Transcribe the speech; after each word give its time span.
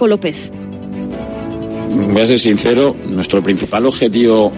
López. 0.00 0.50
Voy 2.12 2.20
a 2.20 2.26
ser 2.26 2.38
sincero, 2.38 2.94
nuestro 3.08 3.42
principal 3.42 3.86
objetivo 3.86 4.52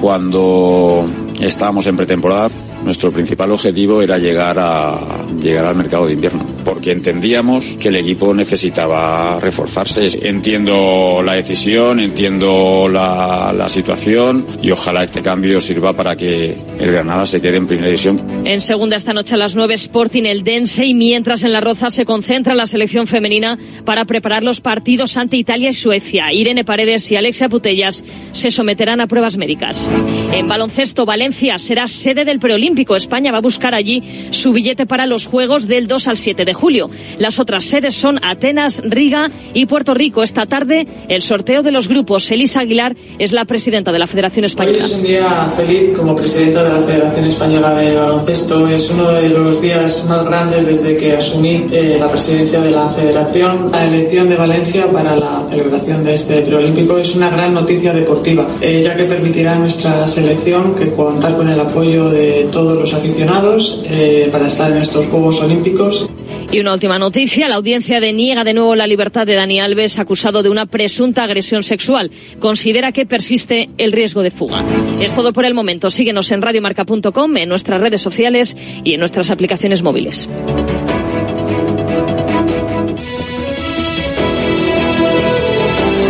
cuando 0.00 1.08
estábamos 1.40 1.86
en 1.86 1.96
pretemporada 1.96 2.50
nuestro 2.84 3.12
principal 3.12 3.52
objetivo 3.52 4.02
era 4.02 4.18
llegar 4.18 4.58
a 4.58 4.98
llegar 5.40 5.66
al 5.66 5.76
mercado 5.76 6.06
de 6.06 6.14
invierno, 6.14 6.44
porque 6.64 6.92
entendíamos 6.92 7.76
que 7.78 7.88
el 7.88 7.96
equipo 7.96 8.32
necesitaba 8.34 9.38
reforzarse. 9.40 10.06
Entiendo 10.28 11.20
la 11.22 11.34
decisión, 11.34 12.00
entiendo 12.00 12.88
la, 12.88 13.52
la 13.52 13.68
situación 13.68 14.46
y 14.60 14.70
ojalá 14.70 15.02
este 15.02 15.22
cambio 15.22 15.60
sirva 15.60 15.92
para 15.92 16.16
que 16.16 16.56
el 16.78 16.92
Granada 16.92 17.26
se 17.26 17.40
quede 17.40 17.56
en 17.56 17.66
primera 17.66 17.88
división. 17.88 18.20
En 18.44 18.60
segunda 18.60 18.96
esta 18.96 19.12
noche 19.12 19.34
a 19.34 19.38
las 19.38 19.54
9 19.54 19.74
Sporting 19.74 20.24
el 20.24 20.44
Dense 20.44 20.86
y 20.86 20.94
mientras 20.94 21.44
en 21.44 21.52
la 21.52 21.60
Roza 21.60 21.90
se 21.90 22.04
concentra 22.04 22.54
la 22.54 22.66
selección 22.66 23.06
femenina 23.06 23.58
para 23.84 24.04
preparar 24.04 24.42
los 24.42 24.60
partidos 24.60 25.16
ante 25.16 25.36
Italia 25.36 25.70
y 25.70 25.74
Suecia. 25.74 26.32
Irene 26.32 26.64
Paredes 26.64 27.10
y 27.10 27.16
Alexia 27.16 27.48
Putellas 27.48 28.04
se 28.32 28.50
someterán 28.50 29.00
a 29.00 29.06
pruebas 29.06 29.36
médicas. 29.36 29.88
En 30.32 30.48
baloncesto 30.48 31.04
Valencia 31.06 31.58
será 31.58 31.88
sede 31.88 32.24
del 32.24 32.40
preolímpico 32.40 32.96
España 32.96 33.32
va 33.32 33.38
a 33.38 33.42
buscar 33.42 33.74
allí 33.74 34.02
su 34.30 34.52
billete 34.52 34.86
para 34.86 35.06
los 35.06 35.26
Juegos 35.26 35.66
del 35.66 35.86
2 35.86 36.08
al 36.08 36.16
7 36.16 36.44
de 36.44 36.51
julio. 36.54 36.90
Las 37.18 37.38
otras 37.38 37.64
sedes 37.64 37.94
son 37.94 38.18
Atenas, 38.22 38.82
Riga 38.84 39.30
y 39.54 39.66
Puerto 39.66 39.94
Rico. 39.94 40.22
Esta 40.22 40.46
tarde 40.46 40.86
el 41.08 41.22
sorteo 41.22 41.62
de 41.62 41.72
los 41.72 41.88
grupos. 41.88 42.30
Elisa 42.30 42.60
Aguilar 42.60 42.94
es 43.18 43.32
la 43.32 43.44
presidenta 43.44 43.92
de 43.92 43.98
la 43.98 44.06
Federación 44.06 44.44
Española. 44.44 44.78
Hoy 44.78 44.84
es 44.84 44.92
un 44.92 45.02
día 45.02 45.52
feliz 45.56 45.96
como 45.96 46.16
presidenta 46.16 46.62
de 46.64 46.70
la 46.70 46.86
Federación 46.86 47.24
Española 47.26 47.74
de 47.74 47.96
Baloncesto. 47.96 48.68
Es 48.68 48.90
uno 48.90 49.10
de 49.12 49.28
los 49.28 49.60
días 49.60 50.06
más 50.08 50.24
grandes 50.24 50.66
desde 50.66 50.96
que 50.96 51.16
asumí 51.16 51.66
eh, 51.70 51.96
la 51.98 52.08
presidencia 52.08 52.60
de 52.60 52.70
la 52.70 52.88
Federación. 52.88 53.70
La 53.72 53.84
elección 53.84 54.28
de 54.28 54.36
Valencia 54.36 54.86
para 54.90 55.16
la 55.16 55.46
celebración 55.50 56.04
de 56.04 56.14
este 56.14 56.42
preolímpico 56.42 56.98
es 56.98 57.14
una 57.14 57.30
gran 57.30 57.54
noticia 57.54 57.92
deportiva, 57.92 58.46
eh, 58.60 58.82
ya 58.82 58.96
que 58.96 59.04
permitirá 59.04 59.54
a 59.54 59.58
nuestra 59.58 60.06
selección 60.08 60.74
que 60.74 60.92
contar 60.92 61.36
con 61.36 61.48
el 61.48 61.60
apoyo 61.60 62.10
de 62.10 62.48
todos 62.52 62.78
los 62.78 62.92
aficionados 62.92 63.82
eh, 63.84 64.28
para 64.30 64.48
estar 64.48 64.70
en 64.70 64.78
estos 64.78 65.06
Juegos 65.06 65.40
Olímpicos. 65.40 66.08
Y 66.52 66.60
una 66.60 66.74
última 66.74 66.98
noticia, 66.98 67.48
la 67.48 67.54
audiencia 67.54 67.98
deniega 67.98 68.44
de 68.44 68.52
nuevo 68.52 68.76
la 68.76 68.86
libertad 68.86 69.26
de 69.26 69.34
Dani 69.34 69.58
Alves, 69.58 69.98
acusado 69.98 70.42
de 70.42 70.50
una 70.50 70.66
presunta 70.66 71.24
agresión 71.24 71.62
sexual. 71.62 72.10
Considera 72.40 72.92
que 72.92 73.06
persiste 73.06 73.70
el 73.78 73.90
riesgo 73.90 74.22
de 74.22 74.30
fuga. 74.30 74.62
Es 75.00 75.14
todo 75.14 75.32
por 75.32 75.46
el 75.46 75.54
momento. 75.54 75.90
Síguenos 75.90 76.30
en 76.30 76.42
radiomarca.com, 76.42 77.36
en 77.38 77.48
nuestras 77.48 77.80
redes 77.80 78.02
sociales 78.02 78.54
y 78.84 78.92
en 78.92 79.00
nuestras 79.00 79.30
aplicaciones 79.30 79.82
móviles. 79.82 80.28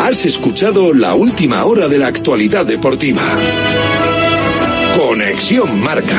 Has 0.02 0.26
escuchado 0.26 0.92
la 0.92 1.14
última 1.14 1.64
hora 1.64 1.86
de 1.86 1.98
la 1.98 2.08
actualidad 2.08 2.66
deportiva. 2.66 3.22
Conexión 4.96 5.80
Marca. 5.80 6.18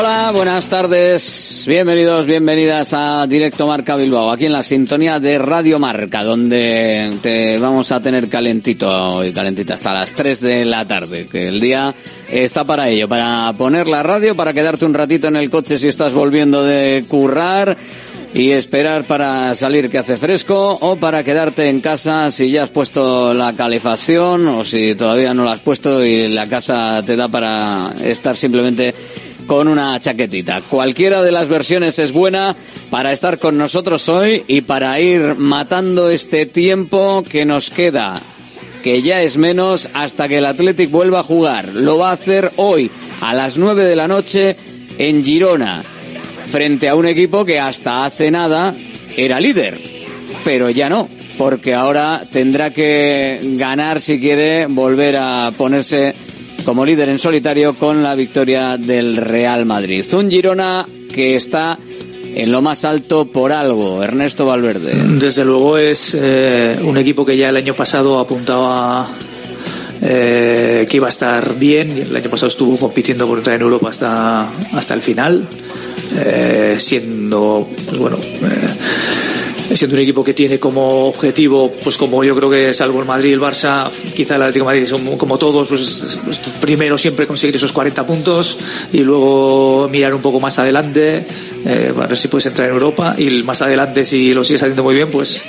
Hola, 0.00 0.30
buenas 0.32 0.68
tardes. 0.68 1.64
Bienvenidos, 1.66 2.24
bienvenidas 2.24 2.94
a 2.94 3.26
Directo 3.26 3.66
Marca 3.66 3.96
Bilbao, 3.96 4.30
aquí 4.30 4.46
en 4.46 4.52
la 4.52 4.62
sintonía 4.62 5.18
de 5.18 5.38
Radio 5.38 5.80
Marca, 5.80 6.22
donde 6.22 7.18
te 7.20 7.58
vamos 7.58 7.90
a 7.90 8.00
tener 8.00 8.28
calentito 8.28 9.24
y 9.24 9.32
calentita 9.32 9.74
hasta 9.74 9.92
las 9.92 10.14
3 10.14 10.40
de 10.40 10.64
la 10.66 10.86
tarde, 10.86 11.26
que 11.26 11.48
el 11.48 11.58
día 11.58 11.92
está 12.30 12.62
para 12.62 12.88
ello, 12.88 13.08
para 13.08 13.52
poner 13.58 13.88
la 13.88 14.04
radio, 14.04 14.36
para 14.36 14.52
quedarte 14.52 14.84
un 14.84 14.94
ratito 14.94 15.26
en 15.26 15.34
el 15.34 15.50
coche 15.50 15.76
si 15.76 15.88
estás 15.88 16.14
volviendo 16.14 16.62
de 16.62 17.04
currar 17.08 17.76
y 18.34 18.52
esperar 18.52 19.02
para 19.02 19.52
salir 19.56 19.90
que 19.90 19.98
hace 19.98 20.16
fresco 20.16 20.78
o 20.80 20.94
para 20.94 21.24
quedarte 21.24 21.68
en 21.68 21.80
casa 21.80 22.30
si 22.30 22.52
ya 22.52 22.62
has 22.62 22.70
puesto 22.70 23.34
la 23.34 23.54
calefacción 23.54 24.46
o 24.46 24.64
si 24.64 24.94
todavía 24.94 25.34
no 25.34 25.44
la 25.44 25.52
has 25.52 25.60
puesto 25.60 26.04
y 26.04 26.28
la 26.28 26.46
casa 26.46 27.02
te 27.04 27.16
da 27.16 27.26
para 27.26 27.94
estar 28.00 28.36
simplemente 28.36 28.94
con 29.48 29.66
una 29.66 29.98
chaquetita. 29.98 30.60
Cualquiera 30.60 31.22
de 31.22 31.32
las 31.32 31.48
versiones 31.48 31.98
es 31.98 32.12
buena 32.12 32.54
para 32.90 33.12
estar 33.12 33.38
con 33.38 33.56
nosotros 33.56 34.08
hoy 34.10 34.44
y 34.46 34.60
para 34.60 35.00
ir 35.00 35.36
matando 35.36 36.10
este 36.10 36.44
tiempo 36.44 37.24
que 37.28 37.46
nos 37.46 37.70
queda, 37.70 38.20
que 38.82 39.00
ya 39.00 39.22
es 39.22 39.38
menos 39.38 39.88
hasta 39.94 40.28
que 40.28 40.38
el 40.38 40.46
Athletic 40.46 40.90
vuelva 40.90 41.20
a 41.20 41.24
jugar. 41.24 41.70
Lo 41.70 41.96
va 41.96 42.10
a 42.10 42.12
hacer 42.12 42.52
hoy 42.56 42.90
a 43.22 43.32
las 43.32 43.56
9 43.56 43.84
de 43.84 43.96
la 43.96 44.06
noche 44.06 44.54
en 44.98 45.24
Girona, 45.24 45.82
frente 46.52 46.88
a 46.90 46.94
un 46.94 47.06
equipo 47.06 47.44
que 47.46 47.58
hasta 47.58 48.04
hace 48.04 48.30
nada 48.30 48.74
era 49.16 49.40
líder, 49.40 49.80
pero 50.44 50.68
ya 50.68 50.90
no. 50.90 51.08
Porque 51.38 51.72
ahora 51.72 52.26
tendrá 52.30 52.70
que 52.72 53.40
ganar 53.56 54.02
si 54.02 54.20
quiere 54.20 54.66
volver 54.66 55.16
a 55.16 55.52
ponerse 55.56 56.14
como 56.68 56.84
líder 56.84 57.08
en 57.08 57.18
solitario 57.18 57.72
con 57.72 58.02
la 58.02 58.14
victoria 58.14 58.76
del 58.76 59.16
Real 59.16 59.64
Madrid. 59.64 60.04
Un 60.12 60.30
Girona 60.30 60.86
que 61.10 61.34
está 61.34 61.78
en 62.34 62.52
lo 62.52 62.60
más 62.60 62.84
alto 62.84 63.24
por 63.32 63.52
algo, 63.52 64.02
Ernesto 64.02 64.44
Valverde. 64.44 64.92
Desde 65.18 65.46
luego 65.46 65.78
es 65.78 66.14
eh, 66.14 66.78
un 66.82 66.98
equipo 66.98 67.24
que 67.24 67.38
ya 67.38 67.48
el 67.48 67.56
año 67.56 67.72
pasado 67.72 68.18
apuntaba 68.18 69.08
eh, 70.02 70.86
que 70.90 70.96
iba 70.98 71.06
a 71.06 71.08
estar 71.08 71.58
bien. 71.58 71.90
El 72.10 72.14
año 72.14 72.28
pasado 72.28 72.48
estuvo 72.48 72.76
compitiendo 72.76 73.26
por 73.26 73.38
entrar 73.38 73.56
en 73.56 73.62
Europa 73.62 73.88
hasta, 73.88 74.50
hasta 74.74 74.92
el 74.92 75.00
final, 75.00 75.48
eh, 76.18 76.76
siendo, 76.78 77.66
pues 77.86 77.98
bueno, 77.98 78.18
siendo 79.76 79.96
un 79.96 80.02
equipo 80.02 80.24
que 80.24 80.34
tiene 80.34 80.58
como 80.58 81.08
objetivo, 81.08 81.72
pues 81.82 81.96
como 81.96 82.24
yo 82.24 82.34
creo 82.34 82.50
que 82.50 82.72
salvo 82.72 83.00
el 83.00 83.06
Madrid 83.06 83.32
el 83.32 83.40
Barça, 83.40 83.90
quizá 83.90 84.36
el 84.36 84.42
Atlético 84.42 84.70
de 84.70 84.80
Madrid, 84.80 85.16
como 85.16 85.38
todos, 85.38 85.68
pues, 85.68 86.18
pues, 86.24 86.38
primero 86.60 86.96
siempre 86.96 87.26
conseguir 87.26 87.56
esos 87.56 87.72
40 87.72 88.06
puntos 88.06 88.56
y 88.92 89.00
luego 89.00 89.88
mirar 89.90 90.14
un 90.14 90.22
poco 90.22 90.40
más 90.40 90.58
adelante, 90.58 91.26
eh, 91.66 91.92
para 91.94 92.08
ver 92.08 92.16
si 92.16 92.28
puedes 92.28 92.46
entrar 92.46 92.68
en 92.68 92.74
Europa 92.74 93.14
y 93.18 93.42
más 93.42 93.60
adelante, 93.62 94.04
si 94.04 94.32
lo 94.32 94.44
sigues 94.44 94.62
haciendo 94.62 94.82
muy 94.82 94.94
bien, 94.94 95.10
pues 95.10 95.42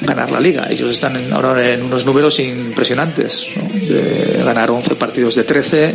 ganar 0.00 0.30
la 0.30 0.40
liga. 0.40 0.68
Ellos 0.70 0.90
están 0.90 1.32
ahora 1.32 1.72
en 1.72 1.82
unos 1.82 2.06
números 2.06 2.38
impresionantes, 2.40 3.46
de 3.72 4.42
ganar 4.44 4.70
11 4.70 4.94
partidos 4.94 5.34
de 5.34 5.44
13, 5.44 5.94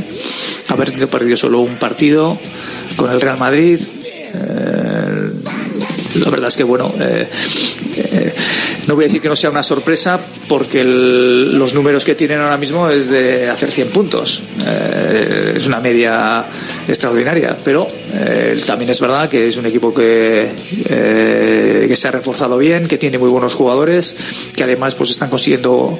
haber 0.68 1.08
perdido 1.08 1.38
solo 1.38 1.62
un 1.62 1.76
partido 1.76 2.38
con 2.96 3.12
el 3.12 3.22
Real 3.22 3.38
Madrid. 3.38 3.80
Eh, 4.32 4.89
la 6.20 6.30
verdad 6.30 6.50
es 6.50 6.58
que, 6.58 6.64
bueno, 6.64 6.94
eh, 7.00 7.28
eh, 7.96 8.34
no 8.88 8.96
voy 8.96 9.06
a 9.06 9.08
decir 9.08 9.22
que 9.22 9.30
no 9.30 9.36
sea 9.36 9.50
una 9.50 9.64
sorpresa 9.64 10.20
porque 10.48 10.84
los 10.84 11.74
números 11.74 12.04
que 12.04 12.16
tienen 12.16 12.40
ahora 12.40 12.58
mismo 12.58 12.90
es 12.90 13.10
de 13.10 13.50
hacer 13.50 13.72
100 13.72 13.90
puntos. 13.90 14.44
Eh, 14.66 15.54
es 15.56 15.68
una 15.68 15.80
media 15.80 16.46
extraordinaria, 16.88 17.56
pero 17.64 17.88
también 18.66 18.92
es 18.92 19.00
verdad 19.00 19.30
que 19.30 19.48
es 19.48 19.58
un 19.58 19.66
equipo 19.66 19.94
que, 19.94 20.50
que 20.88 21.96
se 21.96 22.08
ha 22.08 22.12
reforzado 22.12 22.58
bien, 22.58 22.88
que 22.88 22.98
tiene 22.98 23.18
muy 23.18 23.30
buenos 23.30 23.54
jugadores, 23.54 24.16
que 24.56 24.64
además 24.64 24.96
pues 24.96 25.12
están 25.12 25.30
consiguiendo 25.30 25.98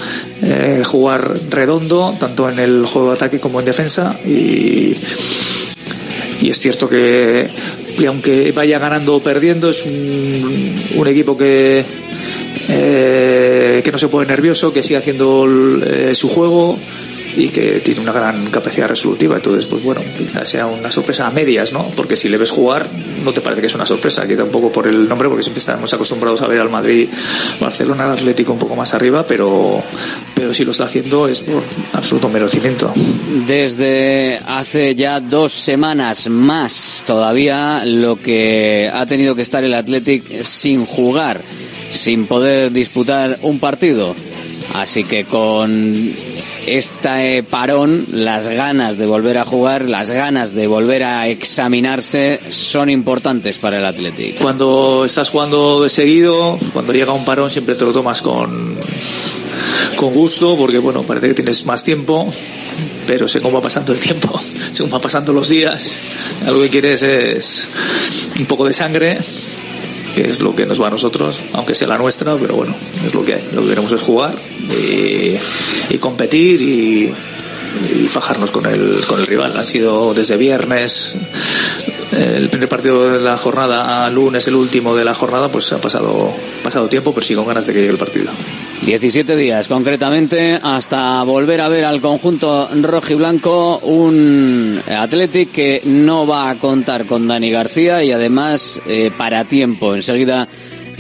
jugar 0.86 1.34
redondo, 1.50 2.16
tanto 2.20 2.50
en 2.50 2.60
el 2.60 2.86
juego 2.86 3.10
de 3.10 3.16
ataque 3.16 3.40
como 3.40 3.60
en 3.60 3.66
defensa. 3.66 4.18
Y, 4.26 4.96
y 6.42 6.50
es 6.50 6.60
cierto 6.60 6.88
que 6.88 7.48
y 8.00 8.06
aunque 8.06 8.52
vaya 8.52 8.80
ganando 8.80 9.16
o 9.16 9.20
perdiendo, 9.20 9.70
es 9.70 9.86
un, 9.86 10.76
un 10.96 11.08
equipo 11.08 11.38
que, 11.38 11.84
eh, 12.70 13.82
que 13.84 13.92
no 13.92 13.98
se 13.98 14.08
pone 14.08 14.28
nervioso, 14.28 14.72
que 14.72 14.82
sigue 14.82 14.98
haciendo 14.98 15.48
eh, 15.86 16.16
su 16.16 16.30
juego 16.30 16.78
y 17.36 17.50
que 17.50 17.80
tiene 17.80 18.02
una 18.02 18.12
gran 18.12 18.46
capacidad 18.48 18.88
resolutiva. 18.88 19.36
Entonces, 19.36 19.66
pues 19.66 19.84
bueno, 19.84 20.02
quizás 20.18 20.50
sea 20.50 20.66
una 20.66 20.92
sorpresa 20.92 21.28
a 21.28 21.32
medias, 21.32 21.74
¿no? 21.74 21.86
Porque 21.96 22.16
si 22.16 22.30
le 22.30 22.38
ves 22.38 22.52
jugar, 22.52 22.88
no 23.24 23.34
te 23.34 23.42
parece 23.42 23.62
que 23.62 23.68
es 23.68 23.76
una 23.76 23.86
sorpresa, 23.86 24.28
quizá 24.28 24.44
un 24.44 24.52
poco 24.52 24.72
por 24.72 24.88
el 24.88 25.08
nombre, 25.08 25.28
porque 25.28 25.44
siempre 25.44 25.60
estamos 25.60 25.94
acostumbrados 25.94 26.42
a 26.42 26.48
ver 26.48 26.60
al 26.60 26.70
Madrid, 26.70 27.08
Barcelona, 27.60 28.06
al 28.06 28.12
Atlético 28.12 28.54
un 28.54 28.60
poco 28.60 28.76
más 28.76 28.94
arriba, 28.94 29.26
pero, 29.28 29.82
pero 30.34 30.54
si 30.54 30.66
lo 30.66 30.72
está 30.72 30.86
haciendo 30.86 31.28
es 31.28 31.42
por 31.42 31.64
absoluto 31.94 32.30
merecimiento. 32.30 32.92
Desde 33.48 34.40
hace 34.46 34.96
ya 34.96 35.20
dos 35.20 35.54
semanas 35.54 36.30
más 36.30 37.04
todavía 37.06 37.84
lo 37.86 38.16
que 38.16 38.90
ha 38.92 39.06
tenido 39.06 39.36
que 39.36 39.42
estar 39.42 39.64
el 39.64 39.74
Athletic 39.74 40.44
sin 40.44 40.86
jugar, 40.86 41.42
sin 41.92 42.26
poder 42.26 42.72
disputar 42.72 43.40
un 43.42 43.60
partido. 43.60 44.16
Así 44.76 45.04
que 45.04 45.26
con 45.26 46.14
este 46.78 47.44
parón, 47.44 48.06
las 48.12 48.48
ganas 48.48 48.98
de 48.98 49.06
volver 49.06 49.38
a 49.38 49.46
jugar, 49.46 49.90
las 49.90 50.12
ganas 50.12 50.54
de 50.54 50.68
volver 50.68 51.04
a 51.04 51.28
examinarse 51.28 52.40
son 52.50 52.90
importantes 52.90 53.58
para 53.58 53.80
el 53.80 53.86
Athletic. 53.86 54.38
Cuando 54.40 55.04
estás 55.06 55.30
jugando 55.30 55.84
de 55.84 55.90
seguido, 55.90 56.58
cuando 56.74 56.94
llega 56.94 57.14
un 57.14 57.26
parón 57.26 57.50
siempre 57.50 57.76
te 57.76 57.86
lo 57.86 57.92
tomas 57.92 58.22
con, 58.22 58.76
con 59.96 60.14
gusto, 60.14 60.56
porque 60.56 60.78
bueno, 60.78 61.04
parece 61.04 61.30
que 61.30 61.34
tienes 61.36 61.66
más 61.66 61.84
tiempo, 61.84 62.32
pero 63.08 63.28
según 63.28 63.56
va 63.56 63.62
pasando 63.62 63.94
el 63.94 64.00
tiempo, 64.00 64.40
según 64.74 64.94
va 64.94 65.00
pasando 65.00 65.34
los 65.34 65.50
días, 65.50 65.98
algo 66.46 66.62
que 66.62 66.70
quieres 66.70 67.02
es 67.02 67.68
un 68.38 68.46
poco 68.46 68.66
de 68.66 68.74
sangre 68.74 69.18
que 70.16 70.24
es 70.24 70.40
lo 70.40 70.56
que 70.56 70.66
nos 70.66 70.82
va 70.82 70.88
a 70.88 70.90
nosotros, 70.90 71.40
aunque 71.54 71.76
sea 71.76 71.88
la 71.88 71.98
nuestra, 71.98 72.36
pero 72.36 72.56
bueno, 72.56 72.76
es 73.06 73.14
lo 73.14 73.24
que 73.24 73.36
hay. 73.36 73.44
Lo 73.54 73.62
que 73.62 73.70
queremos 73.70 73.92
es 73.92 74.02
jugar 74.02 74.34
y, 74.70 75.98
competir 75.98 76.62
y, 76.62 77.14
fajarnos 78.10 78.52
con 78.52 78.66
el, 78.66 79.02
con 79.08 79.20
el 79.20 79.28
rival. 79.28 79.56
Han 79.56 79.68
sido 79.68 80.14
desde 80.14 80.38
viernes, 80.38 81.16
el 82.12 82.50
primer 82.50 82.68
partido 82.68 83.12
de 83.12 83.22
la 83.22 83.38
jornada 83.38 84.06
a 84.06 84.10
lunes, 84.10 84.48
el 84.48 84.56
último 84.56 84.96
de 84.96 85.06
la 85.06 85.14
jornada, 85.14 85.50
pues 85.50 85.72
ha 85.74 85.80
pasado, 85.80 86.34
pasado 86.64 86.88
tiempo, 86.88 87.14
pero 87.14 87.26
sí 87.26 87.36
con 87.36 87.46
ganas 87.46 87.68
de 87.68 87.74
que 87.74 87.80
llegue 87.80 87.92
el 87.92 87.98
partido. 87.98 88.32
17 88.86 89.36
días 89.36 89.68
concretamente 89.68 90.60
hasta 90.62 91.22
volver 91.24 91.62
a 91.62 91.68
ver 91.68 91.86
al 91.86 92.02
conjunto 92.02 92.70
rojo 92.82 93.14
y 93.14 93.16
blanco 93.16 93.78
un 93.80 94.82
Athletic 94.88 95.52
que 95.52 95.82
no 95.86 96.26
va 96.26 96.50
a 96.50 96.56
contar 96.56 97.06
con 97.06 97.28
Dani 97.28 97.52
García 97.52 98.04
y 98.04 98.12
además 98.12 98.82
eh, 98.88 99.12
para 99.16 99.46
tiempo. 99.46 99.94
Enseguida 99.94 100.48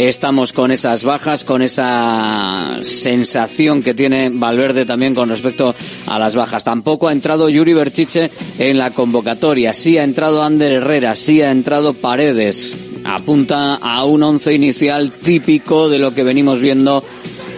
estamos 0.07 0.54
con 0.54 0.72
esas 0.72 1.04
bajas, 1.04 1.44
con 1.44 1.62
esa 1.62 2.78
sensación 2.81 3.84
que 3.84 3.94
tiene 3.94 4.30
Valverde 4.30 4.86
también 4.86 5.13
con 5.13 5.30
respecto 5.30 5.75
a 6.07 6.18
las 6.18 6.36
bajas. 6.36 6.63
Tampoco 6.63 7.07
ha 7.07 7.12
entrado 7.12 7.50
Yuri 7.50 7.74
Berchiche 7.74 8.31
en 8.60 8.78
la 8.78 8.92
convocatoria. 8.92 9.74
Sí 9.74 9.98
ha 9.98 10.04
entrado 10.04 10.42
Ander 10.42 10.72
Herrera, 10.72 11.16
sí 11.16 11.42
ha 11.42 11.51
entrado 11.51 11.94
Paredes. 11.94 12.78
Apunta 13.04 13.75
a 13.75 14.06
un 14.06 14.24
once 14.24 14.54
inicial 14.54 15.12
típico 15.12 15.90
de 15.90 16.00
lo 16.00 16.13
que 16.13 16.24
venimos 16.24 16.62
viendo 16.62 17.04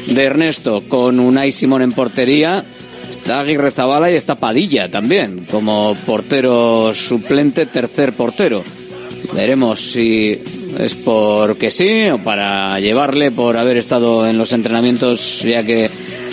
de 0.08 0.24
Ernesto 0.24 0.84
con 0.88 1.20
Unai 1.20 1.52
Simón 1.52 1.84
en 1.84 1.92
portería. 1.92 2.64
Está 3.10 3.42
Aguirre 3.42 3.72
Zabala 3.72 4.10
y 4.10 4.16
está 4.16 4.36
Padilla 4.36 4.90
también 4.90 5.46
como 5.52 5.96
portero 6.06 6.94
suplente, 6.96 7.66
tercer 7.66 8.14
portero. 8.14 8.64
Veremos 9.34 9.80
si 9.80 10.42
es 10.78 10.96
porque 10.96 11.72
sí 11.72 12.10
o 12.10 12.18
para 12.18 12.80
llevarle 12.80 13.32
por 13.32 13.58
haber 13.58 13.78
estado 13.78 14.28
en 14.28 14.38
los 14.38 14.54
entrenamientos 14.54 15.42
ya 15.42 15.64
que 15.64 15.90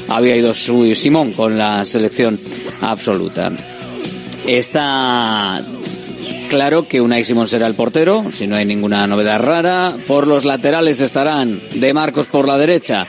había 0.08 0.36
ido 0.36 0.54
su 0.54 0.94
Simón 0.94 1.32
con 1.32 1.58
la 1.58 1.84
selección 1.84 2.38
absoluta. 2.80 3.52
Está 4.46 5.62
claro 6.48 6.88
que 6.88 7.00
Unai 7.00 7.24
Simón 7.24 7.48
será 7.48 7.66
el 7.66 7.74
portero, 7.74 8.24
si 8.32 8.46
no 8.46 8.56
hay 8.56 8.64
ninguna 8.64 9.06
novedad 9.06 9.40
rara. 9.40 9.94
Por 10.06 10.26
los 10.26 10.44
laterales 10.44 11.00
estarán 11.00 11.60
De 11.74 11.92
Marcos 11.92 12.26
por 12.26 12.48
la 12.48 12.56
derecha, 12.56 13.06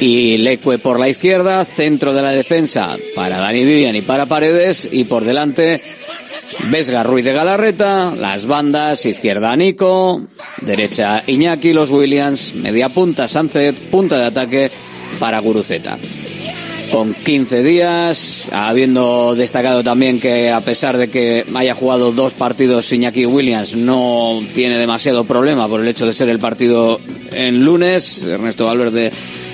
y 0.00 0.36
Leque 0.38 0.78
por 0.78 1.00
la 1.00 1.08
izquierda, 1.08 1.64
centro 1.64 2.12
de 2.12 2.22
la 2.22 2.30
defensa 2.30 2.96
para 3.14 3.38
Dani 3.38 3.64
Vivian 3.64 3.96
y 3.96 4.02
para 4.02 4.26
Paredes 4.26 4.88
y 4.90 5.04
por 5.04 5.24
delante 5.24 5.80
Vesga 6.70 7.02
Ruiz 7.02 7.24
de 7.24 7.32
Galarreta, 7.32 8.14
las 8.16 8.46
bandas, 8.46 9.06
izquierda 9.06 9.56
Nico, 9.56 10.22
derecha 10.62 11.22
Iñaki, 11.26 11.72
los 11.72 11.90
Williams, 11.90 12.54
media 12.54 12.88
punta 12.88 13.28
Sánchez, 13.28 13.74
punta 13.90 14.18
de 14.18 14.24
ataque 14.26 14.70
para 15.18 15.38
Guruceta. 15.40 15.98
Con 16.90 17.14
15 17.14 17.62
días, 17.64 18.44
habiendo 18.52 19.34
destacado 19.34 19.82
también 19.82 20.20
que 20.20 20.50
a 20.50 20.60
pesar 20.60 20.96
de 20.96 21.08
que 21.08 21.44
haya 21.54 21.74
jugado 21.74 22.12
dos 22.12 22.34
partidos 22.34 22.92
Iñaki 22.92 23.26
Williams, 23.26 23.74
no 23.76 24.40
tiene 24.54 24.78
demasiado 24.78 25.24
problema 25.24 25.66
por 25.66 25.80
el 25.80 25.88
hecho 25.88 26.06
de 26.06 26.12
ser 26.12 26.28
el 26.28 26.38
partido 26.38 27.00
en 27.32 27.64
lunes. 27.64 28.24
Ernesto 28.24 28.66
Valverde 28.66 29.10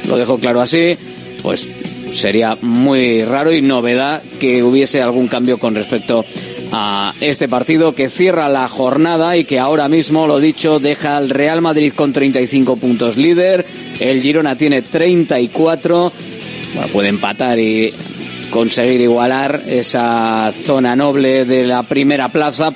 lo 0.08 0.18
dejo 0.18 0.38
claro 0.38 0.60
así, 0.60 0.96
pues 1.42 1.68
sería 2.12 2.56
muy 2.60 3.24
raro 3.24 3.52
y 3.52 3.62
novedad 3.62 4.22
que 4.38 4.62
hubiese 4.62 5.00
algún 5.00 5.28
cambio 5.28 5.58
con 5.58 5.74
respecto 5.74 6.20
a 6.20 6.51
este 7.20 7.48
partido 7.48 7.94
que 7.94 8.08
cierra 8.08 8.48
la 8.48 8.68
jornada 8.68 9.36
y 9.36 9.44
que 9.44 9.58
ahora 9.58 9.88
mismo, 9.88 10.26
lo 10.26 10.38
dicho, 10.38 10.78
deja 10.78 11.16
al 11.16 11.30
Real 11.30 11.60
Madrid 11.60 11.92
con 11.94 12.12
35 12.12 12.76
puntos 12.76 13.16
líder, 13.16 13.66
el 14.00 14.22
Girona 14.22 14.56
tiene 14.56 14.82
34, 14.82 16.12
bueno, 16.74 16.88
puede 16.88 17.08
empatar 17.08 17.58
y 17.58 17.92
conseguir 18.50 19.00
igualar 19.00 19.62
esa 19.66 20.50
zona 20.52 20.96
noble 20.96 21.44
de 21.44 21.64
la 21.64 21.82
primera 21.82 22.28
plaza, 22.28 22.72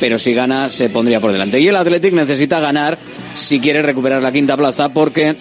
pero 0.00 0.18
si 0.18 0.34
gana 0.34 0.68
se 0.68 0.90
pondría 0.90 1.20
por 1.20 1.32
delante. 1.32 1.60
Y 1.60 1.68
el 1.68 1.76
Athletic 1.76 2.12
necesita 2.12 2.60
ganar 2.60 2.98
si 3.34 3.60
quiere 3.60 3.82
recuperar 3.82 4.22
la 4.22 4.32
quinta 4.32 4.56
plaza 4.56 4.88
porque 4.90 5.36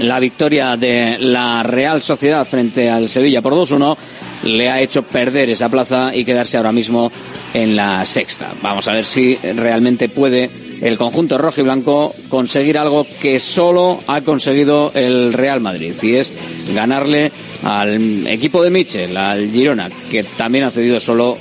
la 0.00 0.20
victoria 0.20 0.76
de 0.76 1.18
la 1.18 1.62
Real 1.62 2.02
Sociedad 2.02 2.46
frente 2.46 2.90
al 2.90 3.08
Sevilla 3.08 3.42
por 3.42 3.54
2-1 3.54 3.96
le 4.44 4.70
ha 4.70 4.80
hecho 4.80 5.02
perder 5.02 5.50
esa 5.50 5.68
plaza 5.68 6.14
y 6.14 6.24
quedarse 6.24 6.56
ahora 6.56 6.72
mismo 6.72 7.10
en 7.54 7.76
la 7.76 8.04
sexta. 8.04 8.52
Vamos 8.62 8.88
a 8.88 8.92
ver 8.92 9.04
si 9.04 9.36
realmente 9.36 10.08
puede 10.08 10.50
el 10.80 10.96
conjunto 10.96 11.38
rojo 11.38 11.60
y 11.60 11.64
blanco 11.64 12.14
conseguir 12.28 12.78
algo 12.78 13.06
que 13.20 13.40
solo 13.40 13.98
ha 14.06 14.20
conseguido 14.20 14.92
el 14.94 15.32
Real 15.32 15.60
Madrid 15.60 15.94
y 16.02 16.14
es 16.14 16.32
ganarle 16.74 17.32
al 17.64 18.26
equipo 18.26 18.62
de 18.62 18.70
Michel, 18.70 19.16
al 19.16 19.50
Girona, 19.50 19.90
que 20.10 20.22
también 20.22 20.64
ha 20.64 20.70
cedido 20.70 21.00
solo 21.00 21.36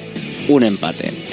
un 0.47 0.63
empate. 0.63 1.26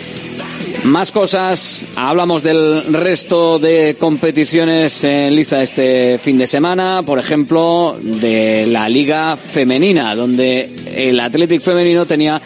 Más 0.84 1.12
cosas, 1.12 1.82
hablamos 1.96 2.42
del 2.42 2.92
resto 2.92 3.58
de 3.58 3.96
competiciones 3.98 5.02
en 5.04 5.34
Liza 5.34 5.62
este 5.62 6.18
fin 6.18 6.36
de 6.36 6.46
semana, 6.46 7.02
por 7.06 7.18
ejemplo, 7.18 7.96
de 8.02 8.66
la 8.66 8.86
Liga 8.90 9.34
Femenina, 9.36 10.14
donde 10.14 10.68
el 10.94 11.18
Athletic 11.20 11.62
Femenino 11.62 12.04
tenía 12.04 12.40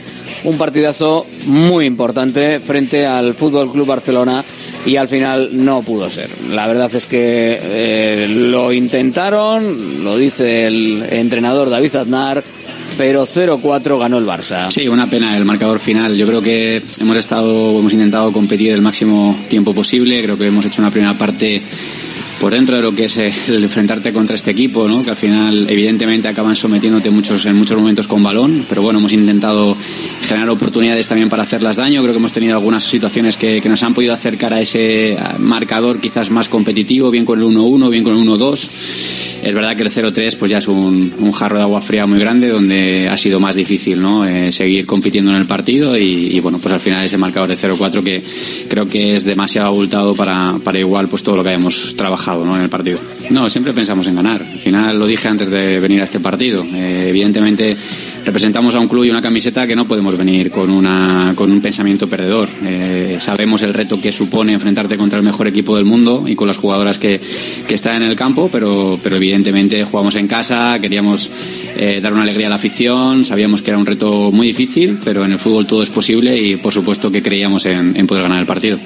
un 0.44 0.56
partidazo 0.56 1.26
muy 1.46 1.84
importante 1.84 2.60
frente 2.60 3.04
al 3.04 3.34
Fútbol 3.34 3.72
Club 3.72 3.88
Barcelona 3.88 4.44
y 4.86 4.94
al 4.94 5.08
final 5.08 5.50
no 5.52 5.82
pudo 5.82 6.08
ser. 6.08 6.28
La 6.50 6.68
verdad 6.68 6.94
es 6.94 7.06
que 7.06 7.58
eh, 7.60 8.28
lo 8.28 8.72
intentaron, 8.72 10.04
lo 10.04 10.16
dice 10.16 10.68
el 10.68 11.04
entrenador 11.10 11.70
David 11.70 11.96
Aznar, 11.96 12.44
pero 12.98 13.22
0-4 13.22 13.98
ganó 13.98 14.18
el 14.18 14.26
Barça. 14.26 14.70
Sí, 14.70 14.88
una 14.88 15.08
pena 15.08 15.36
el 15.36 15.44
marcador 15.44 15.78
final. 15.78 16.16
Yo 16.16 16.26
creo 16.26 16.42
que 16.42 16.82
hemos 17.00 17.16
estado, 17.16 17.78
hemos 17.78 17.92
intentado 17.92 18.32
competir 18.32 18.72
el 18.72 18.82
máximo 18.82 19.38
tiempo 19.48 19.72
posible. 19.72 20.20
Creo 20.22 20.36
que 20.36 20.48
hemos 20.48 20.64
hecho 20.66 20.82
una 20.82 20.90
primera 20.90 21.16
parte 21.16 21.62
pues 22.40 22.54
dentro 22.54 22.76
de 22.76 22.82
lo 22.82 22.94
que 22.94 23.06
es 23.06 23.16
el 23.16 23.64
enfrentarte 23.64 24.12
contra 24.12 24.36
este 24.36 24.50
equipo, 24.50 24.88
¿no? 24.88 25.02
que 25.02 25.10
al 25.10 25.16
final 25.16 25.66
evidentemente 25.68 26.28
acaban 26.28 26.54
sometiéndote 26.54 27.10
muchos, 27.10 27.44
en 27.46 27.56
muchos 27.56 27.78
momentos 27.78 28.06
con 28.06 28.22
balón, 28.22 28.64
pero 28.68 28.82
bueno, 28.82 29.00
hemos 29.00 29.12
intentado 29.12 29.76
generar 30.22 30.48
oportunidades 30.50 31.08
también 31.08 31.28
para 31.28 31.42
hacerlas 31.42 31.76
daño, 31.76 32.00
creo 32.02 32.12
que 32.12 32.18
hemos 32.18 32.32
tenido 32.32 32.54
algunas 32.54 32.84
situaciones 32.84 33.36
que, 33.36 33.60
que 33.60 33.68
nos 33.68 33.82
han 33.82 33.94
podido 33.94 34.12
acercar 34.12 34.52
a 34.52 34.60
ese 34.60 35.16
marcador 35.38 36.00
quizás 36.00 36.30
más 36.30 36.48
competitivo, 36.48 37.10
bien 37.10 37.24
con 37.24 37.40
el 37.40 37.46
1-1, 37.46 37.90
bien 37.90 38.04
con 38.04 38.16
el 38.16 38.26
1-2 38.26 38.68
es 39.42 39.54
verdad 39.54 39.76
que 39.76 39.82
el 39.82 39.90
0-3 39.90 40.36
pues 40.36 40.50
ya 40.50 40.58
es 40.58 40.68
un, 40.68 41.32
jarro 41.32 41.58
de 41.58 41.62
agua 41.62 41.80
fría 41.80 42.06
muy 42.06 42.18
grande 42.18 42.48
donde 42.48 43.08
ha 43.08 43.16
sido 43.16 43.38
más 43.38 43.54
difícil 43.54 44.00
¿no? 44.00 44.26
Eh, 44.26 44.50
seguir 44.50 44.86
compitiendo 44.86 45.30
en 45.30 45.36
el 45.36 45.46
partido 45.46 45.96
y, 45.96 46.36
y, 46.36 46.40
bueno 46.40 46.58
pues 46.58 46.74
al 46.74 46.80
final 46.80 47.04
ese 47.04 47.16
marcador 47.16 47.48
de 47.48 47.56
0-4 47.56 48.02
que 48.02 48.22
creo 48.68 48.88
que 48.88 49.14
es 49.14 49.24
demasiado 49.24 49.68
abultado 49.68 50.14
para, 50.14 50.58
para 50.62 50.78
igual 50.78 51.08
pues 51.08 51.22
todo 51.22 51.36
lo 51.36 51.42
que 51.42 51.50
hayamos 51.50 51.94
trabajado 51.96 52.27
¿no? 52.36 52.56
en 52.56 52.62
el 52.62 52.68
partido. 52.68 52.98
No, 53.30 53.48
siempre 53.48 53.72
pensamos 53.72 54.06
en 54.06 54.16
ganar. 54.16 54.42
Al 54.42 54.58
final 54.58 54.98
lo 54.98 55.06
dije 55.06 55.28
antes 55.28 55.48
de 55.48 55.80
venir 55.80 56.00
a 56.00 56.04
este 56.04 56.20
partido. 56.20 56.64
Eh, 56.64 57.06
evidentemente 57.08 57.76
representamos 58.24 58.74
a 58.74 58.80
un 58.80 58.88
club 58.88 59.04
y 59.04 59.10
una 59.10 59.22
camiseta 59.22 59.66
que 59.66 59.74
no 59.74 59.86
podemos 59.86 60.16
venir 60.16 60.50
con, 60.50 60.70
una, 60.70 61.32
con 61.34 61.50
un 61.50 61.60
pensamiento 61.60 62.08
perdedor. 62.08 62.48
Eh, 62.64 63.18
sabemos 63.20 63.62
el 63.62 63.72
reto 63.72 64.00
que 64.00 64.12
supone 64.12 64.52
enfrentarte 64.52 64.96
contra 64.96 65.18
el 65.18 65.24
mejor 65.24 65.48
equipo 65.48 65.76
del 65.76 65.84
mundo 65.84 66.24
y 66.26 66.34
con 66.34 66.46
las 66.46 66.58
jugadoras 66.58 66.98
que, 66.98 67.20
que 67.66 67.74
están 67.74 68.02
en 68.02 68.08
el 68.08 68.16
campo, 68.16 68.48
pero, 68.52 68.98
pero 69.02 69.16
evidentemente 69.16 69.82
jugamos 69.84 70.16
en 70.16 70.28
casa, 70.28 70.78
queríamos 70.80 71.30
eh, 71.76 72.00
dar 72.02 72.12
una 72.12 72.22
alegría 72.22 72.48
a 72.48 72.50
la 72.50 72.56
afición, 72.56 73.24
sabíamos 73.24 73.62
que 73.62 73.70
era 73.70 73.78
un 73.78 73.86
reto 73.86 74.30
muy 74.30 74.48
difícil, 74.48 74.98
pero 75.04 75.24
en 75.24 75.32
el 75.32 75.38
fútbol 75.38 75.66
todo 75.66 75.82
es 75.82 75.90
posible 75.90 76.36
y 76.36 76.56
por 76.56 76.72
supuesto 76.72 77.10
que 77.10 77.22
creíamos 77.22 77.64
en, 77.66 77.96
en 77.96 78.06
poder 78.06 78.24
ganar 78.24 78.40
el 78.40 78.46
partido. 78.46 78.78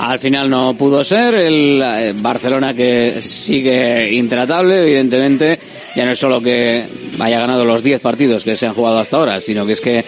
Al 0.00 0.18
final 0.18 0.48
no 0.48 0.74
pudo 0.74 1.02
ser. 1.02 1.34
El 1.34 1.82
eh, 1.82 2.14
Barcelona 2.16 2.74
que 2.74 3.20
sigue 3.20 4.12
intratable, 4.12 4.82
evidentemente. 4.82 5.58
Ya 5.96 6.04
no 6.04 6.12
es 6.12 6.18
solo 6.18 6.40
que 6.40 6.84
haya 7.18 7.40
ganado 7.40 7.64
los 7.64 7.82
10 7.82 8.00
partidos 8.00 8.44
que 8.44 8.56
se 8.56 8.66
han 8.66 8.74
jugado 8.74 8.98
hasta 8.98 9.16
ahora, 9.16 9.40
sino 9.40 9.66
que 9.66 9.72
es 9.72 9.80
que 9.80 10.04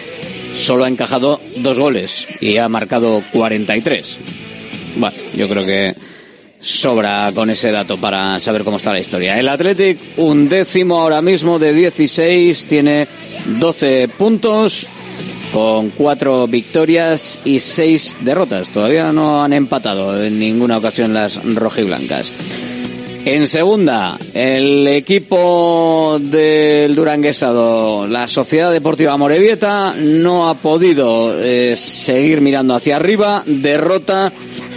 solo 0.55 0.85
ha 0.85 0.87
encajado 0.87 1.41
dos 1.57 1.77
goles 1.77 2.27
y 2.39 2.57
ha 2.57 2.69
marcado 2.69 3.21
43. 3.33 4.19
Bueno, 4.95 5.15
yo 5.35 5.47
creo 5.47 5.65
que 5.65 5.95
sobra 6.61 7.31
con 7.33 7.49
ese 7.49 7.71
dato 7.71 7.97
para 7.97 8.39
saber 8.39 8.63
cómo 8.63 8.77
está 8.77 8.93
la 8.93 8.99
historia. 8.99 9.39
El 9.39 9.49
Athletic, 9.49 9.97
un 10.17 10.47
décimo 10.47 10.99
ahora 10.99 11.21
mismo 11.21 11.57
de 11.59 11.73
16, 11.73 12.67
tiene 12.67 13.07
12 13.59 14.07
puntos 14.09 14.87
con 15.51 15.89
cuatro 15.89 16.47
victorias 16.47 17.39
y 17.45 17.59
seis 17.59 18.17
derrotas. 18.21 18.69
Todavía 18.71 19.11
no 19.11 19.43
han 19.43 19.53
empatado 19.53 20.21
en 20.21 20.39
ninguna 20.39 20.77
ocasión 20.77 21.13
las 21.13 21.43
rojiblancas. 21.43 22.33
En 23.23 23.45
segunda, 23.45 24.17
el 24.33 24.87
equipo 24.87 26.17
del 26.19 26.95
Duranguesado, 26.95 28.07
la 28.07 28.27
Sociedad 28.27 28.71
Deportiva 28.71 29.15
Morevieta, 29.15 29.93
no 29.95 30.49
ha 30.49 30.55
podido 30.55 31.39
eh, 31.39 31.75
seguir 31.77 32.41
mirando 32.41 32.73
hacia 32.73 32.95
arriba. 32.95 33.43
Derrota 33.45 34.31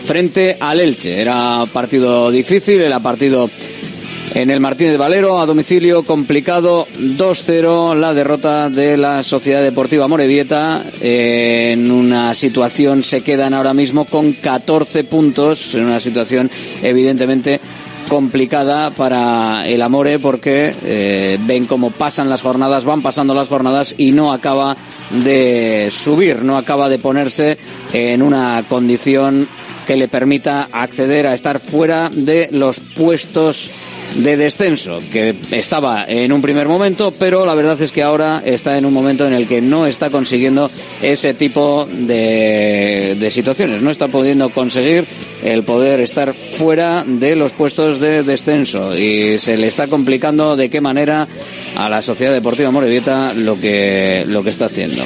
frente 0.05 0.59
al 0.61 0.81
Elche. 0.81 1.19
Era 1.19 1.65
partido 1.73 2.31
difícil, 2.31 2.83
era 2.83 3.01
partido 3.01 3.49
en 4.33 4.51
el 4.51 4.61
Martínez 4.61 4.97
Valero, 4.97 5.39
a 5.39 5.47
domicilio 5.47 6.03
complicado, 6.03 6.87
2-0 6.99 7.95
la 7.95 8.15
derrota 8.15 8.71
de 8.71 8.97
la 8.97 9.23
Sociedad 9.23 9.63
Deportiva 9.63 10.09
Morevieta. 10.09 10.83
En 11.01 11.91
una 11.91 12.35
situación 12.35 13.03
se 13.03 13.23
quedan 13.23 13.55
ahora 13.55 13.75
mismo 13.75 14.05
con 14.05 14.33
14 14.33 15.05
puntos, 15.05 15.75
en 15.75 15.85
una 15.85 16.01
situación 16.01 16.51
evidentemente 16.83 17.61
complicada 18.09 18.91
para 18.91 19.67
el 19.67 19.83
Amore 19.83 20.19
porque 20.19 20.75
eh, 20.85 21.39
ven 21.43 21.67
cómo 21.67 21.91
pasan 21.91 22.29
las 22.29 22.43
jornadas, 22.43 22.85
van 22.85 23.03
pasando 23.03 23.35
las 23.35 23.49
jornadas 23.49 23.95
y 23.99 24.13
no 24.13 24.33
acaba 24.33 24.77
de 25.11 25.89
subir, 25.91 26.43
no 26.43 26.57
acaba 26.57 26.89
de 26.89 26.99
ponerse 26.99 27.59
en 27.93 28.23
una 28.23 28.65
condición 28.69 29.49
que 29.87 29.97
le 29.97 30.09
permita 30.09 30.69
acceder 30.73 31.27
a 31.27 31.35
estar 31.35 31.61
fuera 31.61 32.11
de 32.11 32.49
los 32.53 32.81
puestos 32.81 33.71
de 34.15 34.37
descenso, 34.37 34.99
que 35.13 35.37
estaba 35.51 36.05
en 36.07 36.33
un 36.33 36.43
primer 36.43 36.69
momento, 36.69 37.13
pero 37.19 37.45
la 37.47 37.55
verdad 37.55 37.81
es 37.81 37.93
que 37.93 38.03
ahora 38.03 38.43
está 38.45 38.79
en 38.79 38.87
un 38.87 38.93
momento 38.93 39.27
en 39.27 39.33
el 39.33 39.47
que 39.49 39.61
no 39.61 39.87
está 39.87 40.11
consiguiendo 40.11 40.71
ese 41.03 41.35
tipo 41.35 41.87
de, 41.91 43.17
de 43.19 43.31
situaciones, 43.31 43.83
no 43.83 43.91
está 43.91 44.09
pudiendo 44.09 44.49
conseguir 44.51 45.05
el 45.43 45.63
poder 45.63 46.01
estar 46.01 46.33
fuera 46.33 47.05
de 47.07 47.37
los 47.37 47.53
puestos 47.53 48.01
de 48.01 48.23
descenso 48.23 48.97
y 48.97 49.39
se 49.39 49.57
le 49.57 49.67
está 49.67 49.87
complicando 49.89 50.57
de 50.57 50.71
qué 50.71 50.81
manera 50.81 51.29
a 51.77 51.89
la 51.89 52.03
Sociedad 52.03 52.33
Deportiva 52.33 52.71
Morevieta 52.71 53.33
lo 53.35 53.61
que, 53.61 54.25
lo 54.27 54.43
que 54.43 54.51
está 54.51 54.67
haciendo. 54.67 55.05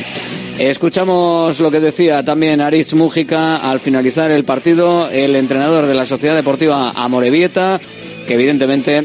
Escuchamos 0.58 1.60
lo 1.60 1.70
que 1.70 1.78
decía 1.78 2.24
también 2.24 2.60
Aritz 2.60 2.92
Mújica 2.94 3.58
al 3.58 3.78
finalizar 3.78 4.32
el 4.32 4.44
partido, 4.44 5.08
el 5.08 5.36
entrenador 5.36 5.86
de 5.86 5.94
la 5.94 6.04
Sociedad 6.04 6.34
Deportiva 6.34 6.90
Amorebieta, 6.96 7.80
que 8.28 8.34
evidentemente, 8.34 9.04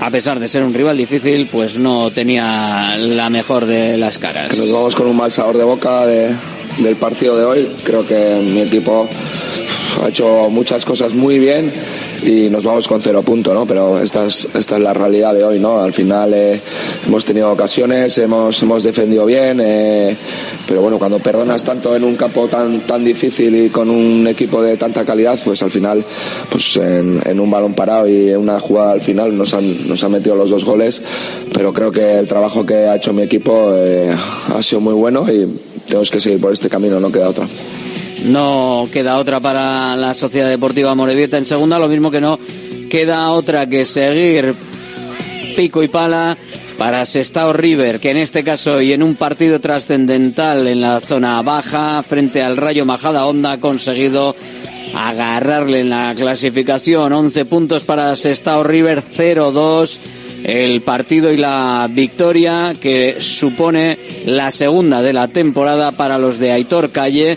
a 0.00 0.10
pesar 0.10 0.40
de 0.40 0.48
ser 0.48 0.64
un 0.64 0.74
rival 0.74 0.96
difícil, 0.96 1.48
pues 1.50 1.78
no 1.78 2.10
tenía 2.10 2.96
la 2.98 3.30
mejor 3.30 3.64
de 3.64 3.96
las 3.96 4.18
caras. 4.18 4.56
Nos 4.58 4.72
vamos 4.72 4.96
con 4.96 5.06
un 5.06 5.16
mal 5.16 5.30
sabor 5.30 5.56
de 5.56 5.62
boca 5.62 6.04
de, 6.04 6.34
del 6.78 6.96
partido 6.96 7.36
de 7.38 7.44
hoy. 7.44 7.68
Creo 7.84 8.04
que 8.04 8.40
mi 8.42 8.62
equipo 8.62 9.08
ha 10.02 10.08
hecho 10.08 10.50
muchas 10.50 10.84
cosas 10.84 11.14
muy 11.14 11.38
bien 11.38 11.72
y 12.22 12.50
nos 12.50 12.64
vamos 12.64 12.86
con 12.86 13.00
cero 13.00 13.22
puntos, 13.22 13.54
¿no? 13.54 13.66
Pero 13.66 13.98
esta 14.00 14.26
es, 14.26 14.48
esta 14.54 14.76
es 14.76 14.82
la 14.82 14.92
realidad 14.92 15.34
de 15.34 15.44
hoy, 15.44 15.58
¿no? 15.58 15.80
Al 15.80 15.92
final 15.92 16.32
eh, 16.34 16.60
hemos 17.06 17.24
tenido 17.24 17.50
ocasiones, 17.50 18.16
hemos, 18.18 18.62
hemos 18.62 18.82
defendido 18.82 19.24
bien, 19.26 19.60
eh, 19.62 20.16
pero 20.66 20.82
bueno, 20.82 20.98
cuando 20.98 21.18
perdonas 21.18 21.62
tanto 21.64 21.96
en 21.96 22.04
un 22.04 22.16
campo 22.16 22.48
tan, 22.48 22.80
tan 22.80 23.04
difícil 23.04 23.54
y 23.56 23.68
con 23.70 23.90
un 23.90 24.26
equipo 24.26 24.62
de 24.62 24.76
tanta 24.76 25.04
calidad, 25.04 25.38
pues 25.44 25.62
al 25.62 25.70
final, 25.70 26.04
pues 26.50 26.76
en, 26.76 27.20
en 27.24 27.40
un 27.40 27.50
balón 27.50 27.74
parado 27.74 28.08
y 28.08 28.30
en 28.30 28.38
una 28.38 28.60
jugada 28.60 28.92
al 28.92 29.00
final 29.00 29.36
nos 29.36 29.54
han, 29.54 29.88
nos 29.88 30.02
han 30.04 30.12
metido 30.12 30.36
los 30.36 30.50
dos 30.50 30.64
goles, 30.64 31.02
pero 31.52 31.72
creo 31.72 31.90
que 31.90 32.18
el 32.18 32.28
trabajo 32.28 32.64
que 32.66 32.74
ha 32.74 32.96
hecho 32.96 33.12
mi 33.12 33.22
equipo 33.22 33.72
eh, 33.76 34.14
ha 34.54 34.62
sido 34.62 34.80
muy 34.80 34.94
bueno 34.94 35.26
y 35.30 35.46
tenemos 35.86 36.10
que 36.10 36.20
seguir 36.20 36.40
por 36.40 36.52
este 36.52 36.68
camino, 36.68 37.00
no 37.00 37.10
queda 37.10 37.28
otra. 37.28 37.46
No 38.24 38.86
queda 38.92 39.18
otra 39.18 39.40
para 39.40 39.96
la 39.96 40.14
Sociedad 40.14 40.48
Deportiva 40.48 40.94
Morevieta 40.94 41.38
en 41.38 41.46
segunda, 41.46 41.78
lo 41.78 41.88
mismo 41.88 42.10
que 42.10 42.20
no 42.20 42.38
queda 42.90 43.30
otra 43.30 43.66
que 43.66 43.84
seguir 43.84 44.54
pico 45.56 45.82
y 45.82 45.88
pala 45.88 46.36
para 46.76 47.04
Sestao 47.06 47.52
River, 47.52 48.00
que 48.00 48.10
en 48.10 48.16
este 48.16 48.42
caso 48.42 48.80
y 48.80 48.92
en 48.92 49.02
un 49.02 49.14
partido 49.14 49.60
trascendental 49.60 50.66
en 50.66 50.80
la 50.80 51.00
zona 51.00 51.40
baja 51.42 52.02
frente 52.02 52.42
al 52.42 52.56
Rayo 52.56 52.84
Majada 52.84 53.26
Honda 53.26 53.52
ha 53.52 53.60
conseguido 53.60 54.34
agarrarle 54.94 55.80
en 55.80 55.90
la 55.90 56.14
clasificación. 56.16 57.12
11 57.12 57.44
puntos 57.44 57.84
para 57.84 58.16
Sestao 58.16 58.62
River 58.62 59.02
0-2 59.02 59.98
el 60.44 60.80
partido 60.80 61.32
y 61.32 61.36
la 61.36 61.88
victoria 61.90 62.72
que 62.80 63.16
supone 63.20 63.98
la 64.26 64.50
segunda 64.50 65.02
de 65.02 65.12
la 65.12 65.28
temporada 65.28 65.92
para 65.92 66.18
los 66.18 66.38
de 66.38 66.52
Aitor 66.52 66.90
Calle 66.90 67.36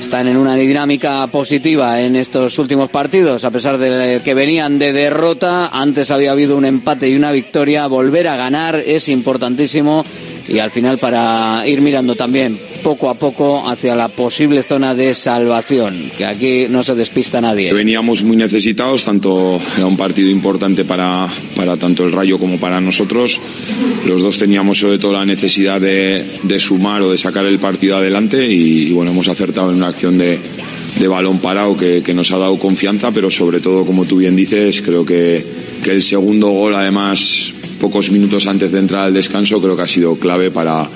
están 0.00 0.28
en 0.28 0.36
una 0.36 0.54
dinámica 0.54 1.26
positiva 1.26 2.00
en 2.00 2.16
estos 2.16 2.58
últimos 2.58 2.90
partidos, 2.90 3.44
a 3.44 3.50
pesar 3.50 3.78
de 3.78 4.20
que 4.24 4.34
venían 4.34 4.78
de 4.78 4.92
derrota, 4.92 5.68
antes 5.68 6.10
había 6.10 6.32
habido 6.32 6.56
un 6.56 6.64
empate 6.64 7.08
y 7.08 7.16
una 7.16 7.32
victoria, 7.32 7.86
volver 7.86 8.28
a 8.28 8.36
ganar 8.36 8.76
es 8.76 9.08
importantísimo 9.08 10.04
y 10.46 10.58
al 10.60 10.70
final 10.70 10.98
para 10.98 11.62
ir 11.66 11.80
mirando 11.80 12.14
también 12.14 12.58
poco 12.82 13.10
a 13.10 13.14
poco 13.14 13.68
hacia 13.68 13.94
la 13.94 14.08
posible 14.08 14.62
zona 14.62 14.94
de 14.94 15.14
salvación, 15.14 16.10
que 16.16 16.24
aquí 16.24 16.66
no 16.68 16.82
se 16.82 16.94
despista 16.94 17.40
nadie. 17.40 17.72
Veníamos 17.72 18.22
muy 18.22 18.36
necesitados, 18.36 19.04
tanto 19.04 19.60
era 19.76 19.86
un 19.86 19.96
partido 19.96 20.30
importante 20.30 20.84
para, 20.84 21.26
para 21.56 21.76
tanto 21.76 22.04
el 22.04 22.12
Rayo 22.12 22.38
como 22.38 22.58
para 22.58 22.80
nosotros. 22.80 23.40
Los 24.06 24.22
dos 24.22 24.38
teníamos 24.38 24.78
sobre 24.78 24.98
todo 24.98 25.12
la 25.12 25.24
necesidad 25.24 25.80
de, 25.80 26.24
de 26.42 26.60
sumar 26.60 27.02
o 27.02 27.10
de 27.10 27.18
sacar 27.18 27.44
el 27.44 27.58
partido 27.58 27.96
adelante 27.96 28.46
y, 28.46 28.88
y 28.88 28.92
bueno, 28.92 29.10
hemos 29.10 29.28
acertado 29.28 29.70
en 29.70 29.76
una 29.76 29.88
acción 29.88 30.18
de, 30.18 30.38
de 30.98 31.08
balón 31.08 31.38
parado 31.38 31.76
que, 31.76 32.02
que, 32.02 32.14
nos 32.14 32.30
ha 32.32 32.38
dado 32.38 32.58
confianza, 32.58 33.10
pero 33.10 33.30
sobre 33.30 33.60
todo, 33.60 33.84
como 33.84 34.04
tú 34.04 34.16
bien 34.16 34.36
dices, 34.36 34.82
creo 34.82 35.04
que, 35.04 35.44
que 35.82 35.90
el 35.90 36.02
segundo 36.02 36.48
gol, 36.48 36.74
además, 36.74 37.52
pocos 37.80 38.10
minutos 38.10 38.46
antes 38.46 38.72
de 38.72 38.78
entrar 38.78 39.06
al 39.06 39.14
descanso, 39.14 39.60
creo 39.60 39.76
que 39.76 39.82
ha 39.82 39.88
sido 39.88 40.16
clave 40.16 40.50
para 40.50 40.88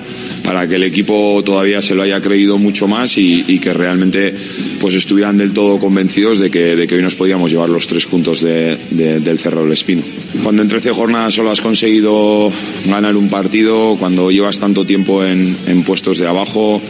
para 0.43 0.67
que 0.67 0.75
el 0.75 0.83
equipo 0.83 1.41
todavía 1.43 1.81
se 1.81 1.95
lo 1.95 2.03
haya 2.03 2.21
creído 2.21 2.57
mucho 2.57 2.87
más 2.87 3.17
y, 3.17 3.43
y 3.47 3.59
que 3.59 3.73
realmente 3.73 4.33
pues 4.79 4.93
estuvieran 4.93 5.37
del 5.37 5.53
todo 5.53 5.79
convencidos 5.79 6.39
de 6.39 6.51
que, 6.51 6.75
de 6.75 6.85
que 6.85 6.95
hoy 6.95 7.01
nos 7.01 7.15
podíamos 7.15 7.51
llevar 7.51 7.69
los 7.69 7.87
tres 7.87 8.05
puntos 8.05 8.41
de, 8.41 8.77
de, 8.91 9.19
del 9.19 9.39
Cerro 9.39 9.63
del 9.63 9.73
Espino. 9.73 10.03
Cuando 10.43 10.61
en 10.61 10.67
13 10.67 10.91
jornadas 10.91 11.33
solo 11.33 11.51
has 11.51 11.61
conseguido 11.61 12.51
ganar 12.85 13.15
un 13.15 13.29
partido, 13.29 13.95
cuando 13.97 14.29
llevas 14.31 14.59
tanto 14.59 14.85
tiempo 14.85 15.23
en, 15.23 15.55
en 15.67 15.83
puestos 15.83 16.17
de 16.17 16.27
abajo, 16.27 16.81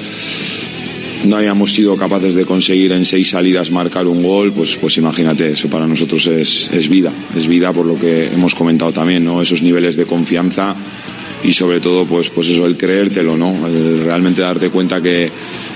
no 1.26 1.38
hayamos 1.38 1.74
sido 1.74 1.96
capaces 1.98 2.36
de 2.36 2.46
conseguir 2.46 2.92
en 2.92 3.06
seis 3.06 3.30
salidas 3.30 3.72
marcar 3.72 4.08
un 4.08 4.24
gol, 4.24 4.52
pues, 4.52 4.76
pues 4.76 4.98
imagínate, 4.98 5.52
eso 5.52 5.70
para 5.70 5.88
nosotros 5.88 6.28
es, 6.28 6.70
es 6.72 6.90
vida, 6.90 7.12
es 7.36 7.48
vida 7.48 7.72
por 7.72 7.86
lo 7.86 8.00
que 8.00 8.28
hemos 8.28 8.56
comentado 8.56 8.92
también, 8.92 9.24
¿no? 9.24 9.42
Esos 9.42 9.62
niveles 9.62 9.96
de 9.96 10.06
confianza 10.06 10.76
y 11.44 11.54
sobre 11.54 11.80
todo, 11.80 12.06
pues, 12.06 12.30
pues 12.30 12.48
eso, 12.50 12.66
el 12.66 12.78
creértelo, 12.78 13.38
¿no? 13.38 13.68
El 13.68 14.04
realmente 14.04 14.42
darte 14.42 14.70
cuenta 14.70 15.02
que, 15.02 15.30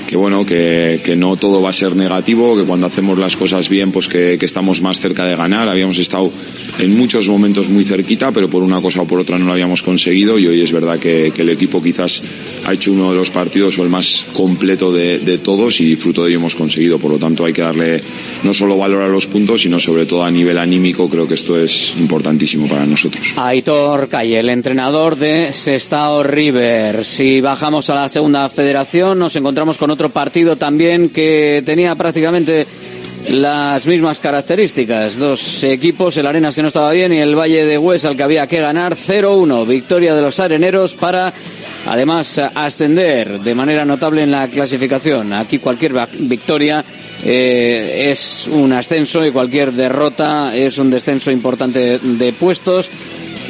que 0.07 0.15
bueno, 0.15 0.45
que, 0.45 1.01
que, 1.03 1.15
no 1.15 1.35
todo 1.35 1.61
va 1.61 1.69
a 1.69 1.73
ser 1.73 1.95
negativo, 1.95 2.55
que 2.55 2.63
cuando 2.63 2.87
hacemos 2.87 3.17
las 3.17 3.35
cosas 3.35 3.67
bien, 3.67 3.91
pues 3.91 4.07
que, 4.07 4.37
que, 4.39 4.45
estamos 4.45 4.81
más 4.81 4.99
cerca 5.01 5.25
de 5.25 5.35
ganar. 5.35 5.67
Habíamos 5.67 5.97
estado 5.99 6.31
en 6.79 6.98
muchos 6.98 7.27
momentos 7.27 7.69
muy 7.69 7.84
cerquita, 7.84 8.31
pero 8.31 8.50
por 8.50 8.63
una 8.63 8.81
cosa 8.81 9.01
o 9.01 9.05
por 9.05 9.19
otra 9.19 9.38
no 9.38 9.46
lo 9.46 9.53
habíamos 9.53 9.81
conseguido 9.81 10.39
y 10.39 10.48
hoy 10.48 10.62
es 10.62 10.72
verdad 10.72 11.00
que, 11.00 11.34
el 11.38 11.50
equipo 11.50 11.81
quizás 11.81 12.24
ha 12.65 12.74
hecho 12.74 12.91
uno 12.91 13.12
de 13.12 13.17
los 13.17 13.29
partidos 13.29 13.77
o 13.77 13.84
el 13.84 13.89
más 13.89 14.25
completo 14.34 14.91
de, 14.91 15.19
de, 15.19 15.38
todos 15.38 15.79
y 15.79 15.96
fruto 15.96 16.24
de 16.24 16.29
ello 16.29 16.39
hemos 16.39 16.55
conseguido. 16.55 16.98
Por 16.98 17.12
lo 17.12 17.17
tanto 17.17 17.46
hay 17.46 17.53
que 17.53 17.62
darle 17.62 18.01
no 18.43 18.53
solo 18.53 18.77
valor 18.77 19.03
a 19.03 19.07
los 19.07 19.27
puntos, 19.27 19.62
sino 19.62 19.79
sobre 19.79 20.05
todo 20.05 20.24
a 20.24 20.31
nivel 20.31 20.57
anímico. 20.57 21.07
Creo 21.07 21.27
que 21.27 21.36
esto 21.36 21.62
es 21.62 21.93
importantísimo 22.00 22.67
para 22.67 22.86
nosotros. 22.86 23.34
Aitor 23.38 24.10
Calle, 24.10 24.39
el 24.39 24.50
entrenador 24.50 25.15
de 25.15 25.53
Sestao 25.53 26.24
River. 26.24 27.05
Si 27.05 27.39
bajamos 27.39 27.89
a 27.89 27.96
la 27.96 28.10
segunda 28.10 28.50
federación 28.50 29.19
nos 29.19 29.36
encontramos 29.36 29.77
con 29.77 29.91
otro 29.91 30.10
partido 30.10 30.55
también 30.55 31.10
que 31.10 31.62
tenía 31.65 31.96
prácticamente 31.96 32.65
las 33.29 33.86
mismas 33.86 34.19
características. 34.19 35.17
Dos 35.17 35.63
equipos, 35.63 36.15
el 36.17 36.27
Arenas 36.27 36.55
que 36.55 36.62
no 36.62 36.69
estaba 36.69 36.91
bien 36.91 37.13
y 37.13 37.19
el 37.19 37.36
Valle 37.36 37.65
de 37.65 37.77
Hues 37.77 38.05
al 38.05 38.15
que 38.15 38.24
había 38.24 38.48
que 38.48 38.60
ganar 38.60 38.93
0-1. 38.93 39.67
Victoria 39.67 40.15
de 40.15 40.22
los 40.22 40.39
areneros 40.39 40.96
para 40.96 41.34
además 41.86 42.38
ascender 42.38 43.39
de 43.39 43.55
manera 43.55 43.86
notable 43.86 44.22
en 44.22 44.31
la 44.31 44.48
clasificación. 44.48 45.34
Aquí 45.34 45.60
cualquier 45.60 45.93
victoria 46.19 46.84
eh, 47.24 48.10
es 48.12 48.48
un 48.48 48.74
ascenso 48.74 49.25
y 49.25 49.31
cualquier 49.31 49.72
derrota 49.72 50.55
es 50.55 50.77
un 50.77 50.89
descenso 50.89 51.31
importante 51.31 52.00
de 52.00 52.34
puestos 52.34 52.89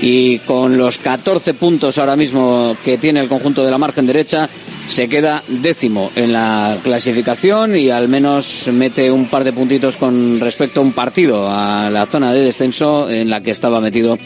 y 0.02 0.40
con 0.40 0.78
los 0.78 0.98
14 0.98 1.54
puntos 1.54 1.98
ahora 1.98 2.16
mismo 2.16 2.76
que 2.84 2.98
tiene 2.98 3.20
el 3.20 3.28
conjunto 3.28 3.66
de 3.66 3.72
la 3.72 3.78
margen 3.78 4.06
derecha 4.06 4.50
se 4.88 5.10
queda 5.10 5.44
décimo 5.48 6.12
en 6.16 6.32
la 6.32 6.78
clasificación 6.82 7.76
y 7.76 7.90
al 7.90 8.08
menos 8.08 8.70
mete 8.72 9.12
un 9.12 9.26
par 9.26 9.44
de 9.44 9.52
puntitos 9.52 9.98
con 9.98 10.40
respecto 10.40 10.80
a 10.80 10.84
un 10.84 10.94
partido 10.94 11.48
a 11.50 11.90
la 11.90 12.06
zona 12.06 12.32
de 12.34 12.42
descenso 12.42 13.10
en 13.10 13.30
la 13.30 13.42
que 13.42 13.52
estaba 13.52 13.82
metido 13.82 14.18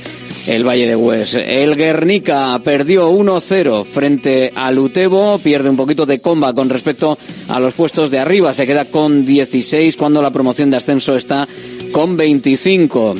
el 0.48 0.68
Valle 0.68 0.88
de 0.88 0.96
Hues. 0.96 1.36
El 1.36 1.76
Guernica 1.76 2.60
perdió 2.64 3.12
1-0 3.12 3.86
frente 3.86 4.52
al 4.54 4.78
Utebo, 4.78 5.40
pierde 5.40 5.70
un 5.70 5.78
poquito 5.78 6.06
de 6.06 6.20
comba 6.20 6.54
con 6.54 6.70
respecto 6.70 7.18
a 7.48 7.60
los 7.60 7.74
puestos 7.74 8.12
de 8.12 8.20
arriba, 8.20 8.54
se 8.54 8.68
queda 8.68 8.86
con 8.86 9.26
16 9.26 9.98
cuando 9.98 10.22
la 10.22 10.32
promoción 10.32 10.70
de 10.70 10.78
ascenso 10.78 11.16
está 11.16 11.48
con 11.92 12.16
25. 12.18 13.16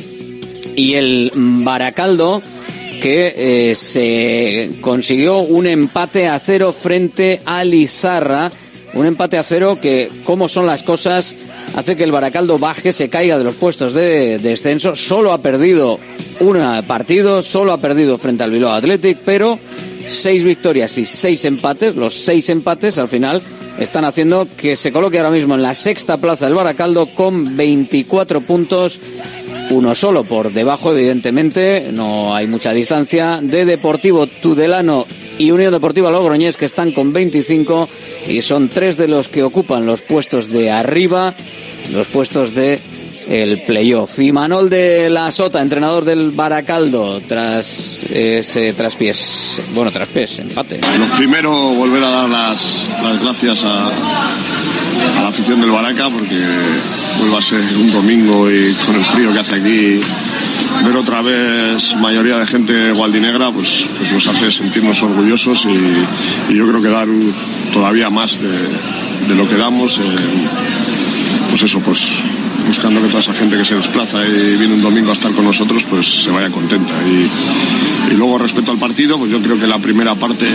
Y 0.76 0.94
el 0.94 1.30
Baracaldo 1.34 2.42
que 3.02 3.34
eh, 3.70 3.74
se 3.74 4.78
consiguió 4.80 5.38
un 5.38 5.66
empate 5.66 6.28
a 6.28 6.38
cero 6.38 6.72
frente 6.72 7.40
a 7.44 7.64
Lizarra. 7.64 8.50
Un 8.94 9.06
empate 9.06 9.38
a 9.38 9.42
cero 9.42 9.78
que, 9.80 10.08
como 10.22 10.48
son 10.48 10.66
las 10.66 10.82
cosas, 10.82 11.34
hace 11.74 11.96
que 11.96 12.04
el 12.04 12.12
Baracaldo 12.12 12.58
baje, 12.58 12.92
se 12.92 13.08
caiga 13.08 13.38
de 13.38 13.44
los 13.44 13.56
puestos 13.56 13.92
de 13.94 14.38
descenso. 14.38 14.94
Solo 14.94 15.32
ha 15.32 15.38
perdido 15.38 15.98
un 16.40 16.58
partido, 16.86 17.42
solo 17.42 17.72
ha 17.72 17.78
perdido 17.78 18.18
frente 18.18 18.44
al 18.44 18.50
Bilbao 18.50 18.72
Athletic, 18.72 19.18
pero 19.24 19.58
seis 20.06 20.44
victorias 20.44 20.96
y 20.98 21.06
seis 21.06 21.44
empates, 21.44 21.96
los 21.96 22.14
seis 22.14 22.50
empates 22.50 22.98
al 22.98 23.08
final 23.08 23.40
están 23.78 24.04
haciendo 24.04 24.46
que 24.56 24.76
se 24.76 24.92
coloque 24.92 25.18
ahora 25.18 25.30
mismo 25.30 25.54
en 25.54 25.62
la 25.62 25.74
sexta 25.74 26.18
plaza 26.18 26.46
del 26.46 26.54
Baracaldo 26.54 27.06
con 27.06 27.56
24 27.56 28.42
puntos 28.42 29.00
uno 29.72 29.94
solo 29.94 30.24
por 30.24 30.52
debajo, 30.52 30.92
evidentemente, 30.92 31.88
no 31.92 32.34
hay 32.34 32.46
mucha 32.46 32.72
distancia, 32.72 33.40
de 33.42 33.64
Deportivo 33.64 34.26
Tudelano 34.26 35.06
y 35.38 35.50
Unión 35.50 35.72
Deportiva 35.72 36.10
Logroñés 36.10 36.56
que 36.56 36.66
están 36.66 36.92
con 36.92 37.12
25 37.12 37.88
y 38.28 38.42
son 38.42 38.68
tres 38.68 38.96
de 38.96 39.08
los 39.08 39.28
que 39.28 39.42
ocupan 39.42 39.86
los 39.86 40.02
puestos 40.02 40.50
de 40.50 40.70
arriba, 40.70 41.34
los 41.92 42.06
puestos 42.06 42.54
de 42.54 42.80
el 43.28 43.62
playoff. 43.62 44.18
Y 44.18 44.32
Manol 44.32 44.68
de 44.68 45.10
la 45.10 45.30
Sota, 45.30 45.60
entrenador 45.60 46.04
del 46.04 46.30
Baracaldo, 46.30 47.20
tras 47.26 48.04
ese 48.10 48.72
traspiés, 48.72 49.62
bueno, 49.74 49.90
traspiés, 49.90 50.38
empate. 50.38 50.80
Lo 50.98 51.06
primero, 51.16 51.50
volver 51.50 52.02
a 52.04 52.10
dar 52.10 52.28
las, 52.28 52.88
las 53.02 53.20
gracias 53.20 53.64
a, 53.64 53.90
la 55.20 55.28
afición 55.28 55.60
del 55.60 55.70
Baraca 55.70 56.08
porque 56.10 56.40
vuelva 57.18 57.38
a 57.38 57.42
ser 57.42 57.60
un 57.76 57.92
domingo 57.92 58.50
y 58.50 58.74
con 58.86 58.96
el 58.96 59.04
frío 59.04 59.32
que 59.32 59.38
hace 59.38 59.54
aquí 59.54 60.00
ver 60.84 60.96
otra 60.96 61.22
vez 61.22 61.94
mayoría 61.96 62.38
de 62.38 62.46
gente 62.46 62.92
gualdinegra 62.92 63.50
pues, 63.50 63.86
pues 63.98 64.12
nos 64.12 64.26
hace 64.28 64.50
sentirnos 64.50 65.02
orgullosos 65.02 65.66
y, 65.66 66.54
yo 66.54 66.68
creo 66.68 66.82
que 66.82 66.88
dar 66.88 67.08
todavía 67.72 68.10
más 68.10 68.38
de, 68.40 69.34
lo 69.34 69.48
que 69.48 69.56
damos 69.56 70.00
pues 71.50 71.62
eso 71.62 71.80
pues 71.80 72.18
buscando 72.66 73.00
que 73.00 73.08
toda 73.08 73.20
esa 73.20 73.34
gente 73.34 73.56
que 73.56 73.64
se 73.64 73.74
desplaza 73.74 74.26
y 74.26 74.56
viene 74.56 74.74
un 74.74 74.82
domingo 74.82 75.10
a 75.10 75.12
estar 75.12 75.32
con 75.32 75.44
nosotros 75.44 75.84
pues 75.88 76.06
se 76.06 76.30
vaya 76.30 76.50
contenta. 76.50 76.94
Y, 77.06 77.30
luego 78.16 78.36
respecto 78.36 78.70
al 78.70 78.78
partido 78.78 79.18
pues 79.18 79.32
yo 79.32 79.40
creo 79.40 79.58
que 79.58 79.66
la 79.66 79.78
primera 79.78 80.14
parte 80.14 80.46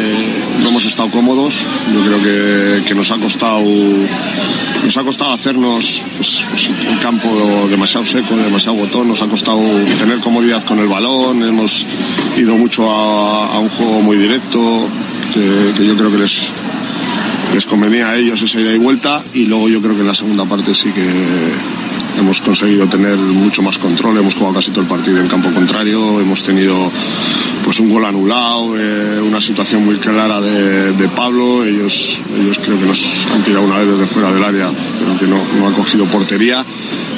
no 0.61 0.69
hemos 0.69 0.85
estado 0.85 1.09
cómodos. 1.09 1.55
Yo 1.93 2.01
creo 2.01 2.83
que, 2.83 2.95
nos 2.95 3.11
ha 3.11 3.17
costado 3.17 3.63
nos 4.83 4.95
ha 4.95 5.03
costado 5.03 5.33
hacernos 5.33 6.01
pues, 6.17 6.43
pues, 6.49 6.69
un 6.89 6.97
campo 6.97 7.67
demasiado 7.69 8.05
seco 8.05 8.35
demasiado 8.35 8.77
botón. 8.77 9.07
Nos 9.07 9.21
ha 9.21 9.27
costado 9.27 9.59
tener 9.99 10.19
comodidad 10.19 10.63
con 10.63 10.79
el 10.79 10.87
balón. 10.87 11.43
Hemos 11.43 11.85
ido 12.37 12.55
mucho 12.55 12.89
a, 12.91 13.59
un 13.59 13.69
juego 13.69 14.01
muy 14.01 14.17
directo 14.17 14.87
que, 15.33 15.73
que 15.77 15.85
yo 15.85 15.95
creo 15.95 16.11
que 16.11 16.19
les 16.19 16.51
les 17.53 17.65
convenía 17.65 18.09
a 18.09 18.17
ellos 18.17 18.41
esa 18.41 18.59
ida 18.59 18.73
y 18.73 18.77
vuelta. 18.77 19.23
Y 19.33 19.45
luego 19.45 19.69
yo 19.69 19.81
creo 19.81 19.95
que 19.95 20.01
en 20.01 20.07
la 20.07 20.13
segunda 20.13 20.45
parte 20.45 20.75
sí 20.75 20.91
que 20.91 21.01
hemos 22.17 22.41
conseguido 22.41 22.87
tener 22.87 23.17
mucho 23.17 23.61
más 23.61 23.77
control, 23.77 24.17
hemos 24.17 24.35
jugado 24.35 24.55
casi 24.55 24.71
todo 24.71 24.81
el 24.81 24.87
partido 24.87 25.19
en 25.19 25.27
campo 25.27 25.49
contrario, 25.51 26.19
hemos 26.19 26.43
tenido 26.43 26.91
pues 27.67 27.81
un 27.81 27.89
gol 27.89 28.05
anulado, 28.05 28.77
eh, 28.79 29.19
una 29.19 29.41
situación 29.41 29.83
muy 29.83 29.97
clara 29.97 30.39
de, 30.39 30.93
de, 30.93 31.07
Pablo, 31.09 31.65
ellos, 31.65 32.17
ellos 32.39 32.57
creo 32.63 32.79
que 32.79 32.85
nos 32.85 33.05
han 33.35 33.43
tirado 33.43 33.65
una 33.65 33.79
vez 33.79 33.89
desde 33.89 34.07
fuera 34.07 34.31
del 34.31 34.41
área, 34.41 34.71
pero 34.71 35.19
que 35.19 35.27
no, 35.27 35.43
no 35.59 35.67
ha 35.67 35.73
cogido 35.73 36.05
portería. 36.05 36.63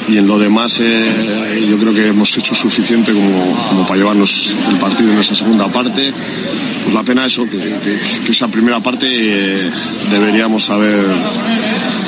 Y 0.08 0.16
en 0.16 0.26
lo 0.26 0.40
demás 0.40 0.80
eh, 0.80 1.64
yo 1.70 1.78
creo 1.78 1.94
que 1.94 2.08
hemos 2.08 2.36
hecho 2.36 2.56
suficiente 2.56 3.12
como, 3.12 3.56
como 3.68 3.82
para 3.84 3.98
llevarnos 3.98 4.52
el 4.68 4.76
partido 4.78 5.12
en 5.12 5.20
esa 5.20 5.36
segunda 5.36 5.68
parte. 5.68 6.12
Pues 6.82 6.94
la 6.94 7.04
pena 7.04 7.26
eso, 7.26 7.44
que, 7.44 7.56
que, 7.56 8.32
esa 8.32 8.48
primera 8.48 8.80
parte 8.80 9.06
eh, 9.08 9.70
deberíamos 10.10 10.68
haber, 10.68 11.06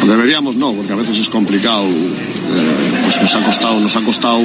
deberíamos 0.04 0.56
no, 0.56 0.72
porque 0.72 0.92
a 0.92 0.96
veces 0.96 1.16
es 1.16 1.28
complicado, 1.30 1.84
eh, 1.84 3.01
nos 3.20 3.34
ha 3.34 3.44
costado, 3.44 3.80
nos 3.80 3.96
ha 3.96 4.00
costado 4.00 4.40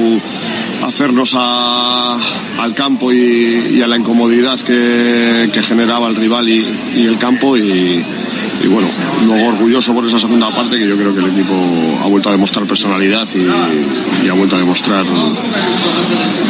hacernos 0.84 1.32
a, 1.34 2.18
al 2.58 2.74
campo 2.74 3.12
y, 3.12 3.80
a 3.82 3.86
la 3.86 3.96
incomodidad 3.96 4.58
que, 4.60 5.48
que 5.52 5.62
generaba 5.62 6.08
el 6.08 6.16
rival 6.16 6.48
y, 6.48 6.64
el 6.96 7.18
campo 7.18 7.56
y, 7.56 8.04
bueno, 8.68 8.88
luego 9.24 9.48
orgulloso 9.48 9.94
por 9.94 10.06
esa 10.06 10.18
segunda 10.18 10.50
parte 10.50 10.78
que 10.78 10.86
yo 10.86 10.96
creo 10.96 11.12
que 11.14 11.20
el 11.20 11.30
equipo 11.30 11.54
ha 12.02 12.08
vuelto 12.08 12.28
a 12.28 12.32
demostrar 12.32 12.66
personalidad 12.66 13.26
y, 13.34 14.26
y 14.26 14.28
ha 14.28 14.34
vuelto 14.34 14.56
a 14.56 14.58
demostrar 14.58 15.04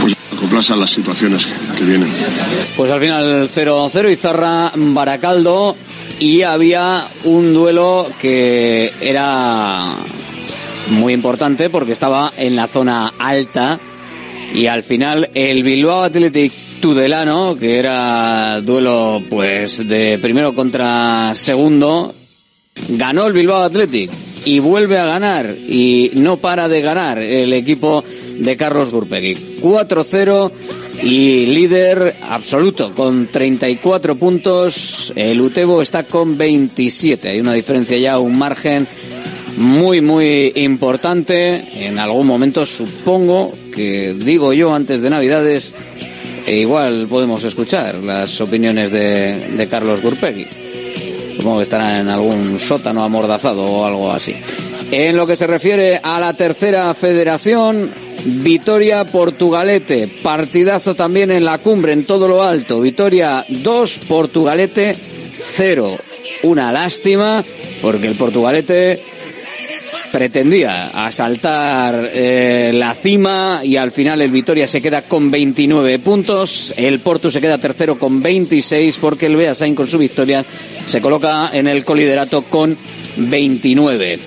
pues 0.00 0.16
acoplarse 0.32 0.72
a 0.72 0.76
las 0.76 0.90
situaciones 0.90 1.46
que 1.76 1.84
vienen. 1.84 2.10
Pues 2.76 2.90
al 2.90 3.00
final 3.00 3.50
0-0 3.50 4.12
Izarra 4.12 4.72
Baracaldo 4.74 5.76
y 6.20 6.42
había 6.42 7.06
un 7.24 7.52
duelo 7.54 8.06
que 8.18 8.92
era 9.00 9.94
muy 10.90 11.12
importante 11.12 11.70
porque 11.70 11.92
estaba 11.92 12.32
en 12.36 12.56
la 12.56 12.66
zona 12.66 13.12
alta 13.18 13.78
y 14.54 14.66
al 14.66 14.82
final 14.82 15.30
el 15.34 15.62
Bilbao 15.62 16.02
Athletic 16.02 16.52
Tudelano, 16.80 17.56
que 17.58 17.78
era 17.78 18.60
duelo 18.60 19.22
pues 19.28 19.86
de 19.86 20.18
primero 20.20 20.54
contra 20.54 21.32
segundo, 21.34 22.14
ganó 22.90 23.26
el 23.26 23.32
Bilbao 23.32 23.62
Athletic 23.62 24.10
y 24.44 24.60
vuelve 24.60 24.98
a 24.98 25.06
ganar 25.06 25.54
y 25.68 26.12
no 26.14 26.36
para 26.38 26.68
de 26.68 26.80
ganar 26.80 27.18
el 27.18 27.52
equipo 27.52 28.04
de 28.38 28.56
Carlos 28.56 28.90
Gurpegui. 28.90 29.34
4-0 29.60 30.50
y 31.02 31.46
líder 31.46 32.14
absoluto 32.28 32.92
con 32.94 33.26
34 33.26 34.16
puntos. 34.16 35.12
El 35.16 35.40
Utebo 35.40 35.82
está 35.82 36.04
con 36.04 36.38
27. 36.38 37.28
Hay 37.28 37.40
una 37.40 37.52
diferencia 37.52 37.98
ya, 37.98 38.18
un 38.18 38.38
margen 38.38 38.86
muy, 39.58 40.00
muy 40.00 40.52
importante. 40.56 41.86
En 41.86 41.98
algún 41.98 42.26
momento 42.26 42.64
supongo 42.64 43.52
que 43.74 44.14
digo 44.14 44.52
yo 44.52 44.74
antes 44.74 45.00
de 45.00 45.10
Navidades, 45.10 45.74
e 46.46 46.56
igual 46.56 47.06
podemos 47.08 47.44
escuchar 47.44 47.96
las 47.96 48.40
opiniones 48.40 48.90
de, 48.90 49.50
de 49.56 49.68
Carlos 49.68 50.00
Gurpegui. 50.00 50.46
Supongo 51.36 51.58
que 51.58 51.64
estará 51.64 52.00
en 52.00 52.08
algún 52.08 52.58
sótano 52.58 53.04
amordazado 53.04 53.64
o 53.64 53.84
algo 53.84 54.10
así. 54.10 54.34
En 54.90 55.16
lo 55.16 55.26
que 55.26 55.36
se 55.36 55.46
refiere 55.46 56.00
a 56.02 56.18
la 56.18 56.32
tercera 56.32 56.92
federación, 56.94 57.90
Vitoria 58.24 59.04
Portugalete, 59.04 60.08
partidazo 60.22 60.94
también 60.94 61.30
en 61.30 61.44
la 61.44 61.58
cumbre, 61.58 61.92
en 61.92 62.04
todo 62.04 62.26
lo 62.26 62.42
alto. 62.42 62.80
Vitoria 62.80 63.44
2, 63.48 64.00
Portugalete 64.08 64.96
0. 65.32 65.96
Una 66.44 66.72
lástima 66.72 67.44
porque 67.80 68.06
el 68.06 68.14
Portugalete 68.14 69.00
pretendía 70.10 70.88
asaltar 70.88 72.10
eh, 72.12 72.70
la 72.74 72.94
cima 72.94 73.60
y 73.62 73.76
al 73.76 73.90
final 73.90 74.20
el 74.20 74.30
Vitoria 74.30 74.66
se 74.66 74.82
queda 74.82 75.02
con 75.02 75.30
29 75.30 75.98
puntos, 75.98 76.74
el 76.76 77.00
Porto 77.00 77.30
se 77.30 77.40
queda 77.40 77.58
tercero 77.58 77.98
con 77.98 78.22
26 78.22 78.98
porque 78.98 79.26
el 79.26 79.36
Beasain 79.36 79.74
con 79.74 79.86
su 79.86 79.98
victoria 79.98 80.44
se 80.86 81.00
coloca 81.00 81.50
en 81.52 81.66
el 81.66 81.84
coliderato 81.84 82.42
con 82.42 82.76
29. 83.16 84.18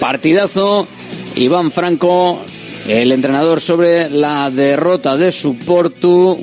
Partidazo, 0.00 0.86
Iván 1.36 1.70
Franco, 1.70 2.40
el 2.88 3.12
entrenador 3.12 3.60
sobre 3.60 4.08
la 4.10 4.50
derrota 4.50 5.16
de 5.16 5.32
su 5.32 5.56
Porto, 5.56 6.38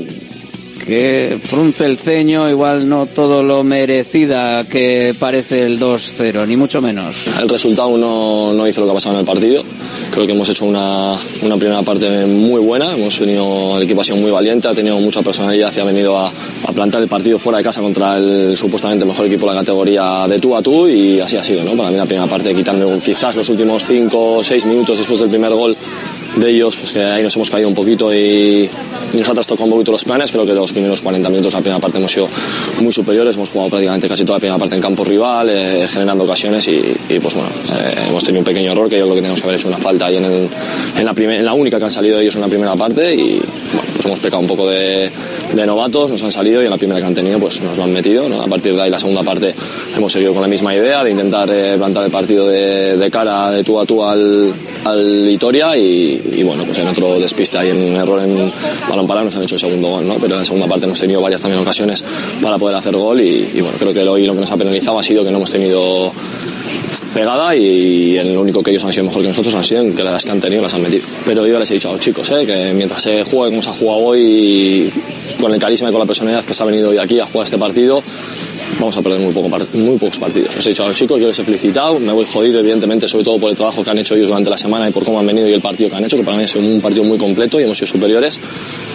que 0.86 1.40
frunce 1.42 1.86
el 1.86 1.98
ceño, 1.98 2.50
igual 2.50 2.88
no 2.88 3.08
todo 3.08 3.42
lo 3.42 3.64
merecida 3.64 4.64
que 4.64 5.16
parece 5.18 5.66
el 5.66 5.80
2-0, 5.80 6.48
ni 6.48 6.56
mucho 6.56 6.82
menos. 6.82 7.28
El 7.42 7.50
resultado 7.50 7.98
no, 7.98 8.54
no 8.54 8.68
hizo 8.68 8.82
lo 8.82 8.88
que 8.88 8.92
ha 8.92 8.96
pasado 8.96 9.16
en 9.16 9.22
el 9.22 9.26
partido. 9.26 9.64
Creo 10.12 10.26
que 10.26 10.34
hemos 10.34 10.48
hecho 10.50 10.66
una, 10.66 11.18
una 11.42 11.58
primera 11.58 11.82
parte 11.82 12.26
muy 12.26 12.62
buena. 12.62 12.94
Hemos 12.94 13.20
venido, 13.20 13.78
el 13.78 13.84
equipo 13.84 14.02
ha 14.02 14.04
sido 14.04 14.18
muy 14.18 14.32
valiente, 14.32 14.68
ha 14.68 14.74
tenido 14.74 15.00
mucha 15.00 15.22
personalidad 15.22 15.74
y 15.76 15.80
ha 15.80 15.84
venido 15.84 16.18
a, 16.18 16.28
a 16.28 16.72
plantar 16.72 17.02
el 17.02 17.08
partido 17.08 17.40
fuera 17.40 17.58
de 17.58 17.64
casa 17.64 17.82
contra 17.82 18.18
el 18.18 18.56
supuestamente 18.56 19.06
mejor 19.06 19.26
equipo 19.26 19.48
de 19.48 19.56
la 19.56 19.62
categoría 19.62 20.28
de 20.28 20.40
tú 20.40 20.56
a 20.56 20.62
tú 20.62 20.88
y 20.88 21.20
así 21.20 21.36
ha 21.38 21.44
sido. 21.44 21.64
¿no? 21.64 21.76
Para 21.76 21.90
mí 21.90 21.98
la 21.98 22.06
primera 22.06 22.28
parte, 22.28 22.54
quitarme 22.54 23.00
quizás 23.00 23.36
los 23.36 23.50
últimos 23.50 23.84
5 23.86 24.36
o 24.38 24.44
6 24.44 24.66
minutos 24.66 24.98
después 24.98 25.20
del 25.20 25.30
primer 25.30 25.54
gol 25.54 25.76
de 26.36 26.50
ellos, 26.50 26.78
pues 26.78 26.94
que 26.94 27.04
ahí 27.04 27.24
nos 27.24 27.36
hemos 27.36 27.50
caído 27.50 27.68
un 27.68 27.76
poquito 27.76 28.14
y, 28.14 28.70
nos 29.14 29.30
ha 29.30 29.34
trastocado 29.34 29.66
un 29.66 29.72
poquito 29.72 29.92
los 29.92 30.04
planes. 30.04 30.32
Creo 30.32 30.46
que 30.46 30.54
los 30.54 30.72
primeros 30.72 31.02
40 31.02 31.30
minutos 31.30 31.54
de 31.54 31.58
la 31.58 31.62
primera 31.62 31.80
parte 31.80 31.98
hemos 31.98 32.12
sido 32.12 32.28
muy 32.82 32.92
superiores, 32.92 33.36
hemos 33.36 33.50
jugado 33.50 33.70
prácticamente 33.70 34.08
casi 34.08 34.26
toda 34.26 34.38
la 34.38 34.42
primera 34.42 34.60
parte 34.60 34.76
en 34.76 34.82
campo 34.82 35.04
rival, 35.04 35.50
eh, 35.50 35.88
generando 35.88 36.24
ocasiones 36.24 36.68
y, 36.68 37.20
pues 37.20 37.34
bueno, 37.34 37.50
eh, 37.78 38.06
hemos 38.10 38.24
tenido 38.24 38.40
un 38.40 38.46
pequeño 38.46 38.72
error 38.72 38.90
que 38.90 38.98
yo 38.98 39.06
creo 39.06 39.16
que 39.16 39.22
tenemos 39.22 39.42
que 39.42 39.48
haber 39.48 39.60
hecho 39.60 39.68
una 39.68 39.78
falta 39.78 40.08
ahí 40.08 40.18
en, 40.18 40.50
la, 41.06 41.12
en 41.18 41.46
la 41.46 41.54
única 41.54 41.78
que 41.78 41.86
han 41.86 41.92
salido 41.92 42.20
ellos 42.20 42.36
en 42.36 42.42
la 42.42 42.48
primera 42.48 42.76
parte 42.76 43.14
y 43.14 43.40
bueno, 43.74 43.95
hemos 44.06 44.20
pecado 44.20 44.42
un 44.42 44.48
poco 44.48 44.68
de, 44.68 45.12
novatos, 45.66 46.12
nos 46.12 46.24
han 46.24 46.32
salido 46.32 46.62
y 46.62 46.66
en 46.66 46.72
la 46.72 46.78
primera 46.78 47.00
que 47.00 47.06
han 47.06 47.16
tenido 47.16 47.40
pues 47.40 47.62
nos 47.62 47.78
lo 47.78 47.84
han 47.84 47.94
metido. 47.94 48.26
A 48.42 48.48
partir 48.48 48.76
de 48.76 48.82
ahí 48.82 48.90
la 48.90 49.00
segunda 49.00 49.24
parte 49.24 49.54
hemos 49.96 50.12
seguido 50.12 50.34
con 50.34 50.42
la 50.42 50.48
misma 50.48 50.76
idea 50.76 51.04
de 51.04 51.12
intentar 51.12 51.50
eh, 51.52 51.76
plantar 51.78 52.06
el 52.06 52.12
partido 52.12 52.48
de, 52.48 53.10
cara 53.12 53.52
de 53.52 53.64
tú 53.64 53.80
a 53.80 53.86
tú 53.86 54.04
al, 54.04 54.54
al 54.84 55.28
Vitoria 55.28 55.76
y, 55.78 56.44
bueno, 56.44 56.66
pues 56.66 56.78
en 56.80 56.88
otro 56.88 57.20
despiste 57.20 57.58
y 57.66 57.70
en 57.70 57.78
un 57.78 57.96
error 57.96 58.22
en 58.22 58.52
balón 58.90 59.08
parado 59.08 59.26
nos 59.26 59.36
han 59.36 59.44
hecho 59.44 59.56
el 59.56 59.62
segundo 59.62 59.90
gol, 59.90 60.08
¿no? 60.08 60.16
Pero 60.16 60.34
en 60.34 60.40
la 60.40 60.46
segunda 60.46 60.68
parte 60.68 60.86
hemos 60.86 61.00
tenido 61.00 61.22
varias 61.22 61.42
también 61.42 61.62
ocasiones 61.62 62.04
para 62.42 62.58
poder 62.58 62.76
hacer 62.76 62.96
gol 62.96 63.20
y 63.22 63.62
bueno, 63.62 63.78
creo 63.80 63.94
que 63.94 64.04
hoy 64.04 64.26
lo 64.26 64.34
que 64.34 64.42
nos 64.42 64.52
ha 64.52 64.58
penalizado 64.58 65.00
ha 65.00 65.04
sido 65.04 65.24
que 65.24 65.32
no 65.32 65.38
hemos 65.38 65.52
tenido 65.52 66.12
pegada 67.16 67.56
y 67.56 68.18
el 68.18 68.38
único 68.38 68.62
que 68.62 68.72
ellos 68.72 68.84
han 68.84 68.92
sido 68.92 69.06
mejor 69.06 69.22
que 69.22 69.30
nosotros 69.30 69.56
han 69.56 69.64
sido 69.64 69.82
en 69.82 69.96
que 69.96 70.04
las 70.04 70.26
que 70.26 70.32
han 70.32 70.42
tenido 70.42 70.62
las 70.62 70.74
han 70.74 70.82
metido. 70.82 71.08
Pero 71.26 71.48
yo 71.48 71.58
les 71.58 71.72
he 71.72 71.76
dicho 71.76 71.88
a 71.88 71.94
los 71.94 72.02
chicos 72.02 72.30
¿eh? 72.32 72.46
que 72.46 72.74
mientras 72.74 73.02
se 73.02 73.24
juegue 73.24 73.52
como 73.52 73.62
se 73.62 73.70
ha 73.70 73.74
jugado 73.74 74.04
hoy, 74.04 74.92
con 75.40 75.54
el 75.54 75.60
carisma 75.60 75.88
y 75.88 75.92
con 75.94 76.02
la 76.02 76.06
personalidad 76.06 76.44
que 76.44 76.54
se 76.54 76.62
ha 76.62 76.66
venido 76.66 76.90
hoy 76.90 76.98
aquí 76.98 77.18
a 77.22 77.26
jugar 77.26 77.46
este 77.46 77.58
partido, 77.58 78.04
vamos 78.80 78.98
a 78.98 79.02
perder 79.02 79.20
muy, 79.20 79.34
poco, 79.34 79.50
muy 79.50 79.98
pocos 79.98 80.20
partidos. 80.20 80.56
Les 80.56 80.66
he 80.66 80.70
dicho 80.70 80.84
a 80.84 80.88
los 80.88 80.98
chicos, 80.98 81.20
yo 81.20 81.28
les 81.28 81.40
he 81.40 81.44
felicitado, 81.44 82.00
me 82.00 82.12
voy 82.12 82.26
jodido 82.26 82.60
evidentemente, 82.60 83.08
sobre 83.08 83.24
todo 83.24 83.40
por 83.40 83.50
el 83.50 83.56
trabajo 83.56 83.84
que 83.84 83.90
han 83.90 83.98
hecho 83.98 84.16
ellos 84.16 84.28
durante 84.28 84.50
la 84.50 84.58
semana 84.58 84.90
y 84.90 84.92
por 84.92 85.04
cómo 85.04 85.20
han 85.20 85.28
venido 85.28 85.48
y 85.48 85.54
el 85.54 85.62
partido 85.62 85.90
que 85.90 85.96
han 85.96 86.06
hecho, 86.06 86.18
que 86.18 86.24
para 86.24 86.38
mí 86.38 86.48
sido 86.48 86.66
un 86.66 86.82
partido 86.82 87.04
muy 87.04 87.18
completo 87.18 87.60
y 87.60 87.64
hemos 87.64 87.78
sido 87.78 87.88
superiores. 87.88 88.40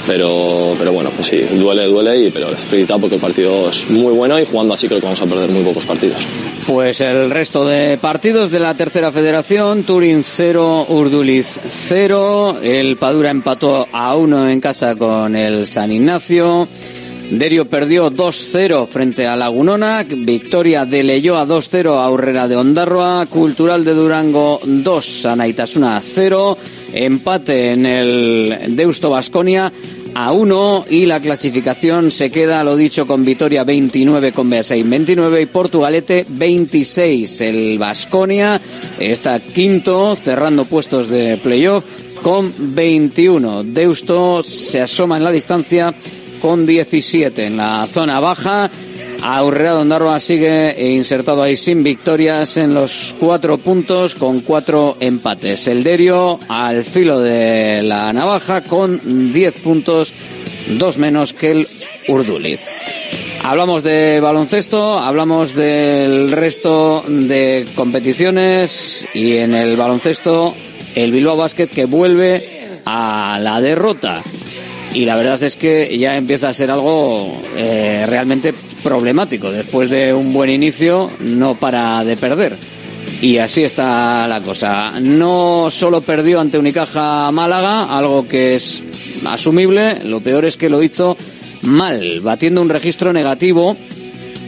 Pero, 0.06 0.74
pero 0.78 0.92
bueno, 0.92 1.10
pues 1.10 1.28
sí, 1.28 1.38
duele, 1.58 1.86
duele, 1.86 2.26
y, 2.26 2.30
pero 2.30 2.50
les 2.50 2.62
he 2.62 2.66
felicitado 2.66 3.00
porque 3.00 3.16
el 3.16 3.20
partido 3.20 3.68
es 3.68 3.88
muy 3.90 4.12
bueno 4.12 4.38
y 4.40 4.44
jugando 4.44 4.74
así 4.74 4.88
creo 4.88 4.98
que 4.98 5.06
vamos 5.06 5.20
a 5.22 5.26
perder 5.26 5.50
muy 5.50 5.62
pocos 5.62 5.86
partidos. 5.86 6.26
Pues 6.66 7.00
el 7.00 7.30
resto 7.30 7.66
de 7.66 7.98
partidos 7.98 8.50
de 8.50 8.60
la 8.60 8.74
tercera 8.74 9.12
federación, 9.12 9.84
Turín 9.84 10.22
0, 10.24 10.86
Urduliz 10.88 11.60
0, 11.66 12.58
el 12.62 12.96
Padura 12.96 13.30
empató 13.30 13.86
a 13.92 14.16
1 14.16 14.50
en 14.50 14.60
casa 14.60 14.96
con 14.96 15.36
el 15.36 15.66
San 15.66 15.92
Ignacio. 15.92 16.66
Derio 17.30 17.68
perdió 17.68 18.10
2-0 18.10 18.88
frente 18.88 19.24
a 19.24 19.36
Lagunona, 19.36 20.04
victoria 20.04 20.84
de 20.84 21.04
Leyoa 21.04 21.46
2-0 21.46 21.96
a 21.96 22.10
Urrera 22.10 22.48
de 22.48 22.56
Ondarroa, 22.56 23.24
Cultural 23.26 23.84
de 23.84 23.94
Durango 23.94 24.60
2, 24.64 25.26
Anaitasuna 25.26 26.00
0, 26.02 26.58
empate 26.92 27.70
en 27.70 27.86
el 27.86 28.74
Deusto 28.74 29.10
Basconia 29.10 29.72
a 30.12 30.32
1 30.32 30.86
y 30.90 31.06
la 31.06 31.20
clasificación 31.20 32.10
se 32.10 32.32
queda, 32.32 32.64
lo 32.64 32.76
dicho, 32.76 33.06
con 33.06 33.24
Vitoria 33.24 33.62
29 33.62 34.32
con 34.32 34.50
Beasain 34.50 34.90
29 34.90 35.42
y 35.42 35.46
Portugalete 35.46 36.26
26. 36.28 37.40
El 37.42 37.78
Basconia 37.78 38.60
está 38.98 39.38
quinto, 39.38 40.16
cerrando 40.16 40.64
puestos 40.64 41.08
de 41.08 41.36
playoff 41.36 41.84
con 42.22 42.52
21. 42.74 43.62
Deusto 43.64 44.42
se 44.42 44.80
asoma 44.80 45.16
en 45.16 45.24
la 45.24 45.30
distancia 45.30 45.94
con 46.40 46.66
17 46.66 47.46
en 47.46 47.56
la 47.56 47.86
zona 47.86 48.20
baja. 48.20 48.70
Aurrera 49.22 49.72
Dondarroa 49.72 50.18
sigue 50.18 50.74
insertado 50.92 51.42
ahí 51.42 51.56
sin 51.56 51.82
victorias 51.82 52.56
en 52.56 52.72
los 52.72 53.14
cuatro 53.20 53.58
puntos 53.58 54.14
con 54.14 54.40
cuatro 54.40 54.96
empates. 54.98 55.68
El 55.68 55.84
Derio 55.84 56.38
al 56.48 56.84
filo 56.84 57.20
de 57.20 57.82
la 57.82 58.12
navaja 58.12 58.62
con 58.62 59.32
10 59.32 59.54
puntos, 59.56 60.14
dos 60.78 60.96
menos 60.96 61.34
que 61.34 61.50
el 61.50 61.66
Urduliz. 62.08 62.60
Hablamos 63.42 63.82
de 63.82 64.20
baloncesto, 64.20 64.98
hablamos 64.98 65.54
del 65.54 66.32
resto 66.32 67.04
de 67.06 67.66
competiciones 67.74 69.06
y 69.14 69.36
en 69.36 69.54
el 69.54 69.76
baloncesto 69.76 70.54
el 70.94 71.12
Bilbao 71.12 71.36
Basket 71.36 71.68
que 71.68 71.84
vuelve 71.84 72.80
a 72.84 73.38
la 73.40 73.60
derrota 73.60 74.22
y 74.94 75.04
la 75.04 75.16
verdad 75.16 75.42
es 75.42 75.56
que 75.56 75.96
ya 75.98 76.16
empieza 76.16 76.48
a 76.48 76.54
ser 76.54 76.70
algo 76.70 77.40
eh, 77.56 78.04
realmente 78.08 78.52
problemático. 78.82 79.50
Después 79.50 79.90
de 79.90 80.12
un 80.12 80.32
buen 80.32 80.50
inicio, 80.50 81.10
no 81.20 81.54
para 81.54 82.02
de 82.04 82.16
perder. 82.16 82.56
Y 83.22 83.38
así 83.38 83.62
está 83.62 84.26
la 84.26 84.40
cosa. 84.40 84.98
No 85.00 85.68
solo 85.70 86.00
perdió 86.00 86.40
ante 86.40 86.58
Unicaja 86.58 87.30
Málaga, 87.30 87.96
algo 87.96 88.26
que 88.26 88.54
es 88.54 88.82
asumible, 89.26 90.04
lo 90.04 90.20
peor 90.20 90.44
es 90.44 90.56
que 90.56 90.70
lo 90.70 90.82
hizo 90.82 91.16
mal, 91.62 92.20
batiendo 92.20 92.62
un 92.62 92.70
registro 92.70 93.12
negativo, 93.12 93.76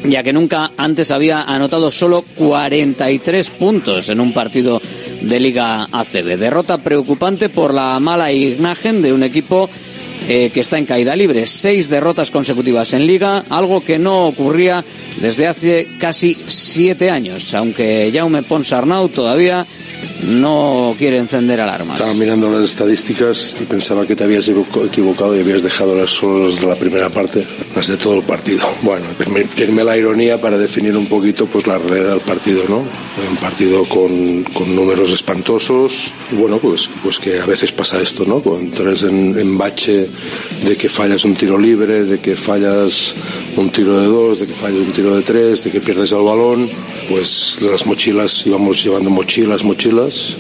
ya 0.05 0.23
que 0.23 0.33
nunca 0.33 0.73
antes 0.77 1.11
había 1.11 1.43
anotado 1.43 1.91
solo 1.91 2.25
43 2.37 3.51
puntos 3.51 4.09
en 4.09 4.21
un 4.21 4.33
partido 4.33 4.81
de 5.21 5.39
Liga 5.39 5.89
ACB. 5.93 6.39
Derrota 6.39 6.79
preocupante 6.79 7.49
por 7.49 7.75
la 7.75 8.01
mala 8.01 8.33
imagen 8.33 9.03
de 9.03 9.13
un 9.13 9.23
equipo 9.23 9.69
eh, 10.29 10.51
que 10.53 10.61
está 10.61 10.79
en 10.79 10.87
caída 10.87 11.17
libre. 11.17 11.47
Seis 11.47 11.89
derrotas 11.89 12.31
consecutivas 12.31 12.93
en 12.93 13.07
liga, 13.07 13.45
algo 13.49 13.85
que 13.85 13.99
no 13.99 14.27
ocurría 14.27 14.85
desde 15.21 15.47
hace 15.47 15.89
casi 15.99 16.37
siete 16.47 17.11
años, 17.11 17.55
aunque 17.55 18.11
Jaume 18.13 18.43
Ponsarnau 18.43 19.09
todavía 19.09 19.67
no 20.29 20.95
quiere 20.99 21.19
encender 21.19 21.61
alarmas. 21.61 21.99
Estaba 21.99 22.15
mirando 22.15 22.51
las 22.51 22.71
estadísticas 22.71 23.57
y 23.61 23.65
pensaba 23.65 24.07
que 24.07 24.15
te 24.15 24.25
habías 24.25 24.49
equivocado 24.49 25.37
y 25.37 25.41
habías 25.41 25.63
dejado 25.63 25.95
las 25.95 26.11
solo 26.11 26.49
las 26.49 26.61
de 26.61 26.67
la 26.67 26.77
primera 26.77 27.09
parte, 27.09 27.45
las 27.75 27.87
de 27.87 27.97
todo 27.97 28.15
el 28.15 28.23
partido. 28.23 28.67
Bueno, 28.83 29.07
permitirme 29.17 29.85
la 29.85 29.97
ironía 29.97 30.41
para 30.41 30.59
definir 30.59 30.97
un 30.97 31.07
poquito 31.07 31.47
pues 31.47 31.67
la 31.67 31.79
realidad 31.79 32.11
del 32.11 32.21
partido, 32.21 32.63
¿no? 32.69 32.79
Un 32.79 33.37
partido 33.41 33.85
con, 33.85 34.45
con 34.45 34.75
números 34.75 35.13
espantosos. 35.13 36.13
Bueno, 36.33 36.59
pues, 36.59 36.89
pues 37.03 37.19
que 37.19 37.41
a 37.41 37.47
veces 37.47 37.73
pasa 37.73 38.01
esto, 38.01 38.25
¿no? 38.25 38.41
Cuando 38.41 38.67
entras 38.67 39.05
en, 39.05 39.39
en 39.39 39.57
bache 39.57 40.09
de 40.65 40.77
que 40.77 40.89
fallas 40.89 41.25
un 41.25 41.35
tiro 41.35 41.59
libre, 41.59 42.05
de 42.05 42.21
que 42.21 42.37
fallas 42.37 43.15
un 43.57 43.71
tiro 43.71 44.01
de 44.01 44.07
dos, 44.07 44.41
de 44.41 44.47
que 44.47 44.55
fallas 44.55 44.81
un 44.81 44.93
tiro 44.93 45.17
de 45.17 45.23
tres, 45.23 45.65
de 45.65 45.71
que 45.71 45.81
pierdes 45.81 46.13
el 46.13 46.23
balón, 46.23 46.69
pues 47.09 47.59
las 47.61 47.87
mochilas, 47.87 48.47
íbamos 48.47 48.83
llevando 48.83 49.11
mochilas, 49.11 49.65
mochilas 49.65 50.37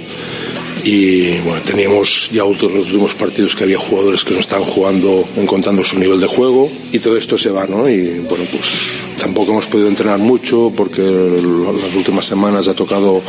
y 0.84 1.38
bueno, 1.40 1.60
teníamos 1.64 2.30
ya 2.32 2.44
otros 2.44 2.72
los 2.72 2.86
últimos 2.86 3.14
partidos 3.14 3.54
que 3.54 3.64
había 3.64 3.78
jugadores 3.78 4.24
que 4.24 4.34
no 4.34 4.40
estaban 4.40 4.64
jugando, 4.64 5.24
encontrando 5.36 5.84
su 5.84 5.98
nivel 5.98 6.20
de 6.20 6.26
juego 6.26 6.70
y 6.90 6.98
todo 6.98 7.16
esto 7.16 7.38
se 7.38 7.50
va, 7.50 7.66
¿no? 7.66 7.88
Y 7.88 8.18
bueno, 8.28 8.44
pues 8.50 9.04
tampoco 9.18 9.52
hemos 9.52 9.66
podido 9.66 9.88
entrenar 9.88 10.18
mucho 10.18 10.72
porque 10.76 11.02
las 11.02 11.94
últimas 11.94 12.24
semanas 12.24 12.66
ha 12.66 12.74
tocado 12.74 13.22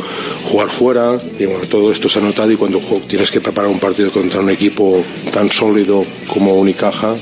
jugar 0.50 0.68
fuera 0.68 1.16
y 1.38 1.44
bueno, 1.46 1.64
todo 1.70 1.92
esto 1.92 2.08
se 2.08 2.18
ha 2.18 2.22
notado 2.22 2.50
y 2.50 2.56
cuando 2.56 2.80
tienes 3.08 3.30
que 3.30 3.40
preparar 3.40 3.70
un 3.70 3.78
partido 3.78 4.10
contra 4.10 4.40
un 4.40 4.50
equipo 4.50 5.02
tan 5.32 5.50
sólido 5.50 6.04
como 6.26 6.54
Unicaja, 6.54 7.14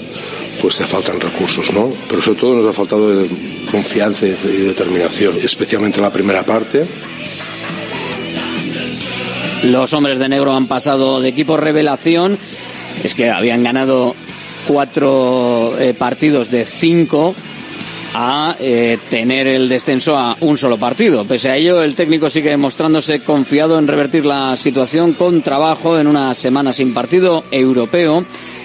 pues 0.62 0.78
te 0.78 0.84
faltan 0.84 1.20
recursos, 1.20 1.72
¿no? 1.72 1.92
Pero 2.08 2.22
sobre 2.22 2.40
todo 2.40 2.54
nos 2.56 2.70
ha 2.70 2.72
faltado 2.72 3.24
confianza 3.70 4.26
y 4.26 4.30
determinación, 4.30 5.36
especialmente 5.36 5.98
en 5.98 6.04
la 6.04 6.12
primera 6.12 6.44
parte 6.44 6.86
los 9.64 9.92
hombres 9.92 10.18
de 10.18 10.28
negro 10.28 10.52
han 10.54 10.66
pasado 10.66 11.20
de 11.20 11.28
equipo 11.28 11.56
revelación. 11.56 12.38
Es 13.04 13.14
que 13.14 13.30
habían 13.30 13.62
ganado 13.62 14.14
cuatro 14.66 15.74
eh, 15.78 15.94
partidos 15.98 16.50
de 16.50 16.64
cinco 16.64 17.34
a 18.14 18.56
eh, 18.60 18.98
tener 19.08 19.46
el 19.46 19.68
descenso 19.68 20.16
a 20.16 20.36
un 20.40 20.58
solo 20.58 20.78
partido. 20.78 21.24
Pese 21.24 21.50
a 21.50 21.56
ello, 21.56 21.82
el 21.82 21.94
técnico 21.94 22.28
sigue 22.28 22.56
mostrándose 22.56 23.20
confiado 23.20 23.78
en 23.78 23.88
revertir 23.88 24.26
la 24.26 24.56
situación 24.56 25.14
con 25.14 25.42
trabajo 25.42 25.98
en 25.98 26.06
una 26.06 26.34
semana 26.34 26.72
sin 26.72 26.92
partido 26.92 27.44
europeo 27.50 28.24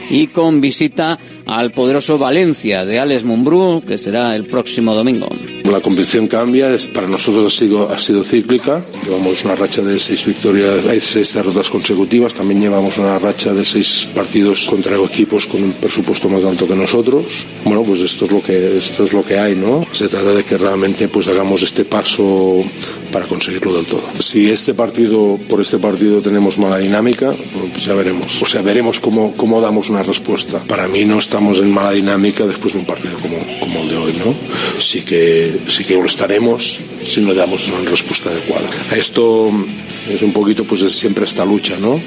y 0.09 0.27
con 0.27 0.59
visita 0.61 1.17
al 1.47 1.71
poderoso 1.71 2.17
Valencia 2.17 2.85
de 2.85 2.99
Alex 2.99 3.23
Mumbrú, 3.23 3.81
que 3.87 3.97
será 3.97 4.35
el 4.35 4.45
próximo 4.45 4.93
domingo. 4.93 5.29
La 5.71 5.81
competición 5.81 6.27
cambia, 6.27 6.69
para 6.93 7.07
nosotros 7.07 7.53
ha 7.53 7.57
sido, 7.57 7.89
ha 7.89 7.97
sido 7.99 8.23
cíclica, 8.23 8.81
llevamos 9.03 9.43
una 9.43 9.55
racha 9.55 9.81
de 9.81 9.99
seis 9.99 10.25
victorias, 10.25 10.85
hay 10.85 11.01
seis 11.01 11.33
derrotas 11.33 11.69
consecutivas, 11.69 12.33
también 12.33 12.61
llevamos 12.61 12.97
una 12.97 13.19
racha 13.19 13.53
de 13.53 13.65
seis 13.65 14.07
partidos 14.13 14.65
contra 14.65 14.95
equipos 14.95 15.45
con 15.45 15.63
un 15.63 15.73
presupuesto 15.73 16.29
más 16.29 16.43
alto 16.43 16.67
que 16.67 16.75
nosotros. 16.75 17.45
Bueno, 17.63 17.83
pues 17.83 18.01
esto 18.01 18.25
es 18.25 18.31
lo 18.31 18.41
que, 18.41 18.77
esto 18.77 19.03
es 19.03 19.13
lo 19.13 19.23
que 19.23 19.37
hay, 19.37 19.55
¿no? 19.55 19.85
Se 19.91 20.07
trata 20.07 20.33
de 20.33 20.43
que 20.43 20.57
realmente 20.57 21.07
pues 21.07 21.27
hagamos 21.27 21.61
este 21.61 21.85
paso 21.85 22.63
para 23.11 23.25
conseguirlo 23.25 23.73
del 23.73 23.85
todo. 23.85 24.03
Si 24.19 24.49
este 24.49 24.73
partido, 24.73 25.39
por 25.49 25.61
este 25.61 25.77
partido 25.77 26.21
tenemos 26.21 26.57
mala 26.57 26.77
dinámica, 26.77 27.31
pues 27.71 27.85
ya 27.85 27.93
veremos. 27.93 28.41
O 28.41 28.45
sea, 28.45 28.61
veremos 28.61 28.99
cómo, 28.99 29.33
cómo 29.35 29.61
damos 29.61 29.89
una 29.89 30.03
respuesta. 30.03 30.63
Para 30.67 30.87
mí 30.87 31.05
no 31.05 31.19
estamos 31.37 31.59
en 31.59 31.71
mala 31.71 31.91
dinámica 31.91 32.47
después 32.47 32.73
de 32.73 32.79
un 32.79 32.85
partido 32.85 33.15
como, 33.19 33.37
como 33.59 33.81
el 33.81 33.89
de 33.89 33.95
hoy, 33.95 34.13
¿no? 34.25 34.33
Sí 34.81 35.03
que, 35.03 35.59
sí 35.67 35.83
que 35.83 35.93
lo 35.93 36.07
estaremos 36.07 36.79
si 37.05 37.21
no 37.21 37.31
damos 37.35 37.67
una 37.67 37.87
respuesta 37.87 38.31
adecuada. 38.31 38.67
Esto 38.95 39.51
es 40.11 40.23
un 40.23 40.33
poquito, 40.33 40.63
pues 40.63 40.81
es 40.81 40.93
siempre 40.93 41.25
esta 41.25 41.45
lucha, 41.45 41.77
¿no? 41.79 42.01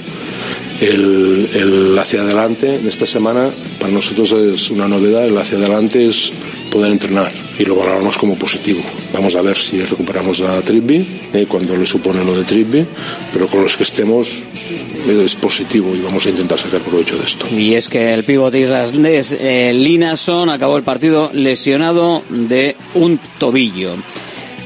El, 0.81 1.97
hacia 1.99 2.23
adelante 2.23 2.77
en 2.77 2.89
esta 2.89 3.05
semana 3.05 3.51
para 3.79 3.93
nosotros 3.93 4.33
es 4.33 4.71
una 4.71 4.89
novedad, 4.89 5.27
el 5.27 5.37
hacia 5.37 5.59
adelante 5.59 6.07
es 6.07 6.33
poder 6.71 6.93
entrenar 6.93 7.31
y 7.59 7.65
lo 7.65 7.77
valoramos 7.77 8.17
como 8.17 8.37
positivo. 8.37 8.81
Vamos 9.13 9.35
a 9.37 9.43
ver 9.43 9.59
si 9.59 9.83
recuperamos 9.83 10.41
a 10.41 10.63
Trippi, 10.63 11.07
eh, 11.35 11.47
cuando 11.47 11.77
le 11.77 11.85
supone 11.85 12.25
lo 12.25 12.35
de 12.37 12.45
Trippi, 12.45 12.87
pero 13.33 13.49
con 13.49 13.63
los 13.63 13.77
que 13.77 13.83
estemos 13.83 14.43
eh, 15.07 15.23
es 15.25 15.35
positivo 15.35 15.95
y 15.95 16.01
vamos 16.01 16.25
a 16.25 16.31
intentar 16.31 16.59
sacar 16.59 16.81
provecho 16.81 17.19
de 17.19 17.25
esto. 17.25 17.47
Y 17.55 17.75
es 17.75 17.89
que 17.89 18.15
el 18.15 18.25
pivote 18.25 18.61
islandés 18.61 19.37
eh, 19.39 19.73
Linason 19.75 20.49
acabó 20.49 20.77
el 20.77 20.83
partido 20.83 21.31
lesionado 21.35 22.23
de 22.31 22.77
un 22.95 23.21
tobillo. 23.39 23.97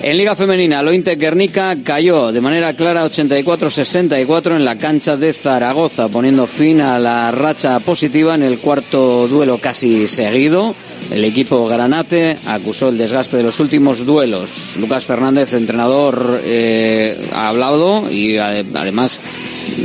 En 0.06 0.18
Liga 0.18 0.36
Femenina, 0.36 0.82
Lointe 0.82 1.16
Guernica 1.16 1.74
cayó 1.82 2.30
de 2.30 2.42
manera 2.42 2.74
clara 2.74 3.06
84-64 3.06 4.54
en 4.54 4.62
la 4.62 4.76
cancha 4.76 5.16
de 5.16 5.32
Zaragoza, 5.32 6.08
poniendo 6.08 6.46
fin 6.46 6.82
a 6.82 6.98
la 6.98 7.30
racha 7.30 7.80
positiva 7.80 8.34
en 8.34 8.42
el 8.42 8.58
cuarto 8.58 9.26
duelo 9.28 9.56
casi 9.56 10.06
seguido. 10.06 10.74
El 11.10 11.24
equipo 11.24 11.66
Granate 11.66 12.36
acusó 12.46 12.90
el 12.90 12.98
desgaste 12.98 13.38
de 13.38 13.44
los 13.44 13.60
últimos 13.60 14.04
duelos. 14.04 14.76
Lucas 14.78 15.06
Fernández, 15.06 15.54
entrenador, 15.54 16.38
eh, 16.44 17.16
ha 17.32 17.48
hablado 17.48 18.10
y 18.10 18.36
además 18.36 19.18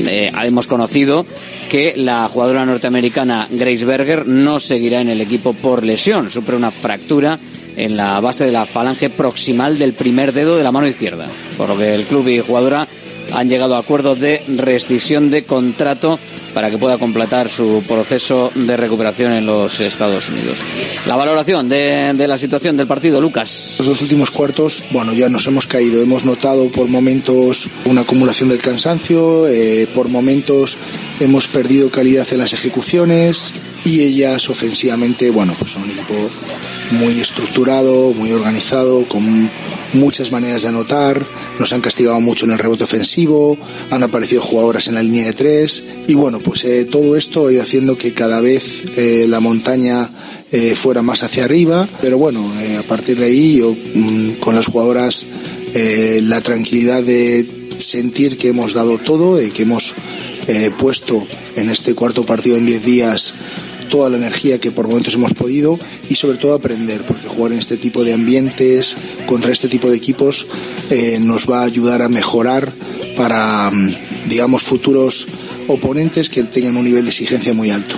eh, 0.05 0.33
hemos 0.43 0.67
conocido 0.67 1.25
que 1.69 1.93
la 1.95 2.27
jugadora 2.27 2.65
norteamericana 2.65 3.47
Grace 3.49 3.85
Berger 3.85 4.27
no 4.27 4.59
seguirá 4.59 4.99
en 4.99 5.07
el 5.07 5.21
equipo 5.21 5.53
por 5.53 5.85
lesión. 5.85 6.29
Sufre 6.29 6.57
una 6.57 6.71
fractura 6.71 7.39
en 7.79 7.95
la 7.95 8.19
base 8.19 8.45
de 8.45 8.51
la 8.51 8.65
falange 8.65 9.09
proximal 9.09 9.77
del 9.77 9.93
primer 9.93 10.33
dedo 10.33 10.57
de 10.57 10.63
la 10.63 10.71
mano 10.71 10.87
izquierda, 10.87 11.27
por 11.57 11.69
lo 11.69 11.77
que 11.77 11.95
el 11.95 12.03
club 12.03 12.27
y 12.27 12.39
jugadora 12.39 12.87
han 13.33 13.47
llegado 13.47 13.75
a 13.75 13.79
acuerdo 13.79 14.15
de 14.15 14.43
rescisión 14.57 15.29
de 15.29 15.45
contrato 15.45 16.19
para 16.59 16.71
que 16.71 16.77
pueda 16.77 16.97
completar 16.97 17.47
su 17.47 17.81
proceso 17.87 18.51
de 18.53 18.75
recuperación 18.75 19.31
en 19.31 19.45
los 19.45 19.79
Estados 19.79 20.27
Unidos. 20.27 20.59
La 21.07 21.15
valoración 21.15 21.69
de, 21.69 22.13
la 22.27 22.37
situación 22.37 22.75
del 22.75 22.85
partido, 22.85 23.21
Lucas. 23.21 23.75
Los 23.77 23.87
dos 23.87 24.01
últimos 24.01 24.29
cuartos, 24.29 24.83
bueno, 24.91 25.13
ya 25.13 25.29
nos 25.29 25.47
hemos 25.47 25.67
caído. 25.67 26.03
Hemos 26.03 26.25
notado 26.25 26.67
por 26.67 26.89
momentos 26.89 27.69
una 27.85 28.01
acumulación 28.01 28.49
del 28.49 28.59
cansancio, 28.59 29.47
eh, 29.47 29.87
por 29.93 30.09
momentos 30.09 30.77
hemos 31.21 31.47
perdido 31.47 31.89
calidad 31.89 32.27
en 32.31 32.39
las 32.39 32.51
ejecuciones 32.51 33.53
y 33.85 34.01
ellas 34.01 34.49
ofensivamente, 34.49 35.29
bueno, 35.31 35.55
pues 35.57 35.71
son 35.71 35.83
un 35.83 35.91
equipo 35.91 36.15
muy 36.91 37.19
estructurado, 37.19 38.13
muy 38.13 38.31
organizado, 38.31 39.03
con 39.03 39.49
muchas 39.93 40.31
maneras 40.31 40.63
de 40.63 40.69
anotar, 40.69 41.21
nos 41.59 41.73
han 41.73 41.81
castigado 41.81 42.19
mucho 42.19 42.45
en 42.45 42.51
el 42.51 42.59
rebote 42.59 42.83
ofensivo, 42.83 43.57
han 43.91 44.03
aparecido 44.03 44.41
jugadoras 44.41 44.87
en 44.87 44.95
la 44.95 45.03
línea 45.03 45.25
de 45.25 45.33
tres 45.33 45.85
y 46.07 46.13
bueno, 46.13 46.39
pues 46.39 46.48
eh, 46.63 46.85
todo 46.89 47.15
esto 47.15 47.47
ha 47.47 47.53
ido 47.53 47.61
haciendo 47.61 47.97
que 47.97 48.13
cada 48.13 48.41
vez 48.41 48.83
eh, 48.95 49.25
la 49.29 49.39
montaña 49.39 50.09
eh, 50.51 50.73
fuera 50.75 51.01
más 51.01 51.23
hacia 51.23 51.45
arriba, 51.45 51.87
pero 52.01 52.17
bueno, 52.17 52.51
a 52.77 52.83
partir 52.83 53.19
de 53.19 53.25
ahí 53.25 53.57
yo 53.57 53.71
mm, 53.71 54.39
con 54.39 54.55
las 54.55 54.65
jugadoras 54.65 55.25
la 55.71 56.41
tranquilidad 56.41 57.03
de 57.03 57.45
sentir 57.77 58.39
que 58.39 58.49
hemos 58.49 58.73
dado 58.73 58.97
todo 58.97 59.39
y 59.39 59.51
que 59.51 59.61
hemos 59.61 59.93
puesto 60.79 61.27
en 61.55 61.69
este 61.69 61.93
cuarto 61.93 62.25
partido 62.25 62.57
en 62.57 62.65
diez 62.65 62.83
días 62.83 63.35
toda 63.87 64.09
la 64.09 64.17
energía 64.17 64.59
que 64.59 64.71
por 64.71 64.87
momentos 64.87 65.13
hemos 65.13 65.35
podido 65.35 65.77
y 66.09 66.15
sobre 66.15 66.39
todo 66.39 66.55
aprender, 66.55 67.01
porque 67.03 67.27
jugar 67.27 67.53
en 67.53 67.59
este 67.59 67.77
tipo 67.77 68.03
de 68.03 68.13
ambientes, 68.13 68.97
contra 69.27 69.51
este 69.51 69.67
tipo 69.67 69.91
de 69.91 69.97
equipos, 69.97 70.47
nos 71.19 71.47
va 71.47 71.61
a 71.61 71.65
ayudar 71.65 72.01
a 72.01 72.09
mejorar 72.09 72.73
para, 73.15 73.69
mm, 73.69 74.27
digamos, 74.27 74.63
futuros 74.63 75.27
oponentes 75.69 76.29
que 76.29 76.43
tengan 76.43 76.77
un 76.77 76.83
nivel 76.85 77.03
de 77.03 77.09
exigencia 77.09 77.53
muy 77.53 77.69
alto. 77.69 77.95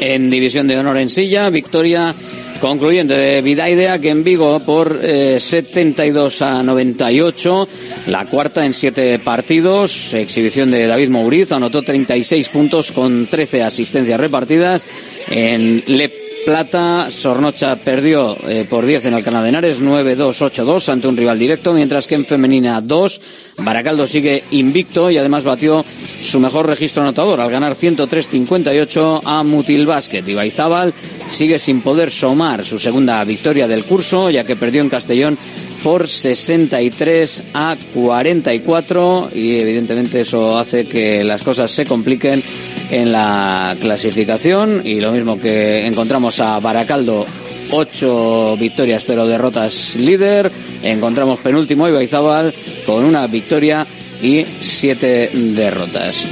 En 0.00 0.30
División 0.30 0.66
de 0.66 0.78
Honor 0.78 0.98
en 0.98 1.08
Silla, 1.08 1.48
victoria 1.50 2.14
concluyente 2.60 3.14
de 3.14 3.42
Vidaidea 3.42 3.98
que 3.98 4.10
en 4.10 4.22
Vigo 4.22 4.60
por 4.60 5.00
72 5.00 6.40
eh, 6.40 6.44
a 6.44 6.62
98, 6.62 7.68
la 8.06 8.24
cuarta 8.26 8.64
en 8.64 8.72
siete 8.72 9.18
partidos, 9.18 10.14
exhibición 10.14 10.70
de 10.70 10.86
David 10.86 11.08
Mouriz, 11.08 11.50
anotó 11.50 11.82
36 11.82 12.48
puntos 12.48 12.92
con 12.92 13.26
13 13.26 13.62
asistencias 13.62 14.18
repartidas 14.18 14.82
en 15.30 15.82
Le 15.88 16.21
Plata, 16.44 17.08
Sornocha 17.10 17.76
perdió 17.76 18.36
eh, 18.48 18.66
por 18.68 18.84
10 18.84 19.06
en 19.06 19.14
Alcalá 19.14 19.42
de 19.42 19.50
Henares, 19.50 19.80
9-2-8-2 19.80 20.88
ante 20.88 21.06
un 21.06 21.16
rival 21.16 21.38
directo, 21.38 21.72
mientras 21.72 22.08
que 22.08 22.16
en 22.16 22.24
Femenina 22.24 22.80
2, 22.80 23.20
Baracaldo 23.58 24.06
sigue 24.08 24.42
invicto 24.50 25.10
y 25.10 25.18
además 25.18 25.44
batió 25.44 25.84
su 26.22 26.40
mejor 26.40 26.66
registro 26.66 27.02
anotador 27.02 27.40
al 27.40 27.50
ganar 27.50 27.74
103-58 27.74 29.20
a 29.24 29.42
Mutil 29.44 29.86
Basket. 29.86 30.26
Ibaizábal 30.26 30.92
sigue 31.28 31.60
sin 31.60 31.80
poder 31.80 32.10
somar 32.10 32.64
su 32.64 32.80
segunda 32.80 33.22
victoria 33.24 33.68
del 33.68 33.84
curso, 33.84 34.28
ya 34.28 34.42
que 34.42 34.56
perdió 34.56 34.82
en 34.82 34.88
Castellón 34.88 35.38
por 35.82 36.08
63 36.08 37.42
a 37.54 37.76
44 37.94 39.30
y 39.34 39.56
evidentemente 39.56 40.20
eso 40.20 40.56
hace 40.56 40.86
que 40.86 41.24
las 41.24 41.42
cosas 41.42 41.70
se 41.70 41.84
compliquen 41.86 42.42
en 42.90 43.12
la 43.12 43.76
clasificación 43.80 44.82
y 44.84 45.00
lo 45.00 45.12
mismo 45.12 45.40
que 45.40 45.86
encontramos 45.86 46.40
a 46.40 46.58
Baracaldo 46.60 47.26
ocho 47.70 48.56
victorias, 48.58 49.04
cero 49.06 49.26
derrotas 49.26 49.96
líder. 49.96 50.50
Encontramos 50.82 51.40
penúltimo 51.40 51.88
Ibaizábal 51.88 52.54
con 52.84 53.04
una 53.04 53.26
victoria 53.26 53.86
y 54.22 54.44
siete 54.60 55.30
derrotas. 55.32 56.26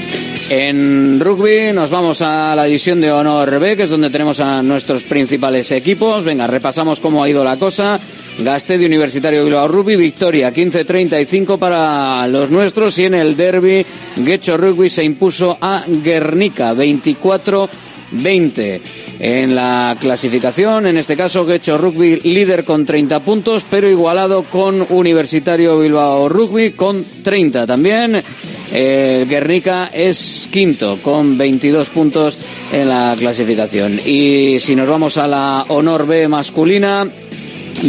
En 0.49 1.21
rugby 1.21 1.73
nos 1.73 1.91
vamos 1.91 2.23
a 2.23 2.55
la 2.57 2.65
división 2.65 3.01
de 3.01 3.13
honor 3.13 3.59
B, 3.61 3.77
que 3.77 3.85
es 3.85 3.91
donde 3.91 4.11
tenemos 4.11 4.41
a 4.41 4.63
nuestros 4.63 5.05
principales 5.05 5.71
equipos. 5.71 6.25
Venga, 6.25 6.47
repasamos 6.47 6.99
cómo 6.99 7.23
ha 7.23 7.29
ido 7.29 7.45
la 7.45 7.57
cosa. 7.57 8.01
De 8.39 8.87
Universitario 8.87 9.45
Bilbao 9.45 9.69
Rugby, 9.69 9.97
victoria 9.97 10.53
15-35 10.53 11.59
para 11.59 12.27
los 12.29 12.51
nuestros 12.51 12.99
y 12.99 13.05
en 13.05 13.15
el 13.15 13.37
derby 13.37 13.85
Guecho 14.17 14.57
Rugby 14.57 14.89
se 14.89 15.05
impuso 15.05 15.59
a 15.61 15.85
Guernica 15.87 16.75
24-20 16.75 18.81
en 19.21 19.55
la 19.55 19.97
clasificación. 20.01 20.87
En 20.87 20.97
este 20.97 21.17
caso, 21.17 21.45
Guecho 21.45 21.77
Rugby 21.77 22.21
líder 22.21 22.65
con 22.65 22.87
30 22.87 23.21
puntos, 23.21 23.67
pero 23.71 23.91
igualado 23.91 24.43
con 24.45 24.87
Universitario 24.89 25.79
Bilbao 25.79 26.29
Rugby 26.29 26.71
con 26.71 27.05
30 27.23 27.67
también. 27.67 28.23
El 28.73 29.29
Guernica 29.29 29.91
es 29.93 30.49
quinto 30.51 30.99
con 31.03 31.37
22 31.37 31.91
puntos 31.91 32.39
en 32.73 32.89
la 32.89 33.15
clasificación. 33.19 34.01
Y 34.05 34.59
si 34.61 34.77
nos 34.77 34.89
vamos 34.89 35.19
a 35.19 35.27
la 35.27 35.65
Honor 35.69 36.07
B 36.07 36.29
masculina, 36.29 37.07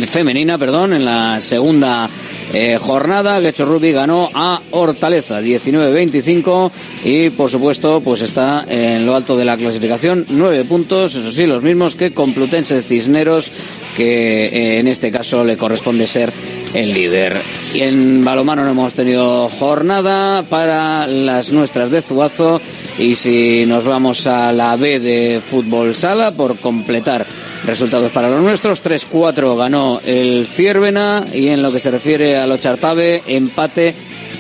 femenina, 0.08 0.58
perdón, 0.58 0.94
en 0.94 1.06
la 1.06 1.40
segunda 1.42 2.10
eh, 2.54 2.78
jornada. 2.80 3.40
Lecho 3.40 3.66
Rubi 3.66 3.92
ganó 3.92 4.30
a 4.34 4.60
Hortaleza 4.72 5.42
19-25 5.42 6.72
y 7.06 7.30
por 7.30 7.50
supuesto 7.50 8.02
pues 8.02 8.22
está 8.22 8.66
en 8.68 9.06
lo 9.06 9.16
alto 9.16 9.38
de 9.38 9.46
la 9.46 9.58
clasificación. 9.58 10.26
Nueve 10.30 10.66
puntos, 10.66 11.16
eso 11.16 11.32
sí, 11.32 11.46
los 11.46 11.64
mismos 11.64 11.96
que 11.96 12.14
Complutense 12.14 12.82
Cisneros, 12.82 13.52
que 13.96 14.46
eh, 14.46 14.80
en 14.80 14.88
este 14.88 15.12
caso 15.12 15.44
le 15.44 15.58
corresponde 15.58 16.08
ser 16.08 16.32
el 16.74 16.94
líder. 16.94 17.42
Y 17.74 17.82
en 17.82 18.24
balomano 18.24 18.64
no 18.64 18.72
hemos 18.72 18.94
tenido 18.94 19.48
jornada 19.50 20.44
para 20.44 21.08
las 21.08 21.52
nuestras 21.52 21.92
de 21.92 22.02
Zuazo 22.02 22.62
y 23.00 23.16
si 23.16 23.66
nos 23.66 23.84
vamos 23.86 24.28
a 24.28 24.52
la 24.52 24.76
B 24.76 25.00
de 25.00 25.42
fútbol 25.46 25.96
sala 25.96 26.32
por 26.32 26.58
completar 26.58 27.26
resultados 27.66 28.12
para 28.12 28.30
los 28.30 28.42
nuestros, 28.42 28.84
3-4 28.84 29.58
ganó 29.58 30.02
el 30.06 30.46
Ciervena 30.48 31.26
y 31.34 31.50
en 31.50 31.62
lo 31.62 31.72
que 31.72 31.80
se 31.80 31.92
refiere 31.92 32.38
a 32.38 32.48
los 32.48 32.60
Chartabe, 32.60 33.24
empate 33.28 33.94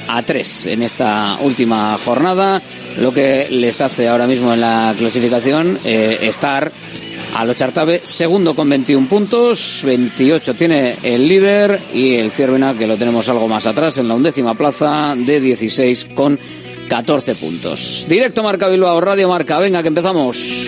a 0.07 0.23
3 0.23 0.67
en 0.67 0.84
esta 0.84 1.38
última 1.41 1.97
jornada, 1.97 2.62
lo 2.99 3.13
que 3.13 3.47
les 3.49 3.81
hace 3.81 4.07
ahora 4.07 4.27
mismo 4.27 4.53
en 4.53 4.62
la 4.62 4.93
clasificación 4.97 5.77
eh, 5.86 6.19
estar 6.23 6.71
a 7.36 7.45
los 7.45 7.55
Chartabe 7.55 8.01
segundo 8.03 8.55
con 8.55 8.69
21 8.69 9.07
puntos, 9.07 9.81
28 9.86 10.53
tiene 10.55 10.95
el 11.03 11.27
líder 11.27 11.79
y 11.93 12.15
el 12.15 12.31
Ciervena 12.31 12.73
que 12.73 12.88
lo 12.88 12.97
tenemos 12.97 13.29
algo 13.29 13.47
más 13.47 13.65
atrás 13.65 13.97
en 13.97 14.07
la 14.07 14.15
undécima 14.15 14.53
plaza 14.53 15.15
de 15.15 15.39
16 15.39 16.10
con 16.13 16.38
14 16.89 17.36
puntos. 17.36 18.05
Directo 18.10 18.43
Marca 18.43 18.67
Bilbao, 18.67 18.99
Radio 18.99 19.29
Marca, 19.29 19.60
venga 19.60 19.81
que 19.81 19.88
empezamos. 19.88 20.67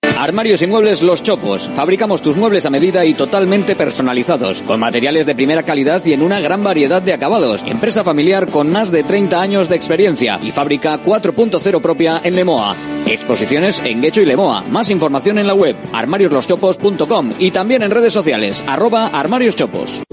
Armarios 0.21 0.61
y 0.61 0.67
muebles 0.67 1.01
Los 1.01 1.23
Chopos. 1.23 1.71
Fabricamos 1.73 2.21
tus 2.21 2.37
muebles 2.37 2.67
a 2.67 2.69
medida 2.69 3.03
y 3.03 3.15
totalmente 3.15 3.75
personalizados, 3.75 4.61
con 4.61 4.79
materiales 4.79 5.25
de 5.25 5.33
primera 5.33 5.63
calidad 5.63 5.99
y 6.05 6.13
en 6.13 6.21
una 6.21 6.39
gran 6.39 6.63
variedad 6.63 7.01
de 7.01 7.11
acabados. 7.11 7.63
Empresa 7.65 8.03
familiar 8.03 8.45
con 8.45 8.69
más 8.69 8.91
de 8.91 9.01
30 9.01 9.41
años 9.41 9.67
de 9.67 9.77
experiencia 9.77 10.39
y 10.43 10.51
fábrica 10.51 11.03
4.0 11.03 11.81
propia 11.81 12.21
en 12.23 12.35
Lemoa. 12.35 12.75
Exposiciones 13.11 13.81
en 13.85 14.01
Guecho 14.01 14.21
y 14.21 14.25
Lemoa. 14.25 14.63
Más 14.63 14.89
información 14.89 15.37
en 15.37 15.47
la 15.47 15.53
web 15.53 15.75
armariosloschopos.com 15.93 17.31
y 17.39 17.51
también 17.51 17.83
en 17.83 17.91
redes 17.91 18.13
sociales 18.13 18.63
arroba 18.67 19.07
armarioschopos. 19.07 20.03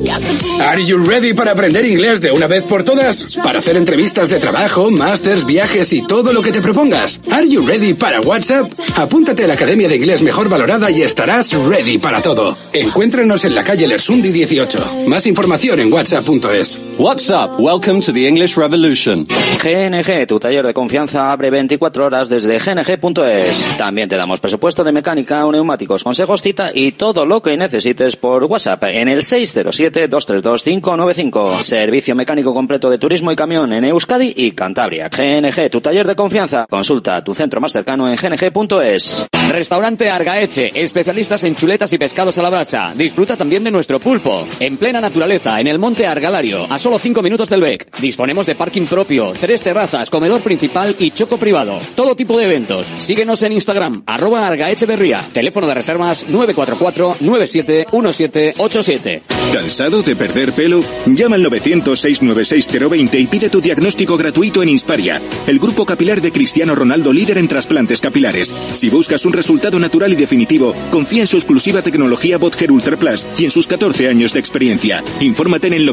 Are 0.61 0.85
you 0.85 0.99
ready 0.99 1.35
para 1.35 1.53
aprender 1.53 1.85
inglés 1.85 2.21
de 2.21 2.33
una 2.33 2.47
vez 2.47 2.65
por 2.65 2.83
todas? 2.83 3.39
Para 3.43 3.61
hacer 3.61 3.77
entrevistas 3.77 4.29
de 4.29 4.39
trabajo, 4.39 4.91
másters, 4.91 5.47
viajes 5.47 5.93
y 5.93 6.07
todo 6.07 6.33
lo 6.33 6.43
que 6.43 6.53
te 6.53 6.61
propongas. 6.61 7.21
Are 7.31 7.49
you 7.49 7.67
ready 7.67 7.95
para 7.95 8.21
WhatsApp? 8.21 8.71
Apúntate 8.97 9.45
a 9.45 9.49
la 9.49 9.55
Academia 9.55 9.89
de 9.89 9.97
Inglés 9.97 10.23
Mejor 10.23 10.49
Valorada 10.49 10.91
y 10.91 11.03
estarás 11.03 11.53
ready 11.53 11.99
para 11.99 12.21
todo. 12.21 12.57
Encuéntranos 12.73 13.45
en 13.45 13.55
la 13.55 13.65
calle 13.65 13.87
Lersundi 13.87 14.33
18. 14.33 15.05
Más 15.07 15.27
información 15.27 15.81
en 15.81 15.93
whatsapp.es. 15.93 16.81
WhatsApp, 16.99 17.61
welcome 17.61 18.01
to 18.01 18.13
the 18.13 18.27
English 18.27 18.57
Revolution. 18.57 19.25
GNG, 19.63 20.27
tu 20.27 20.41
taller 20.41 20.67
de 20.67 20.75
confianza 20.75 21.31
abre 21.31 21.49
24 21.49 22.07
horas 22.07 22.29
desde 22.29 22.59
gng.es. 22.59 23.69
También 23.79 24.09
te 24.09 24.17
damos 24.17 24.41
presupuesto 24.41 24.83
de 24.83 24.91
mecánica, 24.91 25.49
neumáticos, 25.49 26.03
consejos, 26.03 26.43
cita 26.43 26.73
y 26.75 26.91
todo 26.93 27.25
lo 27.25 27.41
que 27.41 27.57
necesites 27.57 28.17
por 28.17 28.43
WhatsApp 28.45 28.83
en 28.85 29.09
el 29.09 29.21
607-232-595. 29.21 31.63
Servicio 31.63 32.17
mecánico 32.17 32.53
completo 32.53 32.91
de 32.91 32.99
turismo 32.99 33.31
y 33.31 33.37
camión 33.37 33.73
en 33.73 33.85
Euskadi 33.85 34.35
y 34.37 34.51
Cantabria. 34.51 35.09
GNG, 35.09 35.71
tu 35.71 35.81
taller 35.81 36.05
de 36.05 36.17
confianza. 36.17 36.67
Consulta 36.69 37.23
tu 37.23 37.33
centro 37.33 37.61
más 37.61 37.73
cercano 37.73 38.11
en 38.11 38.17
gng.es. 38.17 39.29
Restaurante 39.51 40.11
Argaeche, 40.11 40.73
especialistas 40.75 41.45
en 41.45 41.55
chuletas 41.55 41.93
y 41.93 41.99
pescados 41.99 42.37
a 42.39 42.43
la 42.43 42.51
brasa. 42.51 42.93
Disfruta 42.97 43.37
también 43.37 43.63
de 43.63 43.71
nuestro 43.71 44.01
pulpo. 44.01 44.49
En 44.59 44.77
plena 44.77 45.01
naturaleza, 45.01 45.61
en 45.61 45.69
el 45.69 45.79
monte 45.79 46.05
Argalario, 46.05 46.67
a 46.69 46.88
solo 46.88 46.98
5 46.98 47.20
minutos 47.20 47.51
del 47.51 47.61
BEC. 47.61 48.01
Disponemos 48.01 48.46
de 48.46 48.55
parking 48.55 48.87
propio, 48.87 49.35
tres 49.38 49.61
terrazas, 49.61 50.09
comedor 50.09 50.40
principal 50.40 50.96
y 50.98 51.11
choco 51.11 51.37
privado. 51.37 51.79
Todo 51.94 52.16
tipo 52.16 52.38
de 52.38 52.46
eventos. 52.46 52.87
Síguenos 52.96 53.42
en 53.42 53.53
Instagram, 53.53 54.05
arroba 54.07 54.46
Argaecheverría. 54.46 55.20
Teléfono 55.35 55.66
de 55.66 55.74
reservas 55.74 56.27
944-971787. 56.29 59.20
¿Cansado 59.53 60.03
de 60.03 60.16
perder 60.16 60.53
pelo? 60.53 60.83
Llama 61.05 61.37
al 61.37 61.44
900-696-020 61.44 63.20
y 63.20 63.27
pide 63.27 63.51
tu 63.51 63.61
diagnóstico 63.61 64.16
gratuito 64.16 64.62
en 64.62 64.70
Insparia, 64.70 65.20
el 65.46 65.59
grupo 65.59 65.85
capilar 65.85 66.22
de 66.22 66.33
Cristiano 66.33 66.74
Ronaldo 66.74 67.12
líder 67.12 67.37
en 67.37 67.48
trasplantes 67.48 68.01
capilares. 68.01 68.55
Si 68.72 68.88
buscas 68.88 69.27
un 69.27 69.35
resultado 69.35 69.79
natural 69.79 70.14
y 70.14 70.16
definitivo, 70.16 70.74
confía 70.90 71.20
en 71.20 71.27
su 71.27 71.37
exclusiva 71.37 71.83
tecnología 71.83 72.38
Botger 72.38 72.72
Ultra 72.72 72.98
Plus 72.98 73.27
y 73.37 73.44
en 73.44 73.51
sus 73.51 73.66
14 73.66 74.09
años 74.09 74.33
de 74.33 74.40
experiencia. 74.40 75.05
Infórmate 75.20 75.66
en 75.66 75.74
el 75.74 75.85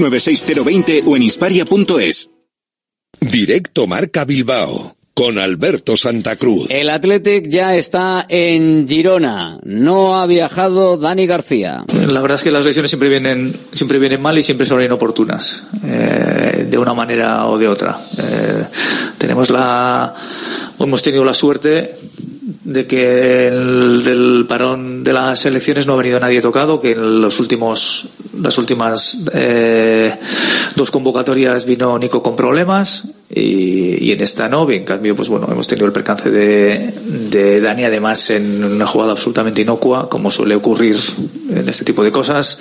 900-696-020 0.00 1.02
o 1.06 1.16
en 1.16 1.22
insparia.es. 1.22 2.30
Directo 3.20 3.86
Marca 3.86 4.24
Bilbao 4.24 4.96
con 5.14 5.38
Alberto 5.38 5.98
Santa 5.98 6.36
Cruz. 6.36 6.68
El 6.70 6.88
Athletic 6.88 7.46
ya 7.48 7.74
está 7.76 8.24
en 8.28 8.88
Girona. 8.88 9.58
No 9.64 10.18
ha 10.18 10.26
viajado 10.26 10.96
Dani 10.96 11.26
García. 11.26 11.84
La 11.92 12.20
verdad 12.20 12.36
es 12.36 12.44
que 12.44 12.50
las 12.50 12.64
lesiones 12.64 12.90
siempre 12.90 13.10
vienen, 13.10 13.54
siempre 13.72 13.98
vienen 13.98 14.22
mal 14.22 14.38
y 14.38 14.42
siempre 14.42 14.66
son 14.66 14.82
inoportunas, 14.82 15.64
eh, 15.84 16.66
de 16.70 16.78
una 16.78 16.94
manera 16.94 17.46
o 17.46 17.58
de 17.58 17.68
otra. 17.68 18.00
Eh, 18.16 18.64
tenemos 19.18 19.50
la, 19.50 20.14
hemos 20.80 21.02
tenido 21.02 21.24
la 21.24 21.34
suerte 21.34 21.96
de 22.64 22.86
que 22.86 23.48
el, 23.48 24.04
del 24.04 24.46
parón 24.48 25.02
de 25.02 25.12
las 25.12 25.44
elecciones 25.46 25.86
no 25.86 25.94
ha 25.94 25.96
venido 25.96 26.20
nadie 26.20 26.40
tocado, 26.40 26.80
que 26.80 26.92
en 26.92 27.20
los 27.20 27.40
últimos, 27.40 28.08
las 28.40 28.56
últimas 28.58 29.24
eh, 29.32 30.14
dos 30.76 30.90
convocatorias 30.90 31.64
vino 31.64 31.98
Nico 31.98 32.22
con 32.22 32.36
problemas 32.36 33.04
y, 33.28 34.04
y, 34.04 34.12
en 34.12 34.22
esta 34.22 34.48
no. 34.48 34.70
En 34.70 34.84
cambio, 34.84 35.16
pues 35.16 35.28
bueno, 35.28 35.48
hemos 35.50 35.66
tenido 35.66 35.86
el 35.86 35.92
percance 35.92 36.30
de, 36.30 36.92
de 37.30 37.60
Dani, 37.60 37.84
además 37.84 38.30
en 38.30 38.62
una 38.62 38.86
jugada 38.86 39.12
absolutamente 39.12 39.62
inocua, 39.62 40.08
como 40.08 40.30
suele 40.30 40.54
ocurrir 40.54 40.96
en 41.50 41.68
este 41.68 41.84
tipo 41.84 42.04
de 42.04 42.12
cosas, 42.12 42.58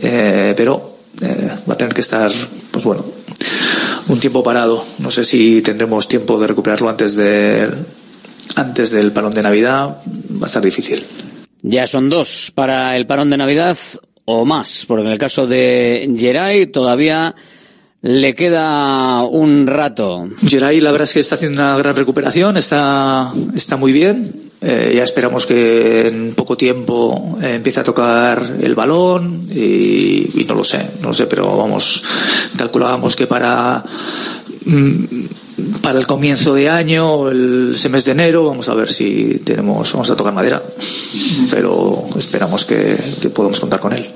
eh, 0.00 0.54
pero 0.56 0.98
eh, 1.20 1.50
va 1.68 1.74
a 1.74 1.76
tener 1.76 1.94
que 1.94 2.00
estar, 2.00 2.30
pues 2.70 2.84
bueno, 2.84 3.04
un 4.08 4.20
tiempo 4.20 4.42
parado. 4.42 4.84
No 4.98 5.10
sé 5.10 5.24
si 5.24 5.62
tendremos 5.62 6.08
tiempo 6.08 6.38
de 6.38 6.46
recuperarlo 6.46 6.88
antes 6.88 7.16
de 7.16 7.68
antes 8.56 8.90
del 8.90 9.12
parón 9.12 9.32
de 9.32 9.42
Navidad 9.42 9.98
va 10.06 10.44
a 10.44 10.46
estar 10.46 10.62
difícil. 10.62 11.04
Ya 11.62 11.86
son 11.86 12.08
dos 12.08 12.52
para 12.54 12.96
el 12.96 13.06
parón 13.06 13.30
de 13.30 13.36
Navidad 13.36 13.76
o 14.24 14.44
más, 14.44 14.84
porque 14.86 15.06
en 15.06 15.12
el 15.12 15.18
caso 15.18 15.46
de 15.46 16.12
Geray 16.16 16.66
todavía 16.66 17.34
le 18.02 18.34
queda 18.34 19.22
un 19.22 19.66
rato. 19.66 20.28
Geray 20.46 20.80
la 20.80 20.90
verdad 20.90 21.04
es 21.04 21.14
que 21.14 21.20
está 21.20 21.34
haciendo 21.34 21.62
una 21.62 21.76
gran 21.76 21.96
recuperación, 21.96 22.56
está, 22.56 23.32
está 23.54 23.76
muy 23.76 23.92
bien. 23.92 24.47
Eh, 24.60 24.92
ya 24.96 25.04
esperamos 25.04 25.46
que 25.46 26.08
en 26.08 26.34
poco 26.34 26.56
tiempo 26.56 27.38
eh, 27.40 27.54
empiece 27.54 27.78
a 27.78 27.84
tocar 27.84 28.56
el 28.60 28.74
balón 28.74 29.48
y, 29.54 30.44
no 30.48 30.54
lo 30.54 30.64
sé, 30.64 30.84
no 31.00 31.08
lo 31.08 31.14
sé, 31.14 31.26
pero 31.26 31.56
vamos, 31.56 32.02
calculábamos 32.56 33.14
que 33.14 33.26
para 33.28 33.84
para 35.80 35.98
el 35.98 36.06
comienzo 36.06 36.54
de 36.54 36.68
año, 36.68 37.28
el 37.28 37.76
mes 37.90 38.04
de 38.04 38.12
enero, 38.12 38.44
vamos 38.44 38.68
a 38.68 38.74
ver 38.74 38.92
si 38.92 39.40
tenemos, 39.44 39.92
vamos 39.92 40.10
a 40.10 40.16
tocar 40.16 40.32
madera, 40.32 40.62
pero 41.50 42.04
esperamos 42.16 42.64
que, 42.64 42.96
que 43.20 43.30
podamos 43.30 43.60
contar 43.60 43.80
con 43.80 43.92
él. 43.92 44.08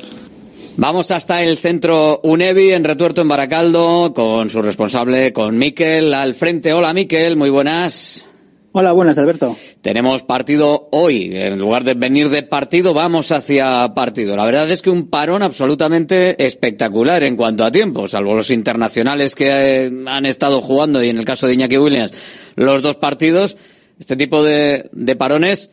Vamos 0.77 1.11
hasta 1.11 1.43
el 1.43 1.59
centro 1.59 2.21
UNEVI 2.23 2.73
en 2.73 2.85
Retuerto 2.85 3.21
en 3.21 3.29
Baracaldo 3.29 4.13
con 4.15 4.51
su 4.51 4.63
responsable, 4.63 5.33
con 5.33 5.57
Miquel 5.57 6.13
al 6.15 6.35
frente. 6.35 6.73
Hola 6.73 6.95
Miquel, 6.95 7.37
muy 7.37 7.51
buenas. 7.51 8.32
Hola, 8.75 8.93
buenas, 8.93 9.19
Alberto. 9.19 9.55
Tenemos 9.83 10.23
partido 10.23 10.89
hoy. 10.93 11.37
En 11.37 11.59
lugar 11.59 11.85
de 11.85 11.93
venir 11.93 12.31
de 12.31 12.43
partido, 12.43 12.95
vamos 12.95 13.31
hacia 13.31 13.93
partido. 13.95 14.35
La 14.35 14.47
verdad 14.47 14.71
es 14.71 14.81
que 14.81 14.89
un 14.89 15.11
parón 15.11 15.43
absolutamente 15.43 16.43
espectacular 16.43 17.23
en 17.23 17.37
cuanto 17.37 17.65
a 17.65 17.71
tiempo, 17.71 18.09
salvo 18.09 18.35
los 18.35 18.51
internacionales 18.51 19.35
que 19.35 19.49
eh, 19.85 19.91
han 20.07 20.25
estado 20.25 20.63
jugando 20.63 21.05
y 21.05 21.11
en 21.11 21.19
el 21.19 21.27
caso 21.27 21.47
de 21.47 21.53
Iñaki 21.53 21.77
Williams, 21.77 22.15
los 22.57 22.81
dos 22.81 22.97
partidos. 22.97 23.59
Este 24.01 24.17
tipo 24.17 24.43
de, 24.43 24.89
de 24.91 25.17
parones 25.17 25.71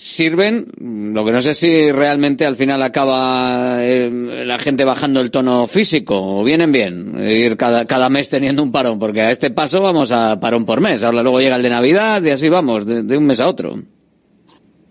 sirven, 0.00 0.64
lo 1.12 1.26
que 1.26 1.32
no 1.32 1.42
sé 1.42 1.52
si 1.52 1.92
realmente 1.92 2.46
al 2.46 2.56
final 2.56 2.82
acaba 2.82 3.84
eh, 3.84 4.42
la 4.46 4.58
gente 4.58 4.82
bajando 4.82 5.20
el 5.20 5.30
tono 5.30 5.66
físico 5.66 6.38
o 6.38 6.42
vienen 6.42 6.72
bien 6.72 7.16
ir 7.28 7.58
cada, 7.58 7.84
cada 7.84 8.08
mes 8.08 8.30
teniendo 8.30 8.62
un 8.62 8.72
parón, 8.72 8.98
porque 8.98 9.20
a 9.20 9.30
este 9.30 9.50
paso 9.50 9.82
vamos 9.82 10.10
a 10.10 10.40
parón 10.40 10.64
por 10.64 10.80
mes. 10.80 11.04
Ahora 11.04 11.22
luego 11.22 11.38
llega 11.38 11.56
el 11.56 11.62
de 11.62 11.68
Navidad 11.68 12.22
y 12.22 12.30
así 12.30 12.48
vamos, 12.48 12.86
de, 12.86 13.02
de 13.02 13.18
un 13.18 13.26
mes 13.26 13.40
a 13.40 13.48
otro. 13.48 13.78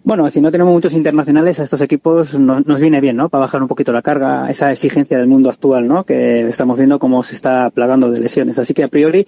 Bueno, 0.03 0.29
si 0.29 0.41
no 0.41 0.51
tenemos 0.51 0.73
muchos 0.73 0.93
internacionales, 0.93 1.59
a 1.59 1.63
estos 1.63 1.81
equipos 1.81 2.39
nos, 2.39 2.65
nos, 2.67 2.79
viene 2.79 3.01
bien, 3.01 3.17
¿no? 3.17 3.29
Para 3.29 3.45
bajar 3.45 3.63
un 3.63 3.67
poquito 3.67 3.91
la 3.91 4.03
carga, 4.03 4.47
esa 4.49 4.71
exigencia 4.71 5.17
del 5.17 5.27
mundo 5.27 5.49
actual, 5.49 5.87
¿no? 5.87 6.03
Que 6.03 6.47
estamos 6.47 6.77
viendo 6.77 6.99
cómo 6.99 7.23
se 7.23 7.33
está 7.33 7.71
plagando 7.71 8.11
de 8.11 8.19
lesiones. 8.19 8.59
Así 8.59 8.75
que 8.75 8.83
a 8.83 8.87
priori 8.87 9.25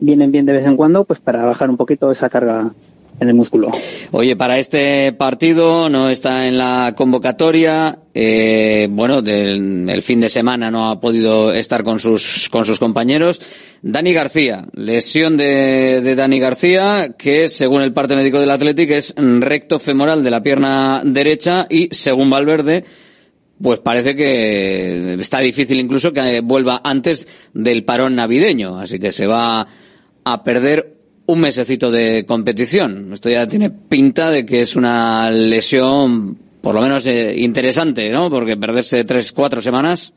vienen 0.00 0.32
bien 0.32 0.46
de 0.46 0.54
vez 0.54 0.66
en 0.66 0.76
cuando, 0.76 1.04
pues 1.04 1.20
para 1.20 1.44
bajar 1.44 1.68
un 1.68 1.76
poquito 1.76 2.10
esa 2.10 2.30
carga 2.30 2.72
en 3.20 3.28
el 3.28 3.34
músculo. 3.34 3.70
Oye, 4.12 4.36
para 4.36 4.58
este 4.58 5.12
partido 5.12 5.88
no 5.88 6.10
está 6.10 6.46
en 6.46 6.58
la 6.58 6.94
convocatoria. 6.96 7.98
Eh, 8.14 8.88
bueno, 8.90 9.22
del 9.22 9.88
el 9.88 10.02
fin 10.02 10.20
de 10.20 10.28
semana 10.28 10.70
no 10.70 10.88
ha 10.88 11.00
podido 11.00 11.52
estar 11.52 11.84
con 11.84 12.00
sus 12.00 12.48
con 12.48 12.64
sus 12.64 12.78
compañeros. 12.78 13.40
Dani 13.82 14.12
García, 14.12 14.66
lesión 14.72 15.36
de, 15.36 16.00
de 16.02 16.14
Dani 16.16 16.38
García, 16.40 17.14
que 17.16 17.48
según 17.48 17.82
el 17.82 17.92
parte 17.92 18.16
médico 18.16 18.40
del 18.40 18.50
Athletic 18.50 18.90
es 18.90 19.14
recto 19.16 19.78
femoral 19.78 20.24
de 20.24 20.30
la 20.30 20.42
pierna 20.42 21.02
derecha 21.04 21.66
y 21.70 21.88
según 21.92 22.30
Valverde 22.30 22.84
pues 23.60 23.80
parece 23.80 24.14
que 24.14 25.14
está 25.14 25.40
difícil 25.40 25.80
incluso 25.80 26.12
que 26.12 26.40
vuelva 26.40 26.80
antes 26.84 27.26
del 27.52 27.84
parón 27.84 28.14
navideño, 28.14 28.78
así 28.78 28.98
que 28.98 29.10
se 29.10 29.26
va 29.26 29.66
a 30.24 30.44
perder 30.44 30.97
un 31.28 31.40
mesecito 31.40 31.90
de 31.90 32.24
competición. 32.26 33.12
Esto 33.12 33.28
ya 33.28 33.46
tiene 33.46 33.70
pinta 33.70 34.30
de 34.30 34.46
que 34.46 34.62
es 34.62 34.76
una 34.76 35.30
lesión, 35.30 36.38
por 36.62 36.74
lo 36.74 36.80
menos 36.80 37.06
eh, 37.06 37.34
interesante, 37.36 38.10
¿no? 38.10 38.30
Porque 38.30 38.56
perderse 38.56 39.04
tres, 39.04 39.32
cuatro 39.32 39.60
semanas. 39.60 40.14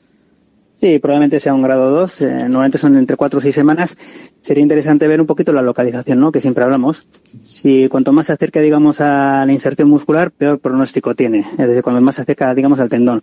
Sí, 0.76 1.00
probablemente 1.00 1.42
sea 1.42 1.54
un 1.54 1.62
grado 1.62 1.92
2. 1.92 2.22
Eh, 2.22 2.26
normalmente 2.44 2.78
son 2.78 2.96
entre 2.96 3.18
cuatro 3.18 3.40
o 3.40 3.42
seis 3.42 3.54
semanas. 3.54 3.98
Sería 4.40 4.64
interesante 4.64 5.06
ver 5.08 5.20
un 5.20 5.28
poquito 5.28 5.52
la 5.52 5.62
localización, 5.62 6.20
¿no? 6.20 6.32
Que 6.32 6.40
siempre 6.40 6.64
hablamos. 6.64 7.10
Si 7.44 7.90
cuanto 7.90 8.14
más 8.14 8.28
se 8.28 8.34
acerca, 8.34 8.62
digamos, 8.62 9.02
a 9.02 9.46
la 9.46 9.52
inserción 9.52 9.90
muscular, 9.90 10.32
peor 10.32 10.60
pronóstico 10.60 11.14
tiene. 11.14 11.40
Es 11.40 11.68
decir, 11.68 11.84
cuando 11.84 12.02
más 12.02 12.16
se 12.16 12.22
acerca, 12.22 12.56
digamos, 12.56 12.80
al 12.80 12.90
tendón. 12.90 13.22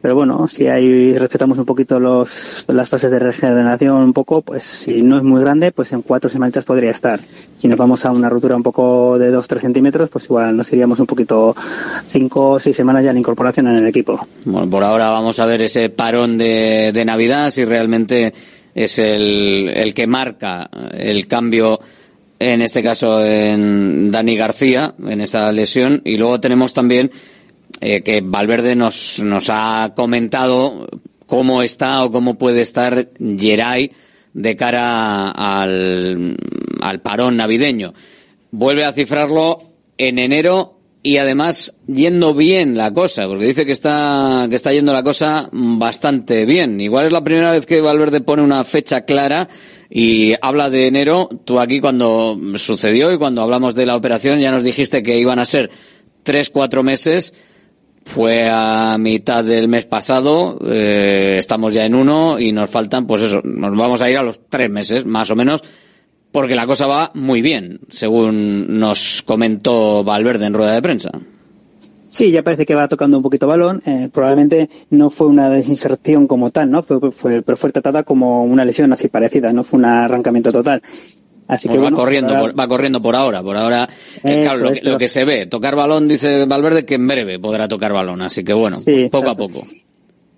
Pero 0.00 0.14
bueno, 0.14 0.46
si 0.46 0.68
ahí 0.68 1.16
respetamos 1.16 1.58
un 1.58 1.64
poquito 1.64 1.98
los, 1.98 2.64
las 2.68 2.88
fases 2.88 3.10
de 3.10 3.18
regeneración 3.18 3.96
un 3.96 4.12
poco, 4.12 4.42
pues 4.42 4.62
si 4.64 5.02
no 5.02 5.16
es 5.16 5.22
muy 5.22 5.40
grande, 5.40 5.72
pues 5.72 5.92
en 5.92 6.02
cuatro 6.02 6.30
semanas 6.30 6.64
podría 6.64 6.92
estar. 6.92 7.20
Si 7.56 7.66
nos 7.66 7.76
vamos 7.76 8.04
a 8.04 8.12
una 8.12 8.28
rotura 8.28 8.54
un 8.54 8.62
poco 8.62 9.18
de 9.18 9.30
dos, 9.30 9.48
tres 9.48 9.62
centímetros, 9.62 10.08
pues 10.08 10.26
igual 10.26 10.56
nos 10.56 10.72
iríamos 10.72 11.00
un 11.00 11.06
poquito 11.06 11.56
cinco 12.06 12.50
o 12.50 12.58
seis 12.58 12.76
semanas 12.76 13.04
ya 13.04 13.10
en 13.10 13.18
incorporación 13.18 13.66
en 13.68 13.76
el 13.76 13.86
equipo. 13.86 14.20
Bueno, 14.44 14.70
por 14.70 14.84
ahora 14.84 15.10
vamos 15.10 15.40
a 15.40 15.46
ver 15.46 15.62
ese 15.62 15.88
parón 15.90 16.38
de, 16.38 16.92
de 16.92 17.04
Navidad, 17.04 17.50
si 17.50 17.64
realmente 17.64 18.32
es 18.74 18.98
el, 19.00 19.72
el 19.74 19.94
que 19.94 20.06
marca 20.06 20.70
el 20.92 21.26
cambio 21.26 21.80
en 22.38 22.62
este 22.62 22.84
caso 22.84 23.24
en 23.24 24.12
Dani 24.12 24.36
García, 24.36 24.94
en 25.04 25.20
esa 25.20 25.50
lesión, 25.50 26.02
y 26.04 26.16
luego 26.16 26.38
tenemos 26.38 26.72
también 26.72 27.10
eh, 27.80 28.02
que 28.02 28.20
Valverde 28.20 28.74
nos, 28.74 29.20
nos 29.20 29.48
ha 29.50 29.92
comentado 29.94 30.88
cómo 31.26 31.62
está 31.62 32.04
o 32.04 32.10
cómo 32.10 32.36
puede 32.36 32.62
estar 32.62 33.10
Geray 33.18 33.92
de 34.32 34.56
cara 34.56 35.30
al, 35.30 36.36
al 36.80 37.00
parón 37.00 37.36
navideño. 37.36 37.92
Vuelve 38.50 38.84
a 38.84 38.92
cifrarlo 38.92 39.62
en 39.98 40.18
enero 40.18 40.78
y 41.02 41.18
además 41.18 41.74
yendo 41.86 42.34
bien 42.34 42.76
la 42.76 42.92
cosa, 42.92 43.26
porque 43.28 43.46
dice 43.46 43.64
que 43.64 43.72
está, 43.72 44.46
que 44.50 44.56
está 44.56 44.72
yendo 44.72 44.92
la 44.92 45.02
cosa 45.02 45.48
bastante 45.52 46.44
bien. 46.44 46.80
Igual 46.80 47.06
es 47.06 47.12
la 47.12 47.22
primera 47.22 47.52
vez 47.52 47.66
que 47.66 47.80
Valverde 47.80 48.20
pone 48.20 48.42
una 48.42 48.64
fecha 48.64 49.02
clara 49.02 49.48
y 49.88 50.34
habla 50.42 50.70
de 50.70 50.86
enero. 50.86 51.28
Tú 51.44 51.60
aquí 51.60 51.80
cuando 51.80 52.38
sucedió 52.56 53.12
y 53.12 53.18
cuando 53.18 53.42
hablamos 53.42 53.74
de 53.74 53.86
la 53.86 53.96
operación 53.96 54.40
ya 54.40 54.50
nos 54.50 54.64
dijiste 54.64 55.02
que 55.02 55.18
iban 55.18 55.38
a 55.38 55.44
ser 55.44 55.70
tres, 56.24 56.50
cuatro 56.50 56.82
meses 56.82 57.32
fue 58.04 58.48
a 58.50 58.96
mitad 58.98 59.44
del 59.44 59.68
mes 59.68 59.86
pasado, 59.86 60.58
eh, 60.66 61.36
estamos 61.38 61.74
ya 61.74 61.84
en 61.84 61.94
uno 61.94 62.38
y 62.38 62.52
nos 62.52 62.70
faltan, 62.70 63.06
pues 63.06 63.22
eso, 63.22 63.40
nos 63.44 63.76
vamos 63.76 64.02
a 64.02 64.10
ir 64.10 64.16
a 64.16 64.22
los 64.22 64.40
tres 64.48 64.70
meses, 64.70 65.06
más 65.06 65.30
o 65.30 65.36
menos, 65.36 65.62
porque 66.32 66.56
la 66.56 66.66
cosa 66.66 66.86
va 66.86 67.10
muy 67.14 67.42
bien, 67.42 67.80
según 67.88 68.78
nos 68.78 69.22
comentó 69.22 70.04
Valverde 70.04 70.46
en 70.46 70.54
rueda 70.54 70.74
de 70.74 70.82
prensa. 70.82 71.10
Sí, 72.08 72.30
ya 72.30 72.42
parece 72.42 72.64
que 72.64 72.74
va 72.74 72.88
tocando 72.88 73.18
un 73.18 73.22
poquito 73.22 73.46
balón. 73.46 73.82
Eh, 73.84 74.08
probablemente 74.12 74.68
no 74.90 75.10
fue 75.10 75.26
una 75.26 75.50
desinserción 75.50 76.26
como 76.26 76.50
tal, 76.50 76.70
¿no? 76.70 76.82
Fue, 76.82 77.12
fue, 77.12 77.42
pero 77.42 77.58
fue 77.58 77.70
tratada 77.70 78.02
como 78.02 78.44
una 78.44 78.64
lesión 78.64 78.92
así 78.92 79.08
parecida, 79.08 79.52
no 79.52 79.62
fue 79.62 79.78
un 79.78 79.84
arrancamiento 79.84 80.50
total. 80.50 80.80
Así 81.48 81.68
que 81.68 81.76
va 81.76 81.82
bueno, 81.84 81.96
corriendo, 81.96 82.34
ahora- 82.36 82.52
por, 82.52 82.60
va 82.60 82.68
corriendo 82.68 83.00
por 83.02 83.16
ahora, 83.16 83.42
por 83.42 83.56
ahora, 83.56 83.88
eh, 84.22 84.42
claro, 84.42 84.58
lo, 84.60 84.70
es, 84.70 84.82
lo 84.84 84.98
que 84.98 85.08
se 85.08 85.24
ve, 85.24 85.46
tocar 85.46 85.74
balón, 85.74 86.06
dice 86.06 86.44
Valverde 86.44 86.84
que 86.84 86.94
en 86.96 87.08
breve 87.08 87.38
podrá 87.38 87.66
tocar 87.66 87.92
balón, 87.92 88.20
así 88.20 88.44
que 88.44 88.52
bueno, 88.52 88.76
Sí, 88.76 88.84
pues 88.84 89.10
poco 89.10 89.30
a 89.30 89.34
poco. 89.34 89.66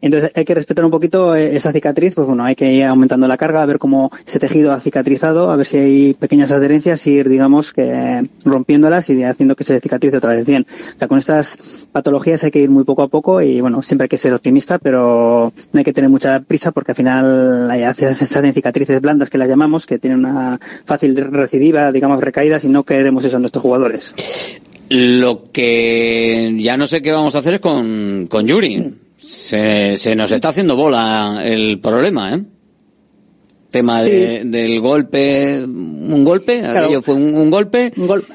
Entonces 0.03 0.31
hay 0.35 0.45
que 0.45 0.55
respetar 0.55 0.85
un 0.85 0.91
poquito 0.91 1.37
eh, 1.37 1.55
esa 1.55 1.73
cicatriz, 1.73 2.15
pues 2.15 2.27
bueno, 2.27 2.45
hay 2.45 2.55
que 2.55 2.73
ir 2.73 2.85
aumentando 2.85 3.29
la 3.29 3.37
carga, 3.37 3.63
a 3.63 3.67
ver 3.67 3.79
cómo 3.79 4.11
ese 4.27 4.39
tejido 4.39 4.73
ha 4.73 4.81
cicatrizado, 4.81 5.51
a 5.51 5.57
ver 5.57 5.67
si 5.67 5.77
hay 5.79 6.15
pequeñas 6.15 6.53
adherencias 6.53 7.07
y 7.07 7.13
ir, 7.13 7.29
digamos, 7.29 7.73
que 7.73 8.27
rompiéndolas 8.45 9.11
y 9.11 9.23
haciendo 9.23 9.57
que 9.57 9.65
se 9.65 9.81
cicatrice 9.81 10.17
otra 10.17 10.35
vez 10.35 10.47
bien. 10.47 10.67
O 10.69 10.99
sea, 10.99 11.09
con 11.09 11.19
estas 11.19 11.87
patologías 11.93 12.43
hay 12.45 12.51
que 12.51 12.61
ir 12.61 12.71
muy 12.71 12.85
poco 12.85 13.03
a 13.03 13.09
poco 13.09 13.43
y 13.43 13.61
bueno, 13.61 13.83
siempre 13.83 14.05
hay 14.05 14.09
que 14.09 14.17
ser 14.17 14.33
optimista, 14.33 14.79
pero 14.79 15.53
no 15.73 15.79
hay 15.79 15.85
que 15.85 15.93
tener 15.93 16.09
mucha 16.09 16.41
prisa 16.41 16.73
porque 16.73 16.93
al 16.93 16.97
final 16.97 17.71
hay, 17.71 17.83
se 17.95 18.07
hacen 18.07 18.55
cicatrices 18.55 19.01
blandas 19.01 19.29
que 19.29 19.39
las 19.39 19.49
llamamos, 19.49 19.87
que 19.87 19.99
tienen 19.99 20.21
una 20.21 20.59
fácil 20.85 21.17
recidiva, 21.17 21.93
digamos, 21.93 22.21
recaídas 22.21 22.65
y 22.65 22.69
no 22.69 22.85
queremos 22.85 23.25
eso 23.25 23.37
en 23.37 23.43
nuestros 23.43 23.63
jugadores. 23.63 24.15
Lo 24.89 25.45
que 25.53 26.57
ya 26.59 26.77
no 26.77 26.87
sé 26.87 27.01
qué 27.01 27.13
vamos 27.13 27.37
a 27.37 27.39
hacer 27.39 27.55
es 27.55 27.61
con, 27.61 28.27
con 28.29 28.47
Yuri. 28.47 28.93
Se, 29.23 29.97
se 29.97 30.17
nos 30.17 30.33
está 30.33 30.49
haciendo 30.49 30.77
bola 30.77 31.43
el 31.45 31.79
problema, 31.81 32.35
¿eh? 32.35 32.43
Tema 33.71 34.03
de- 34.03 34.43
del 34.47 34.81
golpe, 34.81 35.63
un 35.65 36.25
golpe, 36.25 36.59
Claro. 36.61 36.87
aquello 36.87 37.03
fue 37.03 37.15
un, 37.15 37.35
un 37.35 37.51
golpe. 37.51 37.93
Un 37.97 38.07
golpe. 38.07 38.33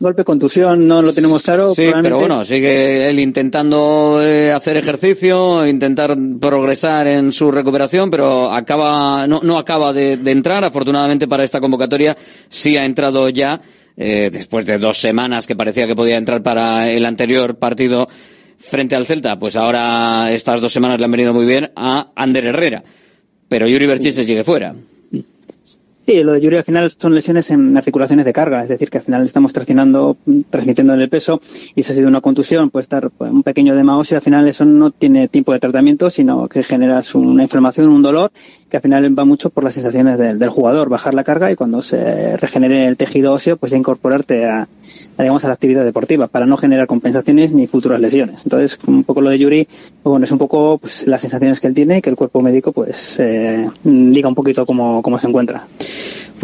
Golpe, 0.00 0.24
contusión, 0.24 0.86
no 0.86 1.00
lo 1.02 1.12
tenemos 1.12 1.42
claro. 1.42 1.72
Sí, 1.72 1.88
pero 2.02 2.18
bueno, 2.18 2.44
sigue 2.44 3.08
él 3.08 3.20
intentando 3.20 4.18
eh, 4.20 4.50
hacer 4.52 4.76
ejercicio, 4.76 5.64
intentar 5.66 6.16
progresar 6.40 7.06
en 7.06 7.30
su 7.30 7.50
recuperación, 7.52 8.10
pero 8.10 8.50
acaba, 8.50 9.26
no, 9.28 9.40
no 9.42 9.56
acaba 9.56 9.92
de, 9.92 10.16
de 10.16 10.30
entrar. 10.32 10.64
Afortunadamente 10.64 11.28
para 11.28 11.44
esta 11.44 11.60
convocatoria 11.60 12.16
sí 12.48 12.76
ha 12.76 12.84
entrado 12.84 13.28
ya, 13.28 13.60
eh, 13.96 14.30
después 14.32 14.66
de 14.66 14.78
dos 14.78 14.98
semanas 15.00 15.46
que 15.46 15.54
parecía 15.54 15.86
que 15.86 15.94
podía 15.94 16.16
entrar 16.16 16.42
para 16.42 16.90
el 16.90 17.06
anterior 17.06 17.56
partido 17.56 18.08
frente 18.58 18.94
al 18.94 19.06
Celta, 19.06 19.38
pues 19.38 19.56
ahora 19.56 20.32
estas 20.32 20.60
dos 20.60 20.72
semanas 20.72 20.98
le 20.98 21.04
han 21.04 21.10
venido 21.10 21.34
muy 21.34 21.46
bien 21.46 21.70
a 21.76 22.12
Ander 22.14 22.46
Herrera. 22.46 22.82
Pero 23.48 23.66
Yuri 23.66 23.86
Berchiche 23.86 24.24
sigue 24.24 24.44
fuera. 24.44 24.74
Sí, 26.04 26.22
lo 26.22 26.34
de 26.34 26.40
Yuri 26.42 26.56
al 26.58 26.64
final 26.64 26.90
son 26.90 27.14
lesiones 27.14 27.50
en 27.50 27.74
articulaciones 27.74 28.26
de 28.26 28.32
carga, 28.34 28.62
es 28.62 28.68
decir, 28.68 28.90
que 28.90 28.98
al 28.98 29.04
final 29.04 29.24
estamos 29.24 29.54
traccionando, 29.54 30.18
transmitiendo 30.50 30.92
el 30.92 31.08
peso 31.08 31.40
y 31.74 31.82
si 31.82 31.92
ha 31.92 31.94
sido 31.94 32.08
una 32.08 32.20
contusión, 32.20 32.68
puede 32.68 32.82
estar 32.82 33.10
pues, 33.10 33.30
un 33.30 33.42
pequeño 33.42 33.72
edema 33.72 33.96
óseo, 33.96 34.18
al 34.18 34.22
final 34.22 34.46
eso 34.46 34.66
no 34.66 34.90
tiene 34.90 35.28
tiempo 35.28 35.54
de 35.54 35.60
tratamiento, 35.60 36.10
sino 36.10 36.46
que 36.46 36.62
generas 36.62 37.14
una 37.14 37.44
inflamación, 37.44 37.88
un 37.88 38.02
dolor, 38.02 38.32
que 38.74 38.78
al 38.78 38.82
final 38.82 39.16
va 39.16 39.24
mucho 39.24 39.50
por 39.50 39.62
las 39.62 39.74
sensaciones 39.74 40.18
del, 40.18 40.36
del 40.36 40.48
jugador, 40.48 40.88
bajar 40.88 41.14
la 41.14 41.22
carga 41.22 41.48
y 41.48 41.54
cuando 41.54 41.80
se 41.80 42.36
regenere 42.36 42.88
el 42.88 42.96
tejido 42.96 43.32
óseo, 43.32 43.56
pues 43.56 43.70
ya 43.70 43.78
incorporarte 43.78 44.46
a, 44.46 44.66
digamos, 45.16 45.44
a 45.44 45.46
la 45.46 45.54
actividad 45.54 45.84
deportiva, 45.84 46.26
para 46.26 46.44
no 46.44 46.56
generar 46.56 46.88
compensaciones 46.88 47.52
ni 47.52 47.68
futuras 47.68 48.00
lesiones. 48.00 48.40
Entonces, 48.42 48.76
un 48.88 49.04
poco 49.04 49.20
lo 49.20 49.30
de 49.30 49.38
Yuri, 49.38 49.64
pues, 49.64 49.94
bueno, 50.02 50.24
es 50.24 50.32
un 50.32 50.38
poco 50.38 50.78
pues, 50.78 51.06
las 51.06 51.20
sensaciones 51.20 51.60
que 51.60 51.68
él 51.68 51.74
tiene 51.74 51.98
y 51.98 52.02
que 52.02 52.10
el 52.10 52.16
cuerpo 52.16 52.42
médico 52.42 52.72
pues 52.72 53.20
eh, 53.20 53.70
diga 53.84 54.28
un 54.28 54.34
poquito 54.34 54.66
cómo, 54.66 55.02
cómo 55.02 55.20
se 55.20 55.28
encuentra. 55.28 55.68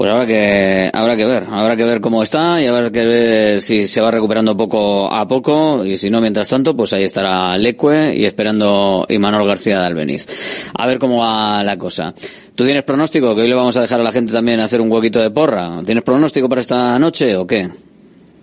Pues 0.00 0.10
habrá 0.10 0.26
que, 0.26 0.90
habrá 0.90 1.14
que 1.14 1.26
ver, 1.26 1.44
habrá 1.50 1.76
que 1.76 1.84
ver 1.84 2.00
cómo 2.00 2.22
está 2.22 2.58
y 2.58 2.64
habrá 2.64 2.90
que 2.90 3.04
ver 3.04 3.60
si 3.60 3.86
se 3.86 4.00
va 4.00 4.10
recuperando 4.10 4.56
poco 4.56 5.12
a 5.12 5.28
poco 5.28 5.84
y 5.84 5.98
si 5.98 6.08
no, 6.08 6.22
mientras 6.22 6.48
tanto, 6.48 6.74
pues 6.74 6.94
ahí 6.94 7.02
estará 7.02 7.58
Lecue 7.58 8.16
y 8.16 8.24
esperando 8.24 9.04
Imanol 9.10 9.46
García 9.46 9.78
de 9.78 9.84
Albeniz. 9.84 10.26
A 10.74 10.86
ver 10.86 10.98
cómo 10.98 11.18
va 11.18 11.62
la 11.62 11.76
cosa. 11.76 12.14
¿Tú 12.54 12.64
tienes 12.64 12.82
pronóstico? 12.84 13.34
Que 13.34 13.42
hoy 13.42 13.48
le 13.48 13.54
vamos 13.54 13.76
a 13.76 13.82
dejar 13.82 14.00
a 14.00 14.02
la 14.02 14.10
gente 14.10 14.32
también 14.32 14.60
hacer 14.60 14.80
un 14.80 14.90
huequito 14.90 15.20
de 15.20 15.30
porra. 15.30 15.82
¿Tienes 15.84 16.02
pronóstico 16.02 16.48
para 16.48 16.62
esta 16.62 16.98
noche 16.98 17.36
o 17.36 17.46
qué? 17.46 17.68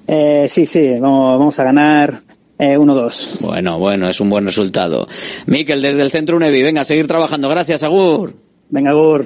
Eh, 0.06 0.46
sí, 0.48 0.68
sí, 0.68 0.92
vamos, 1.00 1.40
vamos 1.40 1.60
a 1.60 1.64
ganar 1.64 2.22
eh, 2.60 2.78
1-2. 2.78 3.42
Bueno, 3.42 3.80
bueno, 3.80 4.08
es 4.08 4.22
un 4.22 4.30
buen 4.30 4.46
resultado. 4.46 5.08
Miquel, 5.48 5.82
desde 5.82 6.04
el 6.04 6.12
Centro 6.12 6.38
UNEVI, 6.38 6.62
venga 6.62 6.82
a 6.82 6.86
seguir 6.86 7.08
trabajando. 7.08 7.50
Gracias, 7.50 7.82
Agur. 7.82 8.36
Venga, 8.70 8.92
Agur. 8.92 9.26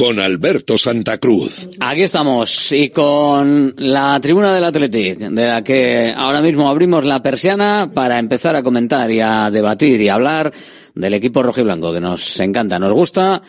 con 0.00 0.18
Alberto 0.18 0.76
Santa 0.78 1.18
Cruz. 1.18 1.68
Aquí 1.78 2.04
estamos 2.04 2.72
y 2.72 2.88
con 2.88 3.74
la 3.76 4.18
tribuna 4.18 4.54
del 4.54 4.64
Athletic, 4.64 5.18
de 5.18 5.46
la 5.46 5.62
que 5.62 6.14
ahora 6.16 6.40
mismo 6.40 6.70
abrimos 6.70 7.04
la 7.04 7.20
persiana 7.20 7.90
para 7.92 8.18
empezar 8.18 8.56
a 8.56 8.62
comentar 8.62 9.10
y 9.10 9.20
a 9.20 9.50
debatir 9.50 10.00
y 10.00 10.08
a 10.08 10.14
hablar 10.14 10.54
del 10.94 11.12
equipo 11.12 11.42
rojiblanco 11.42 11.92
que 11.92 12.00
nos 12.00 12.40
encanta, 12.40 12.78
nos 12.78 12.94
gusta. 12.94 13.42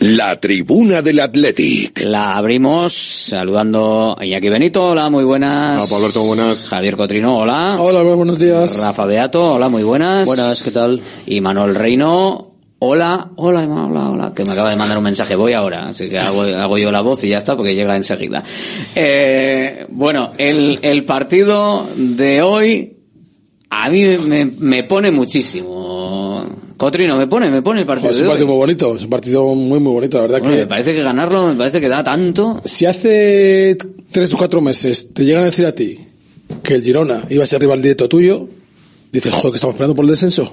La 0.00 0.38
tribuna 0.38 1.02
del 1.02 1.18
Athletic. 1.18 2.02
La 2.04 2.36
abrimos 2.36 2.94
saludando 2.94 4.16
a 4.16 4.24
Iñaki 4.24 4.48
Benito. 4.48 4.90
Hola, 4.90 5.10
muy 5.10 5.24
buenas. 5.24 5.90
Hola, 5.90 5.96
Alberto, 5.96 6.22
buenas. 6.22 6.66
Javier 6.66 6.96
Cotrino, 6.96 7.36
hola. 7.36 7.76
Hola, 7.80 8.02
buenos 8.02 8.38
días. 8.38 8.78
Rafa 8.80 9.06
Beato, 9.06 9.54
hola, 9.54 9.68
muy 9.68 9.82
buenas. 9.82 10.24
Buenas, 10.24 10.62
¿qué 10.62 10.70
tal? 10.70 11.00
Y 11.26 11.40
Manuel 11.40 11.74
Reino, 11.74 12.52
hola, 12.78 13.32
hola, 13.34 13.64
hola, 13.64 14.10
hola, 14.10 14.32
que 14.34 14.44
me 14.44 14.52
acaba 14.52 14.70
de 14.70 14.76
mandar 14.76 14.98
un 14.98 15.04
mensaje. 15.04 15.34
Voy 15.34 15.52
ahora, 15.52 15.88
así 15.88 16.08
que 16.08 16.18
hago, 16.18 16.42
hago 16.42 16.78
yo 16.78 16.92
la 16.92 17.00
voz 17.00 17.24
y 17.24 17.30
ya 17.30 17.38
está, 17.38 17.56
porque 17.56 17.74
llega 17.74 17.96
enseguida. 17.96 18.44
Eh, 18.94 19.84
bueno, 19.90 20.30
el, 20.38 20.78
el 20.82 21.04
partido 21.04 21.84
de 21.96 22.40
hoy 22.42 22.96
a 23.70 23.88
mí 23.90 24.04
me, 24.18 24.44
me 24.44 24.84
pone 24.84 25.10
muchísimo. 25.10 26.46
Cotrino, 26.78 27.16
me 27.16 27.26
pone, 27.26 27.50
me 27.50 27.60
pone 27.60 27.80
el 27.80 27.86
partido. 27.86 28.12
es 28.12 28.20
un 28.20 28.28
partido 28.28 28.46
muy 28.46 28.56
bonito, 28.56 28.94
es 28.94 29.02
un 29.02 29.10
partido 29.10 29.52
muy, 29.52 29.80
muy 29.80 29.92
bonito, 29.92 30.16
la 30.18 30.22
verdad 30.22 30.38
Bueno, 30.38 30.54
que... 30.54 30.60
me 30.62 30.66
parece 30.68 30.94
que 30.94 31.02
ganarlo, 31.02 31.48
me 31.48 31.56
parece 31.56 31.80
que 31.80 31.88
da 31.88 32.04
tanto. 32.04 32.62
Si 32.64 32.86
hace 32.86 33.76
tres 34.12 34.32
o 34.32 34.38
cuatro 34.38 34.60
meses 34.60 35.12
te 35.12 35.24
llegan 35.24 35.42
a 35.42 35.46
decir 35.46 35.66
a 35.66 35.74
ti 35.74 35.98
que 36.62 36.74
el 36.74 36.82
Girona 36.82 37.24
iba 37.30 37.42
a 37.42 37.46
ser 37.46 37.60
rival 37.60 37.82
directo 37.82 38.08
tuyo, 38.08 38.48
dices, 39.10 39.32
joder, 39.32 39.50
que 39.50 39.56
estamos 39.56 39.74
esperando 39.74 39.96
por 39.96 40.04
el 40.04 40.12
descenso. 40.12 40.52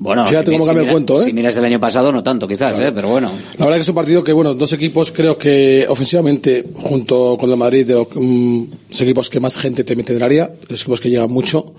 Bueno, 0.00 0.24
Fíjate 0.24 0.52
si 0.52 0.56
cómo 0.56 0.64
cambia 0.64 0.84
si 0.84 0.86
el 0.86 0.92
cuento, 0.92 1.20
¿eh? 1.20 1.24
Si 1.24 1.32
miras 1.34 1.56
el 1.58 1.64
año 1.66 1.80
pasado, 1.80 2.12
no 2.12 2.22
tanto, 2.22 2.48
quizás, 2.48 2.80
¿eh? 2.80 2.92
Pero 2.94 3.10
bueno. 3.10 3.30
La 3.58 3.66
verdad 3.66 3.76
que 3.76 3.82
es 3.82 3.88
un 3.88 3.94
partido 3.94 4.24
que, 4.24 4.32
bueno, 4.32 4.54
dos 4.54 4.72
equipos 4.72 5.12
creo 5.12 5.36
que 5.36 5.84
ofensivamente, 5.86 6.64
junto 6.76 7.36
con 7.36 7.50
el 7.50 7.56
Madrid, 7.58 7.84
de 7.84 7.94
los, 7.94 8.06
mm, 8.14 8.62
los 8.90 9.00
equipos 9.02 9.28
que 9.28 9.38
más 9.38 9.58
gente 9.58 9.84
te 9.84 9.96
mete 9.96 10.12
en 10.12 10.18
el 10.18 10.22
área, 10.22 10.50
los 10.68 10.80
equipos 10.80 11.00
que 11.00 11.10
llegan 11.10 11.30
mucho. 11.30 11.74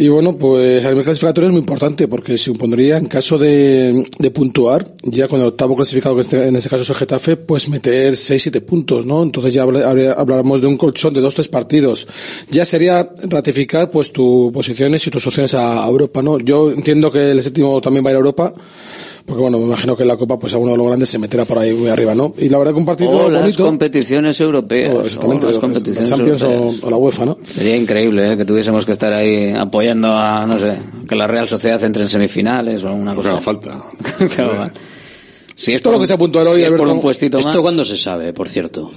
Y 0.00 0.06
bueno, 0.08 0.38
pues 0.38 0.84
nivel 0.84 1.02
clasificatorio 1.02 1.48
es 1.48 1.52
muy 1.52 1.58
importante 1.60 2.06
porque 2.06 2.38
supondría, 2.38 2.98
en 2.98 3.06
caso 3.06 3.36
de, 3.36 4.08
de 4.16 4.30
puntuar, 4.30 4.94
ya 5.02 5.26
con 5.26 5.40
el 5.40 5.46
octavo 5.48 5.74
clasificado, 5.74 6.14
que 6.14 6.20
este- 6.20 6.46
en 6.46 6.54
este 6.54 6.70
caso 6.70 6.84
es 6.84 6.90
el 6.90 6.94
Getafe, 6.94 7.36
pues 7.36 7.68
meter 7.68 8.14
6-7 8.14 8.60
puntos, 8.60 9.04
¿no? 9.06 9.24
Entonces 9.24 9.52
ya 9.54 9.62
hablaremos 9.64 10.60
de 10.60 10.68
un 10.68 10.76
colchón 10.78 11.14
de 11.14 11.20
dos 11.20 11.34
tres 11.34 11.48
partidos. 11.48 12.06
Ya 12.48 12.64
sería 12.64 13.10
ratificar 13.24 13.90
pues 13.90 14.12
tus 14.12 14.52
posiciones 14.52 15.04
y 15.04 15.10
tus 15.10 15.26
opciones 15.26 15.54
a 15.54 15.84
Europa, 15.88 16.22
¿no? 16.22 16.38
Yo 16.38 16.70
entiendo 16.70 17.10
que 17.10 17.32
el 17.32 17.42
séptimo 17.42 17.80
también 17.80 18.04
va 18.04 18.10
a 18.10 18.12
ir 18.12 18.16
a 18.16 18.20
Europa, 18.20 18.54
porque 19.28 19.42
bueno, 19.42 19.58
me 19.58 19.64
imagino 19.66 19.94
que 19.96 20.02
en 20.02 20.08
la 20.08 20.16
Copa 20.16 20.38
pues 20.38 20.52
alguno 20.54 20.72
de 20.72 20.78
los 20.78 20.86
grandes 20.88 21.08
se 21.10 21.18
meterá 21.18 21.44
por 21.44 21.58
ahí 21.58 21.72
muy 21.74 21.88
arriba, 21.88 22.14
¿no? 22.14 22.32
Y 22.38 22.48
la 22.48 22.58
verdad 22.58 22.72
que 22.72 22.78
un 22.80 22.86
partido 22.86 23.10
O 23.10 23.28
las 23.30 23.42
bonito. 23.42 23.64
competiciones 23.64 24.40
europeas. 24.40 24.92
Oh, 24.94 25.02
exactamente, 25.04 25.44
o 25.44 25.48
las 25.48 25.56
la 25.56 25.60
competiciones 25.60 26.10
Champions 26.10 26.42
o- 26.42 26.50
europeas. 26.52 26.82
o 26.84 26.90
la 26.90 26.96
UEFA, 26.96 27.24
¿no? 27.26 27.38
Sería 27.48 27.76
increíble 27.76 28.32
¿eh? 28.32 28.36
que 28.36 28.44
tuviésemos 28.44 28.84
que 28.86 28.92
estar 28.92 29.12
ahí 29.12 29.52
apoyando 29.52 30.08
a, 30.16 30.46
no 30.46 30.58
sé, 30.58 30.74
que 31.08 31.14
la 31.14 31.26
Real 31.26 31.46
Sociedad 31.46 31.82
entre 31.84 32.02
en 32.02 32.08
semifinales 32.08 32.82
o 32.84 32.92
una 32.92 33.14
cosa. 33.14 33.30
haga 33.32 33.40
falta. 33.40 33.78
Si 35.60 35.74
es 35.74 35.82
Todo 35.82 35.94
lo 35.94 35.98
que 36.00 36.06
se 36.06 36.12
ha 36.12 36.16
puntuado 36.18 36.50
hoy, 36.52 36.58
si 36.58 36.62
es 36.62 36.68
por 36.68 36.76
Alberto, 36.82 36.94
un 36.94 37.00
puestito 37.00 37.38
¿Esto 37.38 37.62
cuándo 37.62 37.84
se 37.84 37.96
sabe, 37.96 38.32
por 38.32 38.48
cierto? 38.48 38.92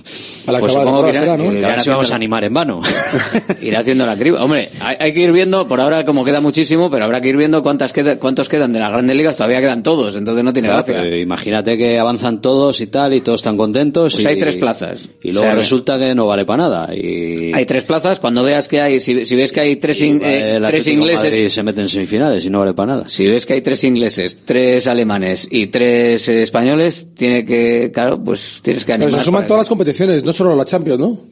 A 0.45 0.51
la 0.51 0.59
Pues 0.59 0.73
supongo 0.73 1.03
que 1.05 1.09
irá- 1.09 1.19
será, 1.19 1.35
¿no? 1.35 1.51
irá 1.51 1.79
si 1.81 1.89
vamos 1.89 2.11
a 2.11 2.15
animar 2.15 2.43
en 2.43 2.53
vano. 2.53 2.81
Ir 3.63 3.75
haciendo 3.75 4.05
la 4.05 4.15
criba. 4.15 4.43
Hombre, 4.43 4.69
hay, 4.79 4.95
hay 4.99 5.11
que 5.13 5.21
ir 5.21 5.31
viendo, 5.31 5.67
por 5.67 5.81
ahora 5.81 6.05
como 6.05 6.23
queda 6.23 6.39
muchísimo, 6.39 6.91
pero 6.91 7.05
habrá 7.05 7.19
que 7.19 7.29
ir 7.29 7.37
viendo 7.37 7.63
cuántas 7.63 7.91
queda, 7.93 8.19
cuántos 8.19 8.47
quedan 8.47 8.71
de 8.73 8.79
las 8.79 8.91
grandes 8.91 9.17
ligas, 9.17 9.37
todavía 9.37 9.59
quedan 9.59 9.81
todos, 9.81 10.15
entonces 10.15 10.43
no 10.43 10.53
tiene 10.53 10.67
Claro, 10.67 10.83
gracia. 10.85 11.17
imagínate 11.17 11.77
que 11.79 11.97
avanzan 11.97 12.41
todos 12.41 12.79
y 12.79 12.85
tal, 12.87 13.15
y 13.15 13.21
todos 13.21 13.39
están 13.39 13.57
contentos. 13.57 14.13
Pues 14.13 14.23
y, 14.23 14.27
hay 14.27 14.37
tres 14.37 14.57
plazas. 14.57 15.09
Y 15.23 15.31
luego 15.31 15.39
O 15.47 15.49
sea, 15.49 15.55
resulta 15.55 15.97
que 15.97 16.13
no 16.13 16.27
vale 16.27 16.45
para 16.45 16.61
nada. 16.63 16.95
Y, 16.95 17.51
Hay 17.55 17.65
tres 17.65 17.83
plazas, 17.85 18.19
cuando 18.19 18.43
veas 18.43 18.67
que 18.67 18.81
hay, 18.81 18.99
si, 19.01 19.25
si 19.25 19.35
ves 19.35 19.51
que 19.51 19.61
hay 19.61 19.77
tres, 19.77 19.99
in- 20.01 20.21
eh, 20.23 20.61
tres 20.67 20.85
ingleses, 20.87 21.51
se 21.51 21.63
mete 21.63 21.81
en 21.81 21.89
semifinales 21.89 22.45
y 22.45 22.51
no 22.51 22.59
vale 22.59 22.75
para 22.75 22.93
nada. 22.97 23.09
si 23.09 23.25
ves 23.25 23.47
que 23.47 23.53
hay 23.53 23.61
tres 23.61 23.83
ingleses, 23.83 24.37
tres 24.45 24.85
alemanes 24.85 25.47
y 25.49 25.65
tres 25.67 26.29
eh, 26.29 26.50
españoles, 26.51 27.07
tiene 27.15 27.45
que, 27.45 27.91
claro, 27.93 28.21
pues 28.23 28.61
tienes 28.61 28.83
que 28.83 28.91
Pero 28.93 29.05
animar. 29.05 29.19
se 29.21 29.25
suman 29.25 29.47
todas 29.47 29.61
las 29.61 29.69
competiciones, 29.69 30.23
no 30.23 30.33
solo 30.33 30.55
la 30.55 30.65
Champions, 30.65 30.99
¿no? 30.99 31.31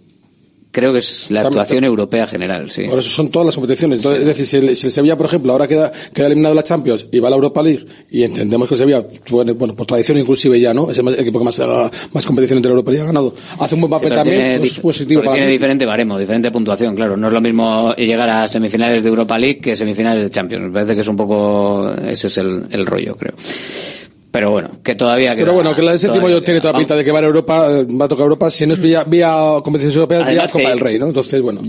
Creo 0.71 0.93
que 0.93 0.99
es 0.99 1.31
la 1.31 1.41
actuación 1.41 1.83
europea 1.83 2.27
general, 2.27 2.69
sí. 2.69 2.83
Por 2.87 2.99
eso 2.99 3.09
son 3.09 3.29
todas 3.31 3.47
las 3.47 3.55
competiciones. 3.55 3.97
Entonces, 3.97 4.21
Es 4.21 4.27
decir, 4.27 4.45
si 4.45 4.57
el, 4.57 4.75
si 4.75 4.85
el 4.85 4.93
Sevilla, 4.93 5.17
por 5.17 5.25
ejemplo, 5.25 5.51
ahora 5.51 5.67
queda, 5.67 5.91
queda 6.13 6.27
eliminado 6.27 6.53
de 6.53 6.57
la 6.57 6.63
Champions 6.63 7.07
y 7.11 7.19
va 7.19 7.27
a 7.27 7.31
la 7.31 7.37
Europa 7.37 7.63
League, 7.63 7.87
y 8.11 8.21
entendemos 8.21 8.67
que 8.67 8.75
el 8.75 8.77
Sevilla, 8.77 9.03
bueno, 9.31 9.55
bueno, 9.55 9.75
por 9.75 9.87
tradición 9.87 10.19
inclusive 10.19 10.59
ya, 10.59 10.71
¿no? 10.71 10.91
Es 10.91 10.99
el 10.99 11.07
equipo 11.07 11.39
que 11.39 11.45
más, 11.45 11.59
más 12.13 12.23
competición 12.23 12.57
entre 12.59 12.69
la 12.69 12.73
Europa 12.73 12.91
League 12.91 13.03
ha 13.03 13.07
ganado. 13.07 13.33
Hace 13.57 13.73
un 13.73 13.81
buen 13.81 13.89
papel 13.89 14.09
pero 14.09 14.21
también, 14.21 14.41
tiene, 14.41 14.59
pues, 14.59 14.77
positivo 14.79 15.23
para 15.23 15.37
tiene 15.37 15.49
diferente 15.49 15.87
baremo, 15.87 16.19
diferente 16.19 16.51
puntuación, 16.51 16.95
claro. 16.95 17.17
No 17.17 17.27
es 17.27 17.33
lo 17.33 17.41
mismo 17.41 17.95
llegar 17.95 18.29
a 18.29 18.47
semifinales 18.47 19.01
de 19.01 19.09
Europa 19.09 19.39
League 19.39 19.59
que 19.59 19.75
semifinales 19.75 20.21
de 20.21 20.29
Champions. 20.29 20.65
Me 20.65 20.69
parece 20.71 20.93
que 20.93 21.01
es 21.01 21.07
un 21.07 21.15
poco, 21.17 21.91
ese 22.07 22.27
es 22.27 22.37
el, 22.37 22.65
el 22.69 22.85
rollo, 22.85 23.15
creo. 23.15 23.33
Pero 24.31 24.51
bueno, 24.51 24.69
que 24.83 24.93
todavía 24.93 25.33
queda. 25.35 25.45
Pero 25.45 25.53
bueno, 25.53 25.75
que 25.75 25.81
la 25.81 25.91
del 25.91 25.99
séptimo 25.99 26.29
yo 26.29 26.43
tiene 26.43 26.61
toda 26.61 26.77
pinta 26.77 26.95
de 26.95 27.03
que 27.03 27.11
va 27.11 27.17
a 27.19 27.23
Europa, 27.23 27.65
eh, 27.71 27.85
va 27.99 28.05
a 28.05 28.07
tocar 28.07 28.23
Europa, 28.25 28.51
si 28.51 28.67
no 28.67 28.73
es 28.73 28.79
vía, 28.81 29.03
vía 29.03 29.31
competiciones 29.63 29.95
europeas, 29.95 30.27
vía 30.29 30.47
Copa 30.47 30.69
del 30.69 30.79
Rey, 30.79 30.99
¿no? 30.99 31.07
Entonces, 31.07 31.41
bueno. 31.41 31.61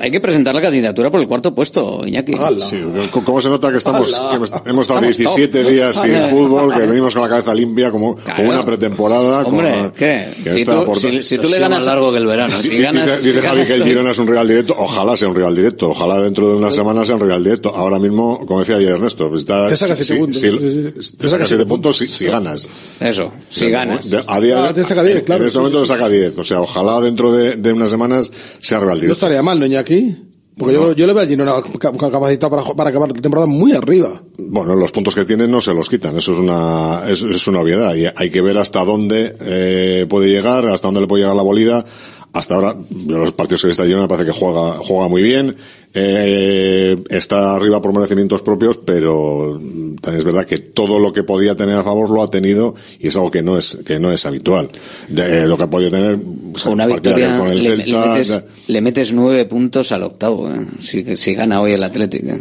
Hay 0.00 0.10
que 0.10 0.20
presentar 0.20 0.54
la 0.54 0.60
candidatura 0.60 1.08
por 1.10 1.20
el 1.20 1.28
cuarto 1.28 1.54
puesto, 1.54 2.04
Iñaki. 2.04 2.32
Sí, 2.58 2.82
¿Cómo 3.24 3.40
se 3.40 3.48
nota 3.48 3.70
que 3.70 3.78
estamos 3.78 4.12
que 4.30 4.36
hemos, 4.36 4.52
hemos 4.66 4.82
estado 4.86 5.00
Estamos 5.06 5.16
17 5.16 5.62
top. 5.62 5.70
días 5.70 5.96
sin 5.96 6.16
fútbol, 6.30 6.74
que 6.74 6.80
venimos 6.86 7.14
con 7.14 7.22
la 7.22 7.28
cabeza 7.28 7.54
limpia 7.54 7.90
como, 7.92 8.16
como 8.36 8.48
una 8.50 8.64
pretemporada? 8.64 9.42
Hombre, 9.44 9.70
con- 9.70 9.90
¿qué? 9.92 10.26
que 10.42 10.50
Si 10.50 10.64
tú- 10.64 10.94
si- 10.96 11.22
si 11.22 11.38
tú 11.38 11.48
le 11.48 11.58
ganas- 11.58 11.78
Dice- 11.80 11.90
largo 11.90 12.10
que 12.10 12.18
el 12.18 12.26
verano. 12.26 12.56
Si 12.56 12.76
ganas- 12.78 13.18
dice 13.18 13.34
dice 13.34 13.46
Javi 13.46 13.62
que 13.64 13.74
el 13.74 13.84
Girona 13.84 14.10
es 14.10 14.18
un 14.18 14.26
rival 14.26 14.48
directo. 14.48 14.74
Ojalá 14.76 15.16
sea 15.16 15.28
un 15.28 15.34
rival 15.36 15.54
directo. 15.54 15.90
Ojalá 15.90 16.20
dentro 16.20 16.48
de 16.48 16.56
una 16.56 16.72
semana 16.72 17.04
sea 17.04 17.14
un 17.14 17.20
rival 17.20 17.44
directo. 17.44 17.74
Ahora 17.74 17.98
mismo, 18.00 18.44
como 18.46 18.58
decía 18.60 18.76
ayer 18.76 18.90
Ernesto, 18.90 19.28
pues 19.28 19.42
está, 19.42 19.68
Te 19.68 19.76
saca 19.76 19.94
si- 19.94 20.02
siete 20.04 20.20
puntos. 20.20 20.40
si- 20.40 20.50
Sí, 20.50 20.58
sí, 20.58 20.70
sí. 20.70 20.82
te 20.82 20.90
Te 20.92 21.28
saca 21.28 21.28
saca 21.28 21.28
7 21.30 21.46
siete 21.46 21.66
puntos 21.66 21.99
si, 22.06 22.12
si 22.14 22.26
ganas. 22.26 22.68
Eso, 23.00 23.32
si 23.48 23.66
De- 23.66 23.70
ganas. 23.72 24.08
de- 24.10 24.22
a 24.26 24.40
día 24.40 24.62
de- 24.62 24.68
Ah, 24.68 24.72
te 24.74 24.84
saca 24.84 25.02
10, 25.02 25.22
claro, 25.22 25.42
En 25.42 25.46
este 25.46 25.54
sí, 25.54 25.58
momento 25.58 25.84
sí, 25.84 25.88
te 25.90 25.94
saca 25.98 26.08
10. 26.08 26.38
O 26.38 26.44
sea, 26.44 26.60
ojalá 26.60 27.00
dentro 27.00 27.32
de, 27.32 27.56
de 27.56 27.72
unas 27.72 27.90
semanas 27.90 28.30
sea 28.60 28.78
rival 28.80 28.96
No 28.96 29.00
directo. 29.02 29.12
estaría 29.14 29.42
mal, 29.42 29.58
¿no, 29.60 29.66
Iñaki? 29.66 30.16
Porque 30.58 30.74
yo, 30.74 30.92
yo 30.92 31.06
le 31.06 31.14
veo 31.14 31.22
al 31.22 31.28
Girona 31.28 31.52
ca- 31.78 31.90
ca- 31.92 32.10
capacitado 32.10 32.50
para, 32.54 32.74
para 32.74 32.90
acabar 32.90 33.08
la 33.10 33.14
temporada 33.20 33.46
muy 33.46 33.72
arriba. 33.72 34.20
Bueno, 34.36 34.74
los 34.74 34.92
puntos 34.92 35.14
que 35.14 35.24
tienen 35.24 35.50
no 35.50 35.58
se 35.60 35.72
los 35.72 35.88
quitan, 35.88 36.18
eso 36.18 36.32
es 36.34 36.38
una, 36.38 37.02
es, 37.08 37.22
es 37.22 37.46
una 37.48 37.60
obviedad 37.60 37.94
y 37.94 38.04
hay 38.14 38.28
que 38.30 38.42
ver 38.42 38.58
hasta 38.58 38.84
dónde 38.84 39.34
eh, 39.40 40.06
puede 40.08 40.28
llegar, 40.28 40.66
hasta 40.66 40.88
dónde 40.88 41.00
le 41.00 41.06
puede 41.06 41.22
llegar 41.22 41.36
la 41.36 41.42
bolida. 41.42 41.82
Hasta 42.32 42.54
ahora, 42.54 42.76
los 43.08 43.32
partidos 43.32 43.62
que 43.62 43.66
le 43.68 43.72
está 43.72 43.84
me 43.84 44.06
parece 44.06 44.26
que 44.26 44.38
juega, 44.38 44.78
juega 44.78 45.08
muy 45.08 45.20
bien, 45.20 45.56
eh, 45.92 46.96
está 47.08 47.56
arriba 47.56 47.82
por 47.82 47.92
merecimientos 47.92 48.42
propios, 48.42 48.78
pero 48.78 49.60
también 50.00 50.18
es 50.18 50.24
verdad 50.24 50.46
que 50.46 50.58
todo 50.58 51.00
lo 51.00 51.12
que 51.12 51.24
podía 51.24 51.56
tener 51.56 51.74
a 51.74 51.82
favor 51.82 52.08
lo 52.10 52.22
ha 52.22 52.30
tenido 52.30 52.74
y 53.00 53.08
es 53.08 53.16
algo 53.16 53.32
que 53.32 53.42
no 53.42 53.58
es, 53.58 53.78
que 53.84 53.98
no 53.98 54.12
es 54.12 54.24
habitual. 54.26 54.70
De, 55.08 55.48
lo 55.48 55.56
que 55.56 55.64
ha 55.64 55.70
podido 55.70 55.90
tener, 55.90 56.18
Con 56.62 56.74
una 56.74 56.86
victoria 56.86 57.36
con 57.36 57.48
el 57.48 57.58
le, 57.64 57.76
le 57.76 57.84
Celta, 57.84 58.06
metes, 58.06 58.44
le 58.68 58.80
metes 58.80 59.12
nueve 59.12 59.44
puntos 59.46 59.90
al 59.90 60.04
octavo, 60.04 60.48
¿eh? 60.52 60.66
si, 60.78 61.16
si 61.16 61.34
gana 61.34 61.60
hoy 61.60 61.72
el 61.72 61.82
Atlético. 61.82 62.38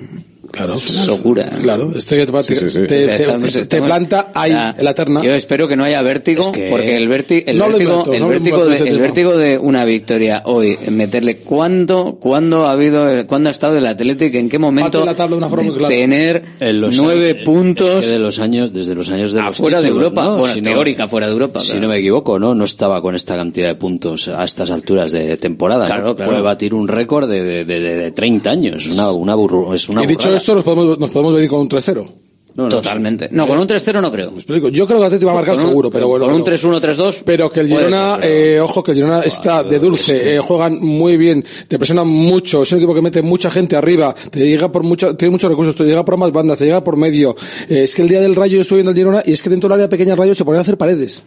¿Eh? 0.50 0.52
Claro, 0.52 0.74
Es 0.74 0.90
una 0.96 1.06
locura. 1.06 1.50
Claro, 1.62 1.92
esto 1.96 2.16
que 2.16 2.26
te, 2.26 2.42
Sí, 2.44 2.56
sí, 2.56 2.70
sí. 2.70 2.80
te- 2.82 2.88
te- 2.88 3.16
Estamos- 3.16 3.54
te 3.54 3.60
estamos- 3.62 3.88
planta 3.88 4.32
ahí, 4.34 4.52
Ya. 4.52 4.76
en 4.78 4.84
la 4.86 4.94
terna. 4.94 5.22
Yo 5.24 5.34
espero 5.34 5.68
que 5.68 5.76
no 5.76 5.84
haya 5.84 6.02
vértigo, 6.02 6.42
Es 6.42 6.48
que- 6.50 6.68
porque 6.70 6.96
el, 6.98 7.10
verti- 7.10 7.44
el 7.46 7.58
No 7.58 7.68
vértigo, 7.68 7.92
invento, 7.92 8.14
el, 8.14 8.20
no 8.22 8.28
vértigo 8.28 8.66
de, 8.66 8.78
el 8.78 9.00
vértigo 9.00 9.38
de 9.38 9.58
una 9.58 9.86
victoria 9.86 10.42
hoy, 10.46 10.78
meterle 10.90 11.38
cuándo, 11.38 12.18
cuándo 12.20 12.66
ha 12.66 12.72
habido, 12.72 13.08
el- 13.10 13.26
cuándo 13.26 13.50
ha 13.50 13.52
estado 13.52 13.78
el 13.78 13.86
Atlético, 13.86 14.38
en 14.38 14.50
qué 14.50 14.58
momento 14.60 15.06
la 15.06 15.14
tabla 15.16 15.36
de 15.36 15.38
una 15.38 15.50
forma 15.50 15.74
clara. 15.74 15.88
tener 15.96 16.44
En 16.60 16.82
los 16.82 16.98
nueve 16.98 17.32
años- 17.32 17.44
puntos 17.46 18.00
es 18.00 18.06
que 18.08 18.12
de 18.14 18.20
los 18.20 18.40
años, 18.40 18.74
desde 18.74 18.96
los 18.96 19.10
años 19.10 19.34
de 19.34 19.42
los 19.42 19.50
afuera 19.50 19.78
de 19.82 19.88
títulos, 19.88 20.04
Europa, 20.06 20.24
¿no? 20.24 20.38
bueno, 20.38 20.54
Si 20.54 20.62
no- 20.62 20.72
teórica 20.72 21.08
fuera 21.08 21.28
de 21.28 21.34
Europa. 21.34 21.60
Si 21.60 21.68
claro. 21.72 21.82
no 21.82 21.88
me 21.90 21.98
equivoco, 22.00 22.40
¿no? 22.40 22.56
No 22.56 22.64
estaba 22.66 23.02
con 23.02 23.16
esta 23.16 23.36
cantidad 23.36 23.68
de 23.70 23.76
puntos 23.76 24.28
a 24.28 24.44
estas 24.44 24.72
alturas 24.72 25.12
de 25.12 25.38
temporada. 25.38 25.86
Claro, 25.86 26.08
¿no? 26.10 26.16
claro. 26.16 26.32
Puede 26.32 26.42
batir 26.44 26.74
un 26.74 26.88
récord 26.88 27.30
de, 27.30 27.44
de, 27.44 27.66
de, 27.66 27.80
de 27.80 28.12
30 28.12 28.50
años. 28.52 28.88
Una, 28.88 29.12
una 29.12 29.36
burro, 29.36 29.74
es 29.74 29.88
una 29.90 30.02
burrada. 30.02 30.39
Esto, 30.40 30.56
nos 30.56 30.64
podemos, 30.64 30.98
nos 31.00 31.12
podemos 31.12 31.36
venir 31.36 31.50
con 31.50 31.60
un 31.62 31.70
3-0. 31.70 32.08
No, 32.56 32.64
no, 32.64 32.70
Totalmente. 32.70 33.30
No, 33.32 33.48
con 33.48 33.58
un 33.60 33.68
3-0 33.68 34.02
no 34.02 34.12
creo. 34.12 34.32
Me 34.32 34.38
explico. 34.38 34.68
Yo 34.70 34.86
creo 34.86 34.98
que 34.98 35.02
el 35.04 35.06
Atlético 35.06 35.28
va 35.28 35.34
a 35.34 35.36
marcar 35.36 35.54
Con 35.56 35.64
un- 35.64 35.70
seguro, 35.70 35.90
pero 35.92 36.08
bueno. 36.10 36.26
Con 36.26 36.34
un 36.34 36.44
pero- 36.44 36.58
3-1, 36.58 36.82
3-2. 36.82 37.22
Pero 37.24 37.50
que 37.52 37.60
el 37.62 37.68
Girona, 37.68 38.16
ser, 38.16 38.22
pero- 38.22 38.34
eh, 38.34 38.60
ojo, 38.60 38.84
que 38.84 38.92
el 38.92 38.98
Girona 38.98 39.22
está 39.22 39.64
de 39.64 39.80
dulce, 39.80 40.36
eh, 40.36 40.40
juegan 40.40 40.80
muy 40.82 41.16
bien, 41.16 41.46
te 41.68 41.78
presionan 41.78 42.08
mucho, 42.08 42.64
es 42.64 42.72
un 42.74 42.80
equipo 42.80 42.94
que 42.96 43.02
mete 43.02 43.22
mucha 43.22 43.50
gente 43.52 43.78
arriba, 43.78 44.14
te 44.32 44.40
llega 44.40 44.70
por 44.70 44.84
mucho, 44.84 45.16
tiene 45.16 45.32
muchos 45.32 45.50
recursos, 45.50 45.76
te 45.76 45.84
llega 45.86 46.04
por 46.04 46.18
más 46.18 46.32
bandas, 46.34 46.58
te 46.58 46.66
llega 46.66 46.84
por 46.84 46.98
medio. 46.98 47.34
Eh, 47.70 47.84
es 47.84 47.94
que 47.96 48.02
el 48.02 48.10
día 48.10 48.20
del 48.20 48.36
Rayo 48.36 48.56
yo 48.56 48.62
estuve 48.64 48.78
viendo 48.80 48.92
el 48.92 48.98
Girona 48.98 49.24
y 49.26 49.32
es 49.32 49.42
que 49.42 49.50
dentro 49.50 49.70
del 49.70 49.76
área 49.76 49.88
pequeña 49.90 50.10
del 50.10 50.18
Rayo 50.18 50.36
se 50.36 50.44
ponían 50.44 50.60
a 50.60 50.62
hacer 50.64 50.78
paredes. 50.78 51.24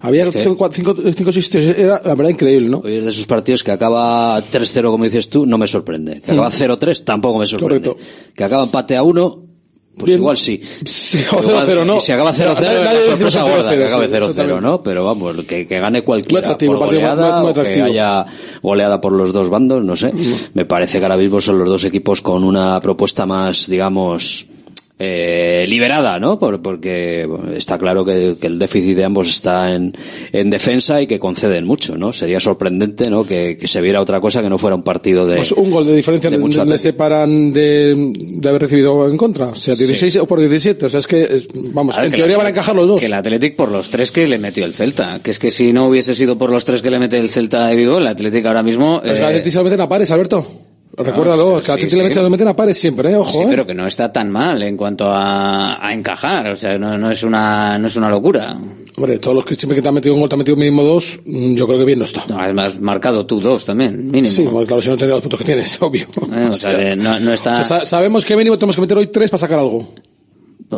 Había 0.00 0.24
Es 0.24 0.28
que- 0.30 0.42
cinco, 0.42 0.68
cinco, 0.72 0.94
cinco 1.14 1.32
sitios, 1.32 1.64
era 1.76 2.00
la 2.04 2.14
verdad 2.14 2.30
increíble, 2.30 2.68
¿no? 2.68 2.78
Hoy 2.84 2.96
es 2.96 3.04
de 3.04 3.10
esos 3.10 3.26
partidos 3.26 3.64
que 3.64 3.72
acaba 3.72 4.40
3-0, 4.40 4.90
como 4.90 5.04
dices 5.04 5.28
tú, 5.28 5.44
no 5.46 5.58
me 5.58 5.66
sorprende. 5.66 6.20
Que 6.20 6.32
acaba 6.32 6.48
Mm. 6.48 6.52
0-3, 6.52 7.04
tampoco 7.04 7.38
me 7.38 7.46
sorprende. 7.46 7.88
Correcto. 7.90 8.32
Que 8.34 8.44
acaba 8.44 8.62
empate 8.62 8.96
a 8.96 9.02
1, 9.02 9.42
pues 9.96 10.06
Bien. 10.06 10.18
igual 10.20 10.36
sí. 10.36 10.62
Sí, 10.84 11.18
o 11.32 11.40
Igual- 11.42 11.66
0-0, 11.66 11.84
¿no? 11.84 11.98
Si 11.98 12.12
acaba 12.12 12.32
0-0, 12.32 12.54
Nadie- 12.54 12.78
es 12.78 12.84
nadie 12.84 12.84
la 12.84 12.92
decimos 12.92 13.18
sorpresa 13.32 13.40
0-0, 13.40 13.56
gorda, 13.56 13.76
que 13.76 13.84
acabe 13.86 14.06
sí, 14.06 14.12
0-0, 14.12 14.30
exactamente. 14.30 14.60
¿no? 14.68 14.82
Pero 14.84 15.04
vamos, 15.04 15.36
que, 15.46 15.66
que 15.66 15.80
gane 15.80 16.02
cualquiera 16.02 16.56
por 16.56 16.76
goleada 16.78 17.42
o 17.44 17.52
que 17.54 17.82
haya 17.82 18.24
goleada 18.62 19.00
por 19.00 19.10
los 19.12 19.32
dos 19.32 19.50
bandos, 19.50 19.82
no 19.84 19.96
sé. 19.96 20.12
Me 20.54 20.64
parece 20.64 21.00
que 21.00 21.04
ahora 21.06 21.16
mismo 21.16 21.40
son 21.40 21.58
los 21.58 21.66
dos 21.66 21.82
equipos 21.82 22.22
con 22.22 22.44
una 22.44 22.80
propuesta 22.80 23.26
más, 23.26 23.66
digamos, 23.66 24.46
eh, 24.98 25.64
liberada, 25.68 26.18
¿no? 26.18 26.38
Por- 26.38 26.60
porque 26.60 27.26
bueno, 27.28 27.52
está 27.52 27.78
claro 27.78 28.04
que, 28.04 28.36
que 28.40 28.46
el 28.48 28.58
déficit 28.58 28.96
de 28.96 29.04
ambos 29.04 29.28
está 29.28 29.74
en, 29.74 29.94
en 30.32 30.50
defensa 30.50 31.00
y 31.00 31.06
que 31.06 31.18
conceden 31.18 31.64
mucho, 31.66 31.96
¿no? 31.96 32.12
Sería 32.12 32.40
sorprendente, 32.40 33.08
¿no? 33.10 33.24
Que, 33.24 33.56
que 33.58 33.68
se 33.68 33.80
viera 33.80 34.00
otra 34.00 34.20
cosa 34.20 34.42
que 34.42 34.50
no 34.50 34.58
fuera 34.58 34.74
un 34.76 34.82
partido 34.82 35.26
de... 35.26 35.36
Pues 35.36 35.52
un 35.52 35.70
gol 35.70 35.86
de 35.86 35.94
diferencia 35.94 36.30
de 36.30 36.38
le, 36.38 36.64
le 36.64 36.78
separan 36.78 37.52
de, 37.52 38.12
de 38.16 38.48
haber 38.48 38.62
recibido 38.62 39.08
en 39.08 39.16
contra. 39.16 39.46
O 39.48 39.54
sea, 39.54 39.74
16 39.74 40.16
o 40.16 40.26
por 40.26 40.40
17. 40.40 40.86
O 40.86 40.88
sea, 40.90 41.00
es 41.00 41.06
que, 41.06 41.42
vamos, 41.72 41.96
A 41.96 42.00
ver, 42.00 42.06
en 42.06 42.10
que 42.12 42.16
teoría 42.18 42.34
el- 42.34 42.38
van 42.38 42.46
a 42.46 42.50
encajar 42.50 42.74
los 42.74 42.88
dos. 42.88 43.00
Que 43.00 43.06
el 43.06 43.12
Athletic 43.14 43.54
por 43.56 43.70
los 43.70 43.90
tres 43.90 44.10
que 44.12 44.26
le 44.26 44.38
metió 44.38 44.64
el 44.64 44.72
Celta. 44.72 45.20
Que 45.22 45.30
es 45.30 45.38
que 45.38 45.50
si 45.50 45.72
no 45.72 45.86
hubiese 45.86 46.14
sido 46.14 46.36
por 46.38 46.50
los 46.50 46.64
tres 46.64 46.82
que 46.82 46.90
le 46.90 46.98
mete 46.98 47.18
el 47.18 47.30
Celta 47.30 47.66
de 47.68 47.76
Vigo, 47.76 47.98
el 47.98 48.06
Athletic 48.06 48.44
ahora 48.46 48.62
mismo... 48.62 48.98
Pero 49.00 49.12
es 49.12 49.18
que 49.18 49.22
eh, 49.24 49.26
al 49.26 49.32
Atleti 49.32 49.50
se 49.50 49.58
lo 49.58 49.64
meten 49.64 49.80
a 49.80 49.88
pares, 49.88 50.10
Alberto. 50.10 50.44
Recuérdalo, 50.98 51.60
sí, 51.60 51.64
que 51.66 51.72
al 51.72 51.78
Atleti 51.78 51.90
sí, 51.90 51.96
le 51.96 52.02
meten- 52.04 52.08
sí. 52.08 52.14
se 52.14 52.22
lo 52.22 52.30
meten 52.30 52.48
a 52.48 52.56
pares 52.56 52.78
siempre, 52.78 53.10
¿eh? 53.12 53.16
Ojo, 53.16 53.30
Sí, 53.32 53.42
¿eh? 53.44 53.46
pero 53.50 53.66
que 53.66 53.74
no 53.74 53.86
está 53.86 54.12
tan 54.12 54.30
mal 54.30 54.62
en 54.62 54.76
cuanto 54.76 55.06
a, 55.10 55.84
a 55.86 55.92
encajar. 55.92 56.50
O 56.52 56.56
sea, 56.56 56.76
no, 56.78 56.96
no 56.98 57.10
es 57.10 57.22
una 57.22 57.78
no 57.78 57.86
es 57.86 57.96
una 57.96 58.10
locura. 58.10 58.58
Hombre, 58.96 59.18
todos 59.18 59.36
los 59.36 59.44
que 59.44 59.54
siempre 59.54 59.76
que 59.76 59.82
te 59.82 59.88
han 59.88 59.94
metido 59.94 60.14
un 60.14 60.20
gol 60.20 60.28
te 60.28 60.34
han 60.34 60.38
metido 60.38 60.56
mínimo 60.56 60.82
dos, 60.82 61.20
mm, 61.24 61.54
yo 61.54 61.66
creo 61.66 61.78
que 61.78 61.84
bien 61.84 62.00
no 62.00 62.04
está. 62.04 62.24
No, 62.28 62.38
además, 62.40 62.80
marcado 62.80 63.24
tú 63.26 63.40
dos 63.40 63.64
también, 63.64 64.10
mínimo. 64.10 64.34
Sí, 64.34 64.42
bueno, 64.42 64.66
claro, 64.66 64.82
si 64.82 64.88
no 64.88 64.96
tendría 64.96 65.14
los 65.14 65.22
puntos 65.22 65.38
que 65.38 65.44
tienes, 65.46 65.78
obvio. 65.82 66.06
Eh, 66.32 66.46
o 66.48 66.52
sea, 66.52 66.76
que 66.76 66.96
no, 66.96 67.20
no 67.20 67.32
está... 67.32 67.52
O 67.52 67.54
sea, 67.56 67.64
sa- 67.64 67.86
sabemos 67.86 68.24
que 68.24 68.36
mínimo 68.36 68.58
tenemos 68.58 68.74
que 68.74 68.80
meter 68.82 68.98
hoy 68.98 69.06
tres 69.06 69.30
para 69.30 69.38
sacar 69.38 69.60
algo. 69.60 69.86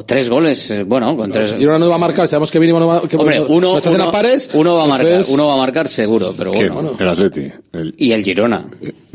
Tres 0.06 0.30
goles, 0.30 0.70
eh, 0.70 0.84
bueno, 0.84 1.16
con 1.16 1.32
tres... 1.32 1.56
Y 1.58 1.64
ahora 1.64 1.78
no 1.80 1.88
va 1.88 1.96
a 1.96 1.98
marcar, 1.98 2.28
sabemos 2.28 2.50
que 2.52 2.60
mínimo 2.60 2.78
no 2.78 2.86
va 2.86 3.02
que 3.08 3.16
Hombre, 3.16 3.40
uno, 3.40 3.72
uno, 3.84 4.02
a 4.04 4.12
pares. 4.12 4.48
uno 4.52 4.74
va 4.76 4.84
a 4.84 4.86
marcar, 4.86 5.06
entonces- 5.08 5.34
uno 5.34 5.46
va 5.48 5.54
a 5.54 5.56
marcar 5.56 5.88
seguro, 5.88 6.32
pero 6.38 6.52
bueno. 6.52 6.94
El 6.96 7.08
Atleti. 7.08 7.46
El- 7.72 7.94
Y 7.98 8.12
el 8.12 8.22
Girona. 8.22 8.66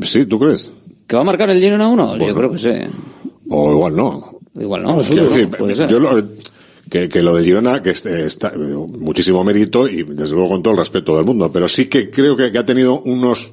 Sí, 0.03 0.25
¿tú 0.25 0.37
crees? 0.37 0.69
¿Que 1.07 1.15
va 1.15 1.21
a 1.21 1.25
marcar 1.25 1.49
el 1.49 1.59
Girona 1.59 1.87
uno? 1.87 2.17
Yo 2.17 2.33
creo 2.33 2.51
que 2.51 2.57
sí. 2.57 2.71
O 3.49 3.71
igual 3.71 3.95
no. 3.95 4.39
Igual 4.59 4.83
no. 4.83 5.01
Quiero 5.01 5.25
decir, 5.25 5.49
puede 5.49 5.75
ser. 5.75 5.89
yo 5.89 5.99
lo, 5.99 6.23
que, 6.89 7.09
que 7.09 7.21
lo 7.21 7.35
del 7.35 7.45
Girona, 7.45 7.81
que 7.83 7.91
este- 7.91 8.25
está 8.25 8.53
muchísimo 8.55 9.43
mérito 9.43 9.87
y 9.87 10.03
desde 10.03 10.33
luego 10.35 10.49
con 10.51 10.63
todo 10.63 10.73
el 10.73 10.79
respeto 10.79 11.15
del 11.15 11.25
mundo, 11.25 11.51
pero 11.51 11.67
sí 11.67 11.87
que 11.87 12.09
creo 12.09 12.35
que, 12.35 12.51
que 12.51 12.57
ha 12.57 12.65
tenido 12.65 13.01
unos, 13.01 13.51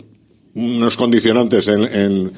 unos 0.54 0.96
condicionantes 0.96 1.68
en, 1.68 1.84
en- 1.84 2.30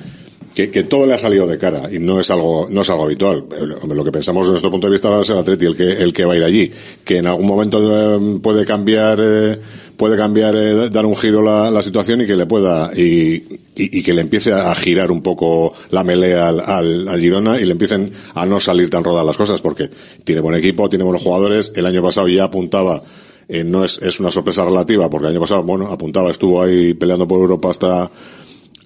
que, 0.55 0.70
que 0.70 0.84
todo 0.84 1.07
le 1.07 1.14
ha 1.14 1.18
salido 1.18 1.46
de 1.46 1.59
cara 1.59 1.90
y 1.92 1.98
no 1.98 2.20
es 2.20 2.30
algo, 2.30 2.68
no 2.70 2.82
es 2.82 2.90
algo 2.90 3.05
habitual. 3.05 3.44
Eh, 3.50 3.94
Lo 3.94 4.05
que 4.05 4.12
pensamos 4.12 4.46
desde 4.46 4.52
nuestro 4.52 4.70
punto 4.70 4.86
de 4.86 4.92
vista 4.92 5.09
ahora 5.09 5.22
es 5.22 5.30
el 5.30 5.38
Atleti 5.38 5.66
el 5.66 5.76
que, 5.76 5.92
el 5.92 6.12
que 6.12 6.24
va 6.24 6.34
a 6.34 6.36
ir 6.36 6.44
allí, 6.44 6.70
que 7.05 7.18
en 7.18 7.26
algún 7.26 7.46
momento 7.46 7.78
eh, 7.80 8.38
puede 8.40 8.64
cambiar, 8.64 9.18
eh, 9.22 9.59
puede 9.96 10.16
cambiar, 10.16 10.55
eh, 10.57 10.90
dar 10.90 11.07
un 11.07 11.16
giro 11.16 11.42
la, 11.42 11.70
la 11.70 11.82
situación 11.82 12.20
y 12.20 12.26
que 12.26 12.36
le 12.36 12.46
pueda, 12.46 12.92
y, 12.96 13.34
y, 13.34 13.98
y 13.98 14.02
que 14.02 14.14
le 14.14 14.20
empiece 14.20 14.52
a 14.52 14.74
girar 14.74 15.11
un 15.11 15.22
poco 15.22 15.72
la 15.90 16.05
melea 16.05 16.48
al, 16.48 16.61
al, 16.61 17.09
al 17.09 17.20
Girona 17.20 17.61
y 17.61 17.64
le 17.64 17.72
empiecen 17.72 18.11
a 18.34 18.46
no 18.46 18.61
salir 18.61 18.90
tan 18.90 19.02
rodadas 19.05 19.26
las 19.26 19.36
cosas 19.36 19.61
porque 19.61 19.90
tiene 20.24 20.40
buen 20.40 20.55
equipo, 20.55 20.88
tiene 20.88 21.05
buenos 21.05 21.22
jugadores, 21.22 21.72
el 21.74 21.86
año 21.86 22.02
pasado 22.02 22.28
ya 22.28 22.44
apuntaba 22.44 23.02
eh, 23.48 23.62
no 23.62 23.84
es, 23.84 23.98
es 23.98 24.20
una 24.20 24.30
sorpresa 24.30 24.64
relativa 24.64 25.11
porque 25.11 25.26
el 25.26 25.32
año 25.32 25.40
pasado, 25.40 25.62
bueno, 25.64 25.88
apuntaba, 25.88 26.30
estuvo 26.30 26.62
ahí 26.62 26.94
peleando 26.94 27.28
por 27.28 27.40
Europa 27.40 27.70
hasta, 27.70 28.11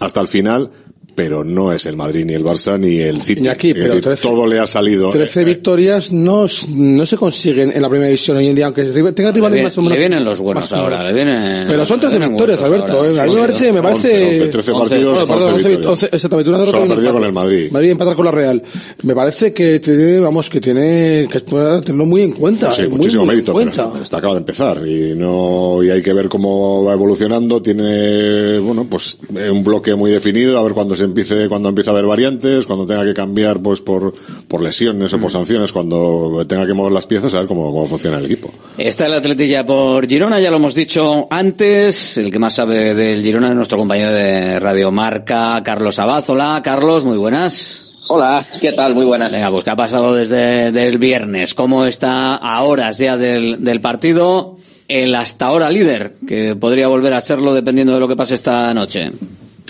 hasta 0.00 0.20
el 0.20 0.28
final, 0.28 0.70
pero 1.18 1.42
no 1.42 1.72
es 1.72 1.84
el 1.86 1.96
Madrid 1.96 2.24
ni 2.24 2.34
el 2.34 2.44
Barça 2.44 2.78
ni 2.78 3.00
el 3.00 3.20
City. 3.20 3.40
Iñaki, 3.40 3.70
Es 3.70 3.74
pero 3.74 3.88
decir, 3.88 4.02
13 4.02 4.22
todo 4.28 4.46
le 4.46 4.60
ha 4.60 4.68
salido. 4.68 5.10
13 5.10 5.40
eh, 5.40 5.44
victorias 5.44 6.12
no, 6.12 6.46
no 6.76 7.06
se 7.06 7.16
consiguen 7.16 7.72
en 7.74 7.82
la 7.82 7.88
primera 7.88 8.06
división 8.06 8.36
hoy 8.36 8.46
en 8.46 8.54
día, 8.54 8.66
aunque 8.66 8.84
tenga 8.84 9.30
Le, 9.30 9.34
rivales 9.34 9.64
más 9.64 9.78
o 9.78 9.82
menos. 9.82 9.94
le 9.94 9.98
vienen 9.98 10.24
los 10.24 10.38
buenos 10.38 10.72
ahora, 10.72 11.02
le 11.02 11.12
vienen... 11.12 11.66
Pero 11.68 11.84
son 11.84 11.98
13 11.98 12.14
le 12.14 12.18
vienen 12.20 12.36
victorias, 12.36 12.62
Alberto. 12.62 13.04
eh. 13.04 13.20
A 13.20 13.24
mí 13.24 13.34
me 13.34 13.40
parece, 13.40 13.72
me 13.72 13.80
11, 13.80 13.82
parece. 13.82 14.42
11, 14.42 14.46
13 14.46 14.72
partidos, 14.72 15.18
no, 15.18 15.26
perdón, 15.26 15.42
11 15.42 15.54
11, 15.54 15.68
victorias. 15.70 16.02
11, 16.04 16.06
exactamente, 16.12 16.50
una 16.50 16.58
derrota 16.58 16.78
Solo 16.78 17.02
y 17.02 17.12
con 17.12 17.24
el 17.24 17.32
Madrid. 17.32 17.70
Madrid 17.72 17.90
empatar 17.90 18.14
con 18.14 18.24
la 18.24 18.30
Real. 18.30 18.62
Me 19.02 19.14
parece 19.16 19.52
que 19.52 19.80
tiene, 19.80 20.20
vamos, 20.20 20.48
que 20.48 20.60
tiene, 20.60 21.26
que 21.28 21.40
tenerlo 21.40 22.06
muy 22.06 22.22
en 22.22 22.32
cuenta. 22.32 22.70
Sí, 22.70 22.82
eh, 22.82 22.88
muy, 22.88 22.98
muchísimo 22.98 23.24
muy 23.24 23.34
mérito, 23.34 23.50
en 23.50 23.54
cuenta. 23.66 23.90
pero 23.90 24.04
está 24.04 24.18
acaba 24.18 24.34
de 24.34 24.38
empezar 24.38 24.86
y 24.86 25.16
no 25.16 25.82
y 25.82 25.90
hay 25.90 26.00
que 26.00 26.12
ver 26.12 26.28
cómo 26.28 26.84
va 26.84 26.92
evolucionando. 26.92 27.60
Tiene 27.60 28.60
bueno 28.60 28.86
pues 28.88 29.18
eh, 29.36 29.50
un 29.50 29.64
bloque 29.64 29.96
muy 29.96 30.12
definido, 30.12 30.56
a 30.58 30.62
ver 30.62 30.74
cuando 30.74 30.94
se 30.94 31.07
empiece, 31.08 31.48
cuando 31.48 31.68
empiece 31.68 31.90
a 31.90 31.92
haber 31.92 32.06
variantes, 32.06 32.66
cuando 32.66 32.86
tenga 32.86 33.04
que 33.04 33.14
cambiar 33.14 33.60
pues 33.60 33.80
por 33.80 34.14
por 34.46 34.62
lesiones 34.62 35.12
Mm. 35.12 35.16
o 35.16 35.20
por 35.20 35.30
sanciones, 35.30 35.72
cuando 35.72 36.44
tenga 36.46 36.66
que 36.66 36.72
mover 36.74 36.92
las 36.92 37.06
piezas, 37.06 37.34
a 37.34 37.38
ver 37.40 37.46
cómo, 37.48 37.72
cómo 37.72 37.86
funciona 37.86 38.18
el 38.18 38.24
equipo. 38.26 38.50
Está 38.78 39.06
el 39.06 39.14
Atleti 39.14 39.48
ya 39.48 39.64
por 39.66 40.06
Girona, 40.08 40.40
ya 40.40 40.50
lo 40.50 40.56
hemos 40.56 40.74
dicho 40.74 41.26
antes. 41.30 42.16
El 42.18 42.30
que 42.30 42.38
más 42.38 42.54
sabe 42.54 42.94
del 42.94 43.22
Girona 43.22 43.48
es 43.50 43.54
nuestro 43.56 43.78
compañero 43.78 44.12
de 44.12 44.58
Radio 44.60 44.90
Marca, 44.92 45.60
Carlos 45.64 45.98
Abad. 45.98 46.24
Hola, 46.28 46.60
Carlos, 46.62 47.04
muy 47.04 47.18
buenas. 47.18 47.86
Hola, 48.10 48.44
¿qué 48.60 48.72
tal? 48.72 48.94
Muy 48.94 49.04
buenas. 49.04 49.30
Venga, 49.30 49.50
pues 49.50 49.64
¿qué 49.64 49.70
ha 49.70 49.76
pasado 49.76 50.14
desde 50.14 50.68
el 50.68 50.96
viernes? 50.98 51.54
¿Cómo 51.54 51.84
está 51.84 52.36
a 52.36 52.62
horas 52.62 52.96
ya 52.98 53.18
del, 53.18 53.62
del 53.62 53.80
partido 53.82 54.56
el 54.88 55.14
hasta 55.14 55.44
ahora 55.46 55.68
líder? 55.70 56.14
Que 56.26 56.56
podría 56.56 56.88
volver 56.88 57.12
a 57.12 57.20
serlo 57.20 57.52
dependiendo 57.52 57.92
de 57.92 58.00
lo 58.00 58.08
que 58.08 58.16
pase 58.16 58.34
esta 58.34 58.72
noche. 58.72 59.10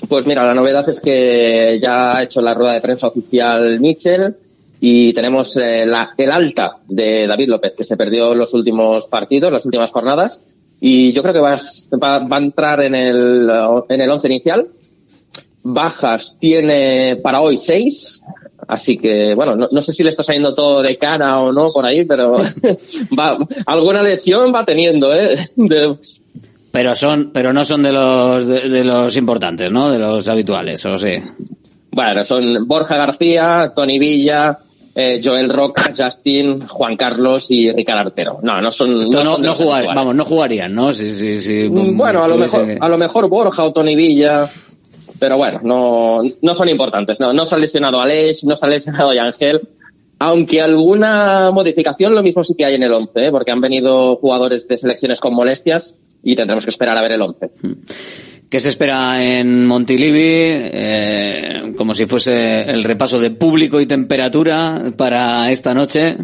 Pues 0.06 0.26
mira, 0.26 0.44
la 0.46 0.54
novedad 0.54 0.88
es 0.88 1.00
que 1.00 1.78
ya 1.82 2.16
ha 2.16 2.22
hecho 2.22 2.40
la 2.40 2.54
rueda 2.54 2.74
de 2.74 2.80
prensa 2.80 3.08
oficial 3.08 3.80
Mitchell 3.80 4.34
y 4.80 5.12
tenemos 5.12 5.56
eh, 5.56 5.84
la- 5.86 6.10
el 6.16 6.30
alta 6.30 6.76
de 6.86 7.26
David 7.26 7.48
López, 7.48 7.72
que 7.76 7.84
se 7.84 7.96
perdió 7.96 8.34
los 8.34 8.54
últimos 8.54 9.06
partidos, 9.08 9.50
las 9.50 9.64
últimas 9.66 9.90
jornadas, 9.90 10.40
y 10.80 11.12
yo 11.12 11.22
creo 11.22 11.34
que 11.34 11.40
va, 11.40 11.56
a- 11.56 12.38
entrar 12.38 12.80
en 12.82 12.94
el, 12.94 13.50
en 13.88 14.00
el 14.00 14.10
once 14.10 14.28
inicial. 14.28 14.68
Bajas 15.64 16.36
tiene 16.38 17.16
para 17.16 17.40
hoy 17.40 17.58
seis, 17.58 18.22
así 18.68 18.96
que 18.96 19.34
bueno, 19.34 19.56
no, 19.56 19.82
sé 19.82 19.92
si 19.92 20.04
le 20.04 20.10
está 20.10 20.22
saliendo 20.22 20.54
todo 20.54 20.80
de 20.80 20.96
cara 20.96 21.40
o 21.40 21.52
no 21.52 21.72
por 21.72 21.84
ahí, 21.84 22.04
pero 22.04 22.38
va, 23.18 23.36
alguna 23.66 24.02
lesión 24.02 24.54
va 24.54 24.64
teniendo, 24.64 25.12
¿eh? 25.12 25.34
Pero 26.78 26.94
son, 26.94 27.30
pero 27.32 27.52
no 27.52 27.64
son 27.64 27.82
de 27.82 27.90
los, 27.90 28.46
de, 28.46 28.68
de 28.68 28.84
los 28.84 29.16
importantes, 29.16 29.68
¿no? 29.68 29.90
De 29.90 29.98
los 29.98 30.28
habituales, 30.28 30.86
o 30.86 30.96
sí. 30.96 31.10
Bueno, 31.90 32.24
son 32.24 32.68
Borja 32.68 32.96
García, 32.96 33.72
Tony 33.74 33.98
Villa, 33.98 34.56
eh, 34.94 35.20
Joel 35.20 35.48
Roca, 35.48 35.90
Justin, 35.96 36.68
Juan 36.68 36.96
Carlos 36.96 37.50
y 37.50 37.72
Ricardo 37.72 38.02
Artero. 38.02 38.38
No, 38.44 38.62
no 38.62 38.70
son. 38.70 38.96
Esto 38.96 39.24
no, 39.24 39.32
son 39.32 39.42
no 39.42 39.54
jugar, 39.56 39.86
vamos, 39.86 40.14
no 40.14 40.24
jugarían, 40.24 40.72
¿no? 40.72 40.94
Sí, 40.94 41.12
sí, 41.12 41.40
sí. 41.40 41.68
Mm, 41.68 41.96
Bueno, 41.96 42.22
a 42.22 42.28
lo 42.28 42.36
mejor, 42.36 42.64
a 42.80 42.88
lo 42.88 42.96
mejor 42.96 43.28
Borja 43.28 43.64
o 43.64 43.72
Tony 43.72 43.96
Villa, 43.96 44.48
pero 45.18 45.36
bueno, 45.36 45.58
no, 45.64 46.20
no 46.42 46.54
son 46.54 46.68
importantes. 46.68 47.18
No, 47.18 47.32
no 47.32 47.44
se 47.44 47.56
ha 47.56 47.58
lesionado 47.58 48.00
Aleix, 48.00 48.44
no 48.44 48.56
se 48.56 48.66
ha 48.66 48.68
lesionado 48.68 49.12
Yangel. 49.12 49.62
Aunque 50.20 50.62
alguna 50.62 51.50
modificación 51.50 52.14
lo 52.14 52.22
mismo 52.22 52.44
sí 52.44 52.54
que 52.54 52.64
hay 52.64 52.76
en 52.76 52.84
el 52.84 52.92
11, 52.92 53.10
¿eh? 53.16 53.30
porque 53.32 53.50
han 53.50 53.60
venido 53.60 54.14
jugadores 54.14 54.68
de 54.68 54.78
selecciones 54.78 55.18
con 55.18 55.34
molestias 55.34 55.96
y 56.22 56.36
tendremos 56.36 56.64
que 56.64 56.70
esperar 56.70 56.96
a 56.96 57.02
ver 57.02 57.12
el 57.12 57.22
11. 57.22 57.50
¿Qué 58.50 58.60
se 58.60 58.70
espera 58.70 59.22
en 59.22 59.66
Montilivi? 59.66 60.20
Eh, 60.22 61.74
como 61.76 61.92
si 61.92 62.06
fuese 62.06 62.62
el 62.62 62.82
repaso 62.82 63.20
de 63.20 63.30
público 63.30 63.80
y 63.80 63.86
temperatura 63.86 64.92
para 64.96 65.50
esta 65.50 65.74
noche. 65.74 66.16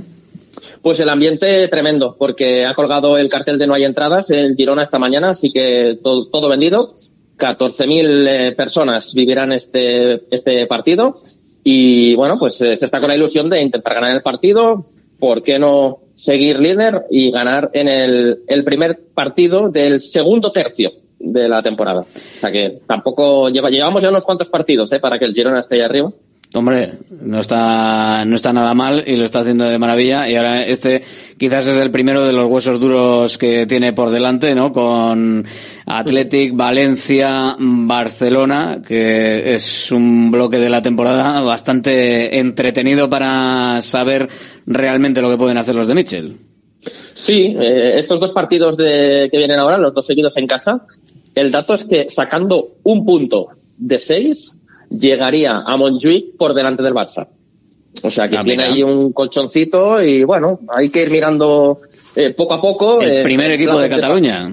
Pues 0.81 1.01
el 1.01 1.09
ambiente 1.09 1.69
tremendo, 1.69 2.17
porque 2.19 2.65
ha 2.65 2.75
colgado 2.75 3.19
el 3.19 3.29
cartel 3.29 3.59
de 3.59 3.67
no 3.67 3.75
hay 3.75 3.85
entradas 3.85 4.31
el 4.31 4.55
Girona 4.57 4.85
esta 4.85 4.99
mañana, 4.99 5.31
así 5.31 5.51
que 5.53 5.99
todo, 6.03 6.29
todo 6.29 6.49
vendido. 6.49 6.95
14.000 7.39 8.29
eh, 8.29 8.53
personas 8.53 9.13
vivirán 9.13 9.53
este, 9.53 10.15
este 10.35 10.67
partido 10.67 11.15
y 11.63 12.15
bueno, 12.15 12.39
pues 12.39 12.61
eh, 12.61 12.77
se 12.77 12.85
está 12.85 13.01
con 13.01 13.09
la 13.09 13.17
ilusión 13.17 13.51
de 13.51 13.63
intentar 13.63 13.95
ganar 13.95 14.15
el 14.15 14.23
partido. 14.23 14.87
¿Por 15.19 15.43
qué 15.43 15.59
no 15.59 16.04
seguir 16.15 16.59
líder 16.59 17.07
y 17.11 17.31
ganar 17.31 17.71
en 17.73 17.89
el, 17.89 18.43
el 18.47 18.65
primer 18.65 19.01
partido 19.15 19.69
del 19.69 20.01
segundo 20.01 20.53
tercio 20.53 20.93
de 21.19 21.49
la 21.49 21.63
temporada? 21.63 22.01
O 22.01 22.41
sea 22.41 22.51
que 22.51 22.81
tampoco 22.87 23.49
lleva, 23.49 23.71
llevamos 23.71 24.03
ya 24.03 24.11
unos 24.11 24.25
cuantos 24.25 24.49
partidos 24.49 24.93
¿eh? 24.93 25.01
para 25.01 25.19
que 25.19 25.25
el 25.25 25.35
Girona 25.35 25.61
esté 25.61 25.77
ahí 25.77 25.81
arriba. 25.83 26.13
Hombre, 26.55 26.93
no 27.11 27.41
está, 27.41 28.25
no 28.25 28.37
está 28.37 28.53
nada 28.53 28.75
mal 28.75 29.03
y 29.05 29.17
lo 29.17 29.25
está 29.25 29.41
haciendo 29.41 29.65
de 29.65 29.77
maravilla. 29.77 30.29
Y 30.29 30.37
ahora 30.37 30.65
este 30.65 31.03
quizás 31.37 31.67
es 31.67 31.79
el 31.79 31.91
primero 31.91 32.25
de 32.25 32.33
los 32.33 32.49
huesos 32.49 32.79
duros 32.79 33.39
que 33.39 33.67
tiene 33.67 33.93
por 33.93 34.11
delante, 34.11 34.55
¿no? 34.55 34.71
Con 34.71 35.45
Athletic, 35.85 36.55
Valencia, 36.55 37.57
Barcelona, 37.59 38.81
que 38.87 39.55
es 39.55 39.91
un 39.91 40.31
bloque 40.31 40.59
de 40.59 40.71
la 40.71 40.81
temporada 40.81 41.41
bastante 41.41 42.39
entretenido 42.39 43.11
para 43.11 43.83
saber 43.83 44.29
realmente 44.67 45.21
lo 45.23 45.31
que 45.31 45.37
pueden 45.37 45.57
hacer 45.59 45.75
los 45.75 45.89
de 45.89 45.95
Mitchell. 45.95 46.37
Sí, 47.15 47.57
eh, 47.59 47.93
estos 47.99 48.21
dos 48.21 48.33
partidos 48.33 48.77
de, 48.77 49.29
que 49.31 49.39
vienen 49.39 49.59
ahora, 49.59 49.79
los 49.79 49.95
dos 49.95 50.07
seguidos 50.07 50.37
en 50.37 50.47
casa, 50.47 50.85
el 51.35 51.51
dato 51.51 51.75
es 51.75 51.85
que 51.85 52.09
sacando 52.09 52.75
un 52.83 53.05
punto 53.07 53.49
de 53.79 53.99
seis, 53.99 54.57
llegaría 54.91 55.63
a 55.67 55.77
Montjuic 55.77 56.37
por 56.37 56.55
delante 56.55 56.83
del 56.83 56.93
Barça. 56.95 57.27
O 58.03 58.11
sea 58.11 58.29
que 58.29 58.37
Ah, 58.37 58.45
tiene 58.45 58.65
mira. 58.65 58.75
ahí 58.75 58.83
un 58.83 59.13
colchoncito 59.13 60.03
y 60.03 60.25
bueno, 60.25 60.61
hay 60.69 60.91
que 60.91 61.03
ir 61.03 61.11
mirando 61.11 61.81
eh, 62.17 62.35
poco 62.35 62.55
a 62.55 62.61
poco. 62.61 63.01
El 63.01 63.19
eh, 63.19 63.23
primer 63.23 63.51
equipo 63.53 63.79
de 63.79 63.89
Cataluña. 63.89 64.53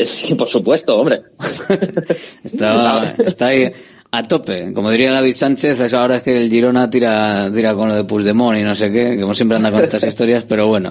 Sí, 0.00 0.34
por 0.34 0.48
supuesto, 0.48 0.96
hombre. 0.96 1.22
Está, 2.44 3.14
está 3.18 3.46
ahí 3.46 3.70
a 4.12 4.22
tope. 4.24 4.72
Como 4.72 4.90
diría 4.90 5.12
David 5.12 5.32
Sánchez, 5.32 5.80
es 5.80 5.94
ahora 5.94 6.16
es 6.16 6.22
que 6.22 6.36
el 6.36 6.50
Girona 6.50 6.88
tira, 6.88 7.50
tira 7.52 7.74
con 7.74 7.88
lo 7.88 7.94
de 7.94 8.04
Puigdemont 8.04 8.58
y 8.58 8.62
no 8.62 8.74
sé 8.74 8.90
qué, 8.90 9.10
que 9.10 9.20
como 9.20 9.34
siempre 9.34 9.56
anda 9.56 9.70
con 9.70 9.82
estas 9.82 10.02
historias, 10.06 10.44
pero 10.44 10.66
bueno. 10.66 10.90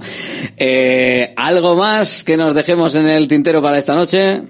Eh, 0.57 1.33
¿Algo 1.35 1.75
más 1.75 2.23
que 2.23 2.37
nos 2.37 2.53
dejemos 2.55 2.95
en 2.95 3.07
el 3.07 3.27
tintero 3.27 3.61
para 3.61 3.77
esta 3.77 3.95
noche? 3.95 4.41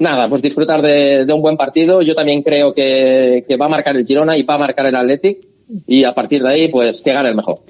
Nada, 0.00 0.28
pues 0.28 0.42
disfrutar 0.42 0.80
de, 0.82 1.24
de 1.24 1.32
un 1.32 1.42
buen 1.42 1.56
partido. 1.56 2.02
Yo 2.02 2.14
también 2.14 2.42
creo 2.42 2.72
que, 2.72 3.44
que 3.46 3.56
va 3.56 3.66
a 3.66 3.68
marcar 3.68 3.96
el 3.96 4.06
Girona 4.06 4.36
y 4.36 4.42
va 4.42 4.54
a 4.54 4.58
marcar 4.58 4.86
el 4.86 4.94
Athletic. 4.94 5.38
Y 5.86 6.04
a 6.04 6.14
partir 6.14 6.42
de 6.42 6.50
ahí, 6.50 6.68
pues 6.68 7.02
que 7.02 7.12
gane 7.12 7.28
el 7.28 7.36
mejor. 7.36 7.60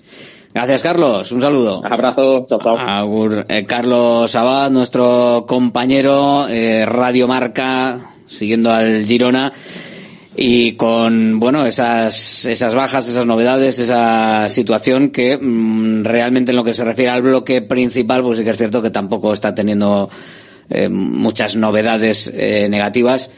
Gracias, 0.54 0.82
Carlos. 0.82 1.30
Un 1.32 1.40
saludo. 1.40 1.82
Abrazo. 1.84 2.46
Chao, 2.48 2.58
chao. 2.62 2.76
Agur. 2.78 3.44
Eh, 3.48 3.64
Carlos 3.66 4.34
Abad, 4.34 4.70
nuestro 4.70 5.44
compañero, 5.46 6.46
eh, 6.48 6.86
Radio 6.86 7.26
Marca, 7.28 8.10
siguiendo 8.26 8.70
al 8.70 9.04
Girona. 9.04 9.52
Y 10.40 10.74
con, 10.74 11.40
bueno, 11.40 11.66
esas, 11.66 12.44
esas 12.46 12.72
bajas, 12.72 13.08
esas 13.08 13.26
novedades, 13.26 13.80
esa 13.80 14.48
situación 14.48 15.10
que 15.10 15.36
mm, 15.36 16.04
realmente 16.04 16.52
en 16.52 16.56
lo 16.56 16.62
que 16.62 16.74
se 16.74 16.84
refiere 16.84 17.10
al 17.10 17.22
bloque 17.22 17.60
principal, 17.60 18.22
pues 18.22 18.38
sí 18.38 18.44
que 18.44 18.50
es 18.50 18.56
cierto 18.56 18.80
que 18.80 18.90
tampoco 18.90 19.32
está 19.32 19.52
teniendo 19.52 20.08
eh, 20.70 20.88
muchas 20.88 21.56
novedades 21.56 22.32
eh, 22.32 22.68
negativas. 22.70 23.32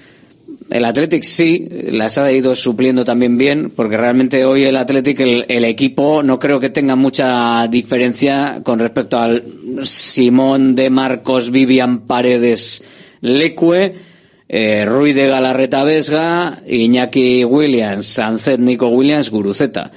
El 0.69 0.85
Athletic 0.85 1.23
sí, 1.23 1.67
las 1.71 2.19
ha 2.19 2.31
ido 2.31 2.55
supliendo 2.55 3.03
también 3.03 3.39
bien, 3.39 3.73
porque 3.75 3.97
realmente 3.97 4.45
hoy 4.45 4.65
el 4.65 4.77
Athletic, 4.77 5.21
el, 5.21 5.47
el 5.49 5.65
equipo, 5.65 6.23
no 6.23 6.39
creo 6.39 6.61
que 6.61 6.69
tenga 6.69 6.97
mucha 6.97 7.67
diferencia 7.69 8.61
con 8.63 8.79
respecto 8.79 9.19
al 9.19 9.43
Simón 9.85 10.75
de 10.75 10.91
Marcos, 10.91 11.51
Vivian 11.51 12.01
Paredes, 12.01 12.85
Lecue, 13.23 14.10
eh, 14.53 14.85
Rui 14.85 15.13
de 15.13 15.29
Galarreta 15.29 15.85
Vesga, 15.85 16.61
Iñaki 16.67 17.45
Williams, 17.45 18.07
Sancet 18.07 18.59
Nico 18.59 18.89
Williams, 18.89 19.31
Guruceta. 19.31 19.93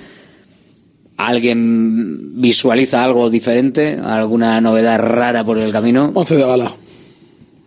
¿Alguien 1.17 2.41
visualiza 2.41 3.03
algo 3.03 3.29
diferente? 3.29 3.97
¿Alguna 4.03 4.59
novedad 4.61 4.99
rara 4.99 5.43
por 5.43 5.57
el 5.57 5.71
camino? 5.71 6.11
11 6.13 6.35
de 6.35 6.41
gala. 6.45 6.73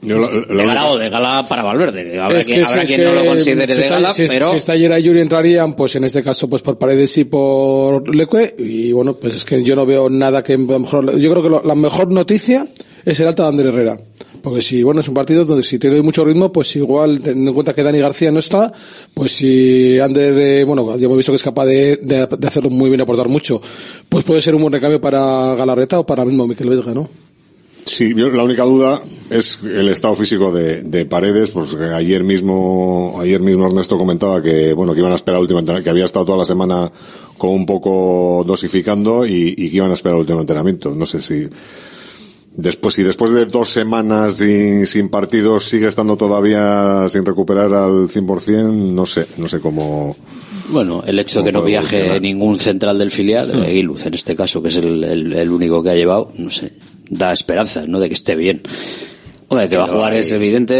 Yo 0.03 0.19
de 0.29 0.65
gala 0.67 0.87
o 0.87 0.99
de 0.99 1.09
gala 1.09 1.47
para 1.49 1.63
Valverde. 1.63 2.21
Habrá, 2.21 2.39
Es 2.39 2.47
quien, 2.47 2.61
que, 2.61 2.67
habrá 2.67 2.85
quien 2.85 3.01
que 3.01 3.07
no 3.07 3.15
lo 3.15 3.25
considere 3.25 3.73
si 3.75 3.81
de 3.81 3.87
está, 3.87 3.95
gala, 3.97 4.13
si, 4.13 4.27
pero 4.29 4.51
si 4.51 4.57
está 4.57 4.77
Yera 4.77 4.99
y 4.99 5.05
Yuri 5.05 5.21
entrarían, 5.21 5.75
pues 5.75 5.97
en 5.97 6.05
este 6.05 6.23
caso, 6.23 6.49
pues 6.51 6.61
por 6.63 6.77
Paredes 6.79 7.17
y 7.19 7.25
por 7.25 8.15
Leque. 8.15 8.55
Y 8.59 8.93
bueno, 8.93 9.15
pues 9.15 9.35
es 9.37 9.45
que 9.45 9.63
yo 9.65 9.75
no 9.75 9.87
veo 9.87 10.11
nada 10.11 10.43
que 10.45 10.55
a 10.55 10.59
lo 10.59 10.79
mejor, 10.79 11.19
yo 11.19 11.31
creo 11.31 11.43
que 11.43 11.49
lo- 11.49 11.63
la 11.65 11.75
mejor 11.75 12.13
noticia 12.13 12.67
es 13.05 13.19
el 13.21 13.27
alta 13.29 13.45
de 13.45 13.49
Ander 13.49 13.67
Herrera. 13.67 13.97
Porque 14.47 14.63
si, 14.63 14.81
bueno, 14.85 15.01
es 15.01 15.09
un 15.09 15.15
partido 15.15 15.45
donde 15.45 15.65
si 15.65 15.77
tiene 15.77 16.01
mucho 16.03 16.25
ritmo, 16.25 16.53
pues 16.53 16.77
igual, 16.77 17.21
teniendo 17.21 17.51
en 17.51 17.55
cuenta 17.57 17.75
que 17.75 17.83
Dani 17.83 17.99
García 17.99 18.31
no 18.31 18.39
está, 18.39 18.73
pues 19.13 19.33
si 19.33 19.99
Ander, 19.99 20.39
eh, 20.39 20.63
bueno, 20.63 20.97
ya 20.97 21.07
hemos 21.07 21.17
visto 21.17 21.33
que 21.33 21.37
es 21.37 21.43
capaz 21.43 21.67
de, 21.67 21.97
de, 21.97 22.29
hacerlo 22.47 22.71
muy 22.71 22.89
bien, 22.89 23.01
aportar 23.01 23.29
mucho, 23.29 23.61
pues 24.09 24.23
puede 24.23 24.41
ser 24.41 24.55
un 24.55 24.61
buen 24.63 24.73
recambio 24.73 25.01
para 25.01 25.57
Galarreta 25.57 25.99
o 25.99 26.07
para 26.07 26.25
mismo 26.25 26.47
Miquel 26.47 26.69
Vesga, 26.69 26.95
¿no? 26.95 27.09
Sí, 27.87 28.15
yo- 28.17 28.31
la 28.31 28.45
única 28.45 28.63
duda 28.63 29.03
es 29.31 29.59
el 29.65 29.89
estado 29.89 30.15
físico 30.15 30.53
de, 30.53 30.85
de 30.85 31.07
Paredes, 31.07 31.51
pues 31.51 31.75
ayer 31.75 32.23
mismo, 32.23 33.17
ayer 33.21 33.41
mismo 33.41 33.67
Ernesto 33.67 33.99
comentaba 33.99 34.41
que, 34.41 34.73
bueno, 34.75 34.95
que 34.95 35.01
iban 35.01 35.11
a 35.11 35.17
esperar 35.17 35.39
el 35.39 35.43
último 35.43 35.59
entrenamiento, 35.59 35.87
que 35.87 35.91
había 35.91 36.05
estado 36.05 36.25
toda 36.25 36.39
la 36.39 36.45
semana 36.45 36.89
como 37.37 37.55
un 37.55 37.67
poco 37.67 38.45
dosificando 38.47 39.27
y, 39.27 39.55
y 39.59 39.71
que 39.71 39.77
iban 39.79 39.91
a 39.91 39.95
esperar 39.95 40.15
el 40.19 40.21
último 40.21 40.41
entrenamiento. 40.41 40.95
No 40.95 41.05
sé 41.05 41.19
si, 41.21 41.49
después, 42.57 42.95
si 42.95 43.03
después 43.03 43.31
de 43.33 43.47
dos 43.47 43.71
semanas 43.71 44.35
sin, 44.37 44.87
sin 44.87 45.09
partidos 45.09 45.65
sigue 45.65 45.87
estando 45.89 46.17
todavía 46.17 47.09
sin 47.09 47.25
recuperar 47.25 47.73
al 47.75 48.09
100%, 48.09 48.73
no 48.73 49.07
sé, 49.07 49.27
no 49.39 49.49
sé 49.49 49.61
cómo, 49.61 50.17
Bueno, 50.71 51.03
el 51.07 51.19
hecho 51.19 51.41
de 51.41 51.47
que 51.47 51.53
no 51.53 51.63
viaje 51.63 52.19
ningún 52.21 52.59
central 52.59 52.99
del 52.99 53.11
filial, 53.11 53.53
Hmm. 53.53 53.63
eh, 53.65 53.75
Iluz 53.75 54.05
en 54.07 54.15
este 54.15 54.35
caso, 54.35 54.63
que 54.63 54.69
es 54.69 54.77
el, 54.77 55.05
el- 55.05 55.33
el 55.33 55.51
único 55.51 55.83
que 55.83 55.91
ha 55.91 55.95
llevado, 55.95 56.33
no 56.39 56.51
sé, 56.51 56.73
da 57.09 57.33
esperanzas, 57.33 57.87
¿no? 57.89 58.01
De 58.01 58.09
que 58.09 58.15
esté 58.15 58.35
bien. 58.35 58.63
Hombre, 59.49 59.69
que 59.69 59.77
va 59.77 59.85
a 59.85 59.89
jugar 59.89 60.13
hay- 60.13 60.19
es 60.19 60.33
evidente. 60.33 60.75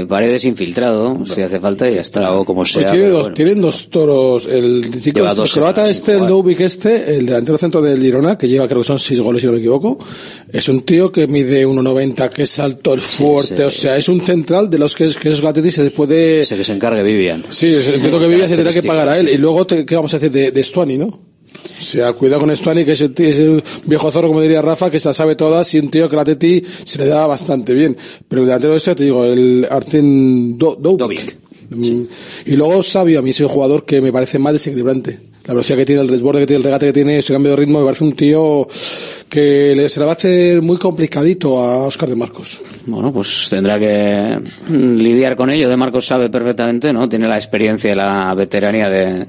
Eh, 0.00 0.06
Paredes 0.06 0.44
infiltrado, 0.44 1.18
si 1.26 1.42
hace 1.42 1.58
falta 1.58 1.90
y 1.90 1.94
ya 1.96 2.00
está. 2.02 2.30
O 2.32 2.44
como 2.44 2.60
Pues 2.60 2.70
sea. 2.72 2.92
tiene 2.92 3.08
dos- 3.08 3.22
bueno. 3.22 3.34
tienen 3.34 3.60
dos 3.60 3.90
toros. 3.90 4.46
El 4.46 4.84
chico, 5.00 5.18
Lleva 5.18 5.32
el 5.32 5.50
croata 5.50 5.90
este, 5.90 6.12
el. 6.12 6.26
Dubik 6.28 6.60
este, 6.60 7.16
el 7.16 7.26
delantero 7.26 7.58
centro 7.58 7.82
del 7.82 8.00
Girona, 8.00 8.38
que 8.38 8.46
lleva 8.48 8.68
creo 8.68 8.82
que 8.82 8.86
son 8.86 9.00
seis 9.00 9.20
goles 9.20 9.40
si 9.42 9.46
no 9.48 9.52
me 9.54 9.58
equivoco, 9.58 9.98
es 10.52 10.68
un 10.68 10.82
tío 10.82 11.10
que 11.10 11.26
mide 11.26 11.66
1,90, 11.66 12.30
que 12.30 12.42
es 12.42 12.58
alto, 12.60 12.94
es 12.94 13.02
fuerte, 13.02 13.56
sí. 13.56 13.62
o 13.62 13.70
sea, 13.70 13.96
es 13.96 14.08
un 14.08 14.20
central 14.20 14.70
de 14.70 14.78
los 14.78 14.94
que, 14.94 15.08
que 15.20 15.28
esos 15.30 15.40
Gateti 15.42 15.70
se 15.72 15.90
puede... 15.90 16.40
Ese 16.40 16.56
que 16.56 16.62
se 16.64 16.74
encargue 16.74 17.02
Vivian. 17.02 17.44
Sí, 17.50 17.74
entiendo 17.94 18.20
que 18.20 18.26
Villa 18.28 18.48
se 18.48 18.54
tendrá 18.54 18.72
que 18.72 18.82
pagar 18.84 19.08
a 19.08 19.18
él. 19.18 19.26
Sí. 19.26 19.34
Y 19.34 19.38
luego, 19.38 19.66
te- 19.66 19.84
¿qué 19.84 19.96
vamos 19.96 20.14
a 20.14 20.18
decir 20.18 20.30
de, 20.30 20.52
de 20.52 20.62
Stuani, 20.62 20.98
no? 20.98 21.27
O 21.78 21.80
sea, 21.82 22.12
cuidado 22.12 22.40
con 22.40 22.54
Stuani, 22.56 22.84
que 22.84 22.92
es 22.92 23.00
el, 23.00 23.14
tío- 23.14 23.28
es 23.28 23.38
el 23.38 23.62
viejo 23.86 24.10
zorro, 24.10 24.28
como 24.28 24.40
diría 24.42 24.60
Rafa, 24.62 24.90
que 24.90 24.98
se 24.98 25.08
la 25.08 25.12
sabe 25.12 25.36
todas, 25.36 25.72
y 25.74 25.78
un 25.78 25.90
tío 25.90 26.08
que 26.08 26.16
la 26.16 26.24
Teti 26.24 26.62
se 26.84 26.98
le 26.98 27.06
da 27.06 27.26
bastante 27.26 27.72
bien. 27.74 27.96
Pero 28.28 28.42
el 28.42 28.48
delantero 28.48 28.76
este, 28.76 28.94
te 28.94 29.04
digo, 29.04 29.24
el 29.24 29.66
Artin 29.70 30.58
Do, 30.58 30.76
Dovic. 30.80 31.36
Mm, 31.70 32.02
Y 32.46 32.56
luego 32.56 32.82
Sabio, 32.82 33.18
a 33.18 33.22
mí 33.22 33.30
es 33.30 33.40
el 33.40 33.46
jugador 33.48 33.84
que 33.84 34.00
me 34.00 34.12
parece 34.12 34.38
más 34.38 34.52
desequilibrante. 34.54 35.20
La 35.46 35.54
velocidad 35.54 35.78
que 35.78 35.86
tiene, 35.86 36.02
el 36.02 36.08
desborde 36.08 36.40
que 36.40 36.46
tiene, 36.46 36.58
el 36.58 36.64
regate 36.64 36.86
que 36.86 36.92
tiene, 36.92 37.18
ese 37.18 37.32
cambio 37.32 37.50
de 37.52 37.56
ritmo, 37.56 37.78
me 37.78 37.84
parece 37.86 38.04
un 38.04 38.12
tío 38.14 38.66
que 39.28 39.74
le- 39.76 39.88
se 39.88 40.00
le 40.00 40.06
va 40.06 40.12
a 40.12 40.14
hacer 40.14 40.60
muy 40.62 40.76
complicadito 40.78 41.58
a 41.58 41.78
Oscar 41.84 42.08
de 42.08 42.16
Marcos. 42.16 42.60
Bueno, 42.86 43.12
pues 43.12 43.46
tendrá 43.48 43.78
que 43.78 44.38
lidiar 44.70 45.36
con 45.36 45.48
ello. 45.50 45.68
De 45.68 45.76
Marcos 45.76 46.04
sabe 46.06 46.28
perfectamente, 46.28 46.92
¿no? 46.92 47.08
Tiene 47.08 47.28
la 47.28 47.36
experiencia 47.36 47.92
y 47.92 47.94
la 47.94 48.34
veteranía 48.34 48.90
de, 48.90 49.26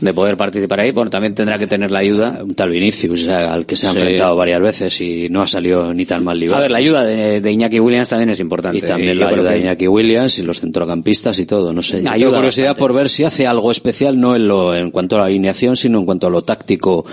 de 0.00 0.12
poder 0.12 0.36
participar 0.36 0.80
ahí. 0.80 0.90
Bueno, 0.90 1.10
también 1.10 1.34
tendrá 1.34 1.58
que 1.58 1.66
tener 1.66 1.90
la 1.90 2.00
ayuda. 2.00 2.40
Un 2.42 2.54
tal 2.54 2.70
Vinicius, 2.70 3.22
o 3.22 3.24
sea, 3.24 3.52
al 3.54 3.64
que 3.66 3.76
se 3.76 3.86
ha 3.86 3.92
Sí. 3.92 3.98
enfrentado 3.98 4.36
varias 4.36 4.60
veces 4.60 5.00
y 5.00 5.28
no 5.30 5.42
ha 5.42 5.46
salido 5.46 5.94
ni 5.94 6.04
tan 6.04 6.24
mal 6.24 6.38
librado. 6.38 6.58
A 6.58 6.62
ver, 6.62 6.70
la 6.70 6.78
ayuda 6.78 7.04
de, 7.04 7.40
de 7.40 7.52
Iñaki 7.52 7.80
Williams 7.80 8.08
también 8.08 8.30
es 8.30 8.40
importante. 8.40 8.78
Y 8.78 8.80
también 8.82 9.12
Y 9.12 9.14
la 9.20 9.28
ayuda 9.28 9.50
de 9.50 9.56
que- 9.60 9.64
Iñaki 9.66 9.88
Williams 9.88 10.38
y 10.38 10.42
los 10.42 10.60
centrocampistas 10.60 11.38
y 11.38 11.46
todo, 11.46 11.72
no 11.72 11.82
sé. 11.82 12.02
Yo 12.02 12.10
Ayuda 12.10 12.28
tengo 12.30 12.36
curiosidad 12.36 12.66
bastante. 12.68 12.80
por 12.80 12.94
ver 12.94 13.08
si 13.08 13.24
hace 13.24 13.46
algo 13.46 13.70
especial, 13.70 14.20
no 14.20 14.36
en, 14.36 14.46
lo, 14.48 14.74
en 14.74 14.90
cuanto 14.90 15.16
a 15.16 15.20
la 15.20 15.24
alineación, 15.26 15.76
sino 15.76 15.98
en 16.00 16.04
cuanto 16.06 16.26
a 16.26 16.30
lo 16.30 16.42
táctico 16.42 17.04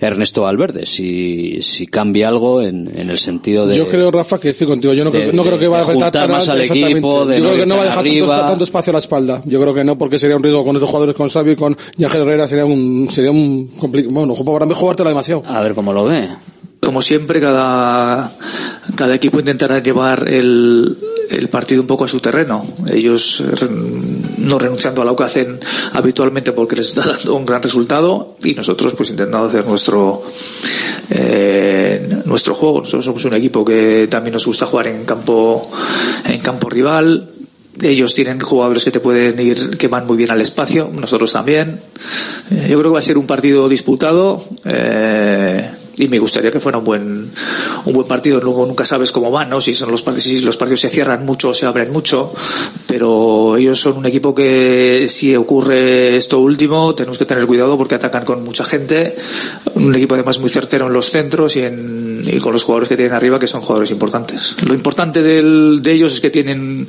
Ernesto 0.00 0.42
Valverde. 0.42 0.86
Si, 0.86 1.62
si 1.62 1.86
cambia 1.86 2.28
algo 2.28 2.62
en, 2.62 2.90
en 2.96 3.08
el 3.10 3.18
sentido 3.18 3.66
de... 3.66 3.76
yo 3.76 3.86
creo, 3.86 4.10
Rafa, 4.10 4.40
que 4.40 4.48
estoy 4.48 4.66
contigo. 4.66 4.94
Yo 4.94 5.04
no, 5.04 5.10
de- 5.10 5.20
creo, 5.20 5.32
no 5.32 5.42
creo 5.44 5.58
que 5.58 5.64
de- 5.64 5.68
va 5.68 5.76
a 5.76 5.80
de 5.80 5.86
retar 5.86 5.94
juntar 6.02 6.22
tan 6.22 6.30
más 6.30 6.48
al 6.48 6.60
equipo, 6.62 7.24
de 7.26 7.38
Yo 7.38 7.44
no 7.44 7.50
creo 7.50 7.60
que 7.62 7.66
no 7.66 7.74
va 7.76 7.80
a 7.82 7.84
dejar 7.84 8.04
tanto, 8.04 8.10
arriba. 8.32 8.46
tanto 8.48 8.64
espacio 8.64 8.90
a 8.90 8.94
la 8.94 8.98
espalda. 8.98 9.42
Yo 9.44 9.60
creo 9.60 9.74
que 9.74 9.84
no, 9.84 9.96
porque 9.98 10.18
sería 10.18 10.36
un 10.36 10.42
riesgo 10.42 10.64
con 10.64 10.76
esos 10.76 10.88
jugadores, 10.88 11.14
con 11.14 11.28
Xavi, 11.28 11.54
con 11.56 11.76
Ángel 12.02 12.24
Herrera, 12.32 12.48
sería 12.48 12.64
un, 12.64 13.08
sería 13.10 13.30
un 13.30 13.66
complicado. 13.78 14.14
Bueno, 14.14 14.34
para 14.34 14.66
mí 14.66 14.72
jugártela 14.74 15.10
demasiado. 15.10 15.42
A 15.44 15.60
ver 15.60 15.74
cómo 15.74 15.92
lo 15.92 16.04
ve. 16.04 16.28
como 16.80 17.02
siempre, 17.02 17.40
cada, 17.40 18.32
cada 18.96 19.14
equipo 19.14 19.38
intentará 19.38 19.82
llevar 19.82 20.26
el, 20.28 20.96
el 21.28 21.48
partido 21.48 21.82
un 21.82 21.86
poco 21.86 22.04
a 22.04 22.08
su 22.08 22.20
terreno. 22.20 22.64
Ellos 22.90 23.40
eh, 23.40 23.68
no 24.38 24.58
renunciando 24.58 25.02
a 25.02 25.04
lo 25.04 25.14
que 25.14 25.24
hacen 25.24 25.60
habitualmente 25.92 26.52
porque 26.52 26.76
les 26.76 26.88
está 26.88 27.02
dando 27.12 27.34
un 27.34 27.44
gran 27.44 27.62
resultado 27.62 28.36
y 28.42 28.54
nosotros 28.54 28.94
pues 28.94 29.10
intentando 29.10 29.46
hacer 29.46 29.66
nuestro 29.66 30.22
eh, 31.10 32.22
nuestro 32.24 32.54
juego. 32.54 32.80
Nosotros 32.80 33.04
somos 33.04 33.24
un 33.26 33.34
equipo 33.34 33.64
que 33.64 34.08
también 34.10 34.32
nos 34.32 34.46
gusta 34.46 34.66
jugar 34.66 34.86
en 34.86 35.04
campo 35.04 35.70
en 36.24 36.40
campo 36.40 36.70
rival. 36.70 37.28
Ellos 37.80 38.14
tienen 38.14 38.38
jugadores 38.40 38.84
que 38.84 38.90
te 38.90 39.00
pueden 39.00 39.40
ir, 39.40 39.78
que 39.78 39.88
van 39.88 40.06
muy 40.06 40.16
bien 40.16 40.30
al 40.30 40.40
espacio, 40.40 40.90
nosotros 40.92 41.32
también. 41.32 41.80
Eh, 42.50 42.66
yo 42.68 42.78
creo 42.78 42.90
que 42.90 42.94
va 42.94 42.98
a 42.98 43.02
ser 43.02 43.16
un 43.16 43.26
partido 43.26 43.68
disputado. 43.68 44.44
Eh, 44.64 45.70
y 45.96 46.08
me 46.08 46.18
gustaría 46.18 46.50
que 46.50 46.60
fuera 46.60 46.78
un 46.78 46.84
buen 46.84 47.30
un 47.84 47.92
buen 47.92 48.06
partido. 48.06 48.40
Luego 48.40 48.66
nunca 48.66 48.84
sabes 48.84 49.12
cómo 49.12 49.30
van 49.30 49.50
no 49.50 49.60
si 49.60 49.74
son 49.74 49.90
los 49.90 50.02
partidos 50.02 50.42
los 50.42 50.56
partidos 50.56 50.80
se 50.80 50.88
cierran 50.88 51.24
mucho 51.24 51.50
o 51.50 51.54
se 51.54 51.66
abren 51.66 51.92
mucho. 51.92 52.32
Pero 52.86 53.56
ellos 53.56 53.80
son 53.80 53.96
un 53.96 54.06
equipo 54.06 54.34
que 54.34 55.06
si 55.08 55.34
ocurre 55.36 56.16
esto 56.16 56.40
último 56.40 56.94
tenemos 56.94 57.18
que 57.18 57.24
tener 57.24 57.46
cuidado 57.46 57.76
porque 57.76 57.94
atacan 57.94 58.24
con 58.24 58.44
mucha 58.44 58.64
gente. 58.64 59.16
Un 59.74 59.94
equipo 59.94 60.14
además 60.14 60.38
muy 60.38 60.50
certero 60.50 60.86
en 60.86 60.92
los 60.92 61.10
centros 61.10 61.56
y, 61.56 61.60
en, 61.60 62.24
y 62.26 62.38
con 62.38 62.52
los 62.52 62.64
jugadores 62.64 62.88
que 62.88 62.96
tienen 62.96 63.14
arriba 63.14 63.38
que 63.38 63.46
son 63.46 63.60
jugadores 63.60 63.90
importantes. 63.90 64.56
Lo 64.66 64.74
importante 64.74 65.22
del, 65.22 65.80
de 65.82 65.92
ellos 65.92 66.14
es 66.14 66.20
que 66.20 66.30
tienen 66.30 66.88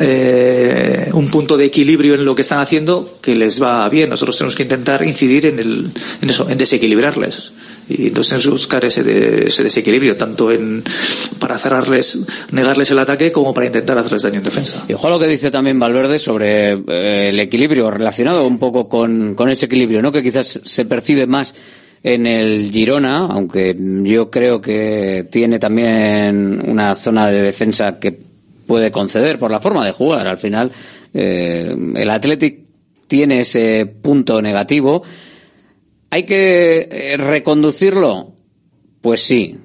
eh, 0.00 1.10
un 1.12 1.30
punto 1.30 1.56
de 1.56 1.66
equilibrio 1.66 2.14
en 2.14 2.24
lo 2.24 2.34
que 2.34 2.42
están 2.42 2.60
haciendo 2.60 3.18
que 3.20 3.36
les 3.36 3.62
va 3.62 3.88
bien. 3.88 4.10
Nosotros 4.10 4.36
tenemos 4.36 4.56
que 4.56 4.62
intentar 4.62 5.04
incidir 5.04 5.46
en, 5.46 5.58
el, 5.58 5.90
en 6.20 6.30
eso 6.30 6.48
en 6.48 6.58
desequilibrarles 6.58 7.52
y 7.88 8.08
entonces 8.08 8.46
buscar 8.46 8.84
ese, 8.84 9.02
de, 9.02 9.46
ese 9.46 9.62
desequilibrio 9.62 10.16
tanto 10.16 10.50
en 10.50 10.82
para 11.38 11.58
cerrarles 11.58 12.26
negarles 12.50 12.90
el 12.90 12.98
ataque 12.98 13.30
como 13.30 13.52
para 13.52 13.66
intentar 13.66 13.98
hacerles 13.98 14.22
daño 14.22 14.38
en 14.38 14.44
defensa 14.44 14.84
y 14.88 14.94
ojo 14.94 15.06
a 15.06 15.10
lo 15.10 15.18
que 15.18 15.26
dice 15.26 15.50
también 15.50 15.78
Valverde 15.78 16.18
sobre 16.18 16.72
eh, 16.72 17.28
el 17.28 17.40
equilibrio 17.40 17.90
relacionado 17.90 18.46
un 18.46 18.58
poco 18.58 18.88
con, 18.88 19.36
ese 19.48 19.66
equilibrio 19.66 20.00
no 20.02 20.12
que 20.12 20.22
quizás 20.22 20.60
se 20.64 20.84
percibe 20.84 21.26
más 21.26 21.54
en 22.02 22.26
el 22.26 22.70
Girona, 22.70 23.26
aunque 23.30 23.74
yo 24.02 24.30
creo 24.30 24.60
que 24.60 25.26
tiene 25.30 25.58
también 25.58 26.62
una 26.68 26.94
zona 26.94 27.28
de 27.28 27.40
defensa 27.40 27.98
que 27.98 28.20
puede 28.66 28.90
conceder 28.90 29.38
por 29.38 29.50
la 29.50 29.58
forma 29.58 29.84
de 29.86 29.92
jugar. 29.92 30.26
Al 30.26 30.36
final, 30.36 30.70
eh, 31.14 31.74
el 31.94 32.10
Athletic 32.10 32.60
tiene 33.06 33.40
ese 33.40 33.86
punto 33.86 34.42
negativo. 34.42 35.02
¿Hay 36.14 36.22
que 36.22 36.88
eh, 36.92 37.16
reconducirlo? 37.16 38.36
Pues 39.00 39.20
sí. 39.20 39.58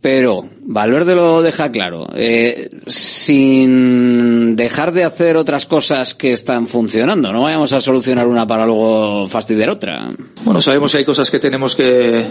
Pero 0.00 0.48
Valverde 0.62 1.14
lo 1.14 1.42
deja 1.42 1.70
claro. 1.70 2.08
Eh, 2.12 2.68
sin 2.88 4.56
dejar 4.56 4.90
de 4.90 5.04
hacer 5.04 5.36
otras 5.36 5.66
cosas 5.66 6.16
que 6.16 6.32
están 6.32 6.66
funcionando. 6.66 7.32
No 7.32 7.42
vayamos 7.42 7.72
a 7.72 7.80
solucionar 7.80 8.26
una 8.26 8.48
para 8.48 8.66
luego 8.66 9.28
fastidiar 9.28 9.70
otra. 9.70 10.10
Bueno, 10.42 10.60
sabemos 10.60 10.90
que 10.90 10.98
hay 10.98 11.04
cosas 11.04 11.30
que 11.30 11.38
tenemos 11.38 11.76
que, 11.76 12.24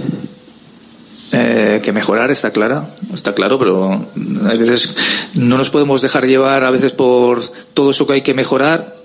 eh, 1.31 1.91
mejorar, 1.93 2.31
está 2.31 2.51
claro, 2.51 2.89
está 3.13 3.33
claro, 3.33 3.57
pero 3.57 4.05
hay 4.49 4.57
veces 4.57 4.97
no 5.33 5.57
nos 5.57 5.69
podemos 5.69 6.01
dejar 6.01 6.27
llevar 6.27 6.65
a 6.65 6.71
veces 6.71 6.91
por 6.91 7.41
todo 7.73 7.91
eso 7.91 8.05
que 8.05 8.15
hay 8.15 8.21
que 8.21 8.33
mejorar 8.33 9.04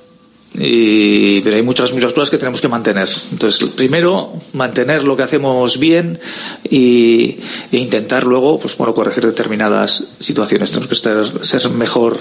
y, 0.55 1.40
pero 1.42 1.57
hay 1.57 1.62
muchas 1.62 1.92
muchas 1.92 2.12
cosas 2.12 2.30
que 2.30 2.38
tenemos 2.38 2.61
que 2.61 2.68
mantener. 2.68 3.09
Entonces, 3.30 3.68
primero 3.70 4.32
mantener 4.53 5.05
lo 5.05 5.16
que 5.16 5.22
hacemos 5.22 5.78
bien 5.78 6.18
y, 6.68 7.38
e 7.70 7.78
intentar 7.78 8.24
luego, 8.24 8.59
pues 8.59 8.76
bueno, 8.76 8.92
corregir 8.92 9.24
determinadas 9.24 10.09
situaciones. 10.18 10.70
Tenemos 10.70 10.88
que 10.88 10.94
estar, 10.94 11.44
ser 11.44 11.70
mejor 11.70 12.18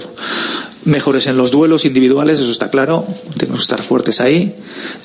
mejores 0.84 1.26
en 1.26 1.36
los 1.36 1.50
duelos 1.50 1.84
individuales, 1.84 2.38
eso 2.38 2.50
está 2.50 2.70
claro. 2.70 3.04
Tenemos 3.36 3.60
que 3.60 3.64
estar 3.64 3.82
fuertes 3.82 4.20
ahí. 4.20 4.54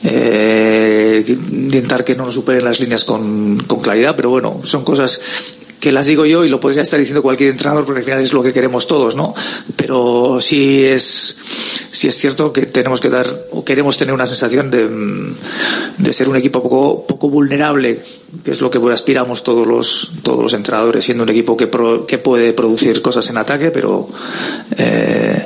Eh, 0.04 1.24
intentar 1.52 2.04
que 2.06 2.16
no 2.16 2.26
nos 2.26 2.36
superen 2.36 2.64
las 2.64 2.80
líneas 2.80 3.04
con, 3.04 3.64
con 3.68 3.82
claridad, 3.82 4.16
pero 4.16 4.30
bueno, 4.30 4.62
son 4.64 4.84
cosas 4.84 5.20
que 5.86 5.92
las 5.92 6.08
digo 6.08 6.26
yo 6.26 6.44
y 6.44 6.50
lo 6.50 6.60
podría 6.60 6.82
estar 6.82 7.00
diciendo 7.00 7.22
cualquier 7.22 7.52
entrenador 7.52 7.86
porque 7.86 8.00
al 8.00 8.04
final 8.06 8.20
es 8.20 8.34
lo 8.34 8.42
que 8.42 8.52
queremos 8.52 8.88
todos, 8.88 9.16
¿no? 9.16 9.36
Pero 9.76 10.40
sí 10.42 10.84
es, 10.84 11.38
sí 11.92 12.08
es 12.08 12.18
cierto 12.18 12.52
que 12.52 12.66
tenemos 12.66 13.00
que 13.00 13.12
dar 13.12 13.28
o 13.52 13.64
queremos 13.64 13.96
tener 13.96 14.12
una 14.12 14.26
sensación 14.26 14.72
de, 14.72 14.90
de 15.96 16.12
ser 16.12 16.28
un 16.28 16.38
equipo 16.38 16.64
poco, 16.64 17.06
poco 17.06 17.30
vulnerable, 17.30 18.02
que 18.44 18.50
es 18.50 18.62
lo 18.62 18.72
que 18.72 18.80
aspiramos 18.92 19.44
todos 19.44 19.68
los, 19.68 20.12
todos 20.24 20.42
los 20.42 20.54
entrenadores, 20.56 21.06
siendo 21.06 21.22
un 21.22 21.30
equipo 21.30 21.56
que, 21.56 21.68
pro, 21.68 22.08
que 22.08 22.18
puede 22.18 22.54
producir 22.54 23.04
cosas 23.04 23.30
en 23.30 23.38
ataque, 23.38 23.70
pero 23.70 24.10
eh, 24.80 25.46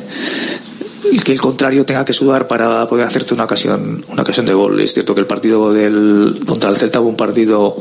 que 1.21 1.33
el 1.33 1.41
contrario 1.41 1.85
tenga 1.85 2.05
que 2.05 2.13
sudar 2.13 2.47
para 2.47 2.87
poder 2.87 3.05
hacerte 3.05 3.33
una 3.33 3.43
ocasión, 3.43 4.05
una 4.07 4.21
ocasión 4.21 4.45
de 4.45 4.53
gol. 4.53 4.79
Es 4.79 4.93
cierto 4.93 5.13
que 5.13 5.19
el 5.19 5.27
partido 5.27 5.73
del, 5.73 6.39
contra 6.47 6.69
el 6.69 6.77
Celta 6.77 6.99
fue 6.99 7.09
un 7.09 7.17
partido 7.17 7.75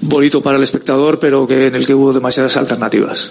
bonito 0.00 0.40
para 0.42 0.56
el 0.58 0.62
espectador, 0.62 1.18
pero 1.18 1.46
que 1.46 1.68
en 1.68 1.74
el 1.74 1.86
que 1.86 1.94
hubo 1.94 2.12
demasiadas 2.12 2.56
alternativas. 2.56 3.30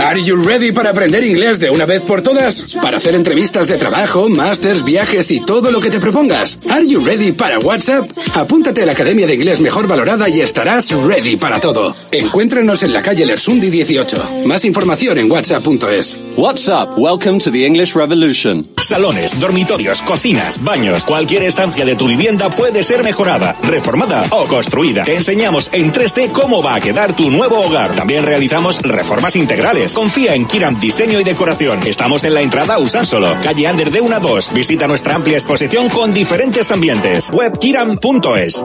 Are 0.00 0.22
you 0.22 0.36
ready 0.36 0.72
para 0.72 0.90
aprender 0.90 1.22
inglés 1.22 1.58
de 1.60 1.70
una 1.70 1.86
vez 1.86 2.02
por 2.02 2.22
todas? 2.22 2.76
Para 2.82 2.96
hacer 2.96 3.14
entrevistas 3.14 3.66
de 3.66 3.76
trabajo, 3.76 4.28
másters, 4.28 4.84
viajes 4.84 5.30
y 5.30 5.40
todo 5.44 5.70
lo 5.70 5.80
que 5.80 5.90
te 5.90 6.00
propongas. 6.00 6.58
Are 6.70 6.86
you 6.86 7.04
ready 7.04 7.32
para 7.32 7.58
WhatsApp? 7.58 8.10
Apúntate 8.34 8.82
a 8.82 8.86
la 8.86 8.92
Academia 8.92 9.26
de 9.26 9.34
Inglés 9.34 9.60
Mejor 9.60 9.86
Valorada 9.86 10.28
y 10.28 10.40
estarás 10.40 10.90
ready 10.90 11.36
para 11.36 11.60
todo. 11.60 11.94
Encuéntranos 12.10 12.82
en 12.82 12.92
la 12.92 13.02
calle 13.02 13.26
Lersundi 13.26 13.70
18. 13.70 14.44
Más 14.46 14.64
información 14.64 15.18
en 15.18 15.30
whatsapp.es. 15.30 16.18
WhatsApp, 16.36 16.98
welcome 16.98 17.38
to 17.38 17.50
the 17.50 17.64
English 17.64 17.94
Revolution. 17.94 18.66
Salones, 18.82 19.38
dormitorios, 19.38 20.02
cocinas, 20.02 20.62
baños, 20.62 21.04
cualquier 21.04 21.42
estancia 21.44 21.84
de 21.84 21.96
tu 21.96 22.06
vivienda 22.06 22.50
puede 22.50 22.82
ser 22.82 23.04
mejorada, 23.04 23.56
reformada 23.62 24.24
o 24.30 24.46
construida. 24.46 25.04
Te 25.04 25.14
enseñamos 25.14 25.67
en 25.72 25.92
3D 25.92 26.32
cómo 26.32 26.62
va 26.62 26.76
a 26.76 26.80
quedar 26.80 27.14
tu 27.14 27.30
nuevo 27.30 27.60
hogar. 27.60 27.94
También 27.94 28.24
realizamos 28.24 28.80
reformas 28.82 29.36
integrales. 29.36 29.92
Confía 29.92 30.34
en 30.34 30.46
Kiram 30.46 30.78
Diseño 30.80 31.20
y 31.20 31.24
Decoración. 31.24 31.80
Estamos 31.86 32.24
en 32.24 32.34
la 32.34 32.42
entrada 32.42 32.78
Usánsolo, 32.78 33.32
calle 33.42 33.66
Ander 33.66 33.90
de 33.90 34.00
1 34.00 34.16
a 34.16 34.20
2. 34.20 34.54
Visita 34.54 34.86
nuestra 34.86 35.14
amplia 35.14 35.36
exposición 35.36 35.88
con 35.88 36.12
diferentes 36.12 36.70
ambientes. 36.70 37.30
Webkiram.es. 37.32 38.64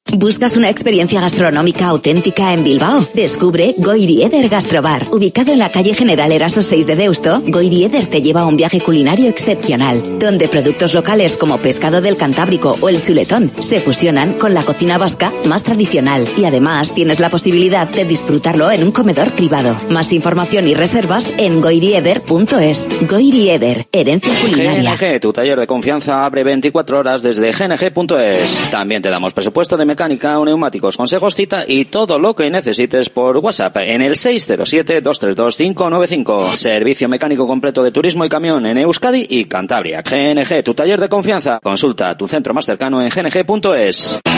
¿Buscas 0.17 0.57
una 0.57 0.69
experiencia 0.69 1.21
gastronómica 1.21 1.87
auténtica 1.87 2.53
en 2.53 2.63
Bilbao? 2.63 3.07
Descubre 3.13 3.73
Goirieder 3.77 4.49
Gastrobar. 4.49 5.05
Ubicado 5.11 5.53
en 5.53 5.59
la 5.59 5.69
calle 5.69 5.93
General 5.93 6.31
Eraso 6.31 6.61
6 6.61 6.85
de 6.85 6.95
Deusto, 6.95 7.41
Goirieder 7.47 8.07
te 8.07 8.21
lleva 8.21 8.41
a 8.41 8.45
un 8.45 8.57
viaje 8.57 8.81
culinario 8.81 9.29
excepcional, 9.29 10.19
donde 10.19 10.49
productos 10.49 10.93
locales 10.93 11.37
como 11.37 11.57
pescado 11.59 12.01
del 12.01 12.17
Cantábrico 12.17 12.77
o 12.81 12.89
el 12.89 13.01
chuletón 13.01 13.51
se 13.59 13.79
fusionan 13.79 14.33
con 14.33 14.53
la 14.53 14.63
cocina 14.63 14.97
vasca 14.97 15.31
más 15.45 15.63
tradicional 15.63 16.27
y 16.37 16.45
además 16.45 16.93
tienes 16.93 17.19
la 17.19 17.29
posibilidad 17.29 17.87
de 17.87 18.05
disfrutarlo 18.05 18.69
en 18.69 18.83
un 18.83 18.91
comedor 18.91 19.33
privado. 19.33 19.75
Más 19.89 20.11
información 20.11 20.67
y 20.67 20.73
reservas 20.73 21.31
en 21.37 21.61
goirieder.es. 21.61 22.87
Goirieder, 23.09 23.87
herencia 23.91 24.33
culinaria. 24.41 24.95
GNG, 24.95 25.19
tu 25.21 25.31
taller 25.31 25.59
de 25.59 25.67
confianza 25.67 26.25
abre 26.25 26.43
24 26.43 26.99
horas 26.99 27.23
desde 27.23 27.51
gng.es. 27.51 28.61
También 28.71 29.01
te 29.01 29.09
damos 29.09 29.33
presupuesto 29.33 29.77
de 29.77 29.85
mecánica, 30.01 30.33
neumáticos, 30.43 30.97
consejos, 30.97 31.35
cita 31.35 31.63
y 31.67 31.85
todo 31.85 32.17
lo 32.17 32.35
que 32.35 32.49
necesites 32.49 33.09
por 33.09 33.37
WhatsApp 33.37 33.77
en 33.77 34.01
el 34.01 34.13
607-232-595. 34.13 36.55
Servicio 36.55 37.07
mecánico 37.07 37.45
completo 37.45 37.83
de 37.83 37.91
turismo 37.91 38.25
y 38.25 38.29
camión 38.29 38.65
en 38.65 38.79
Euskadi 38.79 39.27
y 39.29 39.45
Cantabria. 39.45 40.01
GNG, 40.01 40.63
tu 40.63 40.73
taller 40.73 40.99
de 40.99 41.07
confianza. 41.07 41.59
Consulta 41.61 42.17
tu 42.17 42.27
centro 42.27 42.55
más 42.55 42.65
cercano 42.65 42.99
en 42.99 43.09
gng.es. 43.09 44.21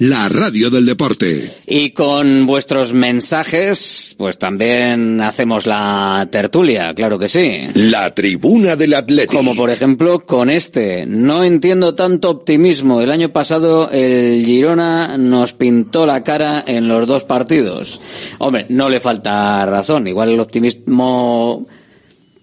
la 0.00 0.30
radio 0.30 0.70
del 0.70 0.86
deporte. 0.86 1.50
Y 1.66 1.90
con 1.90 2.46
vuestros 2.46 2.94
mensajes, 2.94 4.14
pues 4.16 4.38
también 4.38 5.20
hacemos 5.20 5.66
la 5.66 6.26
tertulia, 6.32 6.94
claro 6.94 7.18
que 7.18 7.28
sí. 7.28 7.68
La 7.74 8.14
tribuna 8.14 8.76
del 8.76 8.94
Atlético. 8.94 9.36
Como 9.36 9.54
por 9.54 9.68
ejemplo 9.68 10.20
con 10.20 10.48
este. 10.48 11.04
No 11.04 11.44
entiendo 11.44 11.94
tanto 11.94 12.30
optimismo. 12.30 13.02
El 13.02 13.10
año 13.10 13.28
pasado 13.30 13.90
el 13.90 14.42
Girona 14.42 15.18
nos 15.18 15.52
pintó 15.52 16.06
la 16.06 16.24
cara 16.24 16.64
en 16.66 16.88
los 16.88 17.06
dos 17.06 17.24
partidos. 17.24 18.00
Hombre, 18.38 18.64
no 18.70 18.88
le 18.88 19.00
falta 19.00 19.66
razón. 19.66 20.08
Igual 20.08 20.30
el 20.30 20.40
optimismo 20.40 21.66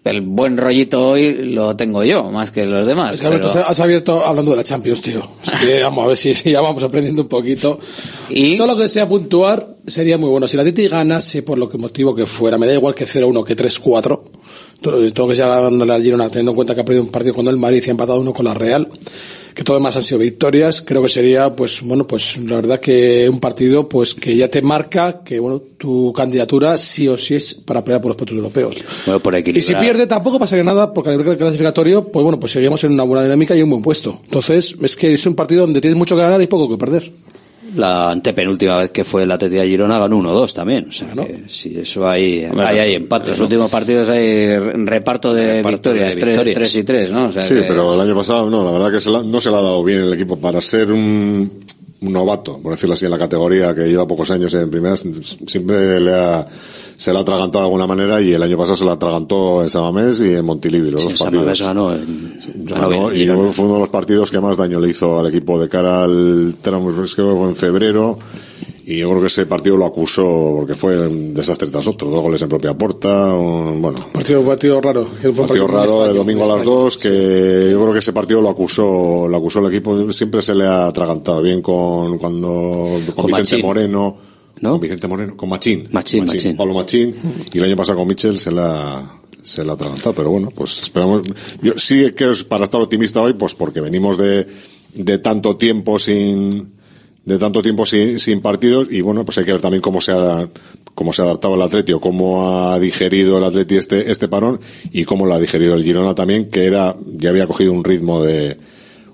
el 0.10 0.22
buen 0.22 0.58
rollito 0.58 1.10
hoy 1.10 1.34
lo 1.34 1.76
tengo 1.76 2.04
yo, 2.04 2.24
más 2.32 2.52
que 2.52 2.66
los 2.66 2.86
demás. 2.88 3.16
Es 3.16 3.22
que 3.22 3.28
Alberto, 3.28 3.50
pero- 3.54 3.66
has 3.68 3.80
abierto 3.80 4.26
hablando 4.26 4.52
de 4.52 4.58
la 4.58 4.64
Champions, 4.64 5.02
tío. 5.02 5.28
Así 5.42 5.66
que 5.66 5.84
vamos 5.84 6.06
a 6.06 6.08
ver 6.08 6.18
si, 6.18 6.34
si 6.34 6.52
ya 6.52 6.62
vamos 6.62 6.84
aprendiendo 6.84 7.24
un 7.24 7.28
poquito. 7.28 7.80
¿Y? 8.30 8.58
Todo 8.58 8.68
lo 8.68 8.78
que 8.78 8.88
sea 8.90 9.08
puntuar 9.08 9.76
sería 9.86 10.18
muy 10.18 10.30
bueno. 10.30 10.48
Si 10.48 10.58
la 10.58 10.64
Titi 10.64 10.88
ganase 10.88 11.44
por 11.44 11.58
lo 11.58 11.70
que 11.70 11.78
motivo 11.78 12.14
que 12.16 12.26
fuera, 12.26 12.58
me 12.58 12.68
da 12.68 12.74
igual 12.74 12.94
que 12.96 13.06
0-1 13.06 13.44
que 13.44 13.56
3-4. 13.56 14.22
Todo, 14.82 15.12
todo 15.14 15.28
que 15.28 15.36
sea 15.36 15.48
ganándole 15.48 15.94
al 15.94 16.04
Girona, 16.04 16.28
teniendo 16.30 16.52
en 16.52 16.56
cuenta 16.56 16.76
que 16.76 16.82
ha 16.82 16.86
perdido 16.86 17.04
un 17.04 17.10
partido 17.12 17.34
con 17.34 17.48
el 17.48 17.58
Madrid 17.58 17.82
y 17.86 17.90
ha 17.90 17.92
empatado 17.92 18.20
uno 18.20 18.32
con 18.34 18.46
la 18.46 18.54
Real, 18.54 18.88
que 19.58 19.64
todo 19.64 19.78
demás 19.78 19.96
han 19.96 20.04
sido 20.04 20.20
victorias, 20.20 20.84
creo 20.84 21.02
que 21.02 21.10
sería, 21.10 21.56
pues, 21.56 21.82
bueno, 21.82 22.06
pues, 22.06 22.38
la 22.38 22.58
verdad 22.58 22.80
que 22.80 23.28
un 23.28 23.40
partido, 23.40 23.90
pues, 23.90 24.14
que 24.14 24.38
ya 24.38 24.52
te 24.52 24.62
marca 24.62 25.22
que, 25.26 25.40
bueno, 25.40 25.64
tu 25.80 26.14
candidatura 26.14 26.78
sí 26.78 27.08
o 27.08 27.18
sí 27.18 27.34
es 27.34 27.56
para 27.56 27.84
pelear 27.84 28.00
por 28.00 28.10
los 28.10 28.18
puestos 28.18 28.38
europeos. 28.38 28.76
Bueno, 29.08 29.20
por 29.20 29.34
equilibrar. 29.34 29.58
Y 29.58 29.66
si 29.66 29.74
pierde 29.74 30.06
tampoco 30.06 30.38
pasaría 30.38 30.64
nada, 30.64 30.94
porque 30.94 31.10
a 31.10 31.18
nivel 31.18 31.36
clasificatorio, 31.36 32.04
pues 32.04 32.22
bueno, 32.22 32.40
pues 32.40 32.52
seguimos 32.52 32.84
en 32.84 32.92
una 32.92 33.02
buena 33.02 33.24
dinámica 33.24 33.56
y 33.56 33.64
un 33.64 33.72
buen 33.72 33.82
puesto. 33.82 34.20
Entonces, 34.26 34.76
es 34.80 34.96
que 34.96 35.12
es 35.12 35.26
un 35.26 35.34
partido 35.34 35.62
donde 35.62 35.82
tienes 35.82 35.98
mucho 35.98 36.16
que 36.16 36.22
ganar 36.22 36.40
y 36.40 36.46
poco 36.46 36.70
que 36.70 36.78
perder. 36.78 37.12
La 37.76 38.12
antepenúltima 38.12 38.78
vez 38.78 38.92
que 38.92 39.04
fue 39.04 39.24
el 39.24 39.32
Atleti 39.32 39.56
de 39.56 39.68
Girona 39.68 40.00
ganó 40.00 40.18
1-2 40.18 40.54
también. 40.54 40.88
O 40.90 40.92
sea, 40.92 41.10
que 41.14 41.44
si 41.48 41.78
eso 41.80 42.08
hay, 42.08 42.44
hay, 42.46 42.52
los- 42.56 42.66
hay 42.66 42.94
empate. 42.96 43.30
Los 43.32 43.40
¿no? 43.40 43.44
últimos 43.46 43.70
partidos 43.70 44.10
hay 44.10 44.58
reparto 44.58 45.34
de 45.34 45.58
Reparto 45.58 45.94
de 45.94 46.16
victorias, 46.16 46.54
tres 46.56 46.76
y 46.76 46.84
tres, 46.84 47.12
¿no? 47.12 47.26
O 47.28 47.32
sea 47.32 47.44
Sí, 47.44 47.56
que- 47.56 47.64
pero 47.64 47.94
el 47.94 48.00
año 48.02 48.16
pasado 48.16 48.50
no, 48.50 48.64
la 48.64 48.72
verdad 48.72 48.92
que 48.92 49.02
se 49.02 49.10
la- 49.12 49.24
no 49.24 49.40
se 49.42 49.50
le 49.50 49.58
ha 49.58 49.62
dado 49.62 49.84
bien 49.84 50.02
el 50.02 50.14
equipo 50.14 50.38
para 50.38 50.62
ser 50.62 50.92
un, 50.92 51.64
un 52.02 52.14
novato, 52.14 52.60
por 52.62 52.72
decirlo 52.74 52.94
así, 52.94 53.06
en 53.06 53.12
la 53.12 53.18
categoría 53.20 53.74
que 53.76 53.82
lleva 53.90 54.08
pocos 54.08 54.32
años 54.32 54.54
en 54.54 54.70
primeras, 54.70 55.04
siempre 55.46 56.00
le 56.00 56.14
ha, 56.14 56.46
se 56.98 57.12
le 57.14 57.20
ha 57.20 57.22
atragantado 57.22 57.60
de 57.64 57.66
alguna 57.68 57.86
manera 57.88 58.20
y 58.22 58.34
el 58.34 58.42
año 58.42 58.58
pasado 58.58 58.76
se 58.76 58.84
la 58.86 58.94
atragantó 58.94 59.62
en 59.64 59.70
Samamés 59.70 60.20
y 60.20 60.34
en 60.34 60.44
Montilivi, 60.44 60.90
los 60.92 61.02
Sí, 61.02 61.10
dos 61.10 61.20
partidos. 61.22 61.62
Ganó, 61.62 61.94
en- 61.94 62.40
ganó 62.66 62.90
Ganó, 62.90 63.14
y 63.14 63.18
Girona. 63.20 63.52
fue 63.54 63.66
uno 63.66 63.76
de 63.76 63.80
los 63.82 63.90
partidos 63.90 64.32
que 64.32 64.40
más 64.42 64.58
daño 64.58 64.80
le 64.80 64.90
hizo 64.90 65.20
al 65.20 65.28
equipo 65.28 65.60
de 65.60 65.70
cara 65.70 66.04
al 66.04 66.56
tramo, 66.62 66.90
es 67.04 67.16
que 67.16 67.22
fue 67.22 67.48
en 67.50 67.56
febrero 67.56 68.18
y 68.86 68.98
yo 69.00 69.10
creo 69.10 69.20
que 69.22 69.28
ese 69.28 69.46
partido 69.46 69.76
lo 69.78 69.86
acusó 69.86 70.54
porque 70.58 70.74
fue 70.74 71.08
un 71.08 71.34
desastre 71.34 71.68
tras 71.68 71.88
otro, 71.88 72.10
dos 72.10 72.22
goles 72.24 72.42
en 72.42 72.50
propia 72.50 72.74
puerta, 72.76 73.32
un- 73.34 73.80
bueno, 73.82 73.98
Partido, 74.14 74.42
partido 74.44 74.82
raro. 74.82 75.06
fue 75.22 75.32
partido 75.34 75.68
raro 75.68 75.82
de 75.82 75.88
extraño, 75.90 76.14
domingo 76.16 76.46
a 76.46 76.56
las 76.56 76.64
dos 76.64 76.98
que 76.98 77.70
yo 77.74 77.80
creo 77.82 77.94
que 77.94 78.00
ese 78.00 78.14
partido 78.14 78.42
lo 78.42 78.50
acusó 78.50 79.28
lo 79.28 79.38
acusó 79.38 79.60
el 79.60 79.68
equipo 79.68 80.12
siempre 80.12 80.42
se 80.42 80.56
le 80.56 80.66
ha 80.66 80.88
atragantado 80.88 81.42
bien 81.44 81.62
con 81.62 82.18
cuando 82.18 82.90
con, 83.08 83.16
Con 83.16 83.26
Vicente 83.28 83.52
Machín. 83.58 83.66
Moreno 83.66 84.16
con 84.62 84.80
Vicente 84.80 85.08
Moreno 85.08 85.38
con 85.38 85.50
Machín. 85.50 85.88
Machín, 85.92 86.26
Machín. 86.26 86.58
Pablo 86.58 86.74
Machín. 86.74 87.16
Y 87.54 87.58
el 87.58 87.66
año 87.66 87.76
pasado 87.76 88.00
con 88.00 88.08
Michel 88.08 88.40
se 88.40 88.52
la 88.52 89.04
se 89.42 89.64
la 89.64 89.74
ha 89.74 89.76
atragantado 89.76 90.14
pero 90.14 90.30
bueno 90.30 90.50
pues 90.54 90.82
esperamos. 90.82 91.26
Yo 91.62 91.74
sí 91.78 92.12
que 92.12 92.30
es 92.30 92.44
para 92.44 92.66
estar 92.66 92.82
optimista 92.82 93.22
hoy 93.22 93.34
pues 93.34 93.56
porque 93.56 93.82
venimos 93.82 94.18
de 94.18 94.48
de 94.94 95.18
tanto 95.20 95.58
tiempo 95.58 96.00
sin 96.00 96.78
de 97.24 97.38
tanto 97.38 97.62
tiempo 97.62 97.86
sin, 97.86 98.20
sin 98.20 98.42
partidos 98.42 98.88
y 98.90 99.02
bueno 99.02 99.26
pues 99.26 99.38
hay 99.38 99.46
que 99.46 99.52
ver 99.52 99.62
también 99.62 99.82
cómo 99.82 100.02
se 100.02 100.12
ha 100.12 100.50
cómo 100.96 101.14
se 101.14 101.22
ha 101.22 101.26
adaptado 101.26 101.56
el 101.56 101.62
Atleti 101.62 101.94
o 101.94 102.00
cómo 102.00 102.72
ha 102.72 102.80
digerido 102.80 103.38
el 103.38 103.44
Atleti 103.44 103.76
este 103.76 104.10
este 104.12 104.28
parón 104.28 104.60
y 104.92 105.06
cómo 105.06 105.26
lo 105.26 105.36
ha 105.36 105.40
digerido 105.40 105.76
el 105.76 105.84
Girona 105.84 106.16
también 106.16 106.50
que 106.50 106.66
era 106.66 106.96
ya 107.06 107.30
había 107.30 107.46
cogido 107.46 107.74
un 107.74 107.84
ritmo 107.84 108.24
de 108.24 108.58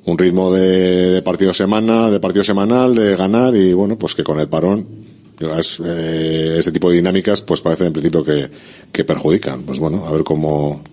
un 0.06 0.18
ritmo 0.18 0.54
de, 0.54 1.10
de 1.10 1.22
partido 1.22 1.54
semana 1.54 2.10
de 2.10 2.20
partido 2.20 2.44
semanal 2.44 2.96
de 2.96 3.16
ganar 3.16 3.56
y 3.56 3.74
bueno 3.74 3.98
pues 3.98 4.16
que 4.16 4.24
con 4.24 4.40
el 4.40 4.48
parón 4.48 5.03
eh, 5.40 6.56
ese 6.60 6.72
tipo 6.72 6.90
de 6.90 6.98
dinámicas 6.98 7.42
pues 7.42 7.62
parece 7.62 7.86
en 7.86 7.94
principio 7.94 8.24
que, 8.24 8.50
que 8.92 9.04
perjudican 9.04 9.64
pues 9.64 9.80
bueno 9.80 10.06
a 10.06 10.12
ver 10.12 10.24
cómo 10.24 10.84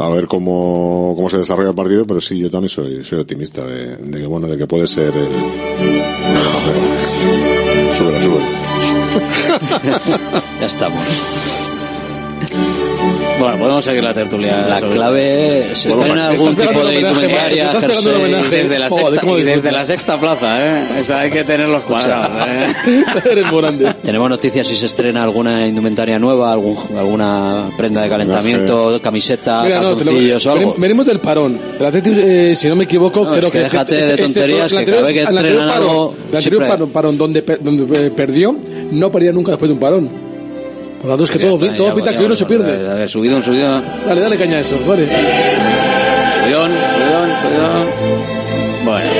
a 0.00 0.08
ver 0.08 0.26
cómo, 0.26 1.12
cómo 1.14 1.28
se 1.28 1.36
desarrolla 1.36 1.68
el 1.70 1.74
partido, 1.74 2.06
pero 2.06 2.22
sí, 2.22 2.38
yo 2.38 2.50
también 2.50 2.70
soy, 2.70 3.04
soy 3.04 3.20
optimista 3.20 3.66
de, 3.66 3.98
que 4.10 4.26
bueno, 4.26 4.48
de 4.48 4.56
que 4.56 4.66
puede 4.66 4.86
ser 4.86 5.14
el. 5.14 5.28
Ya 10.60 10.66
estamos. 10.66 11.02
Bueno, 13.40 13.58
podemos 13.58 13.84
seguir 13.84 14.04
la 14.04 14.14
tertulia. 14.14 14.66
La 14.68 14.78
sobre- 14.80 14.96
clave 14.96 15.70
se 15.74 15.88
Bueno, 15.88 16.02
estrena 16.02 16.30
estás 16.32 16.40
algún 16.40 16.56
tipo 16.56 16.84
de 16.84 16.94
indumentaria, 17.00 17.72
jersey. 17.72 18.12
Desde 18.50 18.78
la 18.78 18.88
Joder, 18.90 19.08
sexta, 19.20 19.30
y 19.38 19.42
desde 19.42 19.72
la 19.72 19.84
sexta 19.84 20.20
plaza, 20.20 20.66
¿eh? 20.66 21.00
O 21.00 21.04
sea, 21.04 21.20
hay 21.20 21.30
que 21.30 21.44
tenerlos 21.44 21.84
cuadrados, 21.84 22.30
¿eh? 22.48 23.04
Eres 23.32 23.50
grande. 23.50 23.94
Tenemos 24.02 24.28
noticias 24.28 24.66
si 24.66 24.76
se 24.76 24.86
estrena 24.86 25.22
alguna 25.22 25.66
indumentaria 25.66 26.18
nueva, 26.18 26.52
algún, 26.52 26.76
alguna 26.98 27.70
prenda 27.78 28.02
de 28.02 28.08
calentamiento, 28.08 29.00
camiseta, 29.02 29.62
Mira, 29.64 29.76
no, 29.80 29.90
lo- 29.90 29.96
calzoncillos 29.96 30.46
o 30.46 30.52
algo. 30.52 30.74
venim- 30.74 30.80
venimos 30.80 31.06
del 31.06 31.18
parón. 31.20 31.58
El 31.78 31.86
Atleti, 31.86 32.10
eh, 32.14 32.54
si 32.56 32.68
no 32.68 32.76
me 32.76 32.84
equivoco, 32.84 33.24
No, 33.24 33.30
creo 33.30 33.46
es 33.46 33.50
que 33.50 33.62
este- 33.62 33.70
déjate 33.72 33.94
este- 33.94 34.06
de 34.06 34.12
este- 34.12 34.22
tonterías, 34.24 34.72
el 34.72 34.78
que 34.78 34.84
cada 34.84 35.02
vez 35.02 35.14
que 35.14 35.20
entrenan 35.22 35.68
parón- 35.68 35.70
algo, 35.76 36.14
El 36.30 36.36
anterior 36.36 36.66
parón, 36.66 36.90
parón 36.90 37.18
donde, 37.18 37.40
donde 37.60 38.06
eh, 38.06 38.10
perdió, 38.10 38.54
no 38.90 39.10
perdía 39.10 39.32
nunca 39.32 39.52
después 39.52 39.68
de 39.70 39.72
un 39.74 39.80
parón. 39.80 40.29
Por 41.00 41.06
lo 41.06 41.10
tanto, 41.12 41.24
es 41.24 41.30
que 41.30 41.38
Ya 41.38 41.48
todo, 41.50 41.64
está, 41.64 41.76
todo 41.76 41.88
ya- 41.88 41.94
pinta 41.94 42.10
ya 42.12 42.16
que 42.18 42.22
hoy 42.24 42.28
no 42.28 42.36
se 42.36 42.44
pierde. 42.46 42.88
A 42.90 42.94
ver, 42.94 43.08
subidón, 43.08 43.42
subidón. 43.42 43.84
Dale, 44.06 44.20
dale 44.20 44.36
caña 44.36 44.56
a 44.58 44.60
eso, 44.60 44.78
vale. 44.86 45.04
Subidón, 45.06 46.72
subidón, 46.72 47.30
subidón. 47.42 47.86
Bueno. 48.84 49.10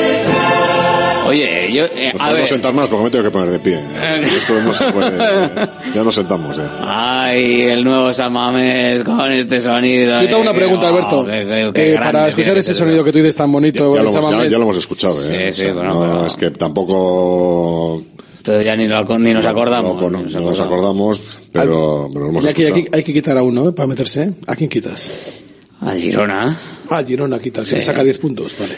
Oye, 1.26 1.72
yo, 1.72 1.84
eh, 1.84 2.10
Nos 2.12 2.22
a 2.22 2.24
podemos 2.24 2.40
ver. 2.40 2.48
sentar 2.48 2.74
más 2.74 2.88
porque 2.88 3.04
me 3.04 3.10
tengo 3.10 3.24
que 3.24 3.30
poner 3.30 3.50
de 3.50 3.58
pie. 3.60 3.80
Esto 4.24 4.54
no 4.64 4.74
se 4.74 4.84
puede. 4.92 5.10
Ya 5.94 6.02
nos 6.04 6.14
sentamos, 6.14 6.56
ya. 6.56 6.70
Ay, 6.86 7.62
el 7.62 7.82
nuevo 7.84 8.12
Samamés 8.12 9.02
con 9.04 9.30
este 9.32 9.60
sonido. 9.60 10.20
Yo 10.22 10.26
te 10.28 10.32
hago 10.34 10.42
una 10.42 10.50
eh, 10.52 10.54
pregunta, 10.54 10.86
oh, 10.86 10.90
Alberto. 10.90 11.24
qué- 11.24 11.32
qué- 11.46 11.70
qué 11.74 11.88
Eh, 11.88 11.92
grande 11.92 12.12
para 12.12 12.28
escuchar 12.28 12.56
ese 12.58 12.72
que 12.72 12.78
sonido 12.78 13.02
que 13.04 13.12
tú 13.12 13.18
dices 13.18 13.34
tan 13.36 13.50
bonito, 13.50 13.94
Ya 13.94 14.00
el 14.00 14.06
lo, 14.06 14.16
hemos, 14.18 14.30
ya, 14.38 14.44
ya 14.46 14.58
lo 14.58 14.64
hemos 14.64 14.76
escuchado, 14.76 15.14
¿eh? 15.22 15.52
Sí, 15.52 15.62
sí, 15.62 15.68
O 15.68 15.72
sea, 15.72 15.74
bueno, 15.74 15.94
no, 15.94 16.00
pero- 16.00 16.26
Es 16.26 16.34
que 16.36 16.50
tampoco. 16.50 18.02
Entonces 18.40 18.64
ya 18.64 18.74
ni, 18.74 18.86
lo- 18.86 19.18
ni 19.18 19.34
nos 19.34 19.44
acordamos. 19.44 20.00
No, 20.00 20.08
no, 20.08 20.18
ni 20.18 20.24
nos 20.24 20.34
no 20.34 20.40
nos 20.40 20.60
acordamos, 20.60 21.38
pero, 21.52 22.08
pero 22.10 22.24
lo 22.24 22.30
hemos 22.30 22.44
Y 22.44 22.48
aquí, 22.48 22.86
hay 22.90 23.02
que 23.02 23.12
quitar 23.12 23.36
a 23.36 23.42
uno 23.42 23.68
¿eh? 23.68 23.72
para 23.72 23.86
meterse. 23.86 24.22
¿eh? 24.22 24.32
¿A 24.46 24.56
quién 24.56 24.70
quitas? 24.70 25.42
Al 25.80 25.98
Girona. 25.98 26.56
Ah, 26.88 27.02
Girona 27.06 27.38
quitas, 27.38 27.68
que 27.68 27.76
Sí. 27.80 27.86
saca 27.86 28.02
10 28.02 28.18
puntos, 28.18 28.54
vale. 28.58 28.74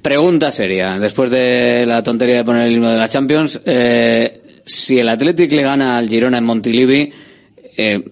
Pregunta 0.00 0.50
seria, 0.50 0.98
después 0.98 1.30
de 1.30 1.84
la 1.86 2.02
tontería 2.02 2.36
de 2.36 2.44
poner 2.44 2.66
el 2.68 2.74
himno 2.74 2.90
de 2.90 2.96
la 2.98 3.08
Champions, 3.08 3.60
eh, 3.66 4.40
si 4.64 4.98
el 4.98 5.08
Athletic 5.08 5.52
le 5.52 5.62
gana 5.62 5.96
al 5.98 6.08
Girona 6.08 6.38
en 6.38 6.44
Montilivi, 6.44 7.12
eh, 7.76 8.02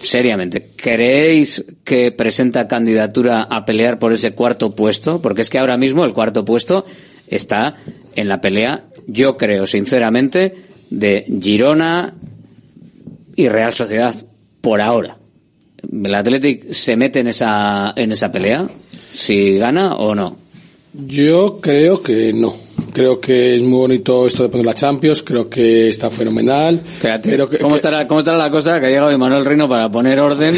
seriamente, 0.00 0.70
¿creéis 0.76 1.64
que 1.84 2.12
presenta 2.12 2.66
candidatura 2.68 3.42
a 3.42 3.64
pelear 3.64 3.98
por 3.98 4.12
ese 4.12 4.32
cuarto 4.32 4.74
puesto? 4.74 5.20
Porque 5.20 5.42
es 5.42 5.50
que 5.50 5.58
ahora 5.58 5.76
mismo 5.76 6.04
el 6.04 6.12
cuarto 6.14 6.44
puesto 6.44 6.84
está 7.26 7.76
en 8.16 8.28
la 8.28 8.40
pelea, 8.40 8.84
yo 9.06 9.36
creo 9.36 9.66
sinceramente, 9.66 10.54
de 10.90 11.24
Girona 11.40 12.14
y 13.36 13.48
Real 13.48 13.72
Sociedad 13.72 14.14
por 14.60 14.80
ahora. 14.80 15.16
¿El 15.92 16.14
Athletic 16.14 16.72
se 16.72 16.96
mete 16.96 17.20
en 17.20 17.28
esa, 17.28 17.92
en 17.96 18.12
esa 18.12 18.32
pelea? 18.32 18.66
¿Si 19.12 19.58
gana 19.58 19.96
o 19.96 20.14
no? 20.14 20.38
Yo 20.92 21.58
creo 21.60 22.02
que 22.02 22.32
no. 22.32 22.63
Creo 22.94 23.18
que 23.18 23.56
es 23.56 23.62
muy 23.62 23.76
bonito 23.76 24.24
esto 24.24 24.44
de 24.44 24.48
poner 24.48 24.66
la 24.66 24.74
Champions, 24.74 25.24
creo 25.24 25.48
que 25.48 25.88
está 25.88 26.10
fenomenal. 26.10 26.80
Fíjate, 27.00 27.28
creo 27.28 27.48
que, 27.48 27.58
¿cómo, 27.58 27.74
estará, 27.74 28.06
¿cómo 28.06 28.20
estará 28.20 28.38
la 28.38 28.52
cosa 28.52 28.78
que 28.78 28.86
ha 28.86 28.88
llegado 28.88 29.18
Manuel 29.18 29.44
Reino 29.44 29.68
para 29.68 29.90
poner 29.90 30.20
orden? 30.20 30.54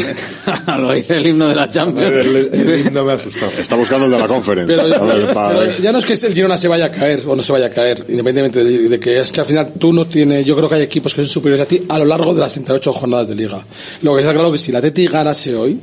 Lo 0.77 0.91
dice 0.91 1.17
el 1.17 1.25
himno 1.25 1.47
de 1.47 1.55
la 1.55 1.67
Champions. 1.67 2.13
El, 2.13 2.35
el, 2.35 2.69
el 2.69 2.87
himno 2.87 3.03
me 3.03 3.13
ha 3.13 3.15
asustado. 3.15 3.51
Está 3.57 3.75
buscando 3.75 4.05
el 4.05 4.11
de 4.11 4.19
la 4.19 4.27
Conference. 4.27 4.71
Pero, 4.71 5.07
ver, 5.07 5.81
ya 5.81 5.91
no 5.91 5.97
es 5.97 6.05
que 6.05 6.13
el 6.13 6.33
Girona 6.35 6.57
se 6.57 6.67
vaya 6.67 6.85
a 6.85 6.91
caer 6.91 7.23
o 7.25 7.35
no 7.35 7.41
se 7.41 7.53
vaya 7.53 7.65
a 7.65 7.69
caer, 7.71 8.05
independientemente 8.07 8.63
de, 8.63 8.87
de, 8.87 8.99
que 8.99 9.17
es 9.17 9.31
que 9.31 9.39
al 9.39 9.47
final 9.47 9.73
tú 9.79 9.91
no 9.91 10.05
tienes, 10.05 10.45
yo 10.45 10.55
creo 10.55 10.69
que 10.69 10.75
hay 10.75 10.83
equipos 10.83 11.15
que 11.15 11.23
son 11.23 11.29
superiores 11.29 11.65
a 11.65 11.67
ti 11.67 11.81
a 11.89 11.97
lo 11.97 12.05
largo 12.05 12.35
de 12.35 12.41
las 12.41 12.53
38 12.53 12.93
jornadas 12.93 13.29
de 13.29 13.35
liga. 13.35 13.65
Lo 14.03 14.13
que 14.13 14.21
está 14.21 14.31
claro 14.31 14.51
que 14.51 14.59
si 14.59 14.71
la 14.71 14.79
Teti 14.79 15.07
ganase 15.07 15.55
hoy, 15.55 15.79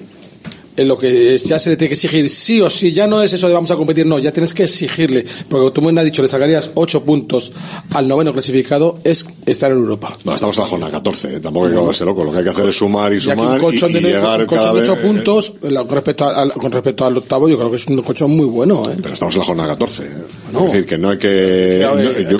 en 0.76 0.88
lo 0.88 0.98
que 0.98 1.36
ya 1.38 1.58
se 1.58 1.70
le 1.70 1.76
tiene 1.76 1.88
que 1.88 1.94
exigir 1.94 2.28
sí 2.28 2.60
o 2.60 2.68
sí, 2.68 2.92
ya 2.92 3.06
no 3.06 3.22
es 3.22 3.32
eso 3.32 3.48
de 3.48 3.54
vamos 3.54 3.70
a 3.70 3.76
competir, 3.76 4.06
no, 4.06 4.18
ya 4.18 4.32
tienes 4.32 4.52
que 4.52 4.64
exigirle, 4.64 5.24
porque 5.48 5.70
tú 5.70 5.82
me 5.82 5.98
has 6.00 6.04
dicho, 6.04 6.22
le 6.22 6.28
sacarías 6.28 6.70
8 6.74 7.04
puntos 7.04 7.52
al 7.92 8.08
noveno 8.08 8.32
clasificado, 8.32 8.98
es 9.04 9.26
estar 9.46 9.70
en 9.70 9.78
Europa. 9.78 10.16
Bueno, 10.24 10.34
estamos 10.34 10.56
en 10.56 10.62
la 10.62 10.68
jornada 10.68 10.92
14, 10.92 11.36
¿eh? 11.36 11.40
tampoco 11.40 11.66
hay 11.66 11.72
que 11.72 12.04
loco, 12.04 12.24
lo 12.24 12.32
que 12.32 12.38
hay 12.38 12.44
que 12.44 12.50
hacer 12.50 12.68
es 12.68 12.76
sumar 12.76 13.12
y 13.12 13.20
sumar 13.20 13.60
y, 13.60 13.76
aquí 13.76 13.92
de, 13.92 14.00
y 14.00 14.02
llegar 14.02 14.46
con, 14.46 14.58
cada 14.58 14.72
8 14.72 14.96
puntos 15.00 15.54
eh. 15.62 15.74
con 15.74 15.88
respecto, 15.88 16.28
al, 16.28 16.52
con 16.52 16.72
respecto 16.72 17.04
al 17.04 17.16
octavo, 17.16 17.48
yo 17.48 17.56
creo 17.56 17.70
que 17.70 17.76
es 17.76 17.86
un 17.86 18.02
colchón 18.02 18.36
muy 18.36 18.46
bueno. 18.46 18.82
¿eh? 18.90 18.96
Pero 19.00 19.14
estamos 19.14 19.34
en 19.34 19.40
la 19.40 19.46
jornada 19.46 19.68
14, 19.70 20.04
es 20.04 20.62
decir, 20.64 20.86
que 20.86 20.98
no 20.98 21.10
hay 21.10 21.18
que... 21.18 21.84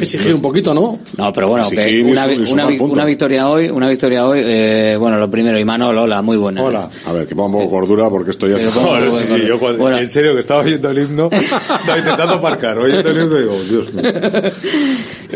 Exigir 0.04 0.34
un 0.34 0.42
poquito, 0.42 0.74
¿no? 0.74 0.98
No, 1.16 1.32
pero 1.32 1.46
bueno, 1.48 1.68
que 1.68 2.02
una, 2.02 2.26
una, 2.26 2.66
una, 2.66 3.04
victoria 3.04 3.48
hoy, 3.48 3.68
una 3.68 3.88
victoria 3.88 4.26
hoy, 4.26 4.40
eh, 4.42 4.96
bueno, 4.98 5.18
lo 5.18 5.30
primero, 5.30 5.58
y 5.58 5.64
Manolo, 5.64 6.02
hola, 6.02 6.20
muy 6.20 6.36
buena. 6.36 6.62
Hola, 6.62 6.90
a 7.06 7.12
ver, 7.12 7.26
que 7.26 7.34
ponga 7.34 7.58
un 7.58 7.68
cordura 7.68 8.10
porque 8.10 8.23
porque 8.24 8.30
estoy 8.30 8.54
así. 8.54 8.74
Bueno, 8.74 8.88
bueno, 8.88 9.10
sí, 9.10 9.24
sí, 9.26 9.46
yo 9.46 9.58
cuando, 9.58 9.90
en 9.90 10.08
serio 10.08 10.34
que 10.34 10.40
estaba 10.40 10.62
viendo 10.62 10.90
el 10.90 10.98
himno, 10.98 11.28
estaba 11.32 11.98
intentando 11.98 12.34
aparcar, 12.34 12.78
oyendo 12.78 13.10
el 13.10 13.20
himno 13.20 13.36
y 13.36 13.40
digo, 13.40 13.62
Dios 13.64 13.92
mío. 13.92 14.02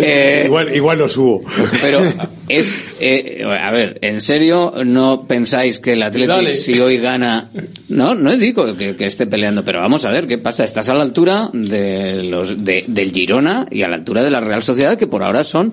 Eh, 0.01 0.45
igual, 0.45 0.77
igual 0.77 0.99
lo 0.99 1.09
subo. 1.09 1.43
Pero 1.83 2.01
es, 2.49 2.79
eh, 3.01 3.43
a 3.45 3.73
ver, 3.73 3.99
en 4.01 4.21
serio, 4.21 4.73
no 4.85 5.27
pensáis 5.27 5.81
que 5.81 5.95
el 5.95 6.03
Atlético 6.05 6.55
si 6.55 6.79
hoy 6.79 6.99
gana, 6.99 7.51
no, 7.89 8.15
no 8.15 8.37
digo 8.37 8.77
que, 8.77 8.95
que, 8.95 9.07
esté 9.07 9.27
peleando, 9.27 9.65
pero 9.65 9.81
vamos 9.81 10.05
a 10.05 10.13
ver 10.13 10.29
qué 10.29 10.39
pasa. 10.39 10.63
Estás 10.63 10.89
a 10.89 10.95
la 10.95 11.03
altura 11.03 11.51
de 11.53 12.23
los, 12.23 12.65
de, 12.65 12.85
del 12.87 13.11
Girona 13.11 13.67
y 13.73 13.83
a 13.83 13.89
la 13.89 13.97
altura 13.97 14.23
de 14.23 14.31
la 14.31 14.41
Real 14.41 14.63
Sociedad, 14.63 14.97
que 14.97 15.09
por 15.09 15.25
ahora 15.25 15.43
son 15.43 15.73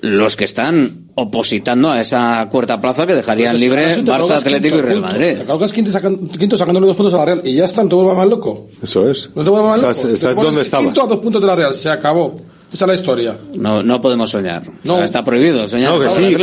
los 0.00 0.36
que 0.36 0.44
están 0.44 1.08
opositando 1.14 1.90
a 1.90 2.00
esa 2.00 2.48
cuarta 2.50 2.80
plaza 2.80 3.06
que 3.06 3.14
dejarían 3.14 3.58
libre 3.58 3.96
Barça, 4.04 4.36
Atlético 4.36 4.76
quinto, 4.76 4.78
y 4.78 4.90
Real 4.90 5.00
Madrid. 5.00 5.38
Te 5.38 5.44
colocas 5.44 5.72
quinto, 5.72 5.90
sacan, 5.90 6.18
quinto 6.18 6.56
sacándole 6.56 6.86
dos 6.86 6.96
puntos 6.96 7.14
a 7.14 7.18
la 7.18 7.24
Real 7.24 7.40
y 7.44 7.54
ya 7.54 7.64
están, 7.64 7.88
te 7.88 7.94
vuelvas 7.94 8.16
más 8.16 8.28
loco. 8.28 8.66
Eso 8.82 9.08
es. 9.10 9.30
No 9.34 9.42
te 9.42 9.50
estás, 9.50 9.62
loco. 9.62 9.74
Estás, 9.74 10.04
estás 10.04 10.36
donde 10.36 10.62
estabas. 10.62 10.86
Quinto 10.86 11.02
a 11.02 11.06
dos 11.06 11.18
puntos 11.18 11.40
de 11.40 11.46
la 11.46 11.56
Real, 11.56 11.74
se 11.74 11.90
acabó. 11.90 12.40
Esa 12.72 12.84
es 12.84 12.88
la 12.88 12.94
historia. 12.94 13.38
No, 13.54 13.82
no 13.82 14.00
podemos 14.00 14.30
soñar. 14.30 14.62
No. 14.84 15.02
Está 15.02 15.24
prohibido 15.24 15.66
soñar. 15.66 15.92
No, 15.92 16.00
que 16.00 16.10
sí, 16.10 16.36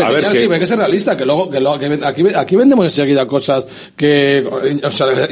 hay 0.52 0.60
que 0.60 0.66
ser 0.66 0.80
realista, 0.80 1.16
que 1.16 1.24
luego, 1.24 1.50
que, 1.50 2.00
aquí, 2.04 2.56
vendemos 2.56 2.86
enseguida 2.86 3.28
cosas 3.28 3.68
que, 3.96 4.44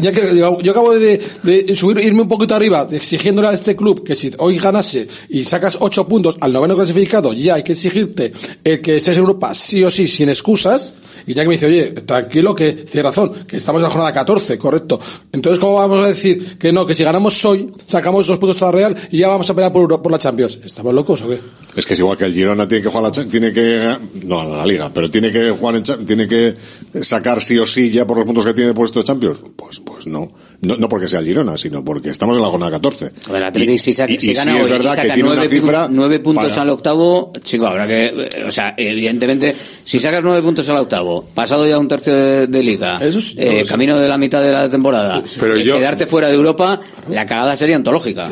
ya 0.02 0.12
que 0.12 0.38
yo, 0.38 0.72
acabo 0.72 0.94
de, 0.94 1.20
de, 1.42 1.76
subir, 1.76 1.98
irme 2.00 2.22
un 2.22 2.28
poquito 2.28 2.54
arriba, 2.54 2.88
exigiéndole 2.92 3.48
a 3.48 3.52
este 3.54 3.76
club 3.76 4.04
que 4.04 4.14
si 4.14 4.32
hoy 4.38 4.60
ganase 4.60 5.08
y 5.30 5.44
sacas 5.44 5.78
ocho 5.82 6.08
puntos 6.08 6.38
al 6.40 6.54
noveno 6.54 6.76
clasificado, 6.76 7.34
ya 7.34 7.56
hay 7.56 7.64
que 7.64 7.72
exigirte 7.72 8.32
eh, 8.64 8.80
que 8.80 8.98
estés 8.98 9.18
en 9.18 9.22
Europa 9.22 9.54
sí 9.54 9.84
o 9.84 9.90
sí, 9.90 10.06
sin 10.08 10.30
excusas, 10.30 10.94
y 11.26 11.34
ya 11.34 11.42
que 11.42 11.48
me 11.48 11.56
dice, 11.56 11.66
oye, 11.66 11.92
tranquilo 11.92 12.54
que 12.54 12.74
tiene 12.74 13.04
razón, 13.10 13.32
que 13.48 13.58
estamos 13.58 13.80
en 13.80 13.84
la 13.84 13.90
jornada 13.90 14.14
14, 14.14 14.58
correcto. 14.58 15.00
Entonces, 15.32 15.60
¿cómo 15.60 15.76
vamos 15.76 16.04
a 16.04 16.08
decir 16.08 16.58
que 16.58 16.72
no, 16.72 16.86
que 16.86 16.94
si 16.94 17.04
ganamos 17.04 17.44
hoy, 17.46 17.72
sacamos 17.86 18.28
dos 18.28 18.38
puntos 18.38 18.62
a 18.62 18.66
la 18.66 18.72
Real 18.72 18.98
y 19.10 19.20
ya 19.20 19.28
vamos 19.30 19.50
a 19.50 19.54
pelear 19.54 19.72
por, 19.72 20.02
por 20.02 20.12
la 20.12 20.20
Champions? 20.20 20.60
Está 20.64 20.83
¿Estamos 20.84 20.96
locos 20.96 21.22
o 21.22 21.30
qué? 21.30 21.63
Es 21.76 21.86
que 21.86 21.94
es 21.94 22.00
igual 22.00 22.18
que 22.18 22.26
el 22.26 22.34
Girona 22.34 22.68
tiene 22.68 22.84
que 22.84 22.90
jugar 22.90 23.16
la 23.16 23.24
tiene 23.26 23.52
que 23.52 23.98
no 24.24 24.56
la 24.56 24.66
Liga, 24.66 24.92
pero 24.94 25.10
tiene 25.10 25.32
que 25.32 25.52
jugar 25.52 25.76
en, 25.76 26.06
tiene 26.06 26.28
que 26.28 26.56
sacar 27.02 27.42
sí 27.42 27.58
o 27.58 27.66
sí 27.66 27.90
ya 27.90 28.06
por 28.06 28.18
los 28.18 28.26
puntos 28.26 28.46
que 28.46 28.54
tiene 28.54 28.74
puesto 28.74 29.02
Champions. 29.02 29.44
Pues 29.56 29.80
pues 29.80 30.08
no. 30.08 30.32
no, 30.62 30.78
no 30.78 30.90
porque 30.90 31.08
sea 31.08 31.20
el 31.20 31.26
Girona, 31.26 31.58
sino 31.58 31.84
porque 31.84 32.10
estamos 32.10 32.36
en 32.36 32.44
la 32.44 32.50
jornada 32.50 32.72
14. 32.74 33.12
Y, 33.56 33.78
si, 33.78 33.92
y, 33.92 34.34
gana 34.34 34.54
si 34.54 34.60
es 34.60 34.70
verdad 34.70 34.96
que 34.96 35.18
9, 35.18 35.88
nueve 35.90 36.20
puntos 36.20 36.58
al 36.58 36.70
octavo, 36.70 37.32
chico, 37.44 37.66
habrá 37.68 37.88
que 37.88 38.14
o 38.46 38.52
sea, 38.52 38.74
evidentemente 38.78 39.56
si 39.84 40.00
sacas 40.00 40.24
nueve 40.24 40.42
puntos 40.42 40.68
al 40.70 40.78
octavo, 40.78 41.26
pasado 41.34 41.68
ya 41.68 41.78
un 41.78 41.88
tercio 41.88 42.14
de, 42.48 42.64
liga, 42.64 43.00
eh, 43.02 43.64
camino 43.68 43.98
de 43.98 44.08
la 44.08 44.18
mitad 44.18 44.42
de 44.42 44.52
la 44.52 44.70
temporada, 44.70 45.24
pero 45.40 45.56
eh, 45.56 45.64
quedarte 45.64 46.06
fuera 46.06 46.28
de 46.28 46.36
Europa, 46.36 46.80
la 47.10 47.26
cagada 47.26 47.56
sería 47.56 47.76
antológica. 47.76 48.30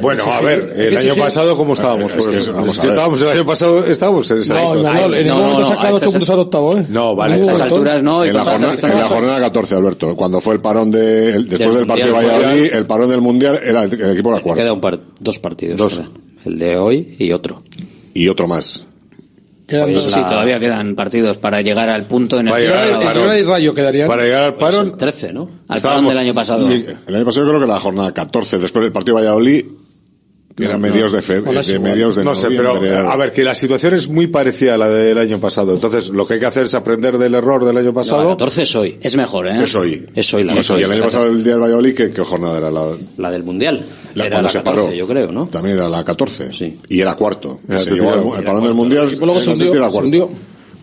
Bueno, 0.00 0.24
a 0.24 0.40
ver, 0.40 0.74
el 0.76 0.96
año 0.96 1.16
pasado 1.16 1.56
cómo 1.56 1.74
estábamos, 1.74 2.12
pues, 2.12 2.79
pues 2.80 2.92
estábamos 2.92 3.22
el 3.22 3.28
año 3.28 3.46
pasado, 3.46 3.84
estábamos 3.84 4.30
en 4.30 4.38
esa 4.38 4.54
No, 4.54 4.74
no, 4.74 4.82
no, 4.82 5.14
en 5.14 5.26
ningún 5.26 5.42
momento 5.42 5.68
sacado 5.68 6.00
segundos 6.00 6.30
al 6.30 6.38
octavo, 6.38 6.78
¿eh? 6.78 6.86
No, 6.88 7.14
vale. 7.14 7.34
A 7.34 7.36
estas 7.36 7.60
alturas 7.60 8.02
no. 8.02 8.24
En 8.24 8.34
la, 8.34 8.44
jornada, 8.44 9.40
14, 9.40 9.74
Alberto, 9.74 10.16
cuando 10.16 10.40
fue 10.40 10.54
el 10.54 10.60
parón 10.60 10.90
de, 10.90 11.42
después 11.42 11.74
del, 11.74 11.86
partido 11.86 12.08
de 12.08 12.12
Valladolid, 12.12 12.72
el 12.72 12.86
parón 12.86 13.10
del 13.10 13.20
Mundial 13.20 13.60
era 13.62 13.84
el, 13.84 13.92
equipo 13.92 14.30
de 14.30 14.36
la 14.36 14.42
cuarta. 14.42 14.62
Quedan 14.62 14.80
dos 15.18 15.38
partidos. 15.38 15.78
Dos. 15.78 16.00
El 16.44 16.58
de 16.58 16.76
hoy 16.76 17.16
y 17.18 17.32
otro. 17.32 17.62
Y 18.14 18.28
otro 18.28 18.48
más. 18.48 18.86
Pues 19.70 20.02
sí, 20.02 20.20
todavía 20.20 20.58
quedan 20.58 20.96
partidos 20.96 21.38
para 21.38 21.60
llegar 21.62 21.88
al 21.88 22.04
punto 22.04 22.40
en 22.40 22.48
el, 22.48 22.54
llegar, 22.56 22.88
que... 22.88 22.94
el, 22.94 22.98
parón, 22.98 23.30
el 23.30 23.46
Rayo 23.46 23.74
quedaría. 23.74 24.06
Para 24.08 24.24
llegar 24.24 24.44
al 24.44 24.56
parón. 24.56 24.88
Pues 24.88 24.98
13, 24.98 25.32
¿no? 25.32 25.48
Al 25.68 25.80
parón 25.80 26.08
del 26.08 26.18
año 26.18 26.34
pasado. 26.34 26.68
El 26.68 27.14
año 27.14 27.24
pasado 27.24 27.46
creo 27.46 27.60
que 27.60 27.66
la 27.66 27.78
jornada 27.78 28.12
14, 28.12 28.58
después 28.58 28.82
del 28.82 28.92
partido 28.92 29.18
de 29.18 29.24
Valladolid, 29.24 29.64
era 30.60 30.74
no, 30.74 30.78
mediados 30.78 31.12
de 31.12 31.22
febrero. 31.22 31.62
De 31.62 31.78
mediados 31.78 32.16
de 32.16 32.24
no 32.24 32.34
sé, 32.34 32.48
pero 32.48 32.76
a 32.76 33.16
ver, 33.16 33.30
que 33.30 33.44
la 33.44 33.54
situación 33.54 33.94
es 33.94 34.08
muy 34.08 34.26
parecida 34.26 34.74
a 34.74 34.78
la 34.78 34.88
del 34.88 35.18
año 35.18 35.40
pasado. 35.40 35.74
Entonces, 35.74 36.10
lo 36.10 36.26
que 36.26 36.34
hay 36.34 36.40
que 36.40 36.46
hacer 36.46 36.64
es 36.64 36.74
aprender 36.74 37.18
del 37.18 37.34
error 37.34 37.64
del 37.64 37.76
año 37.76 37.92
pasado. 37.92 38.22
No, 38.22 38.30
la 38.30 38.34
14 38.36 38.62
es 38.62 38.76
hoy. 38.76 38.98
Es 39.00 39.16
mejor, 39.16 39.48
¿eh? 39.48 39.62
Es 39.62 39.74
hoy. 39.74 40.06
Es 40.14 40.32
hoy 40.34 40.44
la 40.44 40.54
es 40.54 40.70
hoy. 40.70 40.82
El 40.82 40.92
año 40.92 41.04
pasado 41.04 41.26
el 41.26 41.42
día 41.42 41.52
del 41.52 41.62
Valladolid, 41.62 41.94
¿qué, 41.94 42.22
jornada 42.22 42.58
era? 42.58 42.70
La, 42.70 42.86
la 43.18 43.30
del 43.30 43.42
Mundial. 43.42 43.84
La, 44.14 44.26
era 44.26 44.42
la 44.42 44.48
se 44.48 44.58
14, 44.58 44.82
paró. 44.82 44.94
yo 44.94 45.06
creo, 45.06 45.30
¿no? 45.30 45.46
También 45.46 45.76
era 45.76 45.88
la 45.88 46.04
14. 46.04 46.52
Sí. 46.52 46.78
Y 46.88 47.00
era 47.00 47.14
cuarto. 47.14 47.60
Era 47.68 47.78
el, 47.78 47.84
del 47.84 48.74
Mundial. 48.74 49.10
Luego 49.18 49.40
se 49.40 49.50
hundió, 49.50 49.90
se 49.90 49.98
hundió. 49.98 50.30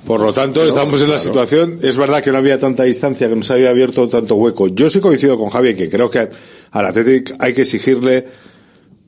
Por 0.07 0.21
lo 0.21 0.31
tanto, 0.31 0.63
estamos 0.63 1.01
en 1.01 1.11
la 1.11 1.19
situación. 1.19 1.79
Es 1.81 1.97
verdad 1.97 2.23
que 2.23 2.31
no 2.31 2.37
había 2.37 2.57
tanta 2.57 2.83
distancia, 2.83 3.27
que 3.27 3.35
no 3.35 3.43
se 3.43 3.51
había 3.53 3.69
abierto 3.69 4.07
tanto 4.07 4.35
hueco. 4.35 4.69
Yo 4.69 4.89
sí 4.89 5.01
coincido 5.01 5.37
con 5.37 5.49
Javier 5.49 5.75
que 5.75 5.89
creo 5.89 6.09
que 6.09 6.29
al 6.71 6.85
Athletic 6.85 7.35
hay 7.39 7.53
que 7.53 7.63
exigirle 7.63 8.25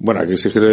bueno, 0.02 0.22
hay 0.22 0.28
que 0.28 0.34
exigir 0.34 0.64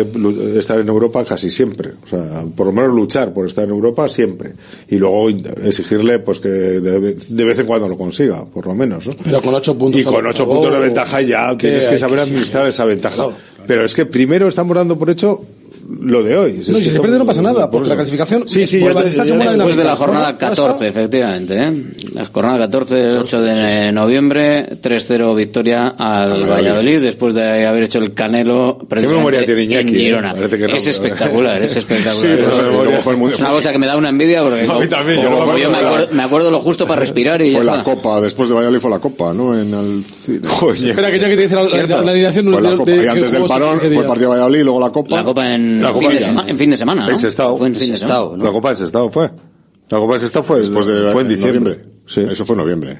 estar 0.56 0.78
en 0.78 0.88
Europa 0.88 1.24
casi 1.24 1.50
siempre, 1.50 1.90
o 2.04 2.08
sea, 2.08 2.44
por 2.54 2.66
lo 2.66 2.72
menos 2.72 2.94
luchar 2.94 3.32
por 3.32 3.46
estar 3.46 3.64
en 3.64 3.70
Europa 3.70 4.08
siempre, 4.08 4.52
y 4.88 4.98
luego 4.98 5.28
exigirle 5.28 6.20
pues 6.20 6.38
que 6.38 6.48
de, 6.48 7.44
vez 7.44 7.58
en 7.58 7.66
cuando 7.66 7.88
lo 7.88 7.98
consiga, 7.98 8.46
por 8.46 8.66
lo 8.66 8.74
menos, 8.74 9.06
¿no? 9.08 9.16
Pero 9.24 9.42
con 9.42 9.54
ocho 9.54 9.76
puntos. 9.76 10.00
Y 10.00 10.04
con 10.04 10.24
ocho 10.24 10.46
puntos 10.46 10.72
de 10.72 10.78
ventaja 10.78 11.20
ya 11.22 11.58
tienes 11.58 11.86
que 11.88 11.96
saber 11.96 12.20
administrar 12.20 12.68
esa 12.68 12.84
ventaja. 12.84 13.28
Pero 13.66 13.84
es 13.84 13.94
que 13.96 14.06
primero 14.06 14.46
estamos 14.46 14.76
dando 14.76 14.96
por 14.96 15.10
hecho 15.10 15.42
lo 15.88 16.22
de 16.22 16.36
hoy. 16.36 16.62
Si 16.62 16.72
no, 16.72 16.78
y 16.78 16.82
si 16.82 16.90
se 16.90 17.00
pierde 17.00 17.18
no 17.18 17.26
pasa 17.26 17.42
nada, 17.42 17.70
porque 17.70 17.88
la 17.88 17.94
clasificación. 17.96 18.48
Sí, 18.48 18.66
sí, 18.66 18.80
ya 18.80 18.94
te, 18.94 19.10
ya 19.10 19.24
después 19.24 19.52
de 19.52 19.56
la, 19.56 19.66
de 19.66 19.84
la 19.84 19.96
jornada 19.96 20.36
14, 20.36 20.88
efectivamente. 20.88 21.56
¿eh? 21.56 21.72
La 22.12 22.24
jornada 22.24 22.58
14, 22.60 23.18
8 23.18 23.40
de 23.40 23.92
noviembre, 23.92 24.68
3-0 24.80 25.36
victoria 25.36 25.88
al 25.88 26.44
ah, 26.44 26.48
Valladolid, 26.48 27.00
después 27.00 27.34
de 27.34 27.66
haber 27.66 27.84
hecho 27.84 27.98
el 27.98 28.14
Canelo. 28.14 28.78
¿Qué 28.88 29.06
memoria 29.06 29.44
tiene 29.44 29.64
Iñaki? 29.64 29.88
En 29.88 29.94
¿eh? 29.94 29.98
Girona. 29.98 30.34
Eh? 30.36 30.58
No, 30.58 30.76
es 30.76 30.86
espectacular, 30.86 31.62
es 31.62 31.76
espectacular. 31.76 32.36
Sí, 32.36 32.60
no, 32.60 33.02
fue 33.02 33.16
muy... 33.16 33.32
una 33.38 33.50
cosa 33.50 33.72
que 33.72 33.78
me 33.78 33.86
da 33.86 33.96
una 33.96 34.08
envidia 34.08 34.42
porque. 34.42 34.66
A 34.70 34.78
mí 34.78 34.88
también, 34.88 35.22
como, 35.22 35.38
yo, 35.38 35.44
como 35.44 35.58
yo 35.58 35.70
me, 35.70 35.76
acuerdo, 35.76 36.08
me, 36.12 36.22
acuerdo, 36.22 36.50
lo 36.50 36.60
justo 36.60 36.86
para 36.86 37.00
respirar 37.00 37.40
y. 37.42 37.52
Fue 37.52 37.60
ya 37.60 37.72
la 37.72 37.78
está. 37.78 37.84
copa, 37.84 38.20
después 38.20 38.48
de 38.48 38.54
Valladolid 38.54 38.80
fue 38.80 38.90
la 38.90 38.98
copa, 38.98 39.32
¿no? 39.32 39.58
En 39.58 39.72
el... 39.72 40.40
Joder, 40.48 40.90
Espera, 40.90 41.10
que 41.10 41.18
ya 41.18 41.28
que 41.28 41.36
te 41.36 41.42
dice 41.42 41.54
la, 41.54 41.62
la, 41.64 41.86
la, 41.86 42.02
la, 42.02 42.12
de. 42.12 43.08
Antes 43.08 43.30
del 43.30 43.44
parón 43.44 43.78
fue 43.78 43.88
el 43.88 44.04
partido 44.04 44.30
de 44.32 44.38
Valladolid 44.38 44.60
y 44.60 44.64
luego 44.64 44.80
la 44.80 44.90
copa. 44.90 45.16
La 45.16 45.24
copa 45.24 45.54
en 45.54 45.75
en, 45.82 45.94
fin, 45.94 46.10
de 46.10 46.20
semana, 46.20 46.50
en 46.50 46.58
fin 46.58 46.70
de 46.70 46.76
semana. 46.76 47.04
¿no? 47.04 47.10
En 47.10 47.18
Sestao. 47.18 47.56
Fue 47.56 47.68
en 47.68 47.74
fin 47.74 47.90
de 47.92 47.96
Sestao, 47.96 48.36
¿no? 48.36 48.44
La 48.44 48.52
Copa 48.52 48.70
de 48.70 48.76
Sestao 48.76 49.10
fue. 49.10 49.30
La 49.88 49.98
Copa 49.98 50.14
de 50.14 50.20
Sestao 50.20 50.42
fue, 50.42 50.58
Después 50.58 50.86
de, 50.86 51.10
fue 51.12 51.22
en, 51.22 51.28
diciembre. 51.28 51.76
Noviembre. 51.76 51.96
Sí. 52.06 52.20
Eso 52.28 52.44
fue 52.44 52.54
en 52.54 52.58
noviembre. 52.58 52.98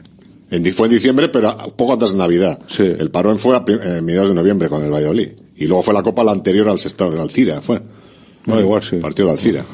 En, 0.51 0.65
fue 0.67 0.87
en 0.87 0.93
diciembre, 0.93 1.29
pero 1.29 1.57
poco 1.77 1.95
antes 1.95 2.13
de 2.13 2.19
Navidad. 2.19 2.59
El 2.79 3.11
parón 3.11 3.39
fue 3.39 3.57
a 3.57 3.65
eh, 3.67 4.01
mediados 4.01 4.29
de 4.29 4.35
noviembre 4.35 4.69
con 4.69 4.85
el 4.85 4.93
Valladolid. 4.93 5.29
Y 5.57 5.67
luego 5.67 5.83
fue 5.83 5.95
la 5.95 6.03
Copa 6.03 6.23
la 6.23 6.33
anterior 6.33 6.69
al 6.69 6.79
Sestao, 6.79 7.13
en 7.13 7.19
Alcira, 7.19 7.61
fue. 7.61 7.81
No, 8.47 8.61
igual 8.61 8.83
sí. 8.83 8.97
Partido 8.97 9.27
de 9.29 9.33
Alcira. 9.33 9.65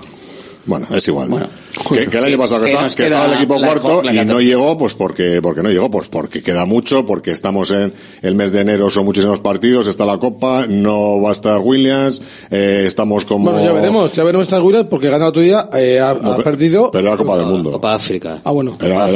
Bueno, 0.65 0.87
es 0.91 1.09
igual. 1.09 1.29
Bueno, 1.29 1.49
que, 1.93 2.19
el 2.19 2.25
año 2.25 2.39
pasado 2.39 2.65
que, 2.65 2.73
estaba 2.73 3.27
el 3.27 3.33
equipo 3.35 3.59
la, 3.59 3.67
cuarto 3.67 4.03
y 4.05 4.25
no 4.25 4.41
llegó, 4.41 4.79
pues 4.79 4.95
porque, 4.95 5.41
porque 5.43 5.63
no 5.63 5.71
llegó, 5.71 5.91
pues 5.91 6.09
porque 6.09 6.43
queda 6.43 6.67
mucho, 6.67 7.05
porque 7.05 7.33
estamos 7.33 7.73
en 7.73 7.93
el 8.23 8.35
mes 8.37 8.53
de 8.53 8.61
enero, 8.61 8.89
son 8.89 9.05
muchísimos 9.05 9.41
partidos, 9.41 9.89
está 9.89 10.05
la 10.05 10.19
Copa, 10.19 10.67
no 10.69 11.21
va 11.21 11.31
a 11.31 11.33
estar 11.33 11.59
Williams, 11.59 12.23
eh, 12.51 12.85
estamos 12.87 13.25
como... 13.25 13.51
Bueno, 13.51 13.65
ya 13.65 13.73
veremos, 13.73 14.13
ya 14.13 14.23
veremos 14.23 14.47
estar 14.47 14.63
Williams 14.63 14.87
porque 14.89 15.09
gana 15.09 15.27
otro 15.27 15.43
día, 15.43 15.69
eh, 15.73 15.99
ha, 15.99 16.15
perdido... 16.37 16.91
Pero 16.93 17.11
la 17.11 17.17
Copa 17.17 17.39
del 17.39 17.47
Mundo. 17.47 17.73
Copa 17.73 17.95
África. 17.95 18.41
Ah, 18.45 18.53
bueno. 18.53 18.77
La, 18.81 19.09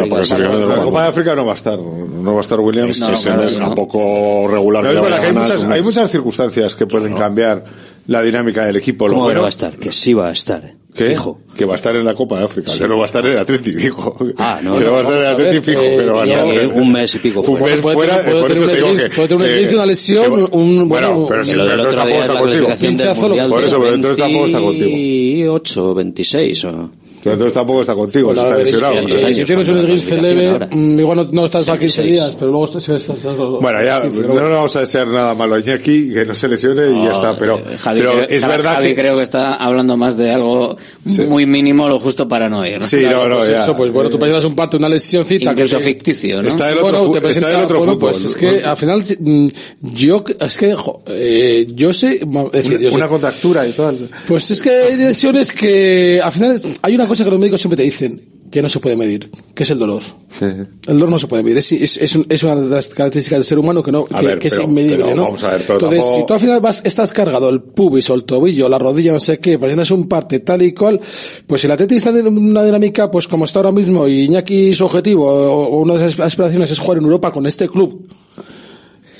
Copa, 0.84 1.02
de 1.02 1.08
África 1.08 1.34
no 1.36 1.44
va 1.44 1.52
a 1.52 1.56
estar, 1.56 1.78
no 1.78 2.32
va 2.32 2.38
a 2.38 2.40
estar 2.40 2.58
Williams. 2.58 3.00
No, 3.00 3.10
ese 3.10 3.32
mes 3.34 3.56
no. 3.56 3.68
un 3.68 3.74
poco 3.74 4.48
regular. 4.48 4.82
Pero 4.82 4.94
es 4.94 5.02
verdad 5.02 5.20
que 5.20 5.26
hay, 5.26 5.32
muchas, 5.32 5.64
hay 5.64 5.82
muchas 5.82 6.10
circunstancias 6.10 6.74
que 6.74 6.86
pueden 6.86 7.14
cambiar 7.14 7.64
la 8.06 8.22
dinámica 8.22 8.64
del 8.64 8.76
equipo. 8.76 9.08
Lo 9.08 9.14
¿Cómo 9.14 9.24
bueno, 9.24 9.40
va 9.40 9.46
a 9.46 9.50
estar? 9.50 9.74
Que 9.74 9.92
sí 9.92 10.14
va 10.14 10.28
a 10.28 10.32
estar, 10.32 10.62
¿Qué? 10.96 11.06
Fijo. 11.10 11.38
Que 11.56 11.64
va 11.64 11.74
a 11.74 11.76
estar 11.76 11.94
en 11.94 12.04
la 12.04 12.14
Copa 12.14 12.38
de 12.38 12.44
África, 12.46 12.70
Sí. 12.70 12.78
que 12.80 12.88
no 12.88 12.96
va 12.96 13.02
a 13.02 13.06
estar 13.06 13.24
en 13.26 13.32
el 13.32 13.38
Atleti, 13.38 13.72
fijo. 13.72 14.16
Ah, 14.38 14.60
no, 14.62 14.74
que 14.78 14.80
no, 14.84 14.86
no, 14.86 14.92
va 14.92 14.98
a 14.98 15.02
estar 15.02 15.14
en 15.18 15.20
el 15.24 15.26
Atleti, 15.26 15.60
fijo, 15.60 15.80
eh, 15.82 15.94
pero 15.98 16.14
va 16.14 16.22
a 16.22 16.24
estar. 16.26 16.66
un 16.74 16.92
mes 16.92 17.14
y 17.14 17.18
pico 17.18 17.40
Un 17.42 17.62
mes 17.62 17.80
fuera, 17.80 18.20
tener- 18.22 18.40
por 18.42 18.50
eso 18.52 18.66
te 18.66 18.74
digo 18.76 18.88
que. 18.96 19.08
puede 19.10 19.28
tener 19.28 19.50
esguince, 19.50 19.74
una 19.76 19.86
lesión, 19.86 20.24
que- 20.24 20.56
un- 20.56 20.88
bueno, 20.88 21.08
bueno, 21.14 21.26
pero 21.28 21.44
si 21.44 21.54
lo 21.54 21.62
del 21.66 21.70
pero 21.78 21.82
otro 21.82 21.92
tampoco 21.94 22.08
día 22.16 22.20
está 22.22 22.32
la 22.34 22.40
contigo. 22.40 22.66
clasificación 22.66 22.96
del 22.96 23.06
Pinchazo, 23.06 23.26
Mundial 23.28 23.48
por 23.50 23.64
eso, 23.64 23.80
pero 23.80 23.94
entonces 23.94 24.24
está 24.24 24.60
contigo. 24.60 24.86
28 24.86 25.90
o 25.90 25.94
26 25.94 26.64
o... 26.64 26.90
Pero 27.26 27.32
entonces 27.34 27.54
tampoco 27.54 27.80
está 27.80 27.94
contigo, 27.94 28.26
Bueno, 28.28 28.42
está 28.42 28.56
lesionado. 28.58 28.94
o 29.04 29.18
sea, 29.18 29.34
si 29.34 29.44
tienes 29.44 29.68
un 29.68 29.78
esguince 29.78 30.22
leve, 30.22 30.66
mm, 30.70 31.00
igual 31.00 31.16
no, 31.18 31.24
no 31.32 31.44
estás 31.46 31.64
para 31.64 31.78
15 31.78 32.02
seis. 32.02 32.12
días, 32.12 32.36
pero 32.38 32.50
luego 32.50 32.64
estás... 32.66 32.88
estás- 32.88 33.16
estás- 33.18 33.36
Bueno, 33.36 33.84
ya, 33.84 34.02
15, 34.02 34.20
pero 34.22 34.48
no 34.48 34.54
vamos 34.56 34.76
a 34.76 34.80
desear 34.80 35.06
nada 35.08 35.34
malo 35.34 35.56
a 35.56 35.58
Iñaki, 35.60 36.12
que 36.12 36.24
no 36.24 36.34
se 36.34 36.48
lesione 36.48 36.88
y 36.90 37.04
ya 37.04 37.12
está, 37.12 37.36
pero, 37.36 37.56
Eh, 37.58 37.76
Javi, 37.78 38.00
pero 38.00 38.12
creo, 38.12 38.22
es 38.28 38.42
Javi- 38.44 38.48
verdad 38.48 38.74
Javi 38.76 38.88
que... 38.88 38.94
creo 38.94 39.16
que 39.16 39.22
está 39.22 39.54
hablando 39.56 39.96
más 39.96 40.16
de 40.16 40.30
algo 40.30 40.76
muy 41.28 41.46
mínimo, 41.46 41.88
lo 41.88 41.98
justo 41.98 42.28
para 42.28 42.48
no 42.48 42.66
ir. 42.66 42.84
Sí, 42.84 43.00
Claro, 43.00 43.24
no, 43.24 43.28
no, 43.28 43.36
pues 43.38 43.50
ya. 43.50 43.62
eso, 43.62 43.76
pues 43.76 43.92
bueno, 43.92 44.08
tú 44.10 44.18
presentas 44.18 44.44
un 44.44 44.54
parte, 44.54 44.76
una 44.76 44.88
lesioncita 44.88 45.50
Incluso 45.52 45.78
que 45.78 45.84
ficticio, 45.84 46.42
¿no? 46.42 46.48
Está 46.48 46.70
el 46.70 46.78
otro, 46.78 46.90
bueno, 46.90 47.04
fu- 47.04 47.12
te 47.20 47.28
está 47.30 47.58
otro 47.64 47.78
bueno, 47.78 47.94
fútbol. 47.94 48.10
pues 48.10 48.24
es 48.24 48.36
que 48.36 48.62
al 48.64 48.76
final 48.76 49.02
mm, 49.18 49.46
yo 49.82 50.24
es 50.40 50.56
que 50.56 50.74
jo, 50.74 51.02
eh, 51.06 51.66
yo 51.74 51.92
sé 51.92 52.20
es 52.22 52.52
decir, 52.52 52.78
yo 52.80 52.90
sé- 52.90 52.96
una 52.96 53.08
contractura 53.08 53.66
y 53.66 53.72
tal. 53.72 54.08
pues 54.26 54.50
es 54.50 54.62
que 54.62 54.70
hay 54.70 54.96
lesiones 54.96 55.52
que 55.52 56.20
al 56.22 56.32
final 56.32 56.60
hay 56.82 56.94
una 56.94 57.06
cosa 57.06 57.15
que 57.24 57.30
los 57.30 57.40
médicos 57.40 57.60
siempre 57.60 57.76
te 57.76 57.82
dicen 57.82 58.22
que 58.50 58.62
no 58.62 58.68
se 58.68 58.78
puede 58.78 58.94
medir 58.96 59.28
que 59.54 59.64
es 59.64 59.70
el 59.70 59.78
dolor 59.80 60.02
el 60.40 60.68
dolor 60.86 61.10
no 61.10 61.18
se 61.18 61.26
puede 61.26 61.42
medir 61.42 61.58
es, 61.58 61.72
es, 61.72 61.96
es, 61.96 62.14
un- 62.14 62.26
es 62.28 62.42
una 62.44 62.54
de 62.54 62.68
las 62.68 62.88
características 62.94 63.38
del 63.40 63.44
ser 63.44 63.58
humano 63.58 63.82
que 63.82 63.90
no 63.90 64.04
que, 64.04 64.14
ver, 64.24 64.38
que 64.38 64.46
es 64.48 64.54
pero- 64.54 64.68
inmedible 64.68 64.96
pero 65.04 65.16
¿no? 65.16 65.22
vamos 65.24 65.42
a 65.42 65.50
ver, 65.52 65.62
pero 65.66 65.74
entonces 65.74 66.00
tampoco- 66.00 66.20
si 66.20 66.26
tú 66.26 66.34
al 66.34 66.40
final 66.40 66.60
vas 66.60 66.82
estás 66.84 67.12
cargado 67.12 67.48
el 67.50 67.60
pubis 67.60 68.08
o 68.10 68.14
el 68.14 68.22
tobillo 68.24 68.68
la 68.68 68.78
rodilla 68.78 69.12
no 69.12 69.20
sé 69.20 69.40
qué 69.40 69.58
presentas 69.58 69.90
un 69.90 70.08
parte 70.08 70.38
tal 70.40 70.62
y 70.62 70.72
cual 70.72 71.00
pues 71.46 71.60
si 71.60 71.66
el 71.66 71.72
atleta 71.72 71.94
está 71.96 72.10
en 72.10 72.26
una 72.28 72.62
dinámica 72.64 73.10
pues 73.10 73.26
como 73.26 73.46
está 73.46 73.58
ahora 73.58 73.72
mismo 73.72 74.06
y 74.06 74.22
Iñaki 74.26 74.72
su 74.74 74.84
objetivo 74.84 75.26
o, 75.28 75.66
o 75.66 75.80
una 75.80 75.94
de 75.94 76.06
esas 76.06 76.20
aspiraciones 76.20 76.70
es 76.70 76.78
jugar 76.78 76.98
en 76.98 77.04
Europa 77.04 77.32
con 77.32 77.46
este 77.46 77.68
club 77.68 78.06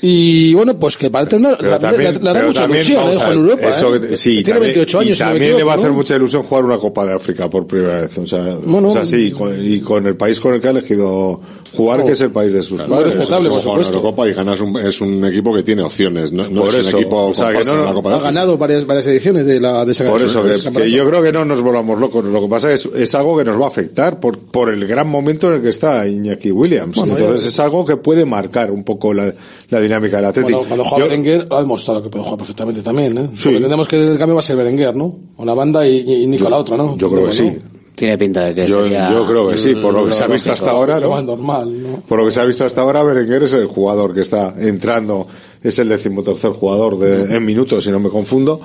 y 0.01 0.53
bueno, 0.53 0.77
pues 0.77 0.95
que 0.97 1.09
parece 1.09 1.37
una, 1.37 1.57
Pero 1.57 1.71
la, 1.71 1.79
también, 1.79 2.13
le, 2.13 2.19
le 2.19 2.29
hará 2.29 2.39
pero 2.39 2.47
mucha 2.49 2.61
también, 2.61 2.85
ilusión, 2.85 3.09
eh, 3.13 3.21
a 3.21 3.31
en 3.31 3.37
Europa. 3.37 3.69
eso 3.69 3.95
eh. 3.95 4.17
sí, 4.17 4.29
tiene 4.43 4.43
también- 4.59 4.61
28 4.75 4.99
años, 4.99 5.17
y 5.17 5.19
también 5.19 5.57
le 5.57 5.63
va 5.63 5.73
a 5.73 5.75
hacer 5.75 5.89
¿no? 5.89 5.95
mucha 5.95 6.15
ilusión 6.15 6.43
jugar 6.43 6.65
una 6.65 6.77
Copa 6.77 7.05
de 7.05 7.13
África 7.13 7.49
por 7.49 7.65
primera 7.65 8.01
vez. 8.01 8.17
O 8.17 8.27
sea, 8.27 8.57
Bueno, 8.63 8.89
o 8.89 8.91
sea 8.91 9.05
sí, 9.05 9.31
con- 9.31 9.55
y 9.59 9.79
con 9.79 10.05
el 10.05 10.15
país 10.15 10.39
con 10.39 10.53
el 10.53 10.61
que 10.61 10.67
ha 10.67 10.71
elegido 10.71 11.41
jugar, 11.77 12.03
que 12.05 12.11
es 12.11 12.21
el 12.21 12.31
país 12.31 12.51
de 12.53 12.61
sus 12.61 12.77
Claro, 12.77 12.95
padres. 12.95 13.13
respetable, 13.15 13.49
por 13.49 13.61
supuesto. 13.61 13.93
Eurocopa 13.93 14.27
y 14.27 14.33
ganas 14.33 14.59
un, 14.61 14.77
es 14.77 14.99
un 15.01 15.23
equipo 15.25 15.53
que 15.53 15.63
tiene 15.63 15.83
opciones, 15.83 16.33
no, 16.33 16.49
no 16.49 16.61
Por 16.61 16.69
es 16.69 16.75
eso, 16.87 16.97
un 16.97 17.01
equipo 17.03 17.25
o 17.27 17.33
sea, 17.33 17.53
que 17.53 17.63
no- 17.63 17.85
la 17.85 17.93
Copa 17.93 18.15
Ha 18.15 18.19
ganado 18.19 18.57
varias, 18.57 18.85
varias 18.85 19.07
ediciones 19.07 19.45
de 19.45 19.59
la 19.59 19.85
de 19.85 19.91
esa 19.93 20.05
Por 20.05 20.21
eso, 20.21 20.43
de 20.43 20.55
que, 20.83 20.91
yo 20.91 21.07
creo 21.07 21.21
que 21.23 21.31
no 21.31 21.45
nos 21.45 21.61
volvamos 21.61 21.99
locos. 21.99 22.25
Lo 22.25 22.41
que 22.41 22.47
pasa 22.47 22.71
es, 22.73 22.85
es 22.95 23.15
algo 23.15 23.37
que 23.37 23.43
nos 23.45 23.59
va 23.59 23.65
a 23.65 23.67
afectar 23.69 24.19
por, 24.19 24.37
por 24.39 24.69
el 24.73 24.85
gran 24.87 25.07
momento 25.07 25.47
en 25.47 25.53
el 25.53 25.61
que 25.61 25.69
está 25.69 26.07
Iñaki 26.07 26.51
Williams. 26.51 26.97
Bueno, 26.97 27.13
Entonces 27.17 27.43
ya- 27.43 27.49
es 27.49 27.59
algo 27.59 27.85
que 27.85 27.97
puede 27.97 28.25
marcar 28.25 28.71
un 28.71 28.83
poco 28.83 29.13
la, 29.13 29.33
la 29.69 29.79
dinámica 29.79 30.17
del 30.17 30.25
Atlético. 30.25 30.65
Cuando 30.67 30.83
juega 30.83 31.05
Yo- 31.05 31.09
Berenguer 31.09 31.47
ha 31.51 31.59
demostrado 31.59 32.03
que 32.03 32.09
puede 32.09 32.23
jugar 32.23 32.37
perfectamente 32.39 32.81
también, 32.81 33.17
¿eh? 33.17 33.29
Sí. 33.37 33.49
Entendemos 33.49 33.87
que 33.87 33.95
el 34.11 34.17
cambio 34.17 34.35
va 34.35 34.39
a 34.39 34.43
ser 34.43 34.55
Berenguer, 34.57 34.95
¿no? 34.95 35.15
Una 35.37 35.53
banda 35.53 35.87
y, 35.87 35.99
y 36.23 36.27
Nico 36.27 36.49
la 36.49 36.57
otra, 36.57 36.75
¿no? 36.77 36.97
yo 36.97 37.09
creo 37.09 37.25
que 37.27 37.33
sí. 37.33 37.57
Tiene 37.97 38.15
pinta 38.15 38.45
de 38.45 38.53
que 38.53 38.67
Yo, 38.67 38.83
sería 38.83 39.11
yo 39.11 39.25
creo 39.25 39.49
que 39.49 39.57
sí, 39.57 39.73
por 39.73 39.91
lo 39.91 40.05
que 40.05 40.13
se 40.13 40.23
ha 40.23 40.27
visto 40.27 40.51
hasta 40.51 40.69
ahora, 40.69 40.99
Lo 40.99 41.09
más 41.09 41.23
¿no? 41.23 41.35
normal, 41.35 41.81
¿no? 41.81 41.99
Por 42.01 42.19
lo 42.19 42.25
que 42.25 42.31
se 42.31 42.39
ha 42.39 42.45
visto 42.45 42.63
hasta 42.63 42.81
ahora, 42.81 43.01
Berenguer 43.01 43.41
es 43.41 43.53
el 43.53 43.65
jugador 43.65 44.13
que 44.13 44.21
está 44.21 44.53
entrando, 44.55 45.25
es 45.63 45.79
el 45.79 45.89
decimotercer 45.89 46.51
jugador 46.51 46.99
de, 46.99 47.35
en 47.35 47.43
minutos, 47.43 47.83
si 47.83 47.89
no 47.89 47.99
me 47.99 48.09
confundo. 48.09 48.61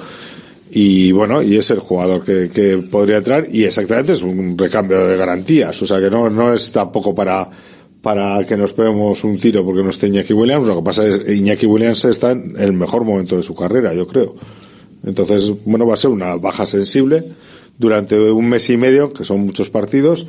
Y 0.71 1.13
bueno, 1.13 1.41
y 1.41 1.57
es 1.57 1.71
el 1.71 1.79
jugador 1.81 2.23
que, 2.23 2.51
que 2.51 2.77
podría 2.77 3.17
entrar, 3.17 3.47
y 3.51 3.65
exactamente 3.65 4.13
es 4.13 4.23
un 4.23 4.59
recambio 4.59 5.07
de 5.07 5.17
garantías, 5.17 5.81
o 5.81 5.87
sea 5.87 5.99
que 5.99 6.11
no, 6.11 6.29
no 6.29 6.53
es 6.53 6.71
tampoco 6.71 7.15
para, 7.15 7.49
para 8.03 8.45
que 8.45 8.59
nos 8.59 8.75
peguemos 8.75 9.25
un 9.25 9.39
tiro 9.39 9.65
porque 9.65 9.83
no 9.83 9.89
esté 9.89 10.09
Iñaki 10.09 10.35
Williams, 10.35 10.67
lo 10.67 10.77
que 10.77 10.83
pasa 10.83 11.07
es 11.07 11.21
que 11.21 11.35
Iñaki 11.35 11.65
Williams 11.65 12.05
está 12.05 12.33
en 12.33 12.55
el 12.59 12.75
mejor 12.75 13.07
momento 13.07 13.39
de 13.39 13.43
su 13.43 13.55
carrera, 13.55 13.95
yo 13.95 14.07
creo. 14.07 14.35
Entonces, 15.07 15.55
bueno, 15.65 15.87
va 15.87 15.95
a 15.95 15.97
ser 15.97 16.11
una 16.11 16.37
baja 16.37 16.67
sensible 16.67 17.25
durante 17.79 18.19
un 18.19 18.49
mes 18.49 18.69
y 18.71 18.77
medio, 18.77 19.11
que 19.13 19.25
son 19.25 19.41
muchos 19.41 19.71
partidos, 19.71 20.27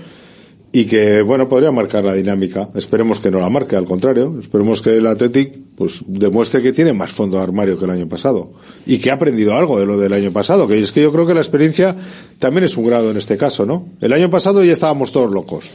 y 0.75 0.85
que, 0.85 1.21
bueno, 1.21 1.47
podría 1.47 1.71
marcar 1.71 2.03
la 2.03 2.13
dinámica. 2.13 2.69
Esperemos 2.73 3.19
que 3.19 3.29
no 3.29 3.39
la 3.39 3.47
marque, 3.47 3.75
al 3.75 3.85
contrario. 3.85 4.35
Esperemos 4.39 4.81
que 4.81 4.97
el 4.97 5.05
Athletic, 5.05 5.59
pues, 5.75 6.01
demuestre 6.07 6.63
que 6.63 6.73
tiene 6.73 6.93
más 6.93 7.11
fondo 7.11 7.37
de 7.37 7.43
armario 7.43 7.77
que 7.77 7.85
el 7.85 7.91
año 7.91 8.09
pasado. 8.09 8.53
Y 8.87 8.97
que 8.97 9.11
ha 9.11 9.13
aprendido 9.13 9.53
algo 9.53 9.79
de 9.79 9.85
lo 9.85 9.99
del 9.99 10.13
año 10.13 10.31
pasado. 10.31 10.67
Que 10.67 10.79
es 10.79 10.91
que 10.91 11.03
yo 11.03 11.11
creo 11.11 11.27
que 11.27 11.35
la 11.35 11.41
experiencia 11.41 11.95
también 12.39 12.63
es 12.63 12.75
un 12.75 12.87
grado 12.87 13.11
en 13.11 13.17
este 13.17 13.37
caso, 13.37 13.67
¿no? 13.67 13.85
El 14.01 14.13
año 14.13 14.31
pasado 14.31 14.63
ya 14.63 14.73
estábamos 14.73 15.11
todos 15.11 15.31
locos. 15.31 15.69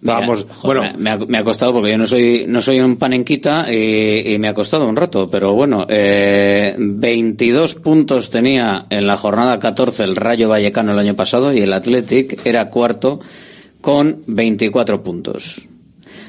Estábamos, 0.00 0.44
Mira, 0.44 0.54
joder, 0.54 0.78
bueno, 0.78 0.98
me, 0.98 1.02
me 1.02 1.10
ha, 1.10 1.16
me 1.16 1.38
ha 1.38 1.44
costado 1.44 1.72
porque 1.72 1.90
yo 1.90 1.98
no 1.98 2.06
soy 2.06 2.44
no 2.46 2.60
soy 2.60 2.80
un 2.80 2.96
panenquita 2.96 3.72
y, 3.72 4.34
y 4.34 4.38
me 4.38 4.48
ha 4.48 4.54
costado 4.54 4.86
un 4.86 4.96
rato, 4.96 5.28
pero 5.30 5.54
bueno, 5.54 5.86
eh, 5.88 6.74
22 6.78 7.74
puntos 7.76 8.30
tenía 8.30 8.86
en 8.90 9.06
la 9.06 9.16
jornada 9.16 9.58
14 9.58 10.04
el 10.04 10.16
Rayo 10.16 10.48
Vallecano 10.48 10.92
el 10.92 10.98
año 10.98 11.14
pasado 11.14 11.52
y 11.52 11.60
el 11.60 11.72
Athletic 11.72 12.44
era 12.46 12.70
cuarto 12.70 13.20
con 13.80 14.22
24 14.26 15.02
puntos. 15.02 15.66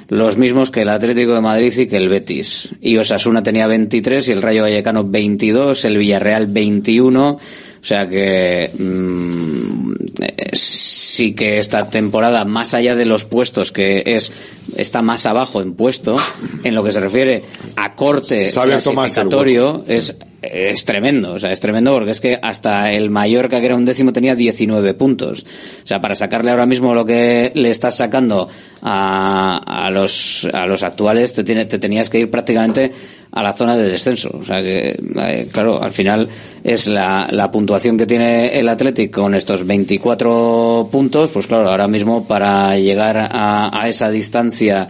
Los 0.10 0.38
mismos 0.38 0.72
que 0.72 0.84
el 0.84 0.90
Atlético 0.90 1.34
de 1.34 1.42
Madrid 1.42 1.74
y 1.78 1.88
que 1.88 1.98
el 1.98 2.08
Betis. 2.08 2.74
Y 2.80 2.96
Osasuna 2.98 3.44
tenía 3.44 3.68
23 3.68 4.30
y 4.30 4.32
el 4.32 4.42
Rayo 4.42 4.62
Vallecano 4.62 5.04
22, 5.04 5.84
el 5.84 5.98
Villarreal 5.98 6.48
21. 6.48 7.40
O 7.82 7.86
sea 7.86 8.08
que 8.08 8.72
mm, 8.78 9.92
eh, 10.22 10.50
sí 10.54 11.34
que 11.34 11.60
esta 11.60 11.90
temporada, 11.90 12.46
más 12.46 12.74
allá 12.74 12.96
de 12.96 13.06
los 13.06 13.26
puestos, 13.26 13.72
que 13.72 14.04
es 14.06 14.32
está 14.76 15.02
más 15.02 15.26
abajo 15.26 15.62
en 15.62 15.74
puesto, 15.74 16.18
en 16.64 16.76
lo 16.76 16.84
que 16.84 16.92
se 16.92 17.00
refiere 17.00 17.44
a 17.76 17.96
corte 17.96 18.52
clasificatorio, 18.52 19.84
es, 19.88 20.16
es 20.52 20.86
tremendo. 20.86 21.34
O 21.34 21.40
sea, 21.40 21.52
es 21.52 21.60
tremendo 21.60 21.94
porque 21.94 22.12
es 22.12 22.22
que 22.22 22.38
hasta 22.42 22.92
el 22.92 23.10
Mallorca, 23.10 23.60
que 23.60 23.66
era 23.66 23.76
un 23.76 23.86
décimo, 23.86 24.14
tenía 24.14 24.36
19 24.36 24.94
puntos. 24.94 25.46
O 25.84 25.88
sea, 25.88 26.02
para 26.02 26.16
sacarle 26.16 26.52
ahora 26.52 26.66
mismo 26.66 26.94
lo 26.94 27.06
que 27.06 27.52
le 27.56 27.70
estás 27.70 27.98
sacando 27.98 28.48
a, 28.82 29.86
a 29.86 29.92
los, 29.92 30.48
a 30.54 30.66
los 30.66 30.84
actuales, 30.84 31.34
te, 31.34 31.44
tiene- 31.44 31.66
te 31.66 31.80
tenías 31.80 32.10
que 32.10 32.20
ir 32.20 32.32
prácticamente 32.32 32.92
a 33.32 33.44
la 33.44 33.54
zona 33.54 33.76
de 33.78 33.90
descenso. 33.90 34.30
O 34.40 34.44
sea 34.44 34.62
que, 34.62 34.98
eh, 35.20 35.48
claro, 35.52 35.82
al 35.82 35.92
final 35.92 36.28
es 36.64 36.88
la, 36.88 37.28
la 37.32 37.52
puntuación 37.52 37.98
que 37.98 38.06
tiene 38.06 38.58
el 38.58 38.70
Athletic 38.70 39.12
con 39.14 39.36
estos 39.36 39.66
24 39.66 40.90
puntos, 40.92 41.32
pues 41.34 41.48
claro, 41.48 41.70
ahora 41.70 41.88
mismo 41.88 42.26
para 42.28 42.78
llegar 42.78 43.18
a, 43.18 43.70
a 43.82 43.90
esa 43.90 44.10
distancia 44.10 44.88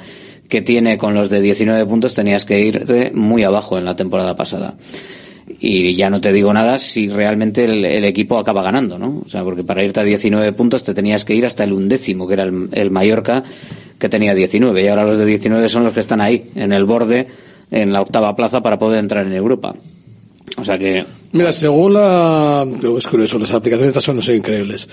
que 0.47 0.61
tiene 0.61 0.97
con 0.97 1.13
los 1.13 1.29
de 1.29 1.41
19 1.41 1.85
puntos 1.87 2.13
tenías 2.13 2.45
que 2.45 2.61
irte 2.61 3.11
muy 3.13 3.43
abajo 3.43 3.77
en 3.77 3.83
la 3.83 3.95
temporada 3.97 4.33
pasada. 4.35 4.75
Y 5.59 5.95
ya 5.95 6.09
no 6.11 6.21
te 6.21 6.31
digo 6.31 6.53
nada 6.53 6.77
si 6.77 7.09
realmente 7.09 7.65
el, 7.65 7.83
el 7.83 8.03
equipo 8.03 8.37
acaba 8.37 8.61
ganando, 8.61 8.99
¿no? 8.99 9.23
O 9.25 9.29
sea, 9.29 9.43
porque 9.43 9.63
para 9.63 9.83
irte 9.83 9.99
a 9.99 10.03
19 10.03 10.53
puntos 10.53 10.83
te 10.83 10.93
tenías 10.93 11.25
que 11.25 11.33
ir 11.33 11.45
hasta 11.47 11.63
el 11.63 11.73
undécimo, 11.73 12.27
que 12.27 12.35
era 12.35 12.43
el, 12.43 12.69
el 12.73 12.91
Mallorca, 12.91 13.41
que 13.97 14.07
tenía 14.09 14.35
19. 14.35 14.83
Y 14.83 14.87
ahora 14.87 15.03
los 15.03 15.17
de 15.17 15.25
19 15.25 15.67
son 15.67 15.83
los 15.83 15.93
que 15.93 15.99
están 15.99 16.21
ahí, 16.21 16.51
en 16.55 16.73
el 16.73 16.85
borde, 16.85 17.25
en 17.71 17.91
la 17.91 18.01
octava 18.01 18.35
plaza 18.35 18.61
para 18.61 18.77
poder 18.77 18.99
entrar 18.99 19.25
en 19.25 19.33
Europa. 19.33 19.73
O 20.59 20.63
sea 20.63 20.77
que 20.77 21.05
Mira, 21.33 21.51
según 21.51 21.93
la... 21.93 22.65
Es 22.97 23.07
curioso, 23.07 23.37
las 23.37 23.53
aplicaciones 23.53 23.89
estas 23.89 24.03
son, 24.03 24.21
son 24.21 24.35
increíbles. 24.35 24.87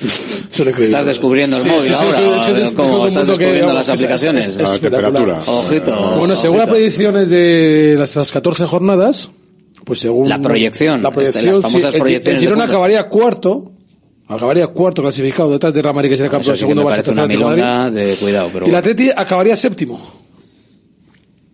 Son 0.50 0.66
increíbles. 0.66 0.88
Estás 0.88 1.06
descubriendo 1.06 1.56
el 1.58 1.66
móvil 1.66 1.94
ahora, 1.94 2.20
es 2.20 2.66
es 2.68 2.72
¿cómo 2.74 3.06
es 3.06 3.12
estás 3.16 3.24
que, 3.24 3.44
descubriendo 3.44 3.72
las 3.72 3.88
es- 3.88 3.94
es- 3.94 4.00
aplicaciones? 4.00 4.48
es 4.48 4.56
La 4.56 4.64
espectacular. 4.64 5.12
temperatura. 5.12 5.52
Ojito. 5.58 6.16
Bueno, 6.18 6.36
según 6.36 6.58
las 6.58 6.68
predicciones 6.68 7.28
de 7.30 7.94
las, 7.98 8.16
las 8.16 8.32
14 8.32 8.64
jornadas, 8.66 9.30
pues 9.84 10.00
según... 10.00 10.28
La 10.28 10.38
proyección, 10.40 11.02
La 11.02 11.10
proyección, 11.10 11.44
este, 11.46 11.52
las 11.60 11.62
famosas 11.62 11.90
sí, 11.92 11.96
el- 11.96 12.02
proyecciones 12.02 12.42
El, 12.42 12.48
Girona 12.48 12.64
acabaría 12.64 13.08
cuarto, 13.08 13.72
acabaría 14.28 14.66
cuarto 14.68 15.02
clasificado 15.02 15.50
detrás 15.52 15.72
de 15.74 15.82
Real 15.82 15.94
Madrid, 15.94 16.10
que 16.10 16.16
sería 16.16 16.30
campeón 16.30 16.56
segundo, 16.56 16.82
una 16.86 16.94
tercero, 16.94 17.22
Atlético 17.22 17.50
de 17.50 17.62
Madrid. 17.62 18.00
de 18.00 18.14
cuidado, 18.16 18.50
pero 18.52 18.66
Y 18.66 18.70
el. 18.70 18.74
Atleti 18.76 19.10
acabaría 19.14 19.56
séptimo. 19.56 20.00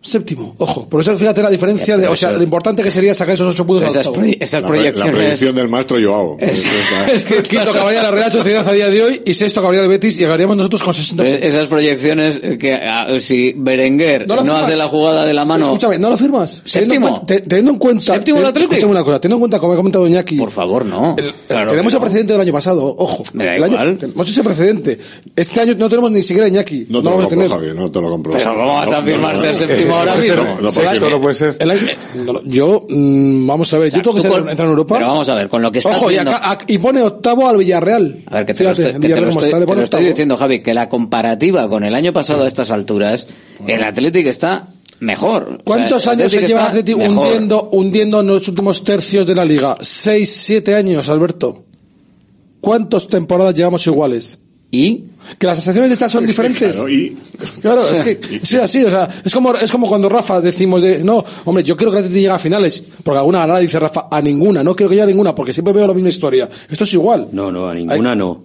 Séptimo, 0.03 0.55
ojo. 0.57 0.89
Por 0.89 1.01
eso 1.01 1.15
fíjate 1.15 1.43
la 1.43 1.49
diferencia, 1.51 1.95
de, 1.95 2.07
o 2.07 2.15
sea, 2.15 2.31
lo 2.31 2.41
importante 2.41 2.81
que 2.81 2.89
sería 2.89 3.13
sacar 3.13 3.35
esos 3.35 3.53
ocho 3.53 3.67
puntos 3.67 3.83
al 3.83 3.89
esas, 4.01 4.07
proye- 4.07 4.37
esas 4.39 4.63
La, 4.63 4.67
pre- 4.67 4.77
la 4.77 4.83
proyecciones 4.91 5.15
predicción 5.15 5.55
del 5.55 5.67
maestro 5.69 5.97
Joao. 6.03 6.37
Es 6.41 7.23
que 7.23 7.43
Quinto 7.43 7.69
acabaría 7.69 8.01
la 8.01 8.09
Real 8.09 8.31
Sociedad 8.31 8.67
a 8.67 8.71
día 8.73 8.89
de 8.89 9.01
hoy 9.03 9.21
y 9.25 9.33
sexto 9.35 9.59
acabaría 9.59 9.81
el 9.83 9.87
Betis 9.89 10.19
y 10.19 10.23
acabaríamos 10.23 10.57
nosotros 10.57 10.81
con 10.81 10.93
60 10.95 11.23
puntos. 11.23 11.41
esas 11.43 11.67
proyecciones 11.67 12.39
que 12.59 12.73
ah, 12.73 13.05
si 13.19 13.53
Berenguer 13.55 14.27
¿No 14.27 14.35
hace 14.55 14.75
la 14.75 14.87
jugada 14.87 15.23
de 15.25 15.33
la 15.35 15.45
mano 15.45 15.65
Escúchame, 15.65 15.99
¿no 15.99 16.09
lo 16.09 16.17
firmas? 16.17 16.63
Teniendo 16.71 16.95
en 16.95 17.01
Séptimo. 17.03 17.25
Teniendo 17.47 17.71
en 17.71 17.77
cuenta... 17.77 18.13
Séptimo 18.13 18.39
Athletic. 18.39 18.71
Escúchame 18.71 18.91
una 18.93 19.03
cosa, 19.03 19.19
teniendo 19.21 19.35
en 19.37 19.39
cuenta, 19.41 19.59
como 19.59 19.73
ha 19.73 19.75
comentado 19.75 20.07
Iñaki... 20.07 20.35
por 20.37 20.49
favor 20.49 20.83
no 20.83 21.15
Claro 21.47 21.69
tenemos 21.69 21.93
el 21.93 21.99
precedente 21.99 22.33
del 22.33 22.41
año 22.41 22.53
pasado, 22.53 22.83
ojo. 22.97 23.21
Me 23.33 23.45
da 23.45 23.55
El 23.55 23.63
año- 23.65 23.73
igual. 23.73 23.97
tenemos 23.99 24.29
ese 24.29 24.43
precedente. 24.43 24.97
Este 25.35 25.61
año 25.61 25.75
no 25.77 25.87
tenemos 25.89 26.09
ni 26.11 26.23
siquiera 26.23 26.47
Iñaki. 26.47 26.87
No 26.89 27.01
te 27.03 27.05
vamos 27.09 27.21
lo 27.21 27.27
a 27.27 27.29
compro, 27.29 27.29
tener. 27.29 27.49
Javi, 27.49 27.79
no 27.79 27.91
te 27.91 28.01
lo 28.01 28.09
compro. 28.09 28.33
pero 28.33 28.53
cómo 28.55 28.67
vas 28.73 28.91
a 28.91 29.01
firmar 29.03 29.37
séptimo 29.37 29.90
mismo 29.91 30.11
ahora 30.11 30.15
mismo. 30.15 30.61
no, 30.61 30.71
sexto 30.71 31.09
no 31.09 31.21
puede 31.21 31.35
ser. 31.35 31.57
El 31.59 31.69
no, 32.25 32.33
no, 32.33 32.41
yo, 32.45 32.85
mm, 32.89 33.47
vamos 33.47 33.73
a 33.73 33.77
ver, 33.77 33.91
yo 33.91 34.01
tengo 34.01 34.15
que 34.15 34.21
ser, 34.21 34.31
con- 34.31 34.49
entrar 34.49 34.65
en 34.65 34.71
Europa. 34.71 34.95
Pero 34.95 35.07
vamos 35.07 35.29
a 35.29 35.35
ver, 35.35 35.49
con 35.49 35.61
lo 35.61 35.71
que 35.71 35.79
estás 35.79 35.97
Ojo, 35.97 36.11
y, 36.11 36.17
acá- 36.17 36.41
ac- 36.43 36.63
y 36.67 36.77
pone 36.77 37.01
octavo 37.01 37.47
al 37.47 37.57
Villarreal. 37.57 38.23
A 38.27 38.35
ver, 38.37 38.45
que 38.45 38.53
te, 38.53 38.63
lo 38.63 38.69
Fíjate, 38.75 38.89
estoy, 38.89 39.01
que 39.01 39.13
te 39.13 39.21
lo 39.21 39.27
estoy- 39.29 39.45
está, 39.45 39.65
te 39.65 39.75
lo 39.75 39.81
estoy 39.83 40.05
diciendo, 40.05 40.37
Javi, 40.37 40.61
que 40.61 40.73
la 40.73 40.89
comparativa 40.89 41.67
con 41.69 41.83
el 41.83 41.93
año 41.95 42.13
pasado 42.13 42.43
a 42.43 42.47
estas 42.47 42.71
alturas, 42.71 43.27
el 43.67 43.83
Atlético 43.83 44.29
está 44.29 44.67
mejor. 44.99 45.57
O 45.59 45.63
¿Cuántos 45.63 46.03
sea, 46.03 46.13
el 46.13 46.19
años 46.21 46.31
se 46.31 46.37
Athletic 46.37 46.47
lleva 46.57 46.67
está 46.67 47.07
mejor. 47.07 47.25
hundiendo, 47.25 47.69
hundiendo 47.71 48.19
en 48.21 48.27
los 48.27 48.47
últimos 48.47 48.83
tercios 48.83 49.25
de 49.25 49.35
la 49.35 49.43
liga? 49.45 49.75
Seis, 49.81 50.29
siete 50.31 50.75
años, 50.75 51.09
Alberto. 51.09 51.63
¿Cuántas 52.59 53.07
temporadas 53.07 53.55
llevamos 53.55 53.85
iguales? 53.87 54.37
¿Y? 54.71 55.03
Que 55.37 55.47
las 55.47 55.57
sensaciones 55.57 55.89
de 55.89 55.93
estas 55.95 56.11
son 56.11 56.25
diferentes. 56.25 56.73
Claro, 56.75 56.89
y- 56.89 57.17
Claro, 57.61 57.87
es 57.89 58.01
que 58.01 58.19
es 58.41 58.53
así, 58.55 58.83
o 58.83 58.89
sea, 58.89 59.07
es 59.23 59.33
como, 59.33 59.53
es 59.55 59.71
como 59.71 59.87
cuando 59.87 60.07
Rafa 60.09 60.39
decimos 60.41 60.81
de, 60.81 61.03
no, 61.03 61.23
hombre, 61.45 61.63
yo 61.63 61.75
quiero 61.75 61.91
que 61.91 61.97
Atleti 61.99 62.15
llegue 62.15 62.29
a 62.29 62.39
finales, 62.39 62.83
porque 63.03 63.17
alguna 63.19 63.39
ganada 63.39 63.59
dice 63.59 63.79
Rafa, 63.79 64.07
a 64.09 64.21
ninguna, 64.21 64.63
no 64.63 64.73
quiero 64.75 64.89
que 64.89 64.95
llegue 64.95 65.03
a 65.03 65.07
ninguna, 65.07 65.35
porque 65.35 65.51
siempre 65.53 65.73
veo 65.73 65.85
la 65.87 65.93
misma 65.93 66.09
historia. 66.09 66.49
Esto 66.69 66.85
es 66.85 66.93
igual. 66.93 67.27
No, 67.33 67.51
no, 67.51 67.67
a 67.67 67.73
ninguna 67.73 68.15
no. 68.15 68.43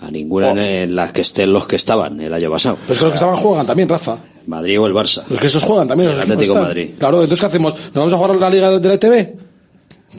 A 0.00 0.10
ninguna 0.10 0.50
en- 0.50 0.58
en 0.58 0.94
las 0.94 1.12
que 1.12 1.22
estén 1.22 1.50
los 1.52 1.66
que 1.66 1.76
estaban 1.76 2.20
el 2.20 2.32
año 2.34 2.50
pasado. 2.50 2.76
Pero 2.82 2.92
es 2.92 2.98
que 2.98 3.04
los 3.06 3.12
que 3.12 3.16
estaban 3.16 3.36
juegan 3.36 3.66
también, 3.66 3.88
Rafa. 3.88 4.18
Madrid 4.46 4.78
o 4.78 4.86
el 4.86 4.92
Barça. 4.92 5.24
Los 5.28 5.40
que 5.40 5.46
esos 5.46 5.64
juegan 5.64 5.88
también. 5.88 6.10
El 6.10 6.16
los 6.18 6.24
que 6.26 6.32
Atlético. 6.34 6.54
Madrid. 6.56 6.90
Claro, 6.98 7.16
entonces 7.22 7.40
¿qué 7.40 7.46
hacemos? 7.46 7.74
¿Nos 7.74 7.94
vamos 7.94 8.12
a 8.12 8.16
jugar 8.16 8.36
la 8.36 8.50
Liga 8.50 8.78
de 8.78 8.88
la 8.88 8.94
ETV? 8.94 9.34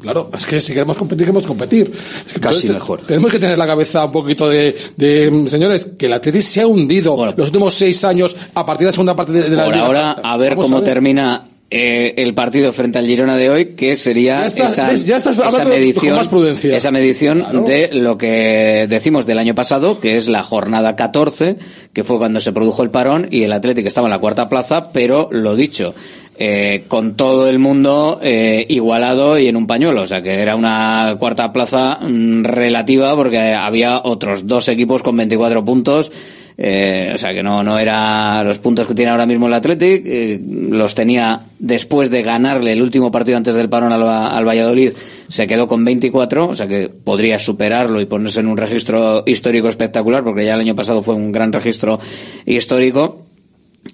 Claro, 0.01 0.29
es 0.35 0.45
que 0.45 0.61
si 0.61 0.73
queremos 0.73 0.97
competir, 0.97 1.25
queremos 1.25 1.45
competir. 1.47 1.91
Es 2.25 2.33
que 2.33 2.39
Casi 2.39 2.69
mejor. 2.69 3.01
Tenemos 3.01 3.31
que 3.31 3.39
tener 3.39 3.57
la 3.57 3.67
cabeza 3.67 4.05
un 4.05 4.11
poquito 4.11 4.47
de, 4.49 4.75
de, 4.95 5.29
mm, 5.31 5.47
señores, 5.47 5.89
que 5.97 6.05
el 6.07 6.13
Atleti 6.13 6.41
se 6.41 6.61
ha 6.61 6.67
hundido 6.67 7.15
los 7.35 7.47
últimos 7.47 7.73
seis 7.73 8.03
años 8.03 8.35
a 8.53 8.65
partir 8.65 8.85
de 8.85 8.89
la 8.89 8.91
segunda 8.93 9.15
parte 9.15 9.31
de, 9.33 9.49
de 9.49 9.55
la 9.55 9.65
Por 9.65 9.75
ahora, 9.75 10.11
a 10.11 10.37
ver 10.37 10.55
cómo 10.55 10.77
ver. 10.77 10.85
termina 10.85 11.43
eh, 11.69 12.13
el 12.15 12.33
partido 12.33 12.71
frente 12.71 12.97
al 12.97 13.05
Girona 13.05 13.35
de 13.35 13.49
hoy, 13.49 13.65
que 13.75 13.97
sería 13.97 14.39
Ya 14.39 14.45
estás- 14.45 14.71
esa, 14.71 14.87
ves, 14.87 15.05
ya 15.05 15.17
estás 15.17 15.33
esa 15.33 15.47
hablando 15.47 15.69
con 15.69 15.79
medición, 15.79 16.15
más 16.15 16.27
prudencia. 16.29 16.77
esa 16.77 16.91
medición 16.91 17.39
Claro. 17.39 17.63
de 17.63 17.89
lo 17.91 18.17
que 18.17 18.85
decimos 18.87 19.25
del 19.25 19.37
año 19.37 19.53
pasado, 19.53 19.99
que 19.99 20.15
es 20.15 20.29
la 20.29 20.43
jornada 20.43 20.95
14, 20.95 21.57
que 21.91 22.03
fue 22.05 22.19
cuando 22.19 22.39
se 22.39 22.53
produjo 22.53 22.83
el 22.83 22.89
parón 22.89 23.27
y 23.31 23.43
el 23.43 23.51
Atlético 23.51 23.89
estaba 23.89 24.07
en 24.07 24.11
la 24.11 24.19
cuarta 24.19 24.47
plaza, 24.47 24.93
pero 24.93 25.27
lo 25.29 25.57
dicho, 25.57 25.93
eh, 26.39 26.83
con 26.87 27.15
todo 27.15 27.49
el 27.49 27.59
mundo 27.59 28.19
eh, 28.21 28.65
igualado 28.69 29.37
y 29.37 29.47
en 29.47 29.55
un 29.55 29.67
pañuelo, 29.67 30.03
o 30.03 30.07
sea 30.07 30.21
que 30.21 30.33
era 30.33 30.55
una 30.55 31.15
cuarta 31.19 31.51
plaza 31.51 31.99
mm, 32.01 32.43
relativa 32.43 33.15
porque 33.15 33.53
había 33.53 34.01
otros 34.03 34.45
dos 34.45 34.69
equipos 34.69 35.03
con 35.03 35.17
24 35.17 35.65
puntos. 35.65 36.11
Eh, 36.59 37.11
o 37.13 37.17
sea 37.19 37.35
que 37.35 37.43
no, 37.43 37.63
no 37.63 37.77
era 37.77 38.43
los 38.43 38.57
puntos 38.57 38.87
que 38.87 38.95
tiene 38.95 39.11
ahora 39.11 39.27
mismo 39.27 39.45
el 39.45 39.53
Athletic, 39.53 40.01
eh, 40.05 40.41
los 40.43 40.95
tenía 40.95 41.43
después 41.59 42.09
de 42.09 42.23
ganarle 42.23 42.73
el 42.73 42.81
último 42.81 43.11
partido 43.11 43.37
antes 43.37 43.53
del 43.53 43.69
parón 43.69 43.93
al, 43.93 44.01
al 44.01 44.47
Valladolid, 44.47 44.93
se 45.27 45.45
quedó 45.45 45.67
con 45.67 45.85
24, 45.85 46.49
o 46.49 46.55
sea 46.55 46.67
que 46.67 46.89
podría 46.89 47.37
superarlo 47.37 48.01
y 48.01 48.05
ponerse 48.05 48.39
en 48.39 48.47
un 48.47 48.57
registro 48.57 49.23
histórico 49.27 49.67
espectacular, 49.67 50.23
porque 50.23 50.45
ya 50.45 50.55
el 50.55 50.61
año 50.61 50.75
pasado 50.75 51.03
fue 51.03 51.13
un 51.13 51.31
gran 51.31 51.53
registro 51.53 51.99
histórico. 52.47 53.26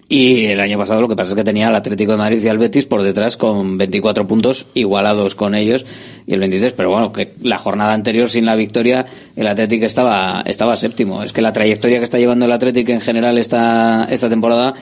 Y 0.07 0.45
el 0.45 0.59
año 0.59 0.77
pasado 0.77 1.01
lo 1.01 1.07
que 1.07 1.15
pasa 1.15 1.31
es 1.31 1.35
que 1.35 1.43
tenía 1.43 1.67
al 1.67 1.75
Atlético 1.75 2.11
de 2.11 2.17
Madrid 2.17 2.41
y 2.43 2.47
al 2.47 2.57
Betis 2.57 2.85
por 2.85 3.01
detrás 3.03 3.37
con 3.37 3.77
24 3.77 4.27
puntos 4.27 4.67
igualados 4.73 5.35
con 5.35 5.55
ellos 5.55 5.85
y 6.27 6.33
el 6.33 6.39
23, 6.39 6.73
pero 6.73 6.91
bueno, 6.91 7.11
que 7.11 7.33
la 7.41 7.57
jornada 7.57 7.93
anterior 7.93 8.29
sin 8.29 8.45
la 8.45 8.55
victoria 8.55 9.05
el 9.35 9.47
Atlético 9.47 9.85
estaba, 9.85 10.43
estaba 10.45 10.75
séptimo. 10.75 11.23
Es 11.23 11.33
que 11.33 11.41
la 11.41 11.53
trayectoria 11.53 11.97
que 11.99 12.05
está 12.05 12.19
llevando 12.19 12.45
el 12.45 12.51
Atlético 12.51 12.91
en 12.91 13.01
general 13.01 13.37
esta, 13.37 14.05
esta 14.09 14.29
temporada 14.29 14.73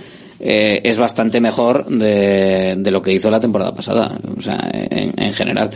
eh, 0.43 0.81
es 0.83 0.97
bastante 0.97 1.39
mejor 1.39 1.85
de, 1.85 2.73
de 2.77 2.91
lo 2.91 3.01
que 3.01 3.13
hizo 3.13 3.29
la 3.29 3.39
temporada 3.39 3.73
pasada, 3.75 4.17
o 4.37 4.41
sea, 4.41 4.69
en, 4.73 5.13
en 5.15 5.33
general. 5.33 5.69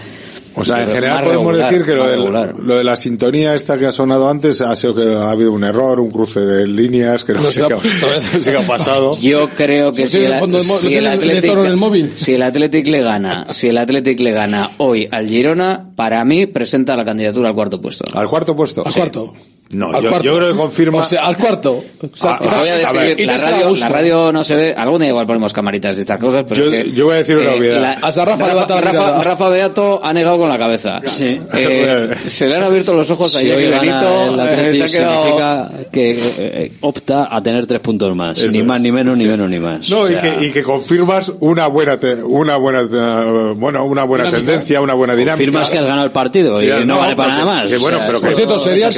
O 0.56 0.64
sea, 0.64 0.84
en 0.84 0.90
general 0.90 1.24
podemos 1.24 1.48
regular, 1.48 1.72
decir 1.72 1.86
que 1.86 1.96
lo, 1.96 2.08
regular. 2.08 2.56
lo 2.58 2.78
de 2.78 2.84
la 2.84 2.96
sintonía 2.96 3.54
esta 3.54 3.78
que 3.78 3.86
ha 3.86 3.92
sonado 3.92 4.30
antes 4.30 4.62
ha 4.62 4.76
sido 4.76 4.96
que 4.96 5.04
ha 5.04 5.30
habido 5.30 5.52
un 5.52 5.66
error, 5.66 6.00
un 6.00 6.10
cruce 6.10 6.40
de 6.40 6.66
líneas 6.66 7.26
que 7.26 7.34
no, 7.34 7.42
No 7.42 7.52
sé 7.52 7.64
qué, 7.68 7.74
ha 7.74 8.62
¿eh? 8.62 8.66
pasado. 8.66 9.18
Yo 9.22 9.50
creo 9.50 9.92
que 9.92 10.04
el 10.04 10.34
Athletic, 10.34 12.16
si 12.16 12.34
el 12.34 12.42
Athletic 12.42 12.88
le 12.88 13.02
gana, 13.02 13.48
si 13.52 13.68
el 13.68 13.78
Athletic 13.78 14.20
le 14.20 14.32
gana 14.32 14.72
hoy 14.78 15.08
al 15.12 15.28
Girona, 15.28 15.92
para 15.96 16.24
mí 16.24 16.46
presenta 16.46 16.96
la 16.96 17.04
candidatura 17.04 17.50
al 17.50 17.56
cuarto 17.56 17.82
puesto. 17.82 18.06
¿Al 18.18 18.30
cuarto 18.30 18.56
puesto? 18.56 18.84
Al 18.86 18.94
cuarto. 18.94 19.34
No, 19.72 19.88
Al 19.92 20.04
yo, 20.04 20.10
cuarto. 20.10 20.26
yo 20.26 20.36
creo 20.38 20.52
que 20.54 20.58
confirma. 20.60 21.00
O 21.00 21.04
sea, 21.04 21.26
al 21.26 21.38
cuarto. 21.38 21.72
O 21.74 22.16
sea, 22.16 22.36
Ah, 22.36 22.40
y 22.40 22.48
te- 22.48 22.56
Voy 22.56 22.70
a 22.70 22.74
a 22.74 22.78
describir, 22.78 23.08
ver, 23.08 23.20
y 23.20 23.26
la, 23.26 23.38
radio, 23.38 23.70
gusto. 23.70 23.86
la 23.86 23.92
radio 23.92 24.32
no 24.32 24.44
se 24.44 24.56
ve, 24.56 24.74
algún 24.78 25.00
día 25.02 25.10
igual 25.10 25.26
ponemos 25.26 25.52
camaritas 25.54 25.98
y 25.98 26.02
estas 26.02 26.20
cosas, 26.20 26.46
pero 26.48 26.64
Yo- 26.66 26.72
es 26.72 26.84
que, 26.86 26.92
yo 26.92 27.06
voy 27.06 27.16
a 27.16 27.18
decir 27.18 27.36
una 27.38 27.52
eh, 27.52 27.58
obviedad. 27.58 27.82
la- 27.82 27.92
Hasta 27.94 28.26
Rafa 28.26 28.48
Rafa, 28.54 28.76
mirada. 28.76 29.24
Rafa 29.24 29.50
Beato 29.50 30.00
ha 30.04 30.14
negado 30.14 30.38
con 30.38 30.50
la 30.50 30.58
cabeza. 30.60 31.02
Sí. 31.08 31.42
Eh, 31.56 32.14
se 32.28 32.48
le 32.48 32.56
han 32.56 32.64
abierto 32.64 32.94
los 32.94 33.10
ojos 33.10 33.36
a 33.36 33.42
gana 33.42 33.56
Benito, 33.56 34.34
el 34.34 34.40
eh, 34.40 34.44
Athletic 34.44 34.88
se 34.88 34.98
ha 34.98 35.02
quedado- 35.02 35.24
significa 35.24 35.72
que 35.92 36.12
eh, 36.12 36.20
eh, 36.38 36.72
opta 36.82 37.36
a 37.36 37.42
tener 37.42 37.66
tres 37.66 37.80
puntos 37.80 38.16
más. 38.16 38.38
Eso 38.38 38.52
ni 38.52 38.60
es. 38.60 38.66
más, 38.66 38.80
ni 38.80 38.92
menos, 38.92 39.18
ni 39.18 39.26
menos, 39.26 39.50
ni 39.50 39.60
más. 39.60 39.90
No, 39.90 40.02
O 40.02 40.10
y, 40.10 40.16
que, 40.16 40.46
y 40.46 40.52
que 40.52 40.62
confirmas 40.64 41.34
una 41.40 41.66
buena, 41.68 41.98
te- 41.98 42.22
una 42.24 42.56
buena, 42.58 42.82
eh, 42.82 43.54
bueno, 43.58 43.84
una 43.86 44.04
buena 44.04 44.26
Dinámica. 44.26 44.46
tendencia, 44.52 44.80
una 44.82 44.94
buena 44.94 45.16
dinámica. 45.16 45.38
Confirmas 45.44 45.70
que 45.72 45.80
has 45.80 45.86
ganado 45.86 46.06
el 46.06 46.12
partido 46.12 46.62
y 46.62 46.66
Sí, 46.68 46.72
no, 46.72 46.86
no, 46.86 46.98
vale 47.00 47.16
para 47.16 47.34
nada 47.34 47.46
más. 47.46 47.68
que 47.72 47.78
bueno, 47.78 47.98
pero 48.06 48.18
esto 48.18 48.28
que- 48.28 48.34
Por 48.36 48.36
cierto, 48.36 48.60
serían, 48.60 48.94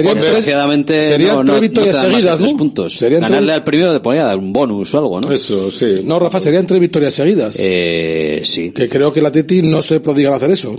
es 0.00 0.06
así. 0.06 0.12
serían, 0.12 0.16
que 0.16 0.16
serían 0.16 0.16
responde- 0.16 0.20
tres, 0.20 0.24
Desgraciadamente 0.36 1.08
serían 1.08 1.36
no, 1.36 1.42
tres 1.44 1.54
no, 1.54 1.60
victorias 1.60 1.94
no 1.94 2.00
te 2.00 2.06
dan 2.06 2.12
más 2.12 2.22
de 2.22 2.28
seguidas, 2.28 2.38
tres 2.40 2.52
¿no? 2.52 2.58
puntos. 2.58 2.96
Serían 2.98 3.20
tres- 3.20 3.30
Ganarle 3.30 3.52
al 3.52 3.64
primero 3.64 3.92
te 3.92 4.00
podía 4.00 4.24
dar 4.24 4.38
un 4.38 4.52
bonus 4.52 4.94
o 4.94 4.98
algo, 4.98 5.20
¿no? 5.20 5.32
Eso, 5.32 5.70
sí. 5.70 6.02
No, 6.04 6.18
Rafa, 6.18 6.40
serían 6.40 6.66
tres 6.66 6.80
victorias 6.80 7.14
seguidas. 7.14 7.56
Eh, 7.58 8.42
sí. 8.44 8.70
Que 8.72 8.88
creo 8.88 9.12
que 9.12 9.20
el 9.20 9.26
Atleti 9.26 9.62
no 9.62 9.82
se 9.82 10.00
prodigan 10.00 10.34
hacer 10.34 10.50
eso. 10.50 10.74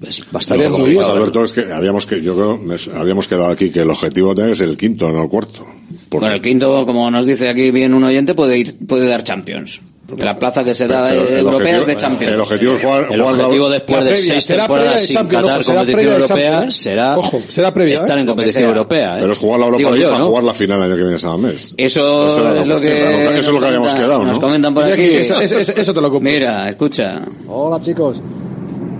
Es 0.00 0.24
bastante 0.30 0.64
Estaría 0.64 0.68
muy 0.78 0.90
bien. 0.90 1.02
Alberto, 1.02 1.42
es 1.44 1.52
que 1.52 1.72
habíamos 1.72 2.06
que, 2.06 2.22
yo 2.22 2.34
creo, 2.34 2.60
habíamos 2.96 3.26
quedado 3.26 3.48
aquí 3.50 3.70
que 3.70 3.80
el 3.80 3.90
objetivo 3.90 4.34
tiene 4.34 4.50
que 4.50 4.56
ser 4.56 4.68
el 4.68 4.76
quinto, 4.76 5.10
no 5.10 5.22
el 5.24 5.28
cuarto. 5.28 5.66
Bueno, 6.10 6.30
el 6.32 6.40
quinto, 6.40 6.86
como 6.86 7.10
nos 7.10 7.26
dice 7.26 7.48
aquí 7.48 7.70
bien 7.70 7.92
un 7.92 8.04
oyente, 8.04 8.34
puede 8.34 8.58
ir, 8.58 8.76
puede 8.86 9.06
dar 9.08 9.24
Champions. 9.24 9.80
Porque 10.08 10.24
la 10.24 10.38
plaza 10.38 10.64
que 10.64 10.72
se 10.72 10.86
da 10.86 11.14
eh, 11.14 11.38
europea 11.40 11.58
objetivo- 11.58 11.80
es 11.82 11.86
de 11.86 11.96
Champions. 11.96 12.32
El 12.32 12.40
objetivo 12.40 12.72
es 12.72 12.80
jugar, 12.82 13.08
El 13.10 13.20
objetivo 13.20 13.68
después 13.68 14.04
de 14.04 14.16
seis 14.16 14.46
temporadas 14.46 15.02
sin 15.02 15.16
Champions, 15.16 15.44
Qatar 15.44 15.60
ojo, 15.60 15.74
competición 15.74 16.12
europea 16.14 16.26
Champions, 16.50 16.76
¿eh? 16.78 16.82
será 16.82 17.18
Ojo, 17.18 17.42
será 17.46 17.74
previa, 17.74 17.94
estar 17.94 18.16
¿eh? 18.16 18.20
en 18.22 18.26
que 18.26 18.30
competición 18.30 18.62
sea. 18.62 18.68
europea. 18.70 19.14
¿eh? 19.16 19.20
pero 19.20 19.32
es 19.32 19.38
jugar 19.38 19.60
la 19.60 19.66
Europa 19.66 19.90
League 19.90 20.04
para 20.06 20.18
¿no? 20.18 20.26
jugar 20.28 20.44
la 20.44 20.54
final 20.54 20.78
el 20.78 20.84
año 20.84 20.94
que 20.96 21.00
viene 21.02 21.16
ese 21.16 21.28
mes. 21.36 21.74
Eso 21.76 22.26
Esa 22.26 22.60
es 22.60 22.66
lo 22.66 22.80
que. 22.80 23.38
Eso 23.38 23.38
es 23.38 23.46
lo 23.48 23.52
que 23.52 23.58
nos 23.60 23.64
habíamos 23.66 23.94
quedado, 23.94 24.24
Nos 24.24 24.36
¿no? 24.36 24.40
comentan 24.40 24.72
por 24.74 24.84
Mira 24.84 24.94
aquí. 24.94 25.02
que 25.04 25.20
esa- 25.20 25.42
esa- 25.42 25.72
eso 25.72 25.92
te 25.94 26.00
lo 26.00 26.10
compro. 26.10 26.30
Mira, 26.32 26.68
escucha. 26.70 27.20
Hola 27.46 27.78
chicos, 27.78 28.22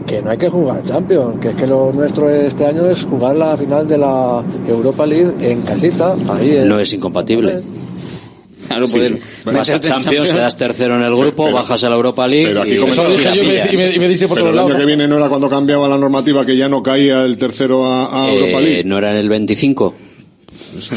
que 0.07 0.21
no 0.21 0.31
hay 0.31 0.37
que 0.37 0.51
jugar 0.51 0.83
Champions, 0.85 1.41
que 1.41 1.49
es 1.49 1.55
que 1.55 1.67
lo 1.67 1.91
nuestro 1.91 2.29
este 2.29 2.67
año 2.67 2.85
es 2.85 3.05
jugar 3.07 3.35
la 3.35 3.57
final 3.57 3.89
de 3.89 3.97
la 3.97 4.43
Europa 4.69 5.07
League 5.07 5.33
en 5.41 5.63
casita, 5.63 6.15
ahí 6.29 6.55
en- 6.59 6.69
No 6.69 6.79
es 6.79 6.93
incompatible. 6.93 7.63
Claro, 8.79 8.87
Sí. 8.87 8.97
poder 8.99 9.19
Vas 9.45 9.71
a 9.71 9.75
en 9.77 9.81
Champions, 9.81 10.33
quedas 10.33 10.57
tercero 10.57 10.97
en 10.97 11.03
el 11.03 11.15
grupo, 11.17 11.45
Pero- 11.45 11.57
bajas 11.57 11.83
a 11.85 11.89
la 11.89 11.95
Europa 11.97 12.27
League 12.29 12.47
pero 12.49 12.63
aquí 12.63 12.73
y, 12.73 12.75
la 12.79 12.85
dije 12.87 13.31
yo 13.35 13.43
y 13.43 13.77
me- 13.77 13.95
y 13.95 13.99
me, 13.99 14.09
dice 14.09 14.29
por 14.29 14.37
Pero 14.37 14.47
todos 14.49 14.53
el 14.55 14.59
año 14.59 14.69
lados. 14.69 14.81
que 14.81 14.87
viene 14.87 15.09
no 15.09 15.17
era 15.17 15.29
cuando 15.29 15.49
cambiaba 15.49 15.89
la 15.89 15.97
normativa 15.99 16.45
que 16.45 16.57
ya 16.57 16.69
no 16.69 16.83
caía 16.83 17.25
el 17.25 17.37
tercero 17.37 17.87
a, 17.87 18.25
a 18.27 18.33
Europa 18.33 18.59
Eh, 18.59 18.63
League. 18.63 18.85
no 18.85 18.99
era 18.99 19.11
en 19.13 19.17
el 19.19 19.29
25 19.29 19.95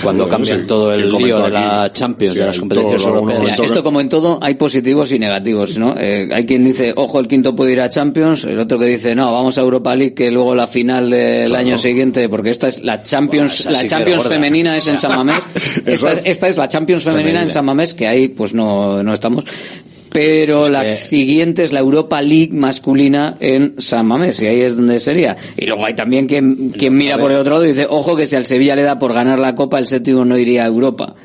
cuando 0.02 0.28
cambian 0.28 0.66
todo 0.68 0.94
el 0.94 1.10
¿quién 1.10 1.24
lío 1.24 1.40
de 1.42 1.50
la 1.50 1.84
aquí? 1.84 1.94
Champions, 2.00 2.34
Sí, 2.34 2.40
de 2.40 2.46
las 2.46 2.58
todo, 2.60 2.92
alguno 2.92 3.32
europeas. 3.32 3.42
Mira, 3.42 3.66
esto 3.66 3.84
como 3.84 4.02
en 4.02 4.10
todo 4.10 4.40
hay 4.42 4.56
positivos 4.56 5.12
y 5.12 5.20
negativos, 5.20 5.78
¿no? 5.78 5.96
Eh, 5.98 6.30
hay 6.34 6.46
quien 6.46 6.64
dice, 6.64 6.94
ojo, 6.96 7.20
el 7.20 7.28
quinto 7.28 7.56
puede 7.56 7.74
ir 7.74 7.82
a 7.82 7.90
Champions, 7.90 8.44
el 8.46 8.60
otro 8.60 8.78
que 8.80 8.86
dice, 8.86 9.16
no, 9.16 9.32
vamos 9.32 9.58
a 9.58 9.62
Europa 9.62 9.96
League, 9.96 10.14
que 10.14 10.32
luego 10.32 10.56
la 10.56 10.68
final 10.68 11.10
del 11.10 11.48
Claro. 11.48 11.66
año 11.66 11.78
siguiente, 11.78 12.28
porque 12.30 12.50
esta 12.50 12.68
es 12.68 12.84
la 12.84 13.04
Champions, 13.04 13.66
la 13.66 13.76
sí 13.76 13.88
Champions 13.88 14.28
femenina 14.28 14.78
es 14.78 14.88
en 14.88 15.00
San 15.00 15.16
Mamés, 15.16 15.40
esta, 15.86 16.12
es, 16.12 16.20
es- 16.20 16.26
esta 16.26 16.48
es 16.50 16.58
la 16.58 16.68
Champions 16.68 17.04
femenina, 17.04 17.22
en 17.22 17.34
Femenina. 17.34 17.54
San 17.54 17.66
Mamés, 17.66 17.94
que 17.94 18.08
ahí 18.08 18.28
pues 18.30 18.54
no, 18.54 19.02
no 19.04 19.14
estamos. 19.14 19.46
Pero 20.12 20.66
Es 20.66 20.72
la 20.72 20.84
que- 20.84 20.96
siguiente 20.98 21.64
es 21.64 21.72
la 21.72 21.80
Europa 21.80 22.22
League 22.22 22.50
masculina 22.54 23.36
en 23.40 23.76
San 23.78 24.06
Mamés, 24.06 24.42
y 24.42 24.48
ahí 24.48 24.62
es 24.62 24.76
donde 24.76 25.00
sería. 25.00 25.38
Y 25.58 25.66
luego 25.66 25.86
hay 25.86 25.94
también 25.94 26.28
quien, 26.28 26.70
quien 26.72 26.94
mira 26.96 27.18
por 27.18 27.32
el 27.32 27.38
otro 27.38 27.54
lado 27.54 27.66
y 27.66 27.70
dice, 27.70 27.88
ojo 27.90 28.16
que 28.16 28.26
si 28.28 28.36
al 28.36 28.46
Sevilla 28.46 28.76
le 28.76 28.82
da 28.84 29.00
por 29.00 29.14
ganar 29.14 29.40
la 29.40 29.56
Copa, 29.56 29.80
el 29.80 29.88
séptimo 29.88 30.26
no 30.26 30.38
iría 30.38 30.64
a 30.64 30.68
Europa. 30.68 31.16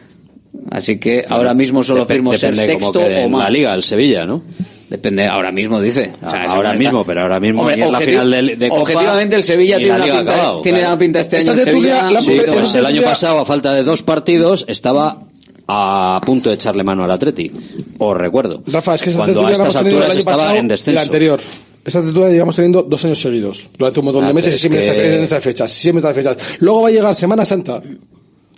Así 0.70 0.98
que 0.98 1.24
ahora 1.28 1.52
mismo 1.54 1.82
solo 1.82 2.04
Dep- 2.04 2.08
firmo 2.12 2.32
ser 2.34 2.56
sexto 2.56 3.00
o 3.00 3.28
más. 3.28 3.44
la 3.44 3.50
Liga, 3.50 3.74
el 3.74 3.82
Sevilla, 3.82 4.24
¿no? 4.24 4.42
Depende, 4.88 5.26
ahora 5.26 5.50
mismo 5.50 5.80
dice. 5.80 6.12
O 6.24 6.30
sea, 6.30 6.44
Ah, 6.44 6.52
ahora 6.54 6.72
está- 6.74 6.82
mismo, 6.84 7.04
pero 7.04 7.22
ahora 7.22 7.40
mismo 7.40 7.62
Hombre, 7.62 7.82
en 7.82 7.90
la 7.90 7.98
final 8.00 8.30
de, 8.30 8.56
de 8.56 8.68
Copa, 8.68 8.82
Objetivamente 8.82 9.34
el 9.36 9.42
Sevilla 9.42 9.78
tiene 9.78 9.98
la 9.98 10.04
una, 10.04 10.14
pinta, 10.18 10.32
acabado, 10.32 10.60
tiene 10.60 10.78
claro. 10.78 10.92
una 10.94 10.98
pinta 11.00 11.20
este 11.20 11.38
Esta 11.38 11.50
año 11.50 11.60
en 11.60 11.64
Sevilla. 11.66 12.20
Sí, 12.20 12.40
pues 12.46 12.74
el 12.76 12.86
año 12.86 13.02
pasado, 13.02 13.40
a 13.40 13.44
falta 13.44 13.72
de 13.74 13.82
dos 13.82 14.02
partidos, 14.02 14.64
estaba 14.68 15.22
a 15.68 16.20
punto 16.24 16.48
de 16.48 16.54
echarle 16.54 16.84
mano 16.84 17.04
al 17.04 17.10
Atleti. 17.10 17.50
Os 17.98 18.16
recuerdo. 18.16 18.62
Rafa, 18.66 18.94
es 18.94 19.02
que 19.02 19.10
esa 19.10 19.18
Cuando 19.18 19.46
a 19.46 19.50
estas 19.52 19.76
alturas 19.76 20.16
estaba 20.16 20.36
pasado 20.36 20.56
en 20.56 20.68
descenso. 20.68 20.94
la 20.96 21.02
anterior. 21.02 21.40
Esa 21.84 22.00
tertulia 22.02 22.26
la 22.26 22.32
llevamos 22.32 22.56
teniendo 22.56 22.82
dos 22.82 23.04
años 23.04 23.20
seguidos. 23.20 23.68
Durante 23.78 24.00
un 24.00 24.04
montón 24.06 24.24
Ah, 24.24 24.28
de 24.28 24.34
meses 24.34 24.48
pero 24.48 24.56
y 24.56 24.60
siempre 24.82 24.94
que- 25.02 25.16
en 25.16 25.22
estas 25.22 25.42
fechas. 25.44 25.70
Siempre 25.70 26.00
estas 26.00 26.14
fechas. 26.14 26.36
Luego 26.60 26.82
va 26.82 26.88
a 26.88 26.90
llegar 26.90 27.14
Semana 27.14 27.44
Santa. 27.44 27.80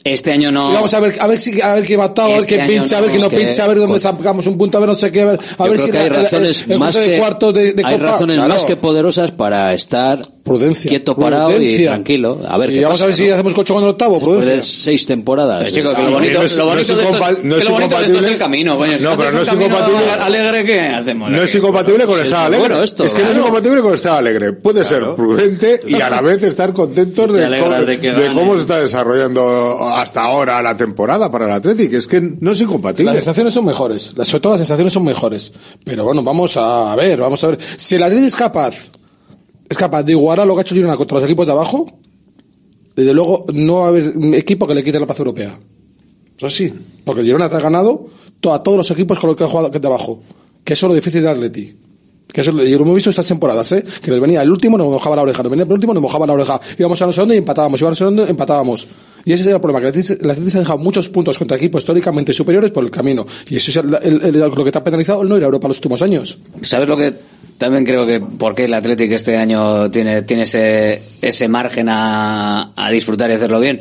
Este 0.05 0.33
año 0.33 0.51
no. 0.53 0.71
Y 0.71 0.75
vamos 0.75 0.95
a 0.95 1.01
ver, 1.01 1.17
a 1.21 1.27
ver 1.27 1.39
si, 1.41 1.61
a 1.61 1.75
ver 1.75 1.85
qué 1.87 1.97
va 1.97 2.05
atado, 2.05 2.29
a 2.29 2.31
ver 2.33 2.41
Este 2.41 2.55
qué 2.55 2.63
año 2.63 2.71
pincha, 2.83 2.97
a 2.97 3.01
no, 3.01 3.07
ver 3.09 3.17
qué 3.17 3.23
no 3.23 3.29
que- 3.29 3.37
pincha, 3.37 3.65
a 3.65 3.67
ver 3.69 3.79
dónde 3.79 3.99
sacamos 4.01 4.47
un 4.47 4.57
punto, 4.57 4.79
a 4.79 4.81
ver 4.81 4.89
no 4.89 4.95
sé 4.95 5.11
qué, 5.13 5.23
a 5.23 5.25
ver, 5.27 5.41
a 5.59 5.65
ver 5.69 5.79
si 5.79 5.91
que 5.91 5.99
hay 5.99 6.09
la- 6.09 6.17
la- 6.17 6.23
razones 6.23 6.63
el, 6.67 6.73
el 6.73 6.79
más 6.79 6.95
juego 6.95 7.07
de 7.09 7.15
que 7.15 7.19
cuartos 7.21 7.55
de, 7.55 7.73
de 7.73 7.85
hay 7.85 7.95
Copa, 7.99 8.11
razones 8.13 8.37
claro. 8.37 8.55
más 8.55 8.65
que 8.65 8.77
poderosas 8.77 9.33
para 9.33 9.75
estar 9.75 10.21
Prudencia, 10.49 10.89
quieto 10.89 11.17
parado 11.17 11.51
y 11.51 11.55
prudencia. 11.55 11.87
tranquilo 11.91 12.39
a 12.49 12.59
ver 12.59 12.71
Y 12.71 12.75
qué 12.75 12.81
vamos 12.83 12.97
pasa, 12.99 13.05
a 13.05 13.07
ver 13.09 13.17
si 13.17 13.27
¿no? 13.29 13.35
hacemos 13.35 13.55
colchón 13.55 13.77
en 13.79 13.83
el 13.85 13.89
octavo, 13.91 14.15
Después 14.17 14.37
prudencia. 14.39 14.57
de 14.57 14.63
seis 14.63 15.07
temporadas 15.07 15.59
Pero, 15.65 15.77
chico, 15.77 15.95
que 15.95 16.03
lo 16.03 16.11
bonito, 16.13 16.35
lo 16.35 16.41
de 16.41 16.47
esto 16.47 17.01
es, 17.01 17.45
no 17.45 17.55
que 17.55 17.61
es 17.61 17.65
lo 17.65 17.71
bonito 17.73 17.99
de 17.99 18.05
esto 18.07 18.19
es 18.19 18.25
el 18.25 18.33
incompatible- 18.33 18.39
camino, 18.39 18.77
coño. 18.79 18.99
Si 18.99 19.05
No, 19.05 19.17
pero 19.17 19.33
no 19.33 19.43
es 19.43 19.49
incompatible- 19.53 20.11
alegre, 20.21 20.65
¿qué 20.65 20.81
hacemos? 20.81 21.31
No 21.31 21.43
es 21.43 21.55
incompatible 21.55 22.07
con 22.07 22.15
estar 22.21 22.41
es 22.41 22.47
alegre. 22.47 22.69
bueno 22.69 22.83
esto, 22.83 23.05
es 23.05 23.15
que 23.15 23.23
no 23.23 23.31
es 23.31 23.37
incompatible 23.37 23.83
con 23.83 23.95
estar 23.95 24.19
alegre. 24.19 24.53
Puede 24.55 24.85
ser 24.85 25.05
prudente 25.15 25.81
y 25.87 26.01
a 26.01 26.11
la 26.11 26.21
vez 26.21 26.43
estar 26.43 26.73
contentos 26.73 27.27
Te 27.27 27.33
de, 27.49 27.59
cómo, 27.59 27.75
de 27.77 28.01
que 28.01 28.13
de 28.13 28.23
gane. 28.23 28.35
cómo 28.35 28.55
se 28.55 28.61
está 28.63 28.81
desarrollando 28.81 29.79
hasta 29.95 30.23
ahora 30.23 30.61
la 30.63 30.75
temporada 30.77 31.31
para 31.31 31.47
el 31.47 31.53
Atlético. 31.53 31.97
Es 31.97 32.07
que 32.07 32.21
no 32.41 32.53
es 32.53 32.61
incompatible. 32.61 33.13
Las 33.13 33.25
sensaciones 33.25 33.55
son 33.55 33.65
mejores, 33.67 34.13
las- 34.17 34.29
sobre 34.29 34.41
todo 34.41 34.53
las 34.53 34.61
sensaciones 34.61 34.93
son 34.93 35.05
mejores. 35.05 35.53
Pero 35.85 36.05
bueno, 36.05 36.23
vamos 36.23 36.57
a 36.57 36.95
ver, 36.97 37.19
vamos 37.21 37.43
a 37.45 37.49
ver. 37.49 37.59
Si 37.77 37.95
el 37.97 38.03
Atlético 38.03 38.27
es 38.29 38.35
capaz, 38.37 38.75
es 39.69 39.77
capaz 39.77 40.03
de 40.03 40.13
igualar 40.13 40.47
lo 40.47 40.55
que 40.55 40.61
ha 40.61 40.63
hecho 40.63 40.75
Girona 40.75 40.97
contra 40.97 41.17
los 41.17 41.25
equipos 41.25 41.47
de 41.47 41.53
abajo, 41.53 41.87
desde 42.97 43.15
luego 43.15 43.47
no 43.53 43.77
va 43.77 43.85
a 43.87 43.89
haber 43.89 44.15
equipo 44.35 44.67
que 44.67 44.75
le 44.75 44.83
quite 44.83 44.99
la 44.99 45.07
plaza 45.07 45.23
europea. 45.23 45.59
Eso 46.37 46.51
sí, 46.51 46.73
porque 47.05 47.21
el 47.21 47.27
Girona 47.27 47.47
ha 47.47 47.61
ganado 47.61 48.09
a 48.51 48.63
todos 48.63 48.79
los 48.79 48.91
equipos 48.91 49.19
con 49.19 49.29
los 49.29 49.37
que 49.37 49.45
ha 49.45 49.49
jugado 49.49 49.69
de 49.69 49.87
abajo. 49.87 50.21
Que 50.65 50.75
eso 50.75 50.87
es 50.87 50.89
lo 50.89 50.95
difícil 50.95 51.23
de 51.23 51.29
Atleti. 51.29 51.77
Que 52.33 52.43
eso, 52.43 52.53
yo 52.53 52.77
lo 52.77 52.85
hemos 52.85 52.95
visto 52.95 53.11
estas 53.11 53.27
temporadas, 53.27 53.73
¿eh? 53.73 53.83
Que 54.03 54.11
nos 54.11 54.21
venía 54.21 54.43
el 54.43 54.51
último, 54.51 54.77
nos 54.77 54.89
mojaba 54.89 55.17
la 55.17 55.23
oreja, 55.23 55.43
nos 55.43 55.51
venía 55.51 55.65
el 55.65 55.73
último, 55.73 55.95
nos 55.95 56.03
mojaba 56.03 56.27
la 56.27 56.35
oreja. 56.35 56.61
Íbamos 56.79 57.01
a 57.01 57.07
no 57.07 57.13
sé 57.13 57.23
y 57.27 57.37
empatábamos, 57.39 57.81
íbamos 57.81 58.03
a 58.03 58.11
no 58.11 58.25
sé 58.25 58.31
empatábamos. 58.31 58.87
Y 59.25 59.33
ese 59.33 59.45
es 59.45 59.49
el 59.49 59.61
problema, 59.61 59.81
que 59.81 59.99
el 59.99 60.31
Atleti 60.31 60.51
se 60.51 60.59
ha 60.59 60.61
dejado 60.61 60.79
muchos 60.79 61.09
puntos 61.09 61.39
contra 61.39 61.57
equipos 61.57 61.83
históricamente 61.83 62.33
superiores 62.33 62.71
por 62.71 62.85
el 62.85 62.91
camino. 62.91 63.27
Y 63.49 63.57
eso 63.57 63.81
es 63.81 63.85
lo 63.85 64.65
que 64.65 64.71
te 64.71 64.79
ha 64.79 64.85
penalizado 64.85 65.23
el 65.23 65.29
no 65.29 65.37
ir 65.37 65.43
a 65.43 65.47
Europa 65.47 65.69
los 65.69 65.79
últimos 65.79 66.03
años. 66.03 66.39
¿Sabes 66.63 66.89
lo 66.89 66.97
que 66.97 67.15
también 67.59 67.85
creo 67.85 68.07
que 68.07 68.21
por 68.21 68.55
qué 68.55 68.65
el 68.65 68.75
Atlético 68.75 69.15
este 69.15 69.37
año 69.37 69.91
tiene, 69.91 70.23
tiene 70.23 70.45
ese, 70.45 71.03
ese 71.21 71.49
margen 71.49 71.89
a, 71.89 72.73
a 72.75 72.91
disfrutar 72.91 73.31
y 73.31 73.35
hacerlo 73.35 73.61
bien? 73.61 73.81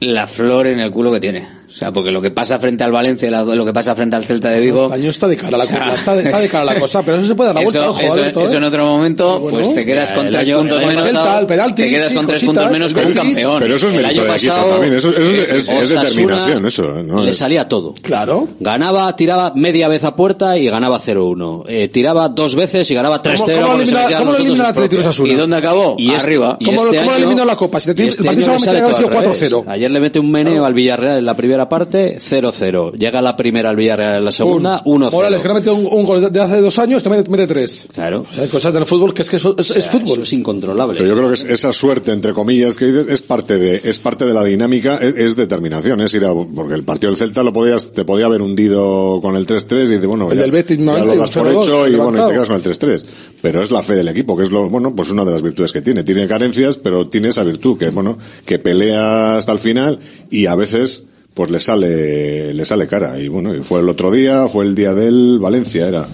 La 0.00 0.26
flor 0.26 0.66
en 0.66 0.80
el 0.80 0.90
culo 0.90 1.12
que 1.12 1.20
tiene. 1.20 1.57
O 1.68 1.70
sea, 1.70 1.92
porque 1.92 2.10
lo 2.10 2.22
que 2.22 2.30
pasa 2.30 2.58
frente 2.58 2.82
al 2.82 2.92
Valencia, 2.92 3.30
la- 3.30 3.44
lo 3.44 3.64
que 3.66 3.72
pasa 3.74 3.94
frente 3.94 4.16
al 4.16 4.24
Celta 4.24 4.48
de 4.48 4.58
Vigo. 4.60 4.86
Este 4.94 5.08
está 5.08 5.28
de 5.28 5.36
cara 5.36 5.56
a 5.56 5.58
la 5.58 5.64
O 5.64 5.66
sea, 5.66 5.78
curva, 5.80 5.94
está 5.94 6.14
de, 6.16 6.22
está 6.22 6.40
de 6.40 6.48
cara 6.48 6.62
a 6.62 6.74
la 6.74 6.80
cosa, 6.80 7.02
pero 7.02 7.18
eso 7.18 7.26
se 7.28 7.34
puede 7.34 7.48
dar 7.48 7.56
la 7.56 7.62
vuelta, 7.62 7.80
Eso, 7.80 7.90
ojo, 7.90 8.00
eso- 8.00 8.12
Alberto, 8.14 8.40
¿eh? 8.40 8.44
eso 8.44 8.56
en 8.56 8.64
otro 8.64 8.86
momento, 8.86 9.38
Bueno, 9.40 9.58
pues 9.58 9.74
te 9.74 9.84
quedas 9.84 10.12
con 10.12 10.30
tres 10.30 10.48
puntos 10.50 10.84
menos. 10.84 11.04
Te 11.74 11.88
quedas 11.88 12.12
con 12.14 12.26
tres 12.26 12.44
puntos 12.44 12.70
menos 12.70 12.94
que 12.94 13.00
un 13.04 13.12
campeón. 13.12 13.60
Pero 13.60 13.76
eso 13.76 13.88
es 13.88 13.96
El 13.98 14.04
año 14.06 14.22
pasado, 14.24 14.70
también. 14.70 14.94
Eso, 14.94 15.10
eso 15.10 15.20
es, 15.22 15.28
es- 15.28 15.50
es 15.50 15.68
Osasuna 15.68 16.02
determinación, 16.02 16.66
eso. 16.66 17.02
¿no? 17.04 17.22
le 17.22 17.30
Es- 17.30 17.36
salía 17.36 17.68
todo. 17.68 17.94
Claro. 18.02 18.48
Ganaba, 18.60 19.14
tiraba 19.16 19.52
media 19.54 19.88
vez 19.88 20.04
a 20.04 20.16
puerta 20.16 20.56
y 20.58 20.68
ganaba 20.68 20.98
0-1. 20.98 21.64
Eh, 21.68 21.88
tiraba 21.88 22.28
dos 22.28 22.54
veces 22.56 22.90
y 22.90 22.94
ganaba 22.94 23.22
3-0. 23.22 23.36
¿Cómo- 23.60 23.68
cómo 23.72 23.82
elimina- 23.82 24.18
cómo 24.18 24.34
elimina 24.34 24.52
el 24.52 24.56
sus 24.58 24.60
Atlético 24.66 24.88
propias. 24.88 25.06
Osasuna? 25.06 25.32
¿Y 25.32 25.36
dónde 25.36 25.56
acabó? 25.56 25.94
Y 25.98 26.10
este- 26.12 26.22
Arriba. 26.28 26.58
¿Cómo 26.64 26.72
lo- 26.84 26.88
este 26.90 26.96
cómo 26.98 27.10
año- 27.10 27.18
eliminó 27.18 27.44
la 27.44 27.56
Copa? 27.56 27.80
Si 27.80 27.94
te- 27.94 28.02
y 28.04 28.06
el 28.08 28.14
partido 28.16 28.58
solamente 28.58 28.94
sido 28.94 29.08
al 29.08 29.12
revés. 29.24 29.38
4-0. 29.52 29.64
Ayer 29.68 29.90
le 29.90 30.00
mete 30.00 30.18
un 30.18 30.30
meneo 30.30 30.64
al 30.64 30.74
Villarreal 30.74 31.18
en 31.18 31.24
la 31.26 31.34
primera 31.34 31.57
parte, 31.66 32.18
0-0. 32.20 32.92
Llega 32.98 33.22
la 33.22 33.34
primera 33.38 33.70
al 33.70 33.76
Villarreal 33.76 34.18
en 34.18 34.24
la 34.26 34.32
segunda, 34.32 34.84
1-0. 34.84 35.10
Morales, 35.10 35.40
que 35.40 35.48
no 35.48 35.54
metió 35.54 35.74
un, 35.74 35.86
un 35.90 36.04
gol 36.04 36.30
de 36.30 36.40
hace 36.40 36.60
dos 36.60 36.78
años, 36.78 37.02
te 37.02 37.08
mete, 37.08 37.30
mete 37.30 37.46
tres. 37.46 37.86
Claro. 37.94 38.26
O 38.30 38.34
sea, 38.34 38.44
hay 38.44 38.50
cosas 38.50 38.74
del 38.74 38.84
fútbol 38.84 39.14
que 39.14 39.22
es 39.22 39.30
que 39.30 39.36
eso 39.36 39.54
es, 39.58 39.70
es 39.74 39.86
fútbol. 39.86 40.12
Eso 40.12 40.22
es 40.22 40.32
incontrolable. 40.34 40.98
Pero 40.98 41.08
yo 41.08 41.16
creo 41.16 41.28
que 41.28 41.34
es- 41.34 41.44
esa 41.44 41.72
suerte, 41.72 42.12
entre 42.12 42.34
comillas, 42.34 42.76
que 42.76 42.84
dices, 42.84 43.06
es 43.08 43.22
parte 43.22 43.56
de, 43.58 43.80
es 43.82 43.98
parte 43.98 44.26
de 44.26 44.34
la 44.34 44.44
dinámica, 44.44 44.96
es, 44.98 45.16
es 45.16 45.36
determinación, 45.36 46.02
es 46.02 46.12
ir 46.12 46.26
a, 46.26 46.34
porque 46.34 46.74
el 46.74 46.82
partido 46.82 47.10
del 47.10 47.16
Celta 47.18 47.42
lo 47.42 47.52
podías, 47.54 47.92
te 47.92 48.04
podía 48.04 48.26
haber 48.26 48.42
hundido 48.42 49.20
con 49.22 49.36
el 49.36 49.46
3-3 49.46 49.84
y 49.84 49.86
dices, 49.92 50.06
bueno, 50.06 50.30
El 50.30 50.36
ya, 50.36 50.42
del 50.42 50.50
Betis, 50.52 50.76
ya 50.78 50.84
lo 51.04 51.14
das 51.14 51.30
por 51.30 51.46
0-2, 51.46 51.62
hecho 51.62 51.88
y 51.88 51.94
bueno, 51.96 52.24
y 52.24 52.26
te 52.28 52.32
quedas 52.34 52.48
con 52.48 52.56
el 52.56 52.62
3-3. 52.62 53.04
Pero 53.40 53.62
es 53.62 53.70
la 53.70 53.82
fe 53.82 53.94
del 53.94 54.08
equipo, 54.08 54.36
que 54.36 54.42
es 54.42 54.50
lo, 54.50 54.68
bueno, 54.68 54.94
pues 54.94 55.10
una 55.10 55.24
de 55.24 55.30
las 55.32 55.42
virtudes 55.42 55.72
que 55.72 55.80
tiene. 55.80 56.02
Tiene 56.04 56.26
carencias, 56.26 56.76
pero 56.76 57.06
tiene 57.08 57.28
esa 57.28 57.44
virtud, 57.44 57.78
que 57.78 57.90
bueno, 57.90 58.18
que 58.44 58.58
pelea 58.58 59.36
hasta 59.36 59.52
el 59.52 59.58
final 59.60 60.00
y 60.30 60.46
a 60.46 60.54
veces, 60.56 61.04
pues 61.38 61.52
le 61.52 61.60
sale, 61.60 62.52
le 62.52 62.64
sale 62.64 62.88
cara. 62.88 63.16
Y 63.16 63.28
bueno, 63.28 63.54
y 63.54 63.62
fue 63.62 63.78
el 63.78 63.88
otro 63.88 64.10
día, 64.10 64.48
fue 64.48 64.64
el 64.64 64.74
día 64.74 64.92
del 64.92 65.38
Valencia, 65.38 65.86
era. 65.86 66.08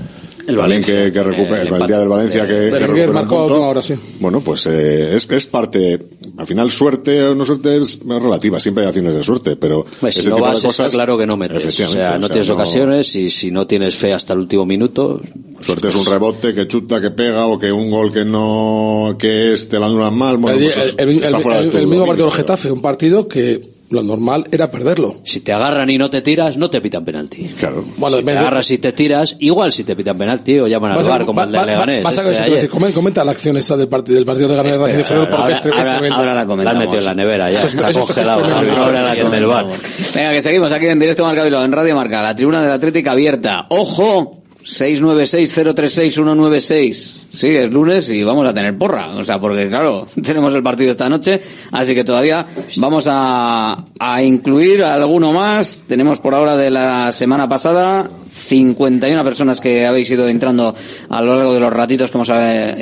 El 0.46 0.59
Valencia, 0.59 1.06
que, 1.06 1.10
que 1.14 1.22
recupera, 1.22 1.62
el 1.62 1.72
el, 1.72 1.86
día 1.86 1.98
del 2.01 2.09
Valencia 2.09 2.42
que, 2.46 2.52
que 2.70 2.78
recupera 2.78 3.20
a 3.20 3.22
punto. 3.22 3.44
última 3.46 3.66
hora, 3.68 3.80
sí. 3.80 3.94
Bueno, 4.20 4.42
pues 4.42 4.66
eh, 4.66 5.16
es, 5.16 5.26
es 5.30 5.46
parte, 5.46 5.98
al 6.36 6.46
final 6.46 6.70
suerte 6.70 7.22
o 7.22 7.34
no 7.34 7.46
suerte 7.46 7.78
es 7.80 8.01
relativa, 8.06 8.60
siempre 8.60 8.84
hay 8.84 8.88
acciones 8.88 9.14
de 9.14 9.22
suerte, 9.22 9.56
pero 9.56 9.86
Pues 10.01 10.16
si 10.16 10.28
no 10.28 10.34
tipo 10.36 10.46
vas, 10.46 10.60
de 10.60 10.68
cosas, 10.68 10.86
está 10.88 10.96
claro 10.98 11.16
que 11.16 11.26
no 11.26 11.38
metes. 11.38 11.64
O 11.80 11.86
sea, 11.86 12.18
no 12.18 12.28
tienes 12.28 12.51
ocasiones 12.51 13.16
y 13.16 13.30
si 13.30 13.51
no 13.51 13.66
tienes 13.66 13.96
fe 13.96 14.12
hasta 14.12 14.34
el 14.34 14.40
último 14.40 14.66
minuto. 14.66 15.18
Suerte 15.62 15.88
es 15.88 15.94
un 15.94 16.05
rebote 16.05 16.52
que 16.52 16.68
chuta, 16.68 17.01
que 17.01 17.10
pega 17.10 17.46
o 17.46 17.59
que 17.59 17.72
un 17.72 17.90
gol 17.90 18.12
que 18.12 18.26
no, 18.26 19.16
que 19.18 19.55
es 19.55 19.66
te 19.70 19.78
lo 19.78 19.86
anulan 19.86 20.14
mal. 20.14 20.36
Bueno, 20.36 20.59
el, 20.59 20.64
pues 20.64 20.76
es- 20.76 20.94
el- 20.98 21.09
el- 21.09 21.24
está 21.24 21.38
fuera 21.38 21.59
de 21.60 21.64
el- 21.64 21.70
tu 21.70 21.78
el 21.78 21.86
mismo 21.86 22.05
partido 22.05 22.26
del 22.26 22.36
Getafe, 22.36 22.70
un 22.70 22.82
partido 22.82 23.26
que 23.28 23.62
lo 23.94 24.02
normal 24.02 24.44
era 24.50 24.70
perderlo. 24.70 25.16
Si 25.24 25.40
te 25.40 25.52
agarran 25.52 25.88
y 25.90 25.96
no 25.98 26.10
te 26.10 26.20
tiras, 26.20 26.56
no 26.58 26.68
te 26.70 26.80
pitan 26.80 27.04
penalti. 27.04 27.44
Claro. 27.58 27.84
Bueno, 27.96 28.18
Si 28.18 28.24
te 28.24 28.30
agarras 28.38 28.70
y 28.70 28.78
te 28.78 28.92
tiras, 28.92 29.36
igual 29.38 29.72
si 29.72 29.84
te 29.84 29.96
pitan 29.96 30.18
penalti 30.18 30.58
o 30.58 30.66
llaman 30.66 30.92
al 30.92 31.02
bar 31.04 31.24
como 31.24 31.38
va- 31.38 31.44
el 31.44 31.52
de 31.52 31.58
va- 31.58 31.64
Leganés. 31.66 32.04
este 32.04 32.68
Comenta 32.94 33.24
la 33.24 33.30
acción 33.32 33.56
esa 33.56 33.76
del 33.76 33.88
partido, 33.88 34.16
del 34.16 34.26
partido 34.26 34.48
de 34.48 34.56
ganar 34.56 34.72
de 34.72 34.78
Racing 34.78 34.96
de 34.98 35.04
Ferrol 35.04 35.28
porque 35.28 35.42
ahora, 35.42 35.54
es, 35.54 35.62
tre- 35.62 35.68
es 35.70 35.74
ahora- 35.78 35.92
tremendo. 35.94 36.16
ahora 36.16 36.28
la 36.30 36.34
La 36.34 36.40
han 36.42 36.46
comentamos. 36.48 36.80
metido 36.84 36.98
en 36.98 37.04
la 37.04 37.14
nevera 37.14 37.50
ya, 37.50 37.62
está 37.62 37.88
tremendo. 37.92 38.82
Ahora 38.82 39.02
la 39.02 39.14
en 39.14 39.34
el 39.34 39.46
bar. 39.46 39.64
comentamos. 39.64 40.14
Venga, 40.14 40.32
que 40.32 40.42
seguimos 40.42 40.72
aquí 40.72 40.86
en 40.86 40.98
directo 40.98 41.24
Marca 41.24 41.46
en 41.46 41.72
Radio 41.72 41.94
Marca, 41.96 42.22
la 42.22 42.34
tribuna 42.36 42.62
de 42.62 42.68
la 42.68 42.74
Atlética 42.74 43.12
abierta. 43.12 43.66
¡Ojo! 43.70 44.43
696-036-196. 44.65 47.20
Sí, 47.32 47.49
es 47.49 47.73
lunes 47.73 48.11
y 48.11 48.23
vamos 48.23 48.47
a 48.47 48.53
tener 48.55 48.78
porra. 48.78 49.16
O 49.16 49.23
sea, 49.23 49.41
porque 49.41 49.69
claro, 49.69 50.07
tenemos 50.23 50.55
el 50.55 50.62
partido 50.62 50.91
esta 50.91 51.09
noche, 51.09 51.41
así 51.73 51.95
que 51.95 52.05
todavía 52.05 52.45
vamos 52.77 53.07
a, 53.11 53.85
a 53.99 54.23
incluir 54.23 54.82
a 54.82 54.95
alguno 54.95 55.32
más. 55.32 55.85
Tenemos 55.86 56.19
por 56.19 56.35
ahora 56.35 56.57
de 56.57 56.70
la 56.70 57.12
semana 57.12 57.49
pasada 57.49 58.11
51 58.31 59.24
personas 59.24 59.61
que 59.61 59.86
habéis 59.86 60.11
ido 60.11 60.28
entrando 60.28 60.74
a 61.09 61.23
lo 61.23 61.36
largo 61.36 61.55
de 61.55 61.61
los 61.61 61.73
ratitos 61.73 62.11
que 62.11 62.19
hemos 62.19 62.31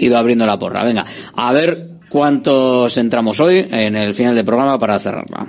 ido 0.00 0.16
abriendo 0.16 0.46
la 0.46 0.58
porra. 0.58 0.84
Venga, 0.84 1.04
a 1.34 1.52
ver 1.52 1.90
cuántos 2.08 2.96
entramos 2.98 3.40
hoy 3.40 3.66
en 3.70 3.96
el 3.96 4.14
final 4.14 4.34
del 4.34 4.44
programa 4.44 4.78
para 4.78 4.98
cerrarla. 4.98 5.48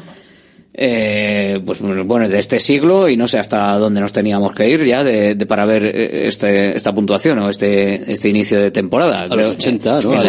eh, 0.78 1.58
pues 1.64 1.80
bueno, 1.80 2.28
de 2.28 2.38
este 2.38 2.60
siglo 2.60 3.08
y 3.08 3.16
no 3.16 3.26
sé 3.26 3.38
hasta 3.38 3.72
dónde 3.78 4.00
nos 4.00 4.12
teníamos 4.12 4.54
que 4.54 4.68
ir 4.68 4.84
ya 4.84 5.02
de, 5.02 5.34
de- 5.34 5.46
para 5.46 5.64
ver 5.64 5.86
eh, 5.86 6.26
este, 6.28 6.76
esta 6.76 6.92
puntuación 6.92 7.38
o 7.38 7.48
este, 7.48 8.12
este 8.12 8.28
inicio 8.28 8.60
de 8.60 8.70
temporada. 8.70 9.22
A 9.22 9.26
los 9.36 9.56
80, 9.56 9.98
¿no? 10.04 10.20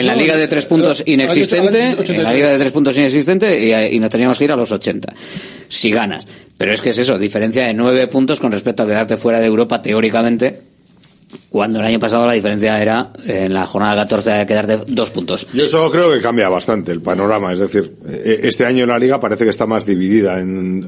En, 0.00 0.06
la- 0.06 0.14
liga 0.16 0.36
de 0.36 0.48
tres 0.48 0.66
puntos 0.66 1.02
inexistente, 1.06 1.94
en 2.16 2.22
la 2.22 2.32
liga 2.32 2.50
de 2.50 2.58
tres 2.58 2.72
puntos 2.72 2.96
inexistente 2.98 3.64
y, 3.90 3.96
y 3.96 4.00
nos 4.00 4.10
teníamos 4.10 4.36
que 4.38 4.44
ir 4.44 4.52
a 4.52 4.56
los 4.56 4.72
80. 4.72 5.12
Si 5.68 5.90
ganas. 5.90 6.26
Pero 6.58 6.72
es 6.72 6.80
que 6.80 6.88
es 6.90 6.98
eso, 6.98 7.18
diferencia 7.18 7.66
de 7.66 7.74
nueve 7.74 8.06
puntos 8.06 8.40
con 8.40 8.50
respecto 8.50 8.82
a 8.82 8.86
quedarte 8.86 9.16
fuera 9.18 9.38
de 9.40 9.46
Europa 9.46 9.80
teóricamente, 9.82 10.58
cuando 11.48 11.80
el 11.80 11.86
año 11.86 11.98
pasado 11.98 12.26
la 12.26 12.32
diferencia 12.34 12.80
era 12.80 13.12
en 13.26 13.52
la 13.52 13.66
jornada 13.66 13.96
14 14.04 14.30
de 14.30 14.46
quedarte 14.46 14.78
dos 14.88 15.10
puntos. 15.10 15.46
Yo 15.52 15.64
eso 15.64 15.90
creo 15.90 16.12
que 16.12 16.20
cambia 16.20 16.48
bastante 16.48 16.92
el 16.92 17.00
panorama. 17.00 17.52
Es 17.52 17.58
decir, 17.58 17.94
eh, 18.08 18.40
este 18.44 18.64
año 18.64 18.86
la 18.86 18.98
liga 18.98 19.18
parece 19.18 19.44
que 19.44 19.50
está 19.50 19.66
más 19.66 19.84
dividida 19.86 20.38
en- 20.40 20.86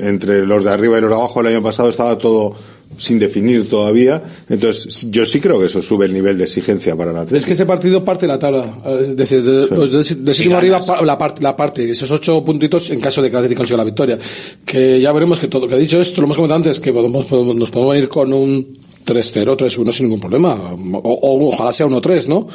entre 0.00 0.44
los 0.46 0.64
de 0.64 0.70
arriba 0.70 0.98
y 0.98 1.00
los 1.00 1.10
de 1.10 1.16
abajo. 1.16 1.40
El 1.40 1.46
año 1.48 1.62
pasado 1.62 1.88
estaba 1.88 2.18
todo 2.18 2.54
sin 2.98 3.18
definir 3.18 3.68
todavía. 3.68 4.22
Entonces, 4.48 5.10
yo 5.10 5.24
sí 5.26 5.40
creo 5.40 5.58
que 5.60 5.66
eso 5.66 5.82
sube 5.82 6.06
el 6.06 6.12
nivel 6.12 6.36
de 6.38 6.44
exigencia 6.44 6.96
para 6.96 7.12
la 7.12 7.22
Es 7.24 7.44
que 7.44 7.52
este 7.52 7.66
partido 7.66 8.04
parte 8.04 8.26
la 8.26 8.38
tabla. 8.38 8.64
Es 9.00 9.16
decir, 9.16 9.42
de, 9.42 9.66
los 9.68 9.90
de, 9.90 9.98
de 9.98 10.04
Si 10.04 10.14
séptimo 10.42 10.56
arriba 10.56 10.80
la 11.04 11.18
parte, 11.18 11.42
la 11.42 11.56
parte, 11.56 11.90
esos 11.90 12.10
ocho 12.10 12.44
puntitos 12.44 12.90
en 12.90 13.00
caso 13.00 13.22
de 13.22 13.28
que 13.28 13.34
el 13.36 13.38
Atlético 13.38 13.60
consiga 13.60 13.76
la 13.78 13.84
victoria. 13.84 14.18
Que 14.64 15.00
ya 15.00 15.12
veremos 15.12 15.38
que 15.38 15.48
todo, 15.48 15.66
que 15.68 15.74
he 15.76 15.78
dicho 15.80 16.00
esto, 16.00 16.20
lo 16.20 16.26
hemos 16.26 16.36
comentado 16.36 16.56
antes, 16.58 16.80
que 16.80 16.92
podemos, 16.92 17.26
podemos- 17.26 17.54
nos 17.56 17.70
podemos 17.70 17.94
venir 17.94 18.08
con 18.08 18.32
un 18.32 18.85
3-0, 19.06 19.56
3-1 19.56 19.92
sin 19.92 20.06
ningún 20.06 20.20
problema. 20.20 20.74
O, 20.74 20.98
o 20.98 21.48
ojalá 21.48 21.72
sea 21.72 21.86
1-3, 21.86 22.26
¿no? 22.26 22.46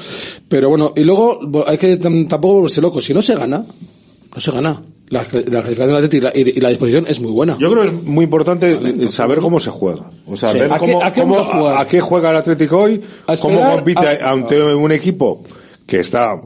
Pero 0.47 0.69
bueno, 0.69 0.91
y 0.95 1.03
luego 1.03 1.39
hay 1.65 1.77
que 1.77 1.99
tam- 1.99 2.27
tampoco 2.27 2.55
volverse 2.55 2.81
loco. 2.81 2.99
Si 3.01 3.13
no 3.13 3.21
se 3.21 3.35
gana, 3.35 3.63
no 4.35 4.41
se 4.41 4.51
gana. 4.51 4.81
La, 5.09 5.25
la 5.47 5.63
y 5.69 6.19
la, 6.21 6.31
y- 6.33 6.59
la 6.61 6.69
disposición 6.69 7.05
es 7.07 7.19
muy 7.19 7.31
buena. 7.33 7.57
Yo 7.57 7.69
creo 7.69 7.83
que 7.83 7.89
es 7.89 8.03
muy 8.03 8.23
importante 8.23 8.71
eh, 8.81 9.07
saber 9.09 9.39
cómo 9.39 9.59
se 9.59 9.69
juega. 9.69 10.09
O 10.25 10.37
sea, 10.37 10.51
Sí. 10.53 10.59
ver 10.59 10.71
¿A 10.71 10.79
qué- 10.79 10.85
cómo, 10.93 11.03
a 11.03 11.11
qué 11.11 11.21
cómo- 11.21 11.37
a 11.67 11.81
a 11.81 11.87
qué 11.87 11.99
juega 11.99 12.29
el 12.29 12.37
Atlético 12.37 12.77
hoy, 12.77 13.01
A 13.27 13.35
cómo 13.35 13.59
compite 13.59 14.07
a- 14.07 14.29
ante 14.31 14.61
un 14.73 14.91
equipo 14.93 15.43
que 15.85 15.99
está, 15.99 16.41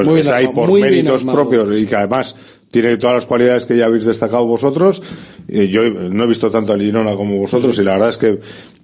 está 0.00 0.12
bien 0.12 0.28
ahí 0.32 0.48
por 0.48 0.72
méritos 0.72 1.24
propios 1.24 1.68
y 1.78 1.84
que 1.86 1.94
además 1.96 2.34
tiene 2.82 2.98
todas 2.98 3.16
las 3.16 3.26
cualidades 3.26 3.64
que 3.64 3.74
ya 3.74 3.86
habéis 3.86 4.04
destacado 4.04 4.44
vosotros. 4.44 5.02
Eh, 5.48 5.68
yo 5.68 5.88
no 5.88 6.24
he 6.24 6.26
visto 6.26 6.50
tanto 6.50 6.74
a 6.74 6.78
Girona 6.78 7.14
como 7.14 7.38
vosotros 7.38 7.78
y 7.78 7.82
la 7.82 7.92
verdad 7.92 8.10
es 8.10 8.18
que 8.18 8.40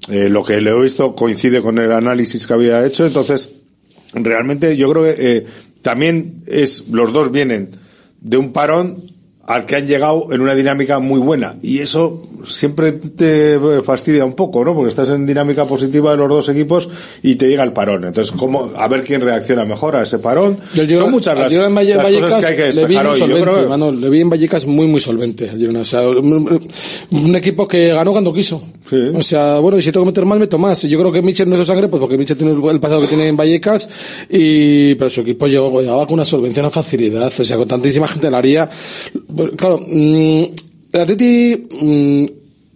eh, 0.08 0.30
lo 0.30 0.42
que 0.42 0.60
le 0.62 0.70
he 0.70 0.80
visto 0.80 1.14
coincide 1.14 1.60
con 1.60 1.78
el 1.78 1.92
análisis 1.92 2.46
que 2.46 2.54
había 2.54 2.86
hecho. 2.86 3.04
Entonces, 3.04 3.50
realmente 4.14 4.78
yo 4.78 4.90
creo 4.90 5.02
que 5.02 5.14
eh, 5.18 5.46
también 5.82 6.42
es 6.46 6.88
los 6.88 7.12
dos 7.12 7.30
vienen 7.30 7.70
de 8.22 8.38
un 8.38 8.52
parón 8.52 8.96
al 9.46 9.66
que 9.66 9.76
han 9.76 9.86
llegado 9.86 10.32
en 10.32 10.40
una 10.40 10.54
dinámica 10.54 10.98
muy 10.98 11.20
buena 11.20 11.56
y 11.60 11.80
eso 11.80 12.26
siempre 12.46 12.92
te 12.92 13.58
fastidia 13.84 14.24
un 14.24 14.32
poco, 14.34 14.64
¿no? 14.64 14.74
Porque 14.74 14.88
estás 14.90 15.10
en 15.10 15.26
dinámica 15.26 15.66
positiva 15.66 16.10
de 16.12 16.16
los 16.16 16.28
dos 16.28 16.48
equipos 16.48 16.88
y 17.22 17.36
te 17.36 17.48
llega 17.48 17.62
el 17.64 17.72
parón. 17.72 18.04
Entonces, 18.04 18.32
¿cómo, 18.36 18.70
a 18.76 18.88
ver 18.88 19.02
quién 19.02 19.20
reacciona 19.20 19.64
mejor 19.64 19.96
a 19.96 20.02
ese 20.02 20.18
parón? 20.18 20.58
Yo 20.74 20.84
Girona- 20.84 20.96
Son 21.02 21.10
muchas 21.10 21.38
las, 21.38 21.52
en 21.52 21.74
Valle- 21.74 21.94
las 21.96 22.04
cosas 22.10 22.20
Vallecas 22.22 22.44
que 22.54 22.62
hay 22.62 22.72
despejar. 22.72 23.06
Yo 23.06 23.16
solvente, 23.16 23.42
creo 23.42 23.62
que- 23.62 23.66
mano, 23.68 23.92
le 23.92 24.08
vi 24.08 24.20
en 24.20 24.30
Vallecas 24.30 24.66
muy, 24.66 24.86
muy 24.86 25.00
solvente. 25.00 25.50
O 25.50 25.84
sea, 25.84 26.02
un, 26.08 26.60
un 27.10 27.36
equipo 27.36 27.66
que 27.68 27.88
ganó 27.92 28.12
cuando 28.12 28.32
quiso. 28.32 28.62
O 29.14 29.22
sea, 29.22 29.58
bueno, 29.58 29.78
y 29.78 29.82
si 29.82 29.90
tengo 29.90 30.04
que 30.04 30.10
meter 30.10 30.24
más, 30.26 30.38
meto 30.38 30.58
más. 30.58 30.82
Yo 30.82 30.98
creo 30.98 31.10
que 31.10 31.22
Michel 31.22 31.48
no 31.48 31.54
es 31.54 31.60
de 31.60 31.64
sangre, 31.66 31.88
pues 31.88 32.00
porque 32.00 32.18
Michel 32.18 32.36
tiene 32.36 32.52
el 32.70 32.80
pasado 32.80 33.00
que 33.00 33.06
tiene 33.06 33.28
en 33.28 33.36
Vallecas, 33.36 33.88
y, 34.28 34.94
pero 34.96 35.08
su 35.10 35.22
equipo 35.22 35.46
llegó, 35.46 35.80
llegaba 35.80 36.06
con 36.06 36.14
una 36.14 36.24
solvencia, 36.24 36.62
una 36.62 36.70
facilidad. 36.70 37.32
O 37.38 37.44
sea, 37.44 37.56
con 37.56 37.66
tantísima 37.68 38.06
gente 38.08 38.26
en 38.26 38.32
la 38.32 38.38
área. 38.38 38.68
Claro, 39.56 39.78
mm, 39.86 40.44
el 40.92 41.00
Atleti, 41.00 41.66
mm, 41.82 42.24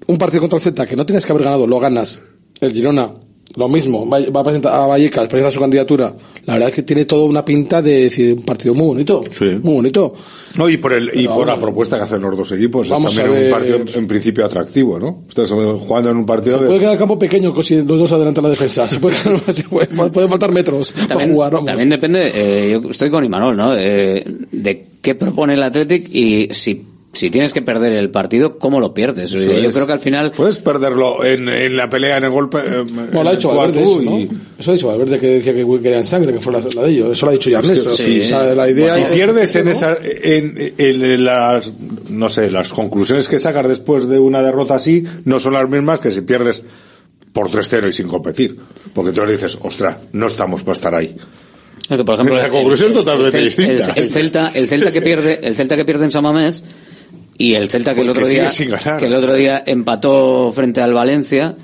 un 0.09 0.19
partido 0.19 0.41
contra 0.41 0.57
el 0.59 0.63
Z 0.65 0.87
que 0.87 0.97
no 0.97 1.05
tienes 1.07 1.27
que 1.27 1.33
haber 1.33 1.45
ganado, 1.45 1.67
lo 1.67 1.79
ganas. 1.81 2.21
El 2.61 2.73
Girona, 2.73 3.11
lo 3.57 3.69
mismo, 3.69 4.09
va 4.09 4.41
a 4.41 4.45
presentar 4.45 4.75
a 4.75 4.87
Vallecas, 4.87 5.29
presenta 5.29 5.51
su 5.51 5.61
candidatura. 5.61 6.15
La 6.47 6.55
verdad 6.55 6.69
es 6.71 6.75
que 6.75 6.83
tiene 6.83 7.05
toda 7.05 7.25
una 7.25 7.45
pinta 7.45 7.83
de 7.83 8.03
decir 8.05 8.35
un 8.35 8.43
partido 8.43 8.75
muy 8.75 8.87
bonito. 8.87 9.23
Muy 9.63 9.75
bonito. 9.75 10.15
No, 10.57 10.69
y 10.69 10.77
por 10.79 10.93
el, 10.93 11.11
y 11.15 11.27
por 11.27 11.47
la 11.47 11.59
propuesta 11.61 11.97
que 11.99 12.05
hacen 12.05 12.23
los 12.23 12.37
dos 12.37 12.53
equipos, 12.53 12.89
Vamos 12.89 13.13
es 13.13 13.19
también 13.19 13.37
a 13.37 13.39
un 13.39 13.45
ver. 13.45 13.53
partido 13.77 13.99
en 14.01 14.07
principio 14.07 14.45
atractivo, 14.47 14.99
¿no? 14.99 15.25
Estás 15.29 15.51
jugando 15.51 16.11
en 16.11 16.17
un 16.19 16.25
partido 16.27 16.57
Se 16.57 16.61
que- 16.61 16.67
puede 16.67 16.79
quedar 16.81 16.93
el 16.93 16.99
campo 16.99 17.19
pequeño 17.19 17.63
si 17.63 17.77
los 17.77 17.87
dos 17.87 18.13
adelantan 18.13 18.45
la 18.45 18.51
defensa. 18.51 18.89
Se 18.89 19.01
puede, 19.01 19.17
se 19.53 19.65
puede, 19.65 19.87
pueden 19.89 20.31
faltar 20.31 20.53
metros 20.53 20.93
para 20.93 21.09
También, 21.09 21.33
jugar. 21.33 21.53
vamos. 21.53 21.67
también 21.67 21.91
depende, 21.91 22.31
eh, 22.35 22.71
yo 22.83 22.91
estoy 22.91 23.11
con 23.11 23.25
Imanol, 23.25 23.57
¿no? 23.57 23.77
Eh, 23.77 24.25
de 24.53 24.87
qué 25.03 25.15
propone 25.15 25.55
el 25.55 25.63
Athletic 25.63 26.09
y 26.15 26.49
si, 26.53 26.83
si 27.17 27.31
tienes 27.31 27.53
que 27.53 27.63
perder 27.63 27.93
el 27.93 28.11
partido, 28.11 28.59
¿cómo 28.59 28.79
lo 28.81 28.95
pierdes? 28.95 29.33
Eso 29.33 29.45
yo 29.45 29.53
es. 29.69 29.75
creo 29.75 29.87
que 29.87 29.93
al 29.95 30.01
final... 30.01 30.31
Puedes 30.31 30.59
perderlo 30.59 31.25
en, 31.25 31.49
en 31.49 31.77
la 31.77 31.89
pelea, 31.89 32.19
en 32.19 32.25
el 32.25 32.31
golpe. 32.31 32.59
eh, 32.59 32.85
Bueno, 32.93 33.23
lo 33.25 33.29
ha 33.31 33.33
dicho 33.35 33.55
Valverde 33.55 33.83
eso, 33.83 34.01
¿no? 34.03 34.19
y- 34.21 34.31
Eso 34.59 34.71
ha 34.71 34.75
dicho 34.75 34.87
Valverde 34.89 35.19
que 35.19 35.27
decía 35.27 35.55
que 35.55 35.65
querían 35.83 36.05
sangre, 36.07 36.33
que 36.33 36.41
fue 36.41 36.53
la, 36.53 36.61
la 36.61 36.83
de 36.83 36.91
ellos. 36.91 37.13
Eso 37.13 37.27
lo 37.27 37.31
ha 37.31 37.33
dicho 37.33 37.51
ya 37.51 37.59
Ernesto. 37.59 37.97
Sí, 37.97 38.21
la 38.31 38.69
idea 38.71 38.95
si 38.95 39.01
es- 39.01 39.07
pierdes 39.13 39.57
en 39.57 39.65
¿no? 39.65 39.71
esa, 39.71 39.97
en, 40.03 40.75
en 40.79 41.25
las, 41.25 41.73
no 42.11 42.29
sé, 42.29 42.51
las 42.51 42.73
conclusiones 42.73 43.29
que 43.29 43.39
sacas 43.39 43.67
después 43.69 44.09
de 44.09 44.19
una 44.19 44.43
derrota 44.43 44.75
así 44.75 45.05
no 45.25 45.41
son 45.41 45.55
las 45.55 45.69
mismas 45.69 45.99
que 46.01 46.11
si 46.11 46.21
pierdes 46.21 46.63
por 47.33 47.51
3-0 47.51 47.89
y 47.89 47.93
sin 47.93 48.09
competir. 48.09 48.57
Porque 48.95 49.13
tú 49.13 49.25
le 49.27 49.33
dices, 49.33 49.59
ostras, 49.63 49.97
no 50.13 50.27
estamos 50.27 50.63
para 50.63 50.73
estar 50.73 50.95
ahí. 50.95 51.17
Es 51.89 51.97
que, 51.97 52.03
por 52.05 52.15
ejemplo, 52.15 52.35
La 52.37 52.49
conclusión 52.49 52.89
es 52.89 52.95
totalmente 52.95 53.39
el, 53.39 53.45
distinta. 53.45 53.93
El, 53.93 53.99
el 54.03 54.09
Celta, 54.09 54.51
el 54.55 54.67
Celta 54.69 54.91
que 54.91 55.01
pierde, 55.03 55.39
el 55.43 55.55
Celta 55.55 55.77
que 55.77 55.85
pierde 55.85 56.05
en 56.07 56.11
San 56.11 56.23
Mamés 56.25 56.65
y 57.39 57.55
el 57.55 57.69
Celta 57.69 57.95
que 57.95 58.01
el 58.03 58.11
otro 58.11 58.27
día, 58.27 58.49
que 58.99 59.07
el 59.07 59.15
otro 59.15 59.35
día 59.35 59.63
empató 59.67 60.53
frente 60.55 60.81
al 60.81 60.95
Valencia. 60.95 61.55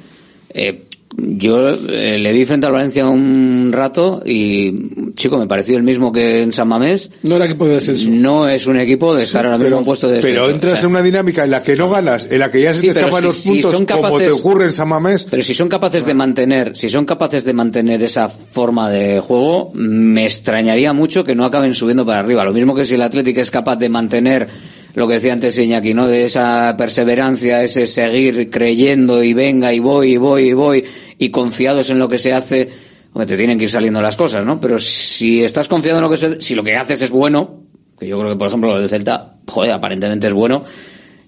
eh, 0.50 0.84
yo 1.14 1.68
eh, 1.90 2.18
le 2.18 2.32
vi 2.32 2.46
frente 2.46 2.66
al 2.66 2.72
Valencia 2.72 3.04
un 3.06 3.68
rato 3.70 4.22
y, 4.24 5.12
chico, 5.14 5.36
me 5.38 5.46
pareció 5.46 5.76
el 5.76 5.82
mismo 5.82 6.10
que 6.10 6.42
en 6.42 6.54
San 6.54 6.68
Mamés. 6.68 7.10
No 7.24 7.36
era 7.36 7.44
equipo 7.44 7.66
de 7.66 7.74
descenso. 7.74 8.08
No 8.10 8.48
es 8.48 8.66
un 8.66 8.78
equipo 8.78 9.14
de 9.14 9.24
estar 9.24 9.44
ahora 9.44 9.58
mismo 9.58 9.76
en 9.76 9.84
puesto 9.84 10.08
de 10.08 10.14
descenso. 10.16 10.40
Pero 10.40 10.50
entras 10.50 10.72
O 10.72 10.76
sea, 10.76 10.84
en 10.86 10.90
una 10.90 11.02
dinámica 11.02 11.44
en 11.44 11.50
la 11.50 11.62
que 11.62 11.76
no 11.76 11.90
ganas, 11.90 12.28
en 12.30 12.38
la 12.38 12.50
que 12.50 12.62
ya 12.62 12.72
se 12.72 12.80
Sí, 12.80 12.86
te 12.86 13.00
escapan 13.00 13.20
si- 13.20 13.26
los 13.26 13.36
si 13.36 13.48
puntos, 13.50 13.70
son 13.72 13.84
como 13.84 14.16
te 14.18 14.30
ocurre 14.30 14.64
en 14.64 14.72
San 14.72 14.88
Mamés. 14.88 15.26
Pero 15.30 15.42
si 15.42 15.52
son 15.52 15.68
capaces 15.68 16.06
de 16.06 16.14
mantener, 16.14 16.74
si 16.78 16.88
son 16.88 17.04
capaces 17.04 17.44
de 17.44 17.52
mantener 17.52 18.02
esa 18.02 18.30
forma 18.30 18.88
de 18.88 19.20
juego, 19.20 19.70
me 19.74 20.24
extrañaría 20.24 20.94
mucho 20.94 21.24
que 21.24 21.34
no 21.34 21.44
acaben 21.44 21.74
subiendo 21.74 22.06
para 22.06 22.20
arriba. 22.20 22.42
Lo 22.42 22.54
mismo 22.54 22.74
que 22.74 22.86
si 22.86 22.94
el 22.94 23.02
Atlético 23.02 23.42
es 23.42 23.50
capaz 23.50 23.76
de 23.76 23.90
mantener 23.90 24.48
lo 24.94 25.08
que 25.08 25.14
decía 25.14 25.32
antes 25.32 25.58
Iñaki, 25.58 25.94
¿no? 25.94 26.06
De 26.06 26.24
esa 26.24 26.76
perseverancia, 26.76 27.62
ese 27.62 27.86
seguir 27.86 28.50
creyendo 28.50 29.22
y 29.22 29.32
venga 29.32 29.72
y 29.72 29.78
voy 29.78 30.12
y 30.12 30.16
voy 30.16 30.48
y 30.48 30.52
voy 30.52 30.84
y 31.18 31.30
confiados 31.30 31.90
en 31.90 31.98
lo 31.98 32.08
que 32.08 32.18
se 32.18 32.32
hace, 32.32 32.68
hombre, 33.12 33.26
te 33.26 33.36
tienen 33.36 33.58
que 33.58 33.64
ir 33.64 33.70
saliendo 33.70 34.02
las 34.02 34.16
cosas, 34.16 34.44
¿no? 34.44 34.60
Pero 34.60 34.78
si 34.78 35.42
estás 35.42 35.68
confiado 35.68 35.98
en 35.98 36.04
lo 36.04 36.10
que 36.10 36.16
se, 36.16 36.42
si 36.42 36.54
lo 36.54 36.62
que 36.62 36.76
haces 36.76 37.00
es 37.02 37.10
bueno, 37.10 37.62
que 37.98 38.06
yo 38.06 38.18
creo 38.18 38.32
que 38.32 38.38
por 38.38 38.48
ejemplo 38.48 38.70
lo 38.74 38.80
del 38.80 38.88
Celta, 38.88 39.36
joder, 39.46 39.72
aparentemente 39.72 40.26
es 40.26 40.34
bueno, 40.34 40.64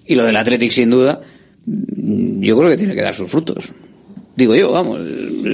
y 0.06 0.14
lo 0.14 0.24
del 0.24 0.36
Athletic 0.36 0.70
sin 0.70 0.90
duda, 0.90 1.20
yo 1.66 2.58
creo 2.58 2.70
que 2.70 2.76
tiene 2.76 2.94
que 2.94 3.02
dar 3.02 3.14
sus 3.14 3.30
frutos. 3.30 3.72
Digo 4.36 4.54
yo, 4.54 4.72
vamos, 4.72 5.00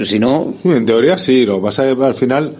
si 0.03 0.19
no, 0.19 0.55
En 0.65 0.85
teoría 0.85 1.17
sí, 1.17 1.45
lo 1.45 1.61
vas 1.61 1.79
a 1.79 1.89
al 1.91 2.15
final. 2.15 2.51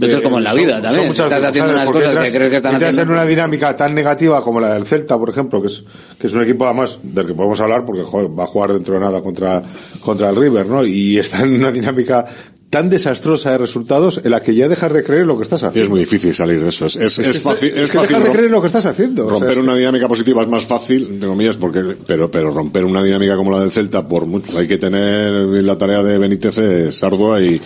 Esto 0.00 0.16
es 0.16 0.22
como 0.22 0.38
en 0.38 0.44
la 0.44 0.50
son- 0.50 0.58
vida 0.60 0.72
son 0.74 0.82
también. 0.82 1.06
muchas 1.08 1.26
Estás 1.32 1.44
haciendo 1.44 1.72
unas 1.72 1.90
cosas 1.90 2.16
que 2.24 2.30
crees 2.36 2.50
que 2.50 2.56
están 2.56 2.74
haciendo. 2.76 3.02
en 3.02 3.10
una 3.10 3.24
dinámica 3.24 3.76
tan 3.76 3.94
negativa 3.94 4.42
como 4.42 4.60
la 4.60 4.74
del 4.74 4.86
Celta, 4.86 5.18
por 5.18 5.30
ejemplo, 5.30 5.60
que 5.60 5.66
es, 5.68 5.84
que 6.18 6.26
es 6.26 6.32
un 6.34 6.42
equipo 6.42 6.64
además 6.66 6.98
del 7.02 7.26
que 7.26 7.34
podemos 7.34 7.60
hablar 7.60 7.84
porque 7.84 8.02
joder, 8.02 8.28
va 8.38 8.44
a 8.44 8.46
jugar 8.46 8.72
dentro 8.72 8.94
de 8.94 9.00
nada 9.00 9.20
contra, 9.20 9.62
contra 10.04 10.30
el 10.30 10.36
River, 10.36 10.66
¿no? 10.66 10.84
Y 10.84 11.18
está 11.18 11.42
en 11.42 11.54
una 11.54 11.70
dinámica 11.72 12.26
tan 12.70 12.90
desastrosa 12.90 13.52
de 13.52 13.58
resultados 13.58 14.20
en 14.24 14.32
la 14.32 14.42
que 14.42 14.52
ya 14.52 14.66
dejas 14.66 14.92
de 14.92 15.04
creer 15.04 15.20
en 15.22 15.28
lo 15.28 15.36
que 15.36 15.44
estás 15.44 15.62
Y 15.62 15.66
haciendo. 15.66 15.84
es 15.84 15.90
muy 15.90 16.00
difícil 16.00 16.34
salir 16.34 16.60
de 16.60 16.70
eso. 16.70 16.86
Es, 16.86 16.96
es, 16.96 17.18
Es 17.20 17.28
es 17.28 17.32
que 17.34 17.38
fácil, 17.38 17.68
es 17.68 17.92
que 17.92 17.98
fácil 17.98 18.08
dejas 18.16 18.24
de 18.24 18.30
creer 18.30 18.46
en 18.46 18.50
lo 18.52 18.60
que 18.60 18.66
estás 18.66 18.86
haciendo. 18.86 19.26
o 19.26 19.30
sea, 19.30 19.38
Romper 19.38 19.58
una 19.60 19.76
dinámica 19.76 20.08
positiva 20.08 20.42
es 20.42 20.48
más 20.48 20.64
fácil, 20.64 21.06
entre 21.08 21.28
comillas, 21.28 21.56
porque, 21.56 21.84
pero, 22.04 22.28
pero 22.32 22.50
romper 22.50 22.84
una 22.84 23.00
dinámica 23.04 23.36
como 23.36 23.52
la 23.52 23.60
del 23.60 23.70
Celta, 23.70 24.08
por 24.08 24.26
mucho, 24.26 24.58
hay 24.58 24.66
que 24.66 24.76
tener 24.78 25.32
la 25.32 25.78
tarea 25.78 26.02
de 26.02 26.18
Benítez 26.18 26.58
es 26.58 27.04
ardua 27.04 27.40
y, 27.40 27.60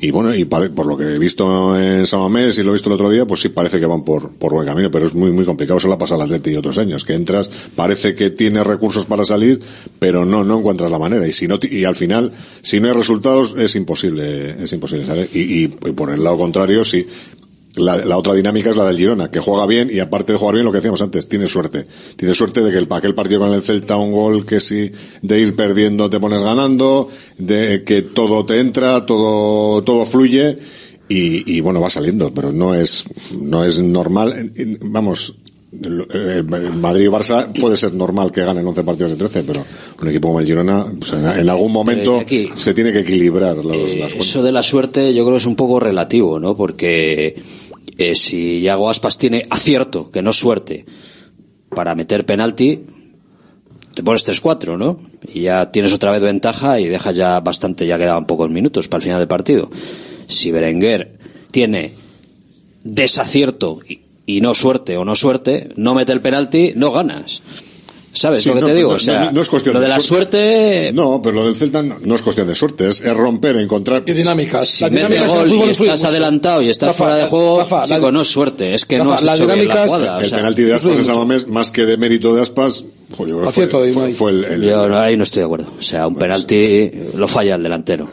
y 0.00 0.10
bueno, 0.12 0.32
y 0.32 0.44
por 0.44 0.86
lo 0.86 0.96
que 0.96 1.14
he 1.14 1.18
visto 1.18 1.76
en 1.76 2.06
Samamés 2.06 2.56
y 2.58 2.62
lo 2.62 2.70
he 2.70 2.72
visto 2.74 2.88
el 2.88 2.94
otro 2.94 3.10
día, 3.10 3.26
pues 3.26 3.40
sí 3.40 3.48
parece 3.48 3.80
que 3.80 3.86
van 3.86 4.04
por, 4.04 4.32
por 4.32 4.52
buen 4.52 4.66
camino, 4.66 4.90
pero 4.90 5.06
es 5.06 5.14
muy, 5.14 5.32
muy 5.32 5.44
complicado. 5.44 5.78
Eso 5.78 5.88
le 5.88 5.94
ha 5.94 5.98
pasado 5.98 6.22
al 6.22 6.26
Atleti 6.26 6.50
y 6.50 6.56
otros 6.56 6.78
años, 6.78 7.04
que 7.04 7.14
entras, 7.14 7.50
parece 7.74 8.14
que 8.14 8.30
tienes 8.30 8.64
recursos 8.64 9.06
para 9.06 9.24
salir, 9.24 9.60
pero 9.98 10.24
no, 10.24 10.44
no 10.44 10.58
encuentras 10.58 10.90
la 10.90 11.00
manera. 11.00 11.26
Y 11.26 11.32
si 11.32 11.48
no, 11.48 11.58
y 11.62 11.84
al 11.84 11.96
final, 11.96 12.32
si 12.62 12.78
no 12.78 12.88
hay 12.88 12.94
resultados, 12.94 13.56
es 13.58 13.74
imposible, 13.74 14.62
es 14.62 14.72
imposible 14.72 15.04
salir. 15.04 15.28
Y, 15.34 15.40
y, 15.40 15.64
y 15.64 15.92
por 15.92 16.10
el 16.10 16.22
lado 16.22 16.38
contrario, 16.38 16.84
sí, 16.84 17.04
la, 17.78 17.96
la 18.04 18.16
otra 18.18 18.34
dinámica 18.34 18.70
es 18.70 18.76
la 18.76 18.84
del 18.86 18.96
Girona, 18.96 19.30
que 19.30 19.40
juega 19.40 19.66
bien 19.66 19.90
y 19.92 19.98
aparte 20.00 20.32
de 20.32 20.38
jugar 20.38 20.54
bien, 20.54 20.64
lo 20.66 20.72
que 20.72 20.78
decíamos 20.78 21.02
antes, 21.02 21.28
tiene 21.28 21.46
suerte. 21.46 21.86
Tiene 22.16 22.34
suerte 22.34 22.62
de 22.62 22.70
que 22.70 22.78
el, 22.78 22.86
aquel 22.90 23.14
partido 23.14 23.40
con 23.40 23.52
el 23.52 23.62
Celta, 23.62 23.96
un 23.96 24.12
gol 24.12 24.44
que 24.46 24.60
si 24.60 24.90
de 25.22 25.40
ir 25.40 25.54
perdiendo 25.56 26.10
te 26.10 26.20
pones 26.20 26.42
ganando, 26.42 27.08
de 27.38 27.82
que 27.84 28.02
todo 28.02 28.44
te 28.46 28.58
entra, 28.60 29.06
todo, 29.06 29.82
todo 29.84 30.04
fluye 30.04 30.58
y, 31.08 31.56
y 31.56 31.60
bueno, 31.60 31.80
va 31.80 31.88
saliendo, 31.90 32.32
pero 32.34 32.52
no 32.52 32.74
es, 32.74 33.04
no 33.32 33.64
es 33.64 33.80
normal. 33.80 34.52
Vamos, 34.82 35.34
el 35.70 36.44
Madrid 36.44 37.04
y 37.04 37.08
Barça 37.08 37.52
puede 37.58 37.76
ser 37.76 37.92
normal 37.92 38.32
que 38.32 38.42
ganen 38.42 38.66
11 38.66 38.82
partidos 38.84 39.10
de 39.12 39.16
13, 39.18 39.42
pero 39.46 39.64
un 40.00 40.08
equipo 40.08 40.28
como 40.28 40.40
el 40.40 40.46
Girona, 40.46 40.86
pues, 40.98 41.12
en, 41.12 41.26
en 41.26 41.48
algún 41.48 41.72
momento 41.72 42.18
aquí- 42.18 42.48
se 42.56 42.72
tiene 42.72 42.90
que 42.92 43.00
equilibrar 43.00 43.56
los, 43.58 43.66
Eh, 43.66 43.96
las 43.98 44.12
cuentas. 44.12 44.28
eso 44.28 44.42
de 44.42 44.52
la 44.52 44.62
suerte 44.62 45.12
yo 45.14 45.24
creo 45.24 45.34
que 45.34 45.38
es 45.40 45.46
un 45.46 45.56
poco 45.56 45.78
relativo, 45.78 46.40
¿no? 46.40 46.56
Porque 46.56 47.36
eh, 47.98 48.14
si 48.14 48.60
Yago 48.60 48.88
Aspas 48.88 49.18
tiene 49.18 49.44
acierto, 49.50 50.10
que 50.10 50.22
no 50.22 50.32
suerte, 50.32 50.86
para 51.68 51.94
meter 51.94 52.24
penalti, 52.24 52.84
te 53.94 54.02
pones 54.04 54.26
3-4, 54.26 54.78
¿no? 54.78 55.00
Y 55.26 55.42
ya 55.42 55.72
tienes 55.72 55.92
otra 55.92 56.12
vez 56.12 56.22
ventaja 56.22 56.78
y 56.78 56.86
dejas 56.86 57.16
ya 57.16 57.40
bastante, 57.40 57.86
ya 57.86 57.98
quedaban 57.98 58.26
pocos 58.26 58.50
minutos 58.50 58.86
para 58.86 58.98
el 58.98 59.02
final 59.02 59.18
del 59.18 59.28
partido. 59.28 59.68
Si 60.28 60.52
Berenguer 60.52 61.18
tiene 61.50 61.92
desacierto 62.84 63.80
y, 63.86 64.00
y 64.24 64.40
no 64.40 64.54
suerte 64.54 64.96
o 64.96 65.04
no 65.04 65.16
suerte, 65.16 65.70
no 65.74 65.94
mete 65.94 66.12
el 66.12 66.20
penalti, 66.20 66.74
no 66.76 66.92
ganas. 66.92 67.42
¿Sabes 68.18 68.42
Sí, 68.42 68.48
lo 68.48 68.54
que 68.56 68.60
no, 68.62 68.66
te 68.66 68.74
digo? 68.74 68.90
no, 68.90 68.96
o 68.96 68.98
sea, 68.98 69.24
no, 69.26 69.32
no 69.32 69.40
es 69.42 69.48
cuestión 69.48 69.74
lo 69.74 69.80
de, 69.80 69.86
de 69.86 69.92
la 69.92 70.00
suerte, 70.00 70.90
No, 70.92 71.20
pero 71.22 71.36
lo 71.36 71.46
del 71.46 71.54
Celta 71.56 71.82
no, 71.82 71.96
no 72.00 72.14
es 72.14 72.22
cuestión 72.22 72.48
de 72.48 72.54
suerte, 72.54 72.88
es, 72.88 73.02
es 73.02 73.14
romper, 73.16 73.56
encontrar. 73.56 74.02
Y 74.06 74.12
dinámicas. 74.12 74.68
si 74.68 74.84
en 74.84 74.96
el 74.98 75.28
gol 75.28 75.48
y 75.50 75.70
estás 75.70 75.80
mucho. 76.00 76.08
adelantado 76.08 76.62
y 76.62 76.68
estás 76.68 76.88
Rafa, 76.88 76.98
fuera 76.98 77.16
de 77.16 77.22
la- 77.22 77.28
juego, 77.28 77.58
Rafa, 77.60 77.86
la- 77.86 77.96
chico, 77.96 78.12
no 78.12 78.20
es 78.22 78.28
suerte, 78.28 78.74
es 78.74 78.84
que 78.84 78.98
no 78.98 79.04
Rafa, 79.04 79.14
has 79.16 79.22
las 79.24 79.38
hecho 79.40 79.46
bien 79.54 79.68
la 79.68 79.86
jugada. 79.86 80.16
o 80.16 80.20
el 80.20 80.26
sea, 80.26 80.38
penalti 80.38 80.62
de 80.62 80.74
Aspas. 80.74 81.06
Samamés, 81.06 81.46
más 81.46 81.70
que 81.70 81.82
de 81.86 81.96
mérito 81.96 82.34
de 82.34 82.42
Aspas, 82.42 82.84
joder, 83.16 83.30
yo 83.34 83.40
creo 83.40 83.52
fue, 83.68 83.92
fue, 83.92 84.12
fue 84.12 84.30
el, 84.32 84.44
el- 84.44 84.62
yo 84.62 84.88
no, 84.88 84.98
ahí 84.98 85.16
no 85.16 85.22
estoy 85.22 85.40
de 85.40 85.44
acuerdo. 85.46 85.72
O 85.78 85.82
sea, 85.82 86.06
un 86.08 86.16
penalti 86.16 86.90
lo 87.14 87.28
falla 87.28 87.54
el 87.54 87.62
delantero. 87.62 88.10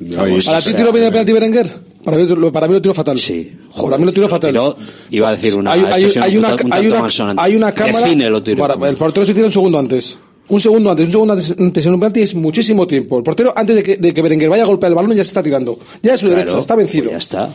ahí- 0.00 0.14
Vamos, 0.16 0.44
¿Para 0.46 0.58
o 0.58 0.62
ti 0.62 0.74
tiró 0.74 0.92
bien 0.92 1.06
el 1.06 1.10
penalti 1.12 1.32
Berenguer? 1.32 1.87
Para 2.10 2.22
mí, 2.22 2.26
lo- 2.26 2.52
para 2.52 2.66
mí 2.68 2.74
lo 2.74 2.80
tiró 2.82 2.94
fatal. 2.94 3.18
Sí. 3.18 3.52
Para 3.80 3.98
mí 3.98 4.04
lo 4.04 4.12
tiró 4.12 4.28
fatal. 4.28 4.50
Tiró, 4.50 4.76
iba 5.10 5.28
a 5.28 5.32
decir 5.32 5.56
una 5.56 5.72
hay, 5.72 5.80
hay- 5.84 6.04
hay 6.04 6.36
un 6.36 6.44
una, 6.44 6.54
un 6.54 6.72
hay 6.72 6.86
una- 6.88 7.34
hay 7.42 7.56
una 7.56 7.72
cámara. 7.72 8.00
Define 8.06 8.30
lo 8.30 8.42
tiró. 8.42 8.66
Para- 8.66 8.88
el 8.88 8.96
portero 8.96 9.26
se 9.26 9.34
tira 9.34 9.46
un 9.46 9.52
segundo 9.52 9.78
antes. 9.78 10.18
Un 10.48 10.60
segundo 10.60 10.90
antes, 10.90 11.04
un 11.06 11.12
segundo 11.12 11.32
antes, 11.34 11.54
antes 11.58 11.84
en 11.84 11.92
un 11.92 12.00
penalti 12.00 12.22
es 12.22 12.34
muchísimo 12.34 12.86
tiempo. 12.86 13.18
El 13.18 13.22
portero, 13.24 13.52
antes 13.54 13.76
de 13.76 13.82
que, 13.82 13.96
de 13.98 14.14
que 14.14 14.22
Berenguer 14.22 14.48
vaya 14.48 14.62
a 14.62 14.66
golpear 14.66 14.90
el 14.90 14.96
balón, 14.96 15.10
ya 15.10 15.22
se 15.22 15.28
está 15.28 15.42
tirando. 15.42 15.78
Ya 16.02 16.12
de 16.12 16.18
su 16.18 16.24
Claro, 16.26 16.38
derecha, 16.40 16.58
está 16.58 16.74
vencido. 16.74 17.04
pues 17.10 17.12
ya 17.12 17.18
está. 17.18 17.50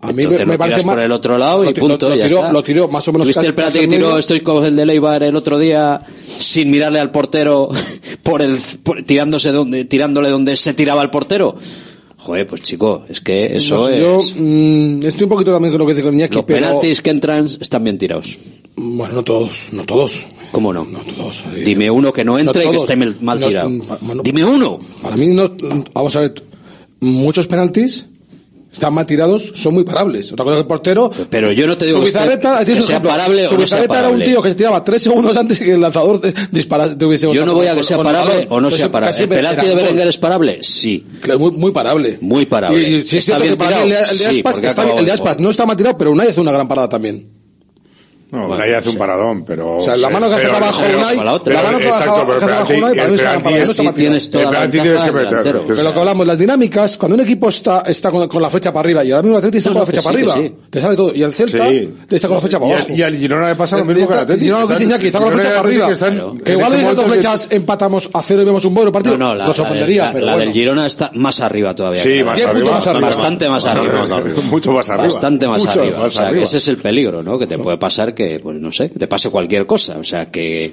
A 0.00 0.12
mí 0.12 0.24
Entonces 0.24 0.40
me, 0.48 0.54
me 0.54 0.58
parece 0.58 0.82
por 0.82 0.98
el 0.98 1.12
otro 1.12 1.38
lado 1.38 1.62
y 1.64 1.72
punto, 1.72 2.08
Lo, 2.08 2.16
lo 2.16 2.16
ya 2.16 2.26
tiró, 2.26 2.38
está. 2.38 2.52
lo 2.52 2.62
tiró 2.64 2.88
más 2.88 3.06
o 3.06 3.12
menos 3.12 3.28
¿Viste 3.28 3.46
el 3.46 3.54
penalti 3.54 3.78
que 3.78 3.86
tiró 3.86 4.18
estoy 4.18 4.40
con 4.40 4.64
el 4.64 4.74
de 4.74 4.84
Leibar 4.84 5.22
el 5.22 5.36
otro 5.36 5.56
día 5.60 6.02
sin 6.40 6.72
mirarle 6.72 6.98
al 6.98 7.12
portero 7.12 7.68
por 8.24 8.42
el 8.42 8.58
por- 8.82 9.04
tirándose 9.04 9.52
donde 9.52 9.84
tirándole 9.84 10.28
donde 10.30 10.56
se 10.56 10.74
tiraba 10.74 11.02
el 11.02 11.10
portero? 11.10 11.54
Joder, 12.24 12.46
pues 12.46 12.62
chico, 12.62 13.04
es 13.08 13.20
que 13.20 13.56
eso 13.56 13.76
No 13.76 13.86
sé, 13.86 13.94
es 13.96 14.00
Yo 14.34 14.42
mm, 14.42 15.02
estoy 15.06 15.24
un 15.24 15.28
poquito 15.28 15.52
también 15.52 15.72
con 15.72 15.80
lo 15.80 15.86
que 15.86 15.92
dice 15.92 16.04
con 16.04 16.14
Iñaki, 16.14 16.36
los 16.36 16.44
pero 16.44 16.60
penaltis 16.60 17.02
que 17.02 17.10
entran 17.10 17.44
están 17.46 17.82
bien 17.84 17.98
tirados. 17.98 18.38
bueno, 18.76 19.14
no 19.14 19.22
todos, 19.24 19.68
no 19.72 19.84
todos. 19.84 20.26
¿Cómo 20.52 20.72
no? 20.72 20.86
todos. 21.16 21.44
Dime 21.64 21.90
uno 21.90 22.12
que 22.12 22.24
no 22.24 22.38
entre 22.38 22.66
y 22.66 22.70
que 22.70 22.76
esté 22.76 22.94
mal 22.96 23.40
No, 23.40 23.48
tirado. 23.48 23.70
mm, 23.70 23.82
bueno, 24.02 24.22
Dime 24.22 24.44
uno. 24.44 24.78
Para 25.02 25.16
mí 25.16 25.26
no, 25.28 25.50
vamos 25.94 26.14
a 26.16 26.20
ver, 26.20 26.34
muchos 27.00 27.46
penaltis 27.48 28.06
están 28.72 28.94
mal 28.94 29.06
tirados, 29.06 29.52
son 29.54 29.74
muy 29.74 29.84
parables. 29.84 30.32
Otra 30.32 30.44
cosa 30.44 30.56
que 30.56 30.60
el 30.60 30.66
portero. 30.66 31.10
Pero 31.28 31.52
yo 31.52 31.66
no 31.66 31.76
te 31.76 31.84
digo 31.86 31.98
que 31.98 32.06
Bizarreta, 32.06 32.64
que 32.64 32.82
sea 32.82 33.02
parable 33.02 33.46
o 33.46 33.50
no 33.50 33.50
sea 33.50 33.58
Bizarreta 33.58 33.98
era 33.98 34.08
un 34.08 34.14
parable. 34.14 34.24
tío 34.24 34.42
que 34.42 34.48
se 34.48 34.54
tiraba 34.54 34.82
tres 34.82 35.02
segundos 35.02 35.36
antes 35.36 35.58
que 35.58 35.74
el 35.74 35.80
lanzador 35.80 36.20
disparase, 36.50 36.96
Yo 37.32 37.44
no 37.44 37.54
voy 37.54 37.66
a 37.66 37.74
que 37.74 37.82
sea 37.82 38.02
parable 38.02 38.46
o 38.48 38.60
no 38.60 38.68
Pues 38.68 38.80
sea 38.80 38.90
parable. 38.90 39.22
¿El 39.22 39.28
penalti 39.28 39.66
de. 39.66 39.74
Berenguer 39.74 40.08
es 40.08 40.18
parable? 40.18 40.58
Sí. 40.62 41.04
Muy, 41.38 41.50
muy 41.52 41.70
parable. 41.72 42.18
Muy 42.20 42.46
parable. 42.46 42.80
Y, 42.80 43.02
sí 43.02 43.18
es 43.18 43.28
¿Está 43.28 43.38
cierto 43.38 43.42
bien 43.42 43.52
que 43.52 43.56
para 43.56 43.76
mí 43.84 43.92
el 44.98 45.04
de, 45.04 45.12
Aspas, 45.12 45.38
no 45.38 45.50
está 45.50 45.66
mal 45.66 45.76
tirado, 45.76 45.98
pero 45.98 46.10
Unai 46.10 46.28
hace 46.28 46.40
una 46.40 46.52
gran 46.52 46.66
parada 46.66 46.88
también. 46.88 47.41
No, 48.32 48.38
Bueno, 48.48 48.54
Unai 48.54 48.72
hace 48.72 48.88
un 48.88 48.96
paradón, 48.96 49.44
pero... 49.44 49.76
O 49.76 49.82
sea, 49.82 49.94
la 49.94 50.08
mano 50.08 50.26
que 50.26 50.36
hace 50.36 50.46
abajo 50.46 50.82
Unai, 50.98 51.16
la 51.22 51.32
otra. 51.34 51.52
la 51.54 51.62
mano 51.64 51.78
que 51.78 51.84
Exacto, 51.86 52.12
abajo 52.12 52.32
hace 52.62 52.78
Unai, 52.78 52.94
para 52.96 53.06
el 53.06 53.12
mí 53.12 53.52
es 53.60 53.78
una 53.78 53.90
sí 53.90 53.94
tienes 53.94 54.30
toda 54.30 54.44
El 54.44 54.50
la 54.50 54.52
penalti 54.60 54.78
ventaja 54.78 55.04
tienes 55.04 55.28
que 55.28 55.36
meter. 55.36 55.60
Pero 55.66 55.82
lo 55.82 55.92
que 55.92 55.98
hablamos, 55.98 56.26
las 56.26 56.38
dinámicas, 56.38 56.96
cuando 56.96 57.14
un 57.16 57.20
equipo 57.20 57.50
está, 57.50 57.82
está 57.86 58.10
con, 58.10 58.26
con 58.28 58.40
la 58.40 58.48
flecha 58.48 58.72
para 58.72 58.80
arriba 58.86 59.04
y 59.04 59.10
ahora 59.10 59.22
mismo 59.22 59.36
el 59.36 59.40
Atleti 59.44 59.58
está 59.58 59.68
No, 59.68 59.80
con 59.80 59.86
la 59.86 59.92
que 59.92 60.00
para 60.00 60.16
arriba, 60.16 60.34
sí. 60.34 60.54
te 60.70 60.80
sale 60.80 60.96
todo. 60.96 61.14
Y 61.14 61.22
el 61.22 61.34
Celta 61.34 61.68
Sí. 61.68 61.94
está 62.10 62.28
con 62.28 62.36
la 62.36 62.40
flecha 62.40 62.58
para 62.58 62.74
abajo. 62.74 62.86
Y 62.94 63.02
al 63.02 63.14
Girona 63.16 63.48
le 63.48 63.54
pasa 63.54 63.76
lo 63.76 63.84
mismo 63.84 64.08
que 64.08 64.14
al 64.14 64.20
Atlético. 64.20 64.46
Y 64.46 64.48
no 64.50 64.60
lo 64.60 64.66
que 64.66 64.72
dice 64.72 64.84
Iñaki, 64.84 65.06
está 65.08 65.18
con 65.18 65.28
la 65.28 65.34
flecha 65.34 65.48
para 65.50 65.60
arriba. 65.68 65.88
Que 66.42 66.52
igual 66.52 66.72
le 66.72 66.94
dos 66.94 67.04
flechas 67.04 67.48
empatamos 67.50 68.08
a 68.14 68.22
cero 68.22 68.40
y 68.40 68.44
vemos 68.46 68.64
un 68.64 68.72
buen 68.74 68.90
partido. 68.92 69.18
No, 69.18 69.34
Nos 69.34 69.54
sorprendería, 69.56 70.06
la- 70.06 70.12
pero 70.12 70.24
la 70.24 70.36
del 70.38 70.52
Girona 70.52 70.86
está 70.86 71.10
más 71.16 71.38
arriba 71.42 71.74
todavía. 71.76 72.02
Sí, 72.02 72.24
más 72.24 72.40
arriba. 72.40 72.70
Bastante 72.70 73.46
más 73.50 73.62
Bastante 73.66 73.90
arriba. 73.90 74.00
más 74.00 74.10
arriba. 74.10 74.40
Mucho 74.50 74.72
más 74.72 74.88
arriba. 74.88 75.04
Bastante 75.04 75.48
más 75.48 75.66
arriba. 75.66 75.98
o 76.02 76.08
sea, 76.10 76.30
ese 76.30 76.56
es 76.56 76.68
el 76.68 76.78
peligro, 76.78 77.22
¿no? 77.22 77.38
Que 77.38 77.46
te 77.46 77.58
puede 77.58 77.76
pasar 77.76 78.14
que, 78.14 78.21
pues 78.42 78.60
no 78.60 78.72
sé, 78.72 78.90
que 78.90 78.98
te 78.98 79.06
pase 79.06 79.30
cualquier 79.30 79.66
cosa. 79.66 79.98
O 79.98 80.04
sea, 80.04 80.30
que 80.30 80.72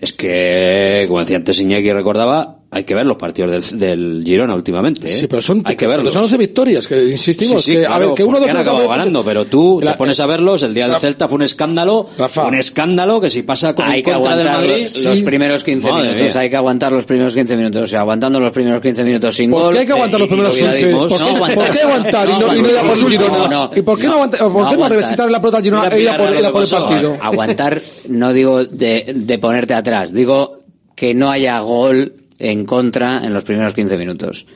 es 0.00 0.12
que, 0.12 1.04
como 1.08 1.20
decía 1.20 1.36
antes 1.36 1.60
Iñaki 1.60 1.92
recordaba, 1.92 2.63
hay 2.74 2.84
que 2.84 2.94
ver 2.94 3.06
los 3.06 3.16
partidos 3.16 3.50
del, 3.70 3.78
del 3.78 4.22
Girona 4.26 4.54
últimamente. 4.54 5.08
¿eh? 5.08 5.14
Sí, 5.14 5.26
pero 5.28 5.40
son, 5.40 5.58
hay 5.64 5.76
que 5.76 5.86
pero 5.86 5.90
verlos. 5.98 6.12
son 6.12 6.24
11 6.24 6.36
victorias, 6.38 6.88
que 6.88 7.04
insistimos. 7.04 7.62
Sí, 7.64 7.72
sí, 7.72 7.78
que, 7.78 7.84
a 7.86 7.88
claro, 7.88 8.06
ver, 8.08 8.14
que 8.16 8.24
uno 8.24 8.40
dos 8.40 8.50
han 8.50 8.56
acabado 8.56 8.88
ganando, 8.88 9.24
pero 9.24 9.44
tú 9.46 9.80
La- 9.82 9.92
te 9.92 9.98
pones 9.98 10.18
a 10.20 10.26
verlos, 10.26 10.62
el 10.64 10.74
día 10.74 10.88
del 10.88 10.96
Celta 10.98 11.28
fue 11.28 11.36
un 11.36 11.42
escándalo, 11.42 12.08
Rafa. 12.18 12.46
un 12.46 12.54
escándalo 12.54 13.20
que 13.20 13.30
si 13.30 13.42
pasa 13.42 13.74
con, 13.74 13.84
Hay 13.86 14.02
que 14.02 14.12
aguantar 14.12 14.44
Madrid, 14.60 14.82
los, 14.82 15.04
los 15.04 15.18
sí. 15.18 15.24
primeros 15.24 15.62
15 15.64 15.88
Madre 15.90 16.08
minutos. 16.08 16.32
mía. 16.34 16.40
Hay 16.42 16.50
que 16.50 16.56
aguantar 16.56 16.92
los 16.92 17.06
primeros 17.06 17.34
15 17.34 17.56
minutos. 17.56 17.82
O 17.82 17.86
sea, 17.86 18.00
aguantando 18.00 18.40
los 18.40 18.52
primeros 18.52 18.80
15 18.82 19.04
minutos 19.04 19.34
sin 19.36 19.50
¿Por 19.50 19.62
gol. 19.62 19.72
qué 19.74 19.80
hay 19.80 19.86
que 19.86 19.92
aguantar 19.92 20.20
los 20.20 20.26
eh, 20.26 20.30
primeros 20.32 20.58
y 20.58 20.62
lo 20.62 20.68
15? 20.70 20.86
dimos. 20.86 21.12
¿Por 21.12 21.18
qué, 21.18 21.24
No 21.24 21.36
aguantar. 21.36 21.54
¿por 21.64 21.70
qué 21.74 21.80
aguantar 21.82 22.28
y 22.28 22.32
no, 22.32 22.56
y 22.56 22.62
no 22.62 22.70
ir 22.70 22.78
a 22.78 22.82
por 22.82 22.98
el. 22.98 23.08
Girona? 23.08 23.38
No, 23.38 23.48
no. 23.48 23.70
¿Y 23.76 23.82
por 23.82 23.98
qué 24.00 24.06
no, 24.08 24.12
aguantar, 24.14 24.40
por 24.40 24.50
qué 24.50 24.58
no 24.58 24.66
aguantar. 24.66 24.90
revés 24.90 25.08
quitar 25.08 25.30
la 25.30 25.40
pelota 25.40 25.56
al 25.58 25.62
Girona 25.64 25.88
e 25.88 26.00
ir 26.02 26.08
a 26.10 26.16
por, 26.18 26.26
a 26.28 26.50
por 26.52 26.62
el 26.64 26.68
partido? 26.68 27.16
Aguantar, 27.22 27.80
no 28.08 28.32
digo 28.32 28.64
de, 28.64 29.12
de 29.14 29.38
ponerte 29.38 29.74
atrás, 29.74 30.12
digo 30.12 30.58
que 30.96 31.12
no 31.14 31.30
haya 31.30 31.58
gol 31.60 32.14
en 32.38 32.64
contra 32.64 33.24
en 33.24 33.32
los 33.32 33.44
primeros 33.44 33.74
15 33.74 33.96
minutos. 33.96 34.46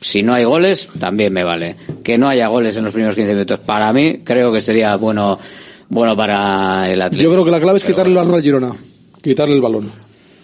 Si 0.00 0.22
no 0.22 0.34
hay 0.34 0.44
goles, 0.44 0.88
también 0.98 1.32
me 1.32 1.44
vale. 1.44 1.76
Que 2.02 2.18
no 2.18 2.28
haya 2.28 2.48
goles 2.48 2.76
en 2.76 2.84
los 2.84 2.92
primeros 2.92 3.14
15 3.14 3.32
minutos. 3.32 3.60
Para 3.60 3.92
mí, 3.92 4.20
creo 4.22 4.52
que 4.52 4.60
sería 4.60 4.96
bueno, 4.96 5.38
bueno 5.88 6.14
para 6.14 6.92
el 6.92 7.00
Atlético. 7.00 7.30
Yo 7.30 7.32
creo 7.32 7.44
que 7.46 7.50
la 7.50 7.60
clave 7.60 7.78
es 7.78 7.84
quitarle 7.84 8.10
el 8.12 8.18
balón 8.18 8.34
al 8.34 8.42
Girona. 8.42 8.72
Quitarle 9.22 9.54
el 9.54 9.62
balón. 9.62 9.90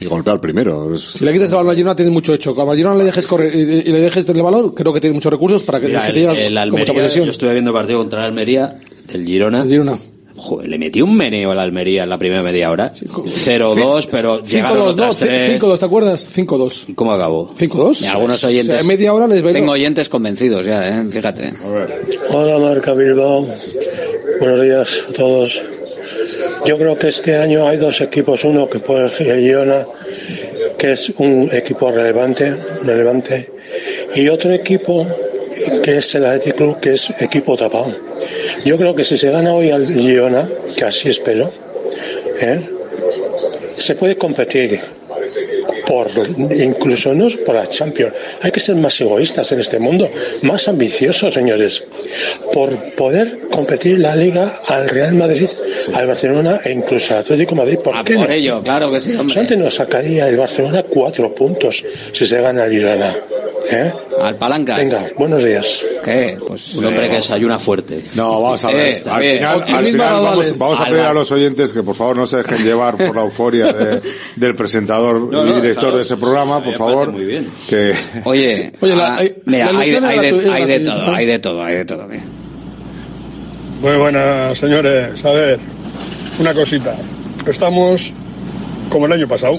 Y 0.01 0.07
golpear 0.07 0.41
primero. 0.41 0.97
Si 0.97 1.23
le 1.23 1.33
quitas 1.35 1.51
el 1.51 1.57
balón 1.57 1.71
al 1.71 1.77
Girona, 1.77 1.95
tiene 1.95 2.11
mucho 2.11 2.33
hecho. 2.33 2.55
Cuando 2.55 2.73
al 2.73 2.79
Girona 2.79 2.97
le 2.97 3.05
dejes 3.05 3.27
correr 3.27 3.55
y, 3.55 3.83
le 3.83 4.01
dejes 4.01 4.25
tener 4.25 4.39
el 4.39 4.45
balón, 4.45 4.71
creo 4.71 4.95
que 4.95 5.01
tiene 5.01 5.13
muchos 5.13 5.31
recursos 5.31 5.63
para 5.63 5.79
que, 5.79 5.89
Mira, 5.89 6.01
que 6.01 6.09
el, 6.09 6.15
te 6.15 6.47
el 6.47 6.55
con 6.55 6.71
mucha 6.71 6.93
Almería, 6.93 6.95
posesión. 6.95 7.27
yo 7.27 7.31
estuve 7.31 7.53
viendo 7.53 7.71
el 7.71 7.77
partido 7.77 7.99
contra 7.99 8.21
el 8.21 8.27
Almería, 8.27 8.79
del 9.13 9.27
Girona. 9.27 9.61
El 9.61 9.69
Girona. 9.69 9.99
Joder, 10.41 10.69
le 10.69 10.79
metió 10.79 11.05
un 11.05 11.17
meneo 11.17 11.51
al 11.53 11.59
Almería 11.59 12.05
en 12.05 12.09
la 12.11 12.19
primera 12.19 12.43
media 12.43 12.71
hora. 12.71 12.93
0-2, 12.95 14.09
pero 14.11 14.43
llegaron 14.43 14.79
5-2, 14.79 14.81
no, 14.85 14.91
otras 14.91 15.17
tres. 15.17 15.61
5-2, 15.61 15.79
¿te 15.79 15.85
acuerdas? 15.85 16.29
5-2. 16.35 16.95
¿Cómo 16.95 17.13
acabó? 17.13 17.51
5-2. 17.55 18.03
Y 18.03 18.07
algunos 18.07 18.43
O 18.43 18.47
oyentes. 18.49 18.73
sea, 18.73 18.81
en 18.81 18.87
media 18.87 19.13
hora 19.13 19.27
les. 19.27 19.43
Tengo 19.53 19.73
oyentes 19.73 20.09
convencidos 20.09 20.65
ya, 20.65 20.89
¿eh? 21.01 21.05
fíjate. 21.11 21.53
Hola 22.31 22.59
Marca 22.59 22.95
Bilbao, 22.95 23.47
buenos 24.41 24.63
días 24.63 25.05
a 25.09 25.13
todos. 25.13 25.63
Yo 26.67 26.79
creo 26.79 26.99
que 26.99 27.09
este 27.09 27.37
año 27.37 27.67
hay 27.69 27.77
dos 27.77 28.01
equipos, 28.01 28.45
uno 28.45 28.69
que 28.69 28.79
puede 28.81 29.09
ser 29.09 29.29
el 29.29 29.41
Girona, 29.41 29.87
que 30.79 30.93
es 30.93 31.11
un 31.19 31.49
equipo 31.53 31.91
relevante, 31.91 32.55
relevante, 32.83 33.51
y 34.15 34.29
otro 34.29 34.53
equipo 34.53 35.07
que 35.83 35.99
es 35.99 36.15
el 36.15 36.25
Athletic 36.27 36.57
Club, 36.57 36.81
que 36.81 36.93
es 36.93 37.11
equipo 37.19 37.57
tapado. 37.57 37.95
Yo 38.65 38.77
creo 38.77 38.95
que 38.95 39.05
si 39.05 39.17
se 39.17 39.31
gana 39.31 39.55
hoy 39.55 39.71
al 39.71 39.87
Girona, 39.87 40.49
que 40.77 40.85
así 40.85 41.09
espero, 41.09 41.51
¿eh? 42.41 42.61
se 43.77 43.95
puede 43.95 44.17
competir 44.17 44.81
por 45.87 46.09
incluso 46.57 47.13
no 47.15 47.27
por 47.45 47.57
la 47.57 47.67
Champions. 47.67 48.13
Hay 48.43 48.53
que 48.53 48.61
ser 48.61 48.77
más 48.77 49.01
egoístas 49.01 49.51
en 49.51 49.59
este 49.59 49.79
mundo, 49.81 50.09
más 50.43 50.69
ambiciosos, 50.69 51.35
señores, 51.35 51.83
por 52.53 52.95
poder 52.95 53.41
competir 53.51 53.99
la 53.99 54.15
Liga 54.15 54.61
al 54.67 54.89
Real 54.89 55.15
Madrid, 55.15 55.49
al 55.95 56.07
Barcelona 56.07 56.61
e 56.65 56.71
incluso 56.73 57.15
al 57.15 57.21
Atlético 57.21 57.51
de 57.53 57.57
Madrid. 57.57 57.79
¿Por 57.79 57.97
Ah, 57.97 58.03
qué 58.05 58.15
por 58.15 58.29
no? 58.29 58.33
ello, 58.35 58.63
claro 58.63 58.93
que 58.93 59.01
sí, 59.01 59.15
hombre. 59.17 59.41
Antes 59.41 59.59
nos 59.59 59.75
sacaría 59.75 60.29
el 60.29 60.37
Barcelona 60.37 60.85
cuatro 60.89 61.35
puntos 61.35 61.85
si 62.13 62.25
se 62.27 62.41
gana 62.41 62.67
el 62.67 62.73
Girona. 62.73 63.17
¿Eh? 63.73 63.93
Al 64.21 64.37
palancas. 64.37 64.79
Venga, 64.79 65.07
buenos 65.17 65.45
días. 65.45 65.85
¿Qué? 66.05 66.39
Pues 66.47 66.75
Un 66.75 66.87
hombre 66.87 67.09
que 67.09 67.17
desayuna 67.17 67.59
fuerte. 67.59 68.05
No, 68.15 68.41
vamos 68.43 68.65
a 68.65 68.69
ver. 68.69 68.95
Eh, 68.97 69.03
al 69.09 69.23
final, 69.23 69.65
al 69.77 69.85
final 69.87 70.23
vamos, 70.59 70.81
a 70.81 70.85
pedir 70.87 71.01
a 71.05 71.13
los 71.13 71.31
oyentes 71.33 71.73
que 71.73 71.83
por 71.83 71.95
favor 71.95 72.17
no 72.17 72.27
se 72.27 72.39
dejen 72.39 72.65
llevar 72.65 72.97
por 72.97 73.15
la 73.15 73.23
euforia 73.23 73.73
de- 73.73 74.01
del 74.37 74.55
presentador 74.55 75.21
No, 75.21 75.45
no, 75.45 75.51
y 75.51 75.55
director 75.61 75.83
claro. 75.85 75.97
de 75.97 76.03
este 76.03 76.17
programa, 76.17 76.63
por 76.65 76.75
favor. 76.75 77.13
muy 77.13 77.25
bien. 77.25 77.51
Que 77.69 77.93
Oye, 78.25 78.73
Oye, 78.81 78.97
la- 78.97 79.15
ah, 79.15 79.17
hay- 79.19 79.35
mira, 79.47 79.73
la 79.73 79.79
hay, 79.81 79.91
de, 79.91 79.97
hay 79.97 80.19
de 80.67 80.81
todo, 80.81 81.13
hay 81.15 81.27
de 81.27 81.39
todo, 81.39 81.63
hay 81.65 81.77
de 81.77 81.85
todo. 81.85 82.07
mira. 82.07 82.23
Muy 83.81 83.97
buenas, 83.97 84.59
señores. 84.59 85.25
A 85.25 85.31
ver, 85.31 85.59
una 86.39 86.53
cosita. 86.55 86.95
Estamos 87.47 88.13
como 88.91 89.07
el 89.07 89.13
año 89.13 89.27
pasado. 89.27 89.59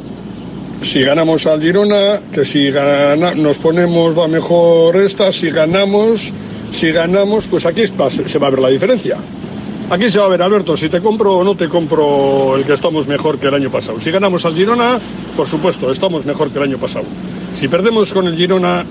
Si 0.82 1.02
ganamos 1.02 1.45
al 1.45 1.62
Girona, 1.62 2.20
que 2.32 2.44
si 2.44 2.70
nos 3.36 3.58
ponemos 3.60 4.18
va 4.18 4.28
mejor 4.28 4.98
esta, 4.98 5.32
si 5.32 5.49
ganamos, 5.49 6.34
si 6.72 6.91
ganamos, 6.91 7.48
pues 7.48 7.66
aquí 7.66 7.84
se 7.88 8.40
va 8.40 8.48
a 8.48 8.49
ver 8.49 8.60
la 8.60 8.70
diferencia. 8.70 9.18
Aquí 9.91 10.10
se 10.10 10.20
va 10.20 10.26
a 10.26 10.30
ver, 10.30 10.41
Alberto, 10.41 10.76
si 10.76 10.90
te 10.90 11.02
compro 11.02 11.36
o 11.36 11.44
no 11.44 11.56
te 11.56 11.68
compro 11.68 12.56
el 12.56 12.64
que 12.64 12.74
estamos 12.74 13.08
mejor 13.08 13.38
que 13.38 13.48
el 13.48 13.53
año 13.53 13.70
pasado. 13.70 13.99
Si 13.99 14.10
ganamos 14.10 14.45
al 14.45 14.56
Girona, 14.56 14.99
por 15.36 15.48
supuesto, 15.48 15.91
estamos 15.91 16.26
mejor 16.26 16.49
que 16.49 16.58
el 16.58 16.64
año 16.64 16.78
pasado. 16.78 17.06
Si 17.53 17.68
perdemos 17.68 18.12
con 18.14 18.26
el 18.26 18.36
Girona, 18.36 18.86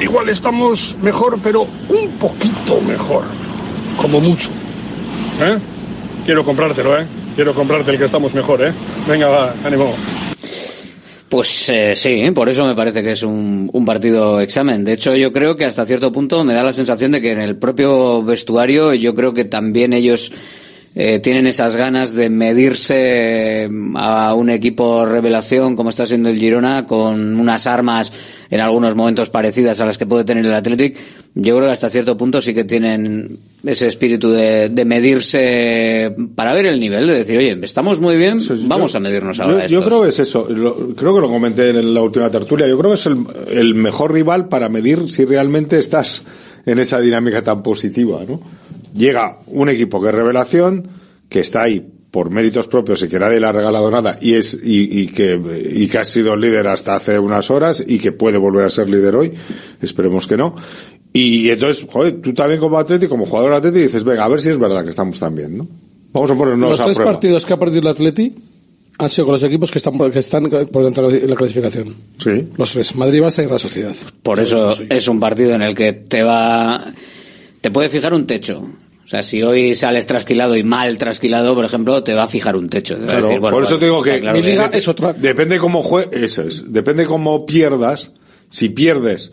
igual 0.00 0.28
estamos 0.28 0.94
mejor, 1.02 1.38
pero 1.42 1.62
un 1.62 2.10
poquito 2.20 2.80
mejor 2.86 3.24
como 4.00 4.20
mucho. 4.20 4.50
¿Eh? 5.40 5.58
Quiero 6.26 6.44
comprártelo, 6.44 7.00
¿eh? 7.00 7.06
Quiero 7.34 7.54
comprarte 7.54 7.90
el 7.90 7.98
que 7.98 8.04
estamos 8.04 8.34
mejor, 8.34 8.62
¿eh? 8.62 8.72
Venga, 9.08 9.28
va, 9.28 9.54
ánimo. 9.64 9.94
Pues 11.32 11.70
eh, 11.70 11.96
sí, 11.96 12.30
por 12.32 12.50
eso 12.50 12.66
me 12.66 12.74
parece 12.74 13.02
que 13.02 13.12
es 13.12 13.22
un, 13.22 13.70
un 13.72 13.84
partido 13.86 14.38
examen. 14.38 14.84
De 14.84 14.92
hecho, 14.92 15.16
yo 15.16 15.32
creo 15.32 15.56
que 15.56 15.64
hasta 15.64 15.86
cierto 15.86 16.12
punto 16.12 16.44
me 16.44 16.52
da 16.52 16.62
la 16.62 16.74
sensación 16.74 17.12
de 17.12 17.22
que 17.22 17.30
en 17.30 17.40
el 17.40 17.56
propio 17.56 18.22
vestuario 18.22 18.92
yo 18.92 19.14
creo 19.14 19.32
que 19.32 19.46
también 19.46 19.94
ellos 19.94 20.30
eh, 20.94 21.20
tienen 21.20 21.46
esas 21.46 21.74
ganas 21.76 22.14
de 22.14 22.28
medirse 22.28 23.64
eh, 23.64 23.70
a 23.94 24.34
un 24.34 24.50
equipo 24.50 25.06
revelación 25.06 25.74
como 25.74 25.88
está 25.90 26.04
siendo 26.06 26.28
el 26.28 26.38
Girona 26.38 26.84
con 26.86 27.40
unas 27.40 27.66
armas 27.66 28.12
en 28.50 28.60
algunos 28.60 28.94
momentos 28.94 29.30
parecidas 29.30 29.80
a 29.80 29.86
las 29.86 29.96
que 29.96 30.04
puede 30.06 30.24
tener 30.24 30.44
el 30.44 30.54
Athletic. 30.54 30.96
Yo 31.34 31.56
creo 31.56 31.68
que 31.68 31.72
hasta 31.72 31.88
cierto 31.88 32.16
punto 32.18 32.42
sí 32.42 32.52
que 32.52 32.64
tienen 32.64 33.38
ese 33.64 33.86
espíritu 33.86 34.30
de, 34.30 34.68
de 34.68 34.84
medirse 34.84 36.14
para 36.34 36.52
ver 36.52 36.66
el 36.66 36.78
nivel, 36.78 37.06
de 37.06 37.14
decir, 37.14 37.38
oye, 37.38 37.58
estamos 37.62 38.00
muy 38.00 38.16
bien, 38.18 38.38
vamos 38.66 38.94
a 38.94 39.00
medirnos 39.00 39.40
ahora. 39.40 39.54
Yo, 39.54 39.62
a 39.62 39.66
yo 39.66 39.78
estos". 39.78 39.88
creo 39.88 40.02
que 40.02 40.08
es 40.10 40.18
eso. 40.18 40.46
Lo- 40.50 40.94
creo 40.94 41.14
que 41.14 41.20
lo 41.22 41.28
comenté 41.28 41.70
en 41.70 41.94
la 41.94 42.02
última 42.02 42.30
tertulia. 42.30 42.66
Yo 42.68 42.76
creo 42.78 42.90
que 42.90 42.96
es 42.96 43.06
el, 43.06 43.18
el 43.50 43.74
mejor 43.74 44.12
rival 44.12 44.48
para 44.48 44.68
medir 44.68 45.08
si 45.08 45.24
realmente 45.24 45.78
estás 45.78 46.22
en 46.66 46.78
esa 46.78 47.00
dinámica 47.00 47.42
tan 47.42 47.62
positiva, 47.62 48.20
¿no? 48.28 48.40
Llega 48.94 49.38
un 49.46 49.68
equipo 49.68 50.00
que 50.00 50.08
es 50.08 50.14
revelación, 50.14 50.86
que 51.28 51.40
está 51.40 51.62
ahí 51.62 51.86
por 52.10 52.28
méritos 52.30 52.68
propios 52.68 53.02
y 53.02 53.08
que 53.08 53.18
nadie 53.18 53.40
le 53.40 53.46
ha 53.46 53.52
regalado 53.52 53.90
nada 53.90 54.18
y 54.20 54.34
es 54.34 54.52
y, 54.62 55.00
y 55.00 55.06
que 55.06 55.40
y 55.74 55.88
que 55.88 55.96
ha 55.98 56.04
sido 56.04 56.36
líder 56.36 56.68
hasta 56.68 56.94
hace 56.94 57.18
unas 57.18 57.50
horas 57.50 57.82
y 57.86 57.98
que 57.98 58.12
puede 58.12 58.36
volver 58.36 58.66
a 58.66 58.70
ser 58.70 58.90
líder 58.90 59.16
hoy 59.16 59.32
esperemos 59.80 60.26
que 60.26 60.36
no 60.36 60.54
y 61.10 61.48
entonces 61.48 61.86
joder 61.90 62.20
tú 62.20 62.34
también 62.34 62.60
como 62.60 62.76
atleti 62.76 63.06
como 63.06 63.24
jugador 63.24 63.54
atleti 63.54 63.78
dices 63.78 64.04
venga 64.04 64.26
a 64.26 64.28
ver 64.28 64.42
si 64.42 64.50
es 64.50 64.58
verdad 64.58 64.84
que 64.84 64.90
estamos 64.90 65.18
tan 65.18 65.34
bien 65.34 65.56
no 65.56 65.66
vamos 66.12 66.30
a 66.30 66.34
ponernos 66.34 66.70
Los 66.72 66.80
a 66.80 66.84
tres 66.84 66.96
prueba 66.96 67.12
partidos 67.12 67.46
que 67.46 67.52
ha 67.54 67.58
perdido 67.58 67.80
el 67.80 67.88
Atleti 67.88 68.34
han 68.98 69.08
sido 69.08 69.26
con 69.26 69.32
los 69.32 69.42
equipos 69.42 69.70
que 69.70 69.78
están 69.78 69.96
por, 69.96 70.10
que 70.12 70.18
están 70.18 70.48
por 70.50 70.84
dentro 70.84 71.08
de 71.08 71.26
la 71.26 71.34
clasificación. 71.34 71.94
Sí. 72.18 72.48
Los 72.56 72.72
tres, 72.72 72.94
Madrid, 72.94 73.20
Barça 73.22 73.42
y 73.42 73.46
Real 73.46 73.58
Sociedad. 73.58 73.94
Por 74.22 74.38
eso 74.38 74.74
es 74.88 75.08
un 75.08 75.18
partido 75.18 75.54
en 75.54 75.62
el 75.62 75.74
que 75.74 75.92
te 75.92 76.22
va, 76.22 76.92
te 77.62 77.70
puede 77.70 77.88
fijar 77.88 78.12
un 78.12 78.26
techo. 78.26 78.60
O 79.04 79.08
sea, 79.08 79.22
si 79.22 79.42
hoy 79.42 79.74
sales 79.74 80.06
trasquilado 80.06 80.56
y 80.56 80.62
mal 80.62 80.96
trasquilado, 80.98 81.54
por 81.54 81.64
ejemplo, 81.64 82.02
te 82.04 82.12
va 82.14 82.24
a 82.24 82.28
fijar 82.28 82.54
un 82.56 82.68
techo. 82.68 82.94
Te 82.96 83.00
va 83.00 83.04
a 83.06 83.08
Claro, 83.08 83.26
decir, 83.26 83.40
bueno, 83.40 83.56
por 83.56 83.64
eso 83.64 83.78
te 83.78 83.84
digo 83.86 84.02
que 84.02 84.20
claro 84.20 84.38
mi 84.38 84.44
liga 84.44 84.70
que- 84.70 84.76
es 84.78 84.86
otra. 84.88 85.12
Depende 85.12 85.58
cómo 85.58 85.82
jue 85.82 86.08
eso 86.12 86.42
es. 86.42 86.72
Depende 86.72 87.04
cómo 87.06 87.44
pierdas. 87.46 88.12
Si 88.48 88.68
pierdes, 88.68 89.32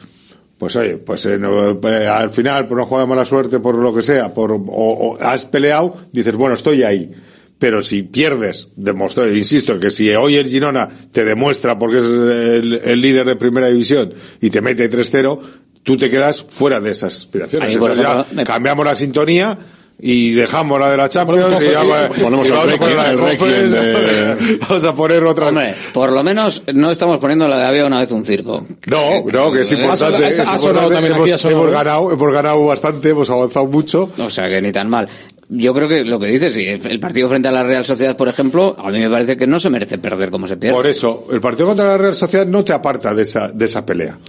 pues 0.57 0.75
oye, 0.75 0.97
pues 0.97 1.25
eh, 1.25 1.37
no, 1.37 1.71
eh, 1.87 2.07
al 2.07 2.31
final, 2.31 2.67
por 2.67 2.77
no 2.77 2.85
jugar 2.85 3.03
de 3.05 3.09
mala 3.09 3.25
suerte, 3.25 3.59
por 3.59 3.75
lo 3.75 3.93
que 3.93 4.01
sea, 4.01 4.33
por 4.33 4.51
o, 4.51 4.57
o 4.59 5.17
has 5.21 5.45
peleado, 5.45 5.95
dices, 6.11 6.35
bueno, 6.35 6.55
estoy 6.55 6.83
ahí. 6.83 7.11
Pero 7.59 7.81
si 7.81 8.03
pierdes, 8.03 8.69
demostró, 8.77 9.29
insisto, 9.33 9.77
que 9.79 9.89
si 9.91 10.09
hoy 10.11 10.35
el 10.35 10.47
Girona 10.47 10.87
te 11.11 11.25
demuestra 11.25 11.77
porque 11.77 11.97
es 11.99 12.05
el, 12.05 12.81
el 12.83 13.01
líder 13.01 13.27
de 13.27 13.35
primera 13.35 13.67
división 13.67 14.13
y 14.39 14.49
te 14.49 14.61
mete 14.61 14.89
3-0, 14.89 15.39
tú 15.89 15.97
te 15.97 16.07
quedas 16.07 16.43
fuera 16.43 16.79
de 16.79 16.91
esas 16.91 17.15
aspiraciones. 17.15 17.75
Cambiamos 18.45 18.85
la 18.85 18.93
sintonía 18.93 19.57
y 19.99 20.33
dejamos 20.33 20.79
la 20.79 20.91
de 20.91 20.97
la 20.97 21.09
Champions 21.09 21.63
y, 21.63 21.73
vamos, 22.21 22.47
a 24.85 24.93
poner 24.93 25.25
otra 25.25 25.47
Hombre, 25.47 25.73
por 25.91 26.11
lo 26.11 26.23
menos 26.23 26.61
no 26.75 26.91
estamos 26.91 27.17
poniendo 27.17 27.47
la 27.47 27.57
de 27.57 27.63
había 27.65 27.85
una 27.85 27.99
vez 27.99 28.11
un 28.11 28.23
circo 28.23 28.65
no 28.87 29.25
no 29.25 29.51
que 29.51 29.63
es 29.63 29.71
importante, 29.73 30.29
hemos, 31.49 31.69
ganado 31.69 32.13
hemos 32.13 32.33
ganado 32.33 32.65
bastante 32.65 33.09
hemos 33.09 33.29
avanzado 33.29 33.65
mucho 33.65 34.09
o 34.17 34.29
sea 34.29 34.47
que 34.47 34.61
ni 34.61 34.71
tan 34.71 34.87
mal 34.87 35.09
yo 35.49 35.73
creo 35.73 35.89
que 35.89 36.05
lo 36.05 36.17
que 36.19 36.27
dices, 36.27 36.53
sí, 36.53 36.65
el 36.65 36.99
partido 36.99 37.27
frente 37.27 37.47
a 37.47 37.51
la 37.51 37.63
Real 37.63 37.83
Sociedad, 37.83 38.15
por 38.15 38.27
ejemplo, 38.27 38.75
a 38.77 38.91
mí 38.91 38.99
me 38.99 39.09
parece 39.09 39.35
que 39.35 39.47
no 39.47 39.59
se 39.59 39.71
merece 39.71 39.97
perder 39.97 40.29
como 40.29 40.45
se 40.45 40.57
pierde. 40.57 40.75
Por 40.75 40.85
eso, 40.85 41.25
el 41.31 41.41
partido 41.41 41.69
contra 41.69 41.87
la 41.87 41.97
Real 41.97 42.13
Sociedad 42.13 42.45
no 42.45 42.63
te 42.63 42.71
aparta 42.71 43.15
de 43.15 43.23
esa, 43.23 43.47
de 43.47 43.65
esa 43.65 43.83
pelea. 43.83 44.19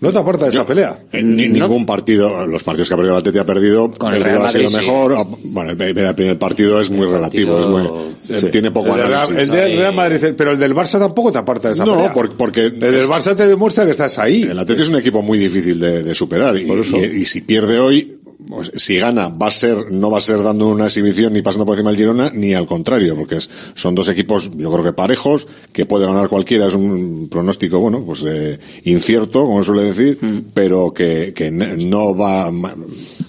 No 0.00 0.12
te 0.12 0.18
aparta 0.18 0.44
de 0.44 0.50
esa 0.50 0.66
pelea. 0.66 0.98
En 1.12 1.36
ningún 1.36 1.86
partido, 1.86 2.46
los 2.46 2.62
partidos 2.62 2.88
que 2.88 2.94
ha 2.94 2.96
perdido 2.96 3.14
el 3.14 3.20
Atleti 3.20 3.38
ha 3.38 3.46
perdido, 3.46 3.90
Con 3.90 4.12
el, 4.12 4.18
el 4.18 4.24
Real, 4.24 4.44
ha 4.44 4.48
sido 4.48 4.70
mejor. 4.70 5.14
Ah, 5.16 5.24
bueno, 5.44 5.70
el, 5.70 6.14
primer 6.14 6.38
partido 6.38 6.80
es 6.80 6.90
muy 6.90 7.06
relativo, 7.06 7.58
es 7.58 7.66
muy, 7.66 7.84
eh, 8.28 8.48
tiene 8.50 8.70
poco 8.70 8.94
el 8.94 9.02
análisis. 9.02 9.48
Real, 9.48 9.94
Madrid, 9.94 10.34
pero 10.36 10.52
el 10.52 10.58
del 10.58 10.74
Barça 10.74 10.98
tampoco 10.98 11.32
te 11.32 11.38
aparta 11.38 11.68
de 11.68 11.74
esa 11.74 11.84
no, 11.84 11.92
pelea. 11.92 12.08
No, 12.08 12.14
porque, 12.14 12.34
porque, 12.36 12.64
El 12.66 12.80
del 12.80 13.06
Barça 13.06 13.34
te 13.34 13.46
demuestra 13.46 13.84
que 13.84 13.92
estás 13.92 14.18
ahí. 14.18 14.42
El 14.42 14.58
Atleti 14.58 14.82
es, 14.82 14.88
un 14.88 14.96
equipo 14.96 15.22
muy 15.22 15.38
difícil 15.38 15.80
de, 15.80 16.14
superar 16.14 16.56
y 16.56 17.24
si 17.24 17.40
pierde 17.40 17.78
hoy, 17.78 18.18
pues, 18.48 18.72
si 18.76 18.96
gana, 18.96 19.28
va 19.28 19.46
a 19.46 19.50
ser, 19.50 19.90
no 19.90 20.10
va 20.10 20.18
a 20.18 20.20
ser 20.20 20.42
dando 20.42 20.68
una 20.68 20.86
exhibición 20.86 21.32
ni 21.32 21.42
pasando 21.42 21.64
por 21.64 21.74
encima 21.74 21.90
del 21.90 21.98
Girona, 21.98 22.30
ni 22.30 22.54
al 22.54 22.66
contrario, 22.66 23.16
porque 23.16 23.36
es, 23.36 23.50
son 23.74 23.94
dos 23.94 24.08
equipos, 24.08 24.50
yo 24.56 24.70
creo 24.70 24.84
que 24.84 24.92
parejos, 24.92 25.46
que 25.72 25.86
puede 25.86 26.06
ganar 26.06 26.28
cualquiera, 26.28 26.66
es 26.66 26.74
un 26.74 27.28
pronóstico, 27.30 27.78
bueno, 27.78 28.02
pues 28.04 28.24
eh, 28.26 28.58
incierto, 28.84 29.44
como 29.44 29.62
suele 29.62 29.84
decir, 29.84 30.18
mm. 30.20 30.50
pero 30.52 30.92
que, 30.92 31.32
que 31.34 31.50
no 31.50 32.16
va, 32.16 32.50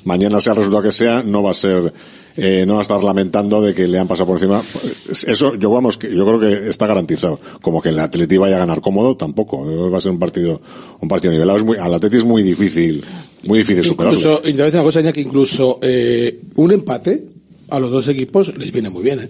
mañana 0.03 0.39
sea 0.39 0.53
el 0.53 0.57
resultado 0.57 0.83
que 0.83 0.91
sea, 0.91 1.23
no 1.23 1.43
va 1.43 1.51
a 1.51 1.55
ser 1.55 1.93
eh, 2.37 2.65
no 2.65 2.73
va 2.73 2.79
a 2.79 2.81
estar 2.81 3.03
lamentando 3.03 3.61
de 3.61 3.73
que 3.73 3.87
le 3.87 3.97
han 3.97 4.07
pasado 4.07 4.27
por 4.27 4.35
encima. 4.37 4.61
Pues, 5.05 5.23
eso, 5.25 5.55
yo 5.55 5.69
vamos, 5.69 5.97
yo 5.99 6.25
creo 6.25 6.39
que 6.39 6.69
está 6.69 6.87
garantizado. 6.87 7.39
Como 7.61 7.81
que 7.81 7.89
el 7.89 7.99
Atleti 7.99 8.37
vaya 8.37 8.57
a 8.57 8.59
ganar 8.59 8.81
cómodo, 8.81 9.15
tampoco. 9.15 9.89
Va 9.89 9.97
a 9.97 10.01
ser 10.01 10.11
un 10.11 10.19
partido, 10.19 10.59
un 10.99 11.07
partido 11.07 11.31
nivelado. 11.31 11.65
Al 11.79 11.93
Atleti 11.93 12.17
es 12.17 12.25
muy 12.25 12.43
difícil, 12.43 13.03
muy 13.43 13.59
difícil 13.59 13.83
superarlo. 13.83 14.17
Incluso, 14.17 14.77
una 14.77 14.83
cosa, 14.83 15.13
que 15.13 15.21
incluso 15.21 15.79
eh, 15.81 16.41
un 16.55 16.71
empate 16.71 17.23
a 17.69 17.79
los 17.79 17.91
dos 17.91 18.07
equipos 18.09 18.55
les 18.57 18.71
viene 18.71 18.89
muy 18.89 19.03
bien, 19.03 19.19
¿eh? 19.19 19.29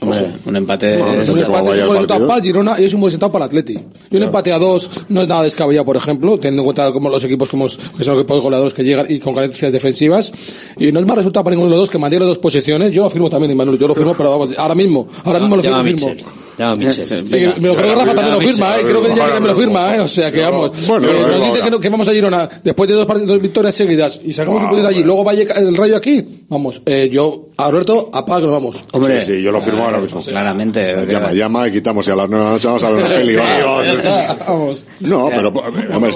Un 0.00 0.56
empate. 0.56 0.94
Es 1.20 1.28
un 1.28 1.38
empate 1.38 1.70
es 1.70 1.78
un 1.78 1.86
buen 1.86 1.92
resultado 1.92 2.26
para 2.26 2.42
Girona 2.42 2.80
y 2.80 2.84
es 2.84 2.94
un 2.94 3.00
buen 3.00 3.08
resultado 3.08 3.32
para 3.32 3.44
Atleti. 3.46 3.78
Un 4.10 4.22
empate 4.22 4.52
a 4.52 4.58
dos 4.58 4.90
no 5.08 5.22
es 5.22 5.28
nada 5.28 5.42
descabellado, 5.42 5.84
por 5.84 5.96
ejemplo, 5.96 6.36
teniendo 6.36 6.62
en 6.62 6.64
cuenta 6.66 6.92
como 6.92 7.08
los 7.08 7.22
equipos 7.24 7.48
como 7.48 7.66
que 7.66 8.04
son 8.04 8.18
equipos 8.18 8.42
goleadores 8.42 8.74
que 8.74 8.84
llegan 8.84 9.06
y 9.08 9.18
con 9.18 9.34
carencias 9.34 9.72
defensivas. 9.72 10.32
Y 10.78 10.92
no 10.92 11.00
es 11.00 11.06
más 11.06 11.16
resultado 11.16 11.44
para 11.44 11.54
ninguno 11.54 11.70
de 11.70 11.76
los 11.76 11.82
dos 11.84 11.90
que 11.90 11.98
mantiene 11.98 12.24
dos 12.24 12.38
posiciones. 12.38 12.92
Yo 12.92 13.02
lo 13.02 13.10
firmo 13.10 13.28
también, 13.28 13.56
Manuel, 13.56 13.78
yo 13.78 13.88
lo 13.88 13.94
firmo, 13.94 14.14
pero 14.16 14.30
vamos, 14.30 14.56
ahora 14.56 14.74
mismo, 14.74 15.08
ahora 15.24 15.40
mismo 15.40 15.56
lo 15.56 15.62
firmo. 15.62 16.14
No, 16.58 16.74
Michel. 16.74 17.22
Venga, 17.22 17.54
me 17.60 17.68
lo 17.68 17.76
creo 17.76 17.88
que 17.88 17.94
Rafa 17.94 18.14
también 18.14 18.34
lo 18.34 18.40
firma, 18.40 18.76
¿eh? 18.76 18.82
Creo 18.82 19.02
que 19.02 19.14
ya 19.14 19.40
me 19.40 19.48
lo 19.48 19.54
firma, 19.54 19.96
¿eh? 19.96 20.00
O 20.00 20.08
sea, 20.08 20.32
que 20.32 20.42
vamos. 20.42 20.86
Bueno, 20.88 21.08
eh, 21.08 21.38
nos 21.38 21.46
dice 21.46 21.62
que, 21.62 21.70
no, 21.70 21.80
que, 21.80 21.88
vamos 21.88 22.08
a 22.08 22.12
Girona 22.12 22.48
después 22.64 22.88
de 22.88 22.96
dos, 22.96 23.06
partidos, 23.06 23.28
dos 23.28 23.40
victorias 23.40 23.74
seguidas 23.74 24.20
y 24.24 24.32
sacamos 24.32 24.62
un 24.62 24.70
punto 24.70 24.86
allí, 24.86 25.04
luego 25.04 25.24
va 25.24 25.34
el 25.34 25.76
rayo 25.76 25.96
aquí. 25.96 26.44
Vamos, 26.48 26.82
eh, 26.86 27.08
yo, 27.12 27.50
a 27.56 27.70
Roberto, 27.70 28.10
apago, 28.12 28.50
vamos. 28.50 28.84
Hombre, 28.92 29.20
sí, 29.20 29.34
sí, 29.36 29.42
yo 29.42 29.52
lo 29.52 29.60
firmo 29.60 29.84
ahora 29.84 29.98
mismo. 29.98 30.20
Claramente. 30.20 30.90
Eh, 30.90 31.06
llama, 31.08 31.32
llama 31.32 31.68
y 31.68 31.72
quitamos 31.72 32.08
y 32.08 32.10
a 32.10 32.16
las 32.16 32.28
nueve 32.28 32.44
de 32.44 32.50
la 32.50 32.54
noche 32.54 32.66
vamos 32.66 32.84
a 32.84 32.90
ver 32.90 33.04
una 33.04 33.14
peli. 33.14 33.36
vamos. 34.48 34.86
No, 35.00 35.28
pero 35.28 35.48
eh, 35.48 35.94
hombre, 35.94 36.10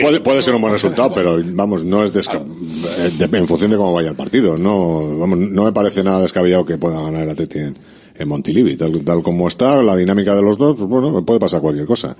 puede, 0.00 0.20
puede, 0.20 0.42
ser 0.42 0.54
un 0.54 0.62
buen 0.62 0.72
resultado, 0.72 1.12
pero 1.12 1.38
vamos, 1.44 1.84
no 1.84 2.02
es 2.02 2.12
eh, 2.16 3.28
en 3.30 3.46
función 3.46 3.70
de 3.70 3.76
cómo 3.76 3.92
vaya 3.92 4.08
el 4.08 4.16
partido. 4.16 4.56
No, 4.56 5.18
vamos, 5.18 5.38
no 5.38 5.64
me 5.64 5.72
parece 5.72 6.02
nada 6.02 6.20
descabellado 6.20 6.64
que 6.64 6.78
pueda 6.78 6.98
ganar 7.00 7.24
el 7.24 7.30
Atlético 7.30 7.78
en 8.18 8.28
Montilivi. 8.28 8.76
Tal, 8.76 9.02
tal 9.04 9.22
como 9.22 9.48
está 9.48 9.82
la 9.82 9.96
dinámica 9.96 10.34
de 10.34 10.42
los 10.42 10.58
dos, 10.58 10.76
pues, 10.76 10.88
bueno, 10.88 11.24
puede 11.24 11.40
pasar 11.40 11.60
cualquier 11.60 11.86
cosa. 11.86 12.16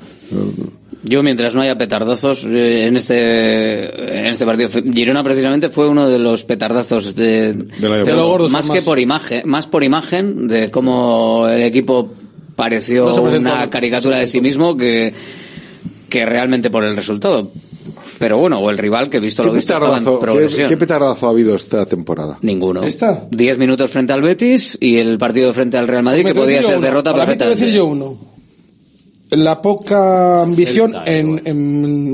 Yo, 1.02 1.22
mientras 1.22 1.54
no 1.54 1.62
haya 1.62 1.78
petardazos, 1.78 2.44
eh, 2.44 2.86
en 2.86 2.96
este, 2.96 4.18
en 4.18 4.26
este 4.26 4.44
partido, 4.44 4.68
Girona 4.92 5.22
precisamente 5.22 5.68
fue 5.68 5.88
uno 5.88 6.08
de 6.08 6.18
los 6.18 6.44
petardazos 6.44 7.14
de, 7.14 7.54
más, 8.50 8.70
que 8.70 8.82
por 8.82 8.98
imagen, 8.98 9.42
más 9.48 9.66
por 9.66 9.84
imagen 9.84 10.48
de 10.48 10.70
cómo 10.70 11.46
el 11.48 11.62
equipo 11.62 12.12
pareció 12.56 13.14
una 13.22 13.68
caricatura 13.68 14.16
de 14.18 14.26
sí 14.26 14.40
mismo 14.40 14.76
que, 14.76 15.12
que 16.08 16.26
realmente 16.26 16.70
por 16.70 16.84
el 16.84 16.96
resultado. 16.96 17.52
Pero 18.18 18.38
bueno, 18.38 18.58
o 18.58 18.70
el 18.70 18.78
rival 18.78 19.10
que 19.10 19.18
he 19.18 19.20
visto 19.20 19.42
lo 19.42 19.52
visto 19.52 19.74
petardazo, 19.74 20.20
¿qué, 20.20 20.66
¿Qué 20.68 20.76
petardazo 20.76 21.26
ha 21.26 21.30
habido 21.30 21.54
esta 21.54 21.84
temporada? 21.84 22.38
Ninguno. 22.42 22.82
¿Esta? 22.82 23.26
Diez 23.30 23.58
minutos 23.58 23.90
frente 23.90 24.12
al 24.12 24.22
Betis 24.22 24.78
y 24.80 24.96
el 24.98 25.18
partido 25.18 25.52
frente 25.52 25.76
al 25.76 25.86
Real 25.88 26.02
Madrid 26.02 26.24
que 26.24 26.34
podía 26.34 26.62
ser 26.62 26.76
uno. 26.76 26.86
derrota 26.86 27.10
Ahora 27.10 27.24
perfectamente. 27.24 27.60
decir 27.64 27.76
yo 27.76 27.86
uno. 27.86 28.16
La 29.30 29.60
poca 29.60 30.42
ambición 30.42 30.94
en, 31.04 31.42
en 31.44 32.12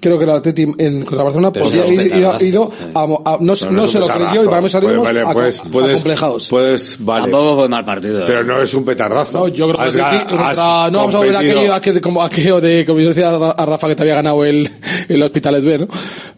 creo 0.00 0.18
que 0.18 0.24
el 0.24 0.30
Atleti 0.30 0.66
en 0.78 1.04
contra 1.04 1.24
Barcelona 1.24 1.52
pero 1.52 1.66
podría 1.66 1.86
ir, 1.86 2.00
ir, 2.00 2.16
ir, 2.16 2.48
ido 2.48 2.70
a, 2.94 3.00
a, 3.00 3.02
a 3.02 3.38
no, 3.40 3.54
no, 3.54 3.70
no 3.70 3.88
se 3.88 3.98
lo 3.98 4.08
creyó 4.08 4.44
y 4.44 4.48
para 4.48 4.60
mí 4.60 4.68
salimos 4.68 4.96
pues, 4.96 5.14
vale, 5.14 5.32
pues, 5.32 5.62
puedes, 5.70 6.48
puedes, 6.48 6.96
vale. 7.00 7.22
Tampoco 7.22 7.56
fue 7.56 7.68
mal 7.68 7.84
partido. 7.84 8.24
Pero 8.26 8.40
eh. 8.40 8.44
no 8.44 8.60
es 8.60 8.74
un 8.74 8.84
petardazo. 8.84 9.38
No, 9.38 9.48
yo 9.48 9.68
creo 9.68 9.80
has, 9.80 9.94
que 9.94 10.02
has, 10.02 10.58
has 10.58 10.92
no 10.92 10.98
vamos 10.98 11.14
a 11.14 11.18
volver 11.18 11.36
a 11.36 11.38
aquello, 11.40 11.74
aquello, 11.74 12.00
como, 12.00 12.22
aquello 12.22 12.60
de, 12.60 12.84
como 12.86 13.00
yo 13.00 13.08
decía 13.08 13.30
a 13.30 13.66
Rafa 13.66 13.88
que 13.88 13.96
te 13.96 14.02
había 14.02 14.16
ganado 14.16 14.44
el, 14.44 14.68
el 15.08 15.22
Hospitalet 15.22 15.64
B, 15.64 15.78
¿no? 15.78 15.88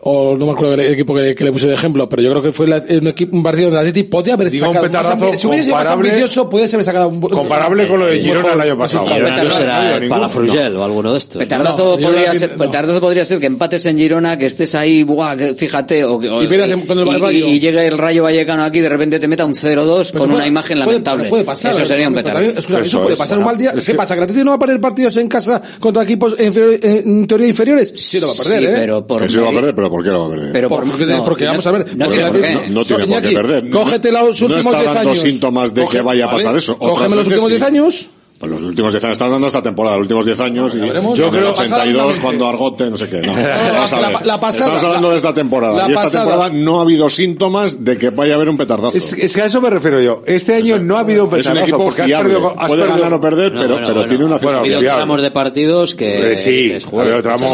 O 0.03 0.37
no 0.37 0.47
me 0.47 0.53
acuerdo 0.53 0.75
el 0.75 0.81
equipo 0.81 1.15
que, 1.15 1.35
que 1.35 1.45
le 1.45 1.53
puse 1.53 1.67
de 1.67 1.75
ejemplo, 1.75 2.09
pero 2.09 2.23
yo 2.23 2.31
creo 2.31 2.43
que 2.43 2.53
fue 2.53 2.67
la, 2.67 2.77
un, 2.77 3.09
equipo, 3.09 3.37
un 3.37 3.43
partido 3.43 3.67
donde 3.67 3.81
el 3.81 3.89
Atleti 3.89 4.09
podía 4.09 4.35
haber 4.35 4.51
Digo, 4.51 4.67
sacado 4.67 4.85
un 4.85 4.91
petardazo 4.91 5.27
más, 5.27 5.41
si 5.41 5.47
hubiese 5.47 5.65
sido 5.65 5.77
más 5.77 5.91
ambicioso, 5.91 6.49
pudiese 6.49 6.77
haber 6.77 6.85
sacado 6.85 7.09
un 7.09 7.21
comparable 7.21 7.87
con 7.87 8.01
lo 8.01 8.07
de 8.07 8.21
Girona 8.21 8.55
el 8.55 8.61
año 8.61 8.79
pasado. 8.79 9.07
Será 9.51 10.01
para 10.09 10.29
Frugel 10.29 10.77
o 10.77 10.85
alguno 10.85 11.13
de 11.13 11.19
estos. 11.19 11.39
Petardazo 11.39 13.01
podría 13.01 13.25
ser 13.25 13.41
que 13.41 13.50
empates 13.51 13.87
en 13.87 13.99
Girona, 13.99 14.39
que 14.39 14.47
estés 14.47 14.75
ahí, 14.75 15.03
buah, 15.03 15.37
que, 15.37 15.55
fíjate, 15.55 16.05
o, 16.05 16.17
o, 16.17 16.43
y, 16.43 16.47
y, 16.47 16.87
con 16.87 16.99
el 16.99 17.21
Rayo. 17.21 17.47
y, 17.47 17.61
llegue 17.61 17.87
el 17.87 17.99
Rayo 17.99 18.23
Vallecano 18.23 18.65
aquí 18.65 18.79
y 18.79 18.83
de 18.83 18.89
repente 18.89 19.19
te 19.19 19.29
meta 19.29 19.45
un 19.45 19.55
0-2 19.55 20.13
con 20.13 20.19
puede, 20.19 20.35
una 20.35 20.47
imagen 20.47 20.79
lamentable. 20.79 21.29
Puede, 21.29 21.31
puede 21.31 21.45
pasar, 21.45 21.73
eso 21.73 21.83
¿eh? 21.83 21.87
sería 21.87 22.09
un 22.09 22.15
petardo. 22.15 22.41
Eso, 22.41 22.81
eso, 22.81 23.03
puede 23.03 23.17
pasar 23.17 23.39
es, 23.39 23.41
un 23.41 23.45
mal 23.45 23.59
día. 23.59 23.73
¿Qué 23.75 23.95
pasa? 23.95 24.15
¿Que 24.15 24.23
Atlético 24.23 24.45
no 24.45 24.51
va 24.53 24.57
a 24.57 24.61
perder 24.61 24.81
partidos 24.81 25.17
en 25.17 25.29
casa 25.29 25.61
contra 25.79 26.03
equipos 26.03 26.35
en, 26.39 27.27
teoría 27.27 27.49
inferiores? 27.49 27.93
Sí 27.97 28.21
lo 28.21 28.29
va 28.29 28.33
a 28.33 28.37
perder, 28.37 28.59
sí, 28.59 28.67
¿eh? 28.67 28.73
pero 28.75 29.07
por 29.07 29.23
que 29.23 29.29
sí 29.29 29.37
lo 29.37 29.45
va 29.45 29.51
a 29.51 29.55
perder, 29.55 29.75
pero 29.75 29.91
¿por 29.91 30.05
qué 30.05 30.11
lo 30.11 30.21
va 30.21 30.27
a 30.27 30.31
perder? 30.31 30.53
Pero 30.53 30.69
por, 30.69 30.89
porque, 30.89 31.07
no, 31.07 31.25
porque 31.25 31.45
no, 31.45 31.51
vamos 31.51 31.67
a 31.67 31.73
ver. 31.73 31.97
No, 31.97 32.05
porque 32.07 32.23
no 32.23 32.31
tiene, 32.31 32.69
no, 32.69 32.85
tiene 32.85 33.07
por 33.07 33.23
qué 33.23 33.31
perder. 33.31 33.71
Cógete 33.71 34.13
los 34.13 34.41
últimos 34.43 34.65
10 34.65 34.67
años. 34.67 34.75
No 34.75 34.81
está 34.81 34.95
dando 34.95 35.15
síntomas 35.15 35.75
de 35.75 35.87
que 35.87 36.01
vaya 36.01 36.27
a 36.27 36.31
pasar 36.31 36.57
eso. 36.57 36.79
Cógeme 36.79 37.17
los 37.17 37.27
últimos 37.27 37.49
10 37.49 37.63
años. 37.63 38.11
Pues 38.41 38.51
los 38.53 38.63
últimos 38.63 38.91
10 38.91 39.05
años, 39.05 39.13
estamos 39.13 39.33
hablando 39.33 39.45
de 39.45 39.49
esta 39.49 39.63
temporada, 39.63 39.97
los 39.97 40.05
últimos 40.05 40.25
10 40.25 40.41
años. 40.41 40.75
Y 40.75 40.79
veremos, 40.79 41.19
yo 41.19 41.29
creo 41.29 41.51
82 41.51 42.21
cuando 42.21 42.49
Argote, 42.49 42.89
no 42.89 42.97
sé 42.97 43.07
qué. 43.11 43.21
No, 43.21 43.37
la, 43.37 44.23
la 44.25 44.41
pasada, 44.41 44.77
estamos 44.77 44.85
hablando 44.85 45.09
la, 45.09 45.13
de 45.13 45.17
esta 45.19 45.35
temporada. 45.35 45.77
La 45.77 45.89
y 45.89 45.91
esta 45.91 46.05
pasada. 46.05 46.25
temporada 46.25 46.55
no 46.55 46.79
ha 46.79 46.83
habido 46.83 47.11
síntomas 47.11 47.85
de 47.85 47.99
que 47.99 48.09
vaya 48.09 48.33
a 48.33 48.37
haber 48.37 48.49
un 48.49 48.57
petardazo. 48.57 48.97
Es, 48.97 49.13
es 49.13 49.35
que 49.35 49.43
a 49.43 49.45
eso 49.45 49.61
me 49.61 49.69
refiero 49.69 50.01
yo. 50.01 50.23
Este 50.25 50.55
año 50.55 50.77
Exacto. 50.77 50.85
no 50.85 50.97
ha 50.97 51.01
habido 51.01 51.25
un 51.25 51.31
petardazo. 51.31 51.53
Es 51.53 51.59
un 51.59 51.63
equipo 51.65 51.85
porque 51.85 52.03
fiable. 52.05 52.15
Has 52.17 52.23
perdido, 52.41 52.55
has 52.59 52.69
Puede 52.69 52.81
perdido. 52.81 52.97
ganar 52.97 53.13
o 53.13 53.21
perder, 53.21 53.53
pero, 53.53 53.61
bueno, 53.61 53.77
pero 53.77 53.95
bueno, 53.95 54.09
tiene 54.09 54.25
una 54.25 54.39
cierta 54.39 54.61
bueno, 54.61 54.79
Ha 54.79 54.95
tramos 54.97 55.23
de 55.23 55.31
partidos 55.33 55.95
que... 55.95 56.33
Eh, 56.33 56.37
sí, 56.37 56.73
ha 56.73 57.01
habido 57.03 57.23
tramos, 57.23 57.51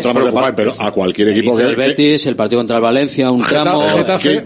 tramos 0.00 0.24
de 0.24 0.32
partidos, 0.32 0.54
pero 0.56 0.74
a 0.78 0.92
cualquier 0.92 1.28
equipo 1.28 1.58
que... 1.58 1.64
El 1.64 1.76
Betis, 1.76 2.26
el 2.26 2.36
partido 2.36 2.60
contra 2.60 2.76
el 2.76 2.82
Valencia, 2.82 3.30
un 3.30 3.42
tramo... 3.42 3.84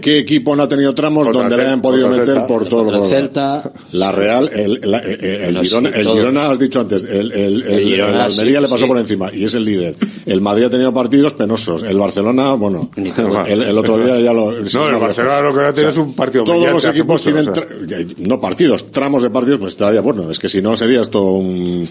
¿Qué 0.01 0.19
equipo 0.19 0.53
no 0.53 0.63
ha 0.63 0.67
tenido 0.67 0.93
tramos 0.93 1.31
donde 1.31 1.55
le 1.55 1.63
hayan 1.63 1.81
podido 1.81 2.09
meter 2.09 2.45
por 2.45 2.67
todo 2.67 2.91
lo 2.91 3.03
que... 3.03 3.07
Celta... 3.07 3.71
La 3.93 4.11
Real, 4.11 4.49
el 4.53 5.55
el 5.85 6.07
Girona, 6.07 6.49
has 6.49 6.59
dicho 6.59 6.79
antes, 6.79 7.03
el, 7.03 8.01
Almería 8.01 8.61
le 8.61 8.67
pasó 8.67 8.87
por 8.87 8.97
encima 8.97 9.29
y 9.33 9.43
es 9.43 9.53
el 9.53 9.65
líder. 9.65 9.95
El 10.25 10.41
Madrid 10.41 10.65
ha 10.65 10.69
tenido 10.69 10.93
partidos 10.93 11.33
penosos. 11.33 11.83
El 11.83 11.97
Barcelona, 11.97 12.53
bueno, 12.53 12.89
el, 12.95 13.77
otro 13.77 13.97
día 13.97 14.19
ya 14.19 14.33
lo. 14.33 14.51
No, 14.51 14.89
el 14.89 14.95
Barcelona 14.95 15.41
lo 15.41 15.53
que 15.53 15.59
ahora 15.59 15.73
tiene 15.73 15.87
o 15.87 15.91
es 15.91 15.97
un 15.97 16.13
partido 16.13 16.43
Todos 16.43 16.71
los 16.71 16.85
equipos 16.85 17.21
tienen, 17.21 17.47
o 17.49 17.53
eh, 17.53 18.07
no 18.17 18.39
partidos, 18.41 18.91
tramos 18.91 19.23
de 19.23 19.29
partidos, 19.29 19.59
pues 19.59 19.77
todavía, 19.77 20.01
bueno, 20.01 20.29
es 20.29 20.39
que 20.39 20.49
si 20.49 20.61
no 20.61 20.75
sería 20.75 21.01
esto 21.01 21.23
un 21.23 21.87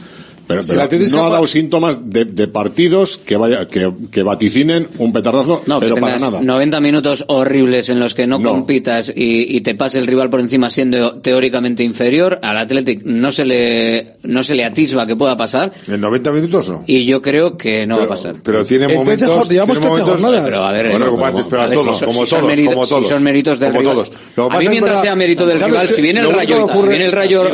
pero, 0.47 0.63
si 0.63 0.75
pero 0.77 1.09
no 1.11 1.27
ha 1.27 1.31
dado 1.31 1.47
síntomas 1.47 2.11
de, 2.11 2.25
de 2.25 2.47
partidos 2.47 3.19
que, 3.19 3.37
vaya, 3.37 3.67
que, 3.67 3.91
que, 4.13 4.23
vaticinen 4.23 4.89
un 4.99 5.13
petardazo, 5.13 5.63
no, 5.67 5.81
pero 5.81 5.97
que 5.97 6.01
para 6.01 6.19
nada. 6.19 6.41
90 6.41 6.81
minutos 6.81 7.25
horribles 7.27 7.89
en 7.89 7.99
los 7.99 8.15
que 8.15 8.27
no, 8.27 8.39
no. 8.39 8.51
compitas 8.51 9.13
y, 9.15 9.57
y, 9.57 9.61
te 9.63 9.75
pase 9.75 9.99
el 9.99 10.07
rival 10.07 10.31
por 10.31 10.41
encima 10.41 10.71
siendo 10.71 11.17
teóricamente 11.21 11.83
inferior, 11.83 12.39
al 12.43 12.59
Athletic 12.59 13.03
no 13.05 13.33
se 13.33 13.45
le, 13.45 14.17
no 14.23 14.43
se 14.45 14.55
le 14.55 14.65
atisba 14.65 15.07
que 15.07 15.17
pueda 15.17 15.37
pasar. 15.37 15.73
¿En 15.89 16.01
90 16.01 16.31
minutos 16.33 16.71
no? 16.71 16.85
Y 16.87 17.05
yo 17.05 17.21
creo 17.21 17.57
que 17.57 17.87
no 17.87 17.97
pero, 17.97 17.99
va 17.99 18.05
a 18.05 18.17
pasar. 18.17 18.37
Pero 18.43 18.65
tiene 18.65 18.85
Entonces, 18.85 19.27
momentos... 19.27 19.49
Digamos 19.49 19.81
momentos 19.81 20.23
pero 20.23 20.63
a 20.63 20.73
ver, 20.73 20.91
bueno, 20.91 21.11
como, 21.11 21.27
antes, 21.27 21.47
pero 21.49 21.63
a 21.63 21.71
todos, 21.71 21.85
si 21.85 22.05
son, 22.05 22.13
como, 22.13 22.27
si 22.27 22.31
todos, 22.35 22.61
como 22.75 22.87
todos, 22.87 23.05
si 23.05 23.15
son 23.15 23.23
méritos 23.23 23.59
del 23.59 23.75
rival. 23.75 24.07
Todos. 24.35 24.55
A 24.55 24.59
mí 24.59 24.69
mientras 24.69 25.01
sea 25.01 25.17
mérito 25.17 25.47
del 25.47 25.61
rival, 25.61 25.89
si 25.89 26.03
viene 26.03 26.21
el 26.21 26.33
rayo, 26.33 26.69
si 26.73 26.89
viene 26.89 27.05
el 27.07 27.13
rayo, 27.13 27.45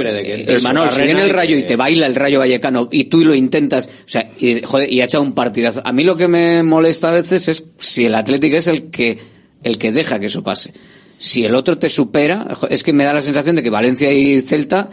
si 0.90 1.02
viene 1.02 1.22
el 1.22 1.30
rayo 1.30 1.56
y 1.56 1.62
te 1.62 1.76
baila 1.76 2.06
el 2.06 2.14
rayo 2.14 2.38
vallecano 2.38 2.81
y 2.90 3.04
tú 3.04 3.24
lo 3.24 3.34
intentas, 3.34 3.86
o 3.86 4.08
sea, 4.08 4.32
y, 4.38 4.62
joder, 4.62 4.92
y 4.92 5.00
ha 5.00 5.04
echado 5.04 5.22
un 5.22 5.32
partidazo. 5.32 5.82
A 5.84 5.92
mí 5.92 6.04
lo 6.04 6.16
que 6.16 6.28
me 6.28 6.62
molesta 6.62 7.08
a 7.08 7.12
veces 7.12 7.48
es 7.48 7.64
si 7.78 8.06
el 8.06 8.14
Atlético 8.14 8.56
es 8.56 8.66
el 8.66 8.90
que 8.90 9.18
el 9.62 9.78
que 9.78 9.92
deja 9.92 10.18
que 10.18 10.26
eso 10.26 10.42
pase. 10.42 10.72
Si 11.18 11.44
el 11.44 11.54
otro 11.54 11.78
te 11.78 11.88
supera, 11.88 12.48
es 12.68 12.82
que 12.82 12.92
me 12.92 13.04
da 13.04 13.12
la 13.12 13.22
sensación 13.22 13.54
de 13.56 13.62
que 13.62 13.70
Valencia 13.70 14.12
y 14.12 14.40
Celta, 14.40 14.90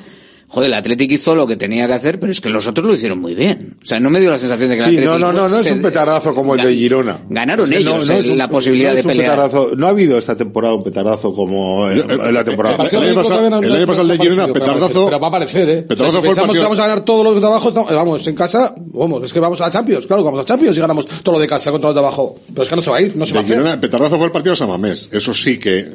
joder, 0.50 0.68
el 0.68 0.74
Athletic 0.74 1.12
hizo 1.12 1.34
lo 1.36 1.48
que 1.48 1.56
tenía 1.56 1.88
que 1.88 1.94
hacer, 1.94 2.20
pero 2.20 2.32
es 2.32 2.42
que 2.42 2.50
los 2.50 2.68
otros 2.68 2.86
lo 2.86 2.94
hicieron 2.94 3.20
muy 3.20 3.36
bien. 3.36 3.78
O 3.82 3.86
sea, 3.86 4.00
no 4.00 4.10
me 4.10 4.20
dio 4.20 4.30
la 4.32 4.38
sensación 4.38 4.70
de 4.70 4.76
que 4.76 4.82
el 4.82 4.90
Sí, 4.90 4.98
Athletic 4.98 5.10
no, 5.20 5.20
no, 5.20 5.32
no, 5.32 5.48
no 5.48 5.60
es 5.60 5.72
un 5.72 5.82
petardazo 5.82 6.34
como 6.36 6.56
el 6.56 6.62
de 6.62 6.76
Girona. 6.76 7.20
Ganaron 7.30 7.72
ellos 7.72 8.08
no 8.08 8.16
es 8.16 8.26
el- 8.26 8.32
un- 8.34 8.38
la 8.38 8.50
posibilidad 8.50 8.90
no 8.90 8.94
de 8.96 9.00
es 9.00 9.06
un 9.06 9.12
pelear. 9.12 9.32
petardazo. 9.36 9.72
No 9.78 9.88
ha 9.88 9.90
habido 9.92 10.18
esta 10.18 10.36
temporada 10.36 10.74
un 10.76 10.84
petardazo 10.84 11.34
como 11.34 11.90
en, 11.90 12.10
en 12.10 12.34
la 12.34 12.44
temporada 12.44 12.76
el- 12.76 12.82
el 12.82 12.86
pasada. 12.88 13.06
año 13.06 13.16
pasado- 13.16 13.48
el 13.62 13.76
año 13.76 13.88
pasado 13.88 14.12
el 14.12 14.18
de 14.18 14.24
Girona, 14.24 14.48
petardazo. 14.54 15.06
Pero 15.06 15.20
va 15.20 15.28
a 15.28 15.30
aparecer, 15.30 15.70
¿eh? 15.70 15.82
Petardazo 15.84 15.94
O 15.94 15.98
sea, 15.98 16.08
si 16.10 16.12
fue 16.12 16.20
el 16.20 16.22
pensamos 16.30 16.48
partido- 16.48 16.62
que 16.62 16.64
vamos 16.66 16.80
a 16.80 16.82
ganar 16.88 17.02
todos 17.06 17.24
los 17.24 17.40
de 17.42 17.48
abajo, 17.48 17.72
vamos, 17.72 18.28
en 18.28 18.36
casa, 18.36 18.74
vamos, 18.78 19.24
es 19.24 19.34
que 19.34 19.40
vamos 19.40 19.62
a 19.62 19.66
la 19.66 19.70
Champions, 19.72 20.08
claro, 20.08 20.24
vamos 20.24 20.40
a 20.40 20.42
la 20.44 20.48
Champions 20.48 20.78
y 20.78 20.82
ganamos 20.82 21.06
todo 21.24 21.36
lo 21.36 21.40
de 21.42 21.48
casa 21.48 21.72
contra 21.72 21.90
los 21.90 21.96
de 21.96 22.00
abajo. 22.00 22.36
Pero 22.50 22.64
es 22.64 22.70
que 22.70 22.76
no 22.76 22.82
se 22.82 22.90
va 22.92 22.98
a 22.98 23.02
ir, 23.02 23.16
no 23.16 23.26
se 23.26 23.34
va 23.34 23.40
a 23.42 23.44
hacer. 23.44 23.56
Girona, 23.58 23.80
petardazo 23.80 24.18
fue 24.18 24.26
el 24.26 24.32
partido 24.32 24.54
de 24.54 24.58
Samamés. 24.58 25.10
Eso 25.12 25.34
sí 25.34 25.58
que, 25.60 25.90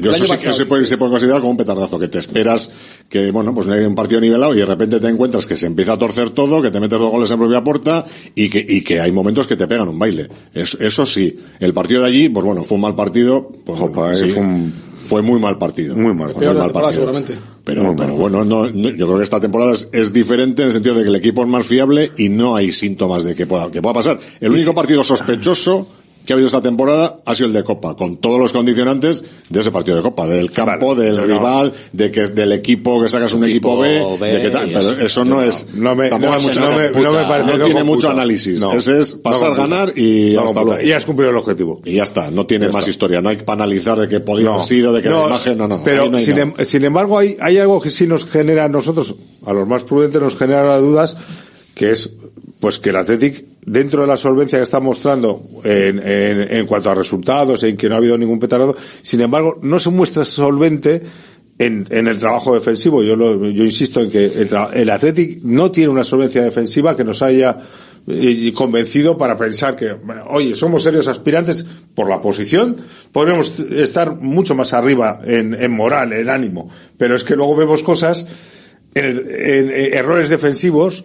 yo 0.00 0.10
eso 0.12 0.24
sí 0.24 0.36
que 0.36 0.52
se 0.52 0.66
puede, 0.66 0.84
se 0.84 0.98
puede 0.98 1.10
considerar 1.12 1.40
como 1.40 1.50
un 1.52 1.56
petardazo, 1.56 1.98
que 1.98 2.08
te 2.08 2.18
esperas 2.18 2.70
que, 3.08 3.30
bueno, 3.30 3.54
pues 3.54 3.66
no 3.66 3.74
hay 3.74 3.84
un 3.84 3.94
partido 3.94 4.20
nivelado 4.20 4.54
y 4.54 4.58
de 4.58 4.66
repente 4.66 4.98
te 5.00 5.08
encuentras 5.08 5.46
que 5.46 5.56
se 5.56 5.66
empieza 5.66 5.92
a 5.94 5.98
torcer 5.98 6.30
todo, 6.30 6.60
que 6.62 6.70
te 6.70 6.80
metes 6.80 6.98
dos 6.98 7.10
goles 7.10 7.30
en 7.30 7.38
propia 7.38 7.62
puerta 7.64 8.04
y 8.34 8.48
que, 8.48 8.64
y 8.66 8.82
que 8.82 9.00
hay 9.00 9.12
momentos 9.12 9.46
que 9.46 9.56
te 9.56 9.66
pegan 9.66 9.88
un 9.88 9.98
baile. 9.98 10.28
Eso, 10.54 10.78
eso 10.80 11.06
sí. 11.06 11.36
El 11.60 11.72
partido 11.74 12.02
de 12.02 12.08
allí, 12.08 12.28
pues 12.28 12.44
bueno, 12.44 12.64
fue 12.64 12.76
un 12.76 12.82
mal 12.82 12.94
partido, 12.94 13.48
pues 13.64 13.78
bueno, 13.78 14.14
sí, 14.14 14.28
fue, 15.02 15.20
muy 15.22 15.40
mal 15.40 15.58
partido. 15.58 15.94
Muy 15.96 16.14
mal, 16.14 16.32
partido. 16.32 16.90
seguramente. 16.92 17.36
Pero, 17.64 17.94
pero 17.96 18.14
bueno, 18.14 18.44
no, 18.44 18.68
no- 18.70 18.90
yo 18.90 19.06
creo 19.06 19.18
que 19.18 19.24
esta 19.24 19.40
temporada 19.40 19.72
es, 19.72 19.88
es 19.92 20.12
diferente 20.12 20.62
en 20.62 20.68
el 20.68 20.72
sentido 20.72 20.94
de 20.96 21.02
que 21.02 21.08
el 21.10 21.16
equipo 21.16 21.42
es 21.42 21.48
más 21.48 21.66
fiable 21.66 22.12
y 22.16 22.28
no 22.28 22.56
hay 22.56 22.72
síntomas 22.72 23.24
de 23.24 23.34
que 23.34 23.46
pueda, 23.46 23.70
que 23.70 23.80
pueda 23.82 23.94
pasar. 23.94 24.18
El 24.40 24.50
único 24.52 24.74
partido 24.74 25.04
sospechoso 25.04 25.86
que 26.24 26.32
ha 26.32 26.34
habido 26.34 26.46
esta 26.46 26.62
temporada 26.62 27.18
ha 27.24 27.34
sido 27.34 27.48
el 27.48 27.52
de 27.52 27.64
Copa, 27.64 27.96
con 27.96 28.16
todos 28.18 28.38
los 28.38 28.52
condicionantes 28.52 29.24
de 29.48 29.60
ese 29.60 29.70
partido 29.72 29.96
de 29.96 30.02
Copa, 30.02 30.26
del 30.28 30.50
campo, 30.50 30.94
del 30.94 31.16
no, 31.16 31.24
rival, 31.24 31.72
de 31.92 32.10
que 32.10 32.22
es 32.22 32.34
del 32.34 32.52
equipo 32.52 33.02
que 33.02 33.08
sacas 33.08 33.32
un 33.32 33.44
equipo, 33.44 33.78
B, 33.78 34.04
B, 34.20 34.26
de 34.32 34.42
que 34.42 34.50
tal, 34.50 34.66
pero 34.68 34.90
eso. 34.92 35.24
no, 35.24 35.36
No, 35.36 35.42
es, 35.42 35.66
no 35.74 35.94
me- 35.96 36.08
tampoco 36.10 36.34
no 36.34 36.40
mucho, 36.40 36.60
no 36.60 36.76
me- 36.76 36.90
no 36.90 37.12
me 37.12 37.24
parece 37.24 37.50
tiene 37.50 37.62
computa. 37.64 37.84
mucho 37.84 38.10
análisis. 38.10 38.60
No, 38.60 38.72
Ese 38.72 39.00
es 39.00 39.14
pasar, 39.16 39.54
ganar 39.56 39.92
y 39.98 40.36
hasta 40.36 40.62
luego. 40.62 40.80
Y 40.82 40.92
has 40.92 41.04
cumplido 41.04 41.30
el 41.30 41.36
objetivo. 41.36 41.80
Y 41.84 41.94
ya 41.94 42.04
está, 42.04 42.30
no 42.30 42.46
tiene 42.46 42.66
Ya 42.66 42.72
más 42.72 42.80
está. 42.82 42.90
historia, 42.90 43.20
no 43.20 43.28
hay 43.28 43.36
que 43.38 43.44
analizar 43.50 43.98
de 43.98 44.06
que 44.08 44.20
podía 44.20 44.44
No. 44.46 44.54
haber 44.54 44.64
sido, 44.66 44.92
de 44.92 45.02
que 45.02 45.08
No, 45.08 45.22
la 45.22 45.26
imagen, 45.28 45.58
no, 45.58 45.66
no. 45.68 45.82
Pero 45.82 46.16
sin, 46.18 46.38
em- 46.38 46.54
sin 46.64 46.84
embargo, 46.84 47.18
hay, 47.18 47.36
hay 47.40 47.58
algo 47.58 47.80
que 47.80 47.90
sí 47.90 48.06
nos 48.06 48.26
genera 48.26 48.64
a 48.64 48.68
nosotros, 48.68 49.14
a 49.44 49.52
los 49.52 49.66
más 49.66 49.82
prudentes, 49.82 50.20
nos 50.22 50.36
genera 50.36 50.78
dudas, 50.78 51.16
que 51.74 51.90
es 51.90 52.10
pues 52.62 52.78
que 52.78 52.90
el 52.90 52.96
Athletic, 52.96 53.44
dentro 53.66 54.02
de 54.02 54.06
la 54.06 54.16
solvencia 54.16 54.56
que 54.60 54.62
está 54.62 54.78
mostrando 54.78 55.42
en, 55.64 55.98
en, 56.04 56.64
cuanto 56.68 56.90
a 56.90 56.94
resultados, 56.94 57.64
en 57.64 57.76
que 57.76 57.88
no 57.88 57.96
ha 57.96 57.98
habido 57.98 58.16
ningún 58.16 58.38
petardo, 58.38 58.76
sin 59.02 59.20
embargo, 59.20 59.58
no 59.62 59.80
se 59.80 59.90
muestra 59.90 60.24
solvente 60.24 61.02
en, 61.58 61.84
el 61.90 62.18
trabajo 62.18 62.54
defensivo. 62.54 63.02
Yo, 63.02 63.16
lo- 63.16 63.50
yo 63.50 63.64
insisto 63.64 64.00
en 64.00 64.10
que 64.12 64.26
el, 64.26 64.48
el 64.74 64.90
Athletic 64.90 65.42
no 65.42 65.72
tiene 65.72 65.90
una 65.90 66.04
solvencia 66.04 66.40
defensiva 66.40 66.96
que 66.96 67.02
nos 67.02 67.20
haya 67.22 67.58
eh, 68.06 68.52
convencido 68.54 69.18
para 69.18 69.36
pensar 69.36 69.74
que, 69.74 69.96
oye, 70.30 70.54
somos 70.54 70.84
serios 70.84 71.08
aspirantes 71.08 71.66
por 71.96 72.08
la 72.08 72.20
posición, 72.20 72.76
podríamos 73.10 73.58
estar 73.58 74.14
mucho 74.20 74.54
más 74.54 74.72
arriba 74.72 75.20
en, 75.24 75.68
moral, 75.72 76.12
en 76.12 76.28
ánimo, 76.28 76.70
pero 76.96 77.16
es 77.16 77.24
que 77.24 77.34
luego 77.34 77.56
vemos 77.56 77.82
cosas, 77.82 78.28
en- 78.94 79.18
en 79.28 79.70
errores 79.94 80.28
defensivos, 80.28 81.04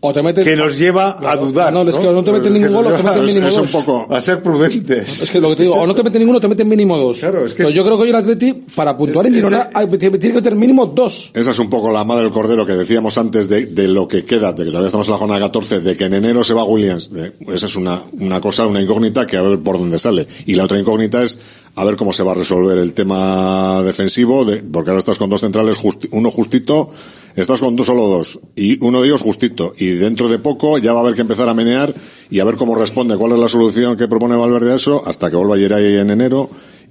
O 0.00 0.12
te 0.12 0.22
metes- 0.22 0.44
que 0.44 0.54
nos 0.54 0.78
lleva 0.78 1.16
a 1.28 1.36
dudar. 1.36 1.72
No, 1.72 1.82
es 1.82 1.96
que 1.96 2.04
no 2.04 2.22
te 2.22 2.30
meten 2.30 2.52
ningún 2.52 2.72
gol 2.72 2.86
o 2.86 2.92
te 2.92 3.02
meten 3.02 3.24
mínimo 3.24 3.50
dos. 3.50 4.06
a 4.10 4.20
ser 4.20 4.40
prudentes. 4.42 5.22
Es 5.22 5.30
que 5.30 5.40
lo 5.40 5.48
que 5.50 5.56
te 5.56 5.62
digo, 5.64 5.74
o 5.74 5.86
no 5.88 5.94
te 5.94 6.04
meten 6.04 6.20
ninguno, 6.20 6.40
te 6.40 6.46
meten 6.46 6.68
mínimo 6.68 6.96
dos. 6.96 7.18
Claro, 7.18 7.44
es 7.44 7.50
que 7.52 7.58
Pero 7.58 7.68
es- 7.70 7.74
yo 7.74 7.84
creo 7.84 7.96
que 7.96 8.04
hoy 8.04 8.10
el 8.10 8.14
Atleti, 8.14 8.52
para 8.74 8.96
puntuar 8.96 9.26
en 9.26 9.34
Girona, 9.34 9.70
tiene 9.70 9.98
tiene 9.98 10.18
que 10.18 10.32
meter 10.34 10.54
mínimo 10.54 10.86
dos. 10.86 11.30
Esa 11.34 11.50
es 11.50 11.58
un 11.58 11.68
poco 11.68 11.90
la 11.90 12.04
madre 12.04 12.22
del 12.24 12.32
cordero 12.32 12.64
que 12.64 12.74
decíamos 12.74 13.18
antes 13.18 13.48
de, 13.48 13.66
de 13.66 13.88
lo 13.88 14.06
que 14.06 14.24
queda, 14.24 14.52
de 14.52 14.64
que 14.64 14.70
todavía 14.70 14.86
estamos 14.86 15.08
en 15.08 15.12
la 15.12 15.18
jornada 15.18 15.40
14, 15.40 15.80
de 15.80 15.96
que 15.96 16.04
en 16.04 16.14
enero 16.14 16.44
se 16.44 16.54
va 16.54 16.62
Williams. 16.64 17.12
De- 17.12 17.32
esa 17.52 17.66
es 17.66 17.74
una, 17.74 18.00
una 18.20 18.40
cosa, 18.40 18.66
una 18.66 18.80
incógnita 18.80 19.26
que 19.26 19.36
a 19.36 19.42
ver 19.42 19.58
por 19.58 19.78
dónde 19.78 19.98
sale. 19.98 20.26
Y 20.46 20.54
la 20.54 20.64
otra 20.64 20.78
incógnita 20.78 21.22
es 21.24 21.40
a 21.80 21.84
ver 21.84 21.96
cómo 21.96 22.12
se 22.12 22.22
va 22.22 22.32
a 22.32 22.34
resolver 22.34 22.76
el 22.78 22.92
tema 22.92 23.82
defensivo, 23.82 24.44
de, 24.44 24.62
porque 24.62 24.90
ahora 24.90 24.98
estás 24.98 25.18
con 25.18 25.30
dos 25.30 25.40
centrales, 25.40 25.78
justi- 25.78 26.08
uno 26.12 26.30
justito, 26.30 26.90
estás 27.36 27.60
con 27.60 27.76
dos, 27.76 27.86
solo 27.86 28.08
dos, 28.08 28.40
y 28.56 28.82
uno 28.84 29.00
de 29.00 29.08
ellos 29.08 29.22
justito. 29.22 29.72
Y 29.78 29.86
dentro 29.90 30.28
de 30.28 30.38
poco 30.38 30.78
ya 30.78 30.92
va 30.92 31.00
a 31.00 31.02
haber 31.02 31.14
que 31.14 31.22
empezar 31.22 31.48
a 31.48 31.54
menear 31.54 31.92
y 32.30 32.40
a 32.40 32.44
ver 32.44 32.56
cómo 32.56 32.74
responde, 32.74 33.16
cuál 33.16 33.32
es 33.32 33.38
la 33.38 33.48
solución 33.48 33.96
que 33.96 34.08
propone 34.08 34.36
Valverde 34.36 34.72
a 34.72 34.76
eso, 34.76 35.02
hasta 35.06 35.30
que 35.30 35.36
vuelva 35.36 35.54
ayer 35.54 35.72
ahí 35.72 35.96
en 35.96 36.10
enero, 36.10 36.50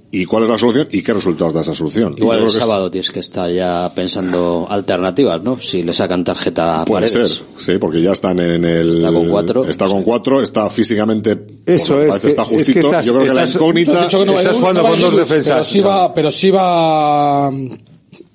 y 0.09 0.25
cuál 0.25 0.43
es 0.43 0.49
la 0.49 0.57
solución 0.57 0.87
y 0.91 1.01
qué 1.01 1.13
resultados 1.13 1.53
da 1.53 1.61
esa 1.61 1.75
solución. 1.75 2.15
Igual 2.17 2.39
el 2.39 2.45
es- 2.47 2.53
sábado 2.53 2.89
tienes 2.89 3.11
que 3.11 3.19
estar 3.19 3.51
ya 3.51 3.91
pensando 3.93 4.65
alternativas, 4.69 5.41
¿no? 5.43 5.59
Si 5.59 5.83
le 5.83 5.93
sacan 5.93 6.23
tarjeta 6.23 6.81
a 6.81 6.85
Puede 6.85 7.07
Paredes. 7.09 7.29
ser, 7.35 7.45
sí, 7.59 7.77
porque 7.79 8.01
ya 8.01 8.13
están 8.13 8.39
en 8.39 8.63
el. 8.63 8.97
Está 8.97 9.11
con 9.11 9.29
cuatro. 9.29 9.65
Está 9.67 9.85
con 9.85 10.03
cuatro, 10.03 10.41
está 10.41 10.69
físicamente. 10.69 11.37
Eso 11.65 11.95
bueno, 11.95 12.13
es, 12.13 12.19
parece 12.19 12.21
que- 12.21 12.27
está 12.29 12.41
es 12.43 12.47
que 12.49 12.55
justito. 12.57 12.79
estás- 12.87 13.05
Yo 13.05 13.13
creo 13.13 13.25
que 13.27 13.33
la 13.33 13.45
incógnita. 13.45 14.07
Que 14.07 14.25
no 14.25 14.37
estás 14.37 14.55
jugando 14.55 14.81
no 14.83 14.89
con 14.89 15.01
dos 15.01 15.17
defensas. 15.17 15.53
Pero 15.55 15.65
sí 15.65 15.79
va, 15.81 16.13
pero 16.13 16.31
sí 16.31 16.51
va, 16.51 17.51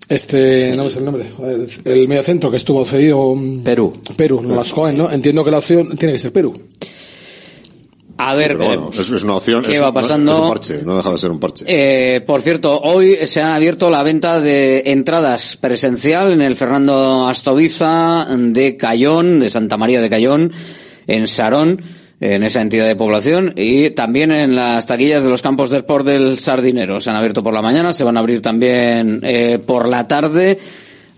este, 0.08 0.76
no 0.76 0.84
me 0.84 0.90
sé 0.90 0.98
el 0.98 1.04
nombre, 1.06 1.26
el 1.84 2.06
mediocentro 2.08 2.50
que 2.50 2.58
estuvo 2.58 2.84
cedido. 2.84 3.34
Perú. 3.64 3.94
Perú, 4.16 4.42
no 4.42 4.54
las 4.56 4.70
joven, 4.70 4.98
¿no? 4.98 5.10
Entiendo 5.10 5.42
que 5.44 5.50
la 5.50 5.58
opción 5.58 5.96
tiene 5.96 6.12
que 6.12 6.18
ser 6.18 6.32
Perú. 6.32 6.52
A 8.24 8.34
ver, 8.34 8.56
Pero 8.56 8.66
bueno, 8.66 8.90
eso 8.92 9.16
es 9.16 9.22
una 9.24 9.34
opción. 9.36 9.62
¿Qué 9.64 9.72
es, 9.72 9.82
va 9.82 9.86
no- 9.86 9.92
pasando? 9.94 10.32
Es 10.32 10.38
un 10.38 10.48
parche, 10.48 10.82
no 10.84 10.96
deja 10.96 11.10
de 11.10 11.18
ser 11.18 11.30
un 11.30 11.40
parche. 11.40 11.64
Eh, 11.66 12.20
por 12.20 12.40
cierto, 12.40 12.80
hoy 12.80 13.16
se 13.26 13.40
ha 13.40 13.54
abierto 13.54 13.90
la 13.90 14.02
venta 14.02 14.40
de 14.40 14.82
entradas 14.86 15.56
presencial 15.56 16.32
en 16.32 16.40
el 16.42 16.56
Fernando 16.56 17.26
Astoviza 17.26 18.26
de 18.30 18.76
Cayón, 18.76 19.40
de 19.40 19.50
Santa 19.50 19.76
María 19.76 20.00
de 20.00 20.08
Cayón, 20.10 20.52
en 21.06 21.26
Sarón, 21.26 21.80
en 22.20 22.44
esa 22.44 22.60
entidad 22.62 22.86
de 22.86 22.94
población, 22.94 23.52
y 23.56 23.90
también 23.90 24.30
en 24.30 24.54
las 24.54 24.86
taquillas 24.86 25.24
de 25.24 25.28
los 25.28 25.42
campos 25.42 25.70
de 25.70 25.78
sport 25.78 26.06
del 26.06 26.36
Sardinero. 26.38 27.00
Se 27.00 27.10
han 27.10 27.16
abierto 27.16 27.42
por 27.42 27.52
la 27.52 27.62
mañana, 27.62 27.92
se 27.92 28.04
van 28.04 28.16
a 28.16 28.20
abrir 28.20 28.40
también 28.40 29.20
eh, 29.24 29.58
por 29.64 29.88
la 29.88 30.06
tarde. 30.06 30.58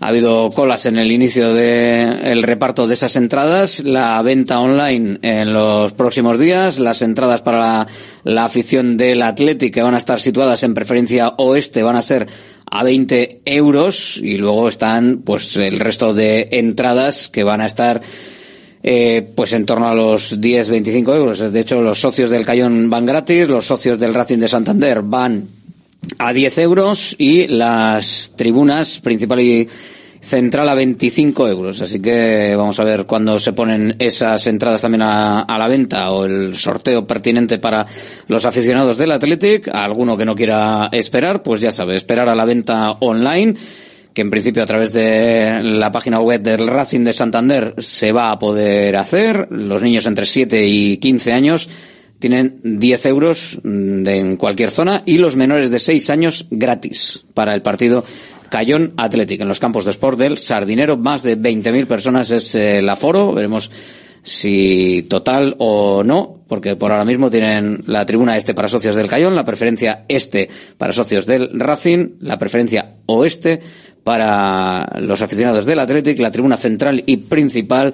Ha 0.01 0.09
habido 0.09 0.51
colas 0.51 0.85
en 0.85 0.97
el 0.97 1.11
inicio 1.11 1.53
del 1.53 2.43
reparto 2.43 2.85
de 2.85 2.95
esas 2.95 3.15
entradas, 3.15 3.79
la 3.79 4.21
venta 4.21 4.59
online 4.59 5.19
en 5.21 5.53
los 5.53 5.93
próximos 5.93 6.37
días, 6.37 6.79
las 6.79 7.01
entradas 7.01 7.41
para 7.41 7.59
la, 7.59 7.87
la 8.23 8.45
afición 8.45 8.97
del 8.97 9.21
Athletic 9.21 9.73
que 9.73 9.81
van 9.81 9.95
a 9.95 9.99
estar 9.99 10.19
situadas 10.19 10.63
en 10.63 10.73
preferencia 10.73 11.29
oeste 11.37 11.81
van 11.81 11.95
a 11.95 12.01
ser 12.01 12.27
a 12.69 12.83
20 12.83 13.41
euros 13.45 14.17
y 14.17 14.37
luego 14.37 14.67
están 14.67 15.21
pues 15.23 15.55
el 15.55 15.79
resto 15.79 16.13
de 16.13 16.49
entradas 16.51 17.29
que 17.29 17.43
van 17.43 17.61
a 17.61 17.65
estar 17.65 18.01
eh, 18.87 19.27
pues 19.35 19.53
en 19.53 19.65
torno 19.65 19.87
a 19.87 19.95
los 19.95 20.39
10-25 20.39 21.15
euros. 21.15 21.51
De 21.51 21.59
hecho, 21.59 21.81
los 21.81 21.99
socios 21.99 22.29
del 22.29 22.45
Cayón 22.45 22.87
van 22.87 23.07
gratis, 23.07 23.47
los 23.47 23.65
socios 23.65 23.97
del 23.97 24.13
Racing 24.13 24.37
de 24.37 24.47
Santander 24.47 25.01
van 25.01 25.47
a 26.17 26.33
10 26.33 26.57
euros 26.59 27.15
y 27.17 27.47
las 27.47 28.33
tribunas 28.35 28.99
principal 28.99 29.39
y 29.39 29.67
central 30.19 30.67
a 30.69 30.75
25 30.75 31.47
euros. 31.47 31.81
Así 31.81 32.01
que 32.01 32.55
vamos 32.55 32.79
a 32.79 32.83
ver 32.83 33.05
cuándo 33.05 33.37
se 33.37 33.53
ponen 33.53 33.95
esas 33.99 34.47
entradas 34.47 34.81
también 34.81 35.03
a, 35.03 35.41
a 35.41 35.57
la 35.57 35.67
venta 35.67 36.11
o 36.11 36.25
el 36.25 36.55
sorteo 36.55 37.05
pertinente 37.05 37.59
para 37.59 37.85
los 38.27 38.45
aficionados 38.45 38.97
del 38.97 39.11
Athletic. 39.11 39.67
A 39.67 39.83
alguno 39.83 40.17
que 40.17 40.25
no 40.25 40.35
quiera 40.35 40.89
esperar, 40.91 41.43
pues 41.43 41.61
ya 41.61 41.71
sabe, 41.71 41.95
esperar 41.95 42.27
a 42.27 42.35
la 42.35 42.45
venta 42.45 42.91
online 43.01 43.55
que 44.15 44.21
en 44.21 44.31
principio 44.31 44.63
a 44.63 44.65
través 44.65 44.93
de 44.93 45.59
la 45.61 45.91
página 45.91 46.21
web 46.21 46.41
del 46.41 46.67
Racing 46.67 47.03
de 47.03 47.11
Santander 47.11 47.75
se 47.77 48.13
va 48.13 48.31
a 48.31 48.39
poder 48.39 48.95
hacer. 48.95 49.49
Los 49.51 49.83
niños 49.83 50.05
entre 50.05 50.25
7 50.25 50.65
y 50.65 50.97
15 50.97 51.33
años 51.33 51.69
tienen 52.25 52.59
10 52.63 53.05
euros 53.05 53.59
mm, 53.61 54.07
en 54.07 54.37
cualquier 54.37 54.71
zona 54.71 55.03
y 55.05 55.19
los 55.19 55.35
menores 55.35 55.69
de 55.69 55.77
6 55.77 56.09
años 56.09 56.47
gratis 56.49 57.23
para 57.35 57.53
el 57.53 57.61
partido 57.61 58.03
Cayón 58.49 58.93
Athletic 58.97 59.41
en 59.41 59.47
los 59.47 59.59
campos 59.59 59.85
de 59.85 59.91
sport 59.91 60.17
del 60.17 60.39
Sardinero. 60.39 60.97
Más 60.97 61.21
de 61.21 61.37
20.000 61.37 61.85
personas 61.85 62.31
es 62.31 62.55
eh, 62.55 62.79
el 62.79 62.89
aforo. 62.89 63.31
Veremos 63.31 63.69
si 64.23 65.05
total 65.07 65.53
o 65.59 66.03
no, 66.03 66.39
porque 66.47 66.75
por 66.75 66.91
ahora 66.91 67.05
mismo 67.05 67.29
tienen 67.29 67.83
la 67.85 68.07
tribuna 68.07 68.37
este 68.37 68.55
para 68.55 68.69
socios 68.69 68.95
del 68.95 69.05
Cayón, 69.05 69.35
la 69.35 69.45
preferencia 69.45 70.05
este 70.07 70.49
para 70.79 70.93
socios 70.93 71.27
del 71.27 71.51
Racing, 71.59 72.15
la 72.21 72.39
preferencia 72.39 72.89
oeste 73.05 73.61
para 74.03 74.83
los 74.99 75.21
aficionados 75.21 75.67
del 75.67 75.77
Athletic, 75.77 76.17
la 76.17 76.31
tribuna 76.31 76.57
central 76.57 77.03
y 77.05 77.17
principal 77.17 77.93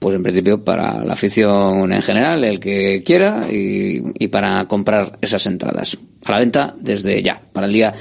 pues 0.00 0.16
en 0.16 0.22
principio 0.22 0.64
para 0.64 1.04
la 1.04 1.12
afición 1.12 1.92
en 1.92 2.02
general, 2.02 2.42
el 2.42 2.58
que 2.58 3.02
quiera, 3.04 3.46
y, 3.48 4.02
y 4.18 4.28
para 4.28 4.66
comprar 4.66 5.18
esas 5.20 5.46
entradas. 5.46 5.96
A 6.24 6.32
la 6.32 6.38
venta 6.38 6.74
desde 6.80 7.22
ya, 7.22 7.40
para 7.52 7.66
el 7.66 7.72
día 7.72 7.92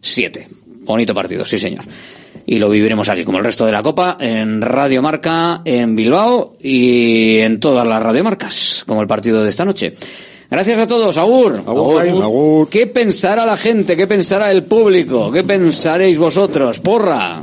7. 0.00 0.46
Bonito 0.82 1.14
partido, 1.14 1.44
sí 1.44 1.58
señor. 1.58 1.84
Y 2.46 2.58
lo 2.58 2.68
viviremos 2.68 3.08
aquí, 3.08 3.24
como 3.24 3.38
el 3.38 3.44
resto 3.44 3.66
de 3.66 3.72
la 3.72 3.82
Copa, 3.82 4.16
en 4.20 4.60
Radio 4.60 5.02
Marca, 5.02 5.62
en 5.64 5.96
Bilbao 5.96 6.54
y 6.60 7.38
en 7.38 7.60
todas 7.60 7.86
las 7.86 8.02
radiomarcas, 8.02 8.84
como 8.86 9.00
el 9.00 9.08
partido 9.08 9.42
de 9.42 9.48
esta 9.48 9.64
noche. 9.64 9.94
Gracias 10.50 10.78
a 10.78 10.86
todos, 10.86 11.16
Agur. 11.18 11.62
Agur, 11.66 11.98
Jaime, 11.98 12.22
agur. 12.22 12.68
¿Qué 12.68 12.86
pensará 12.86 13.44
la 13.44 13.56
gente? 13.56 13.96
¿Qué 13.96 14.06
pensará 14.06 14.50
el 14.50 14.64
público? 14.64 15.30
¿Qué 15.30 15.44
pensaréis 15.44 16.16
vosotros? 16.18 16.80
Porra. 16.80 17.42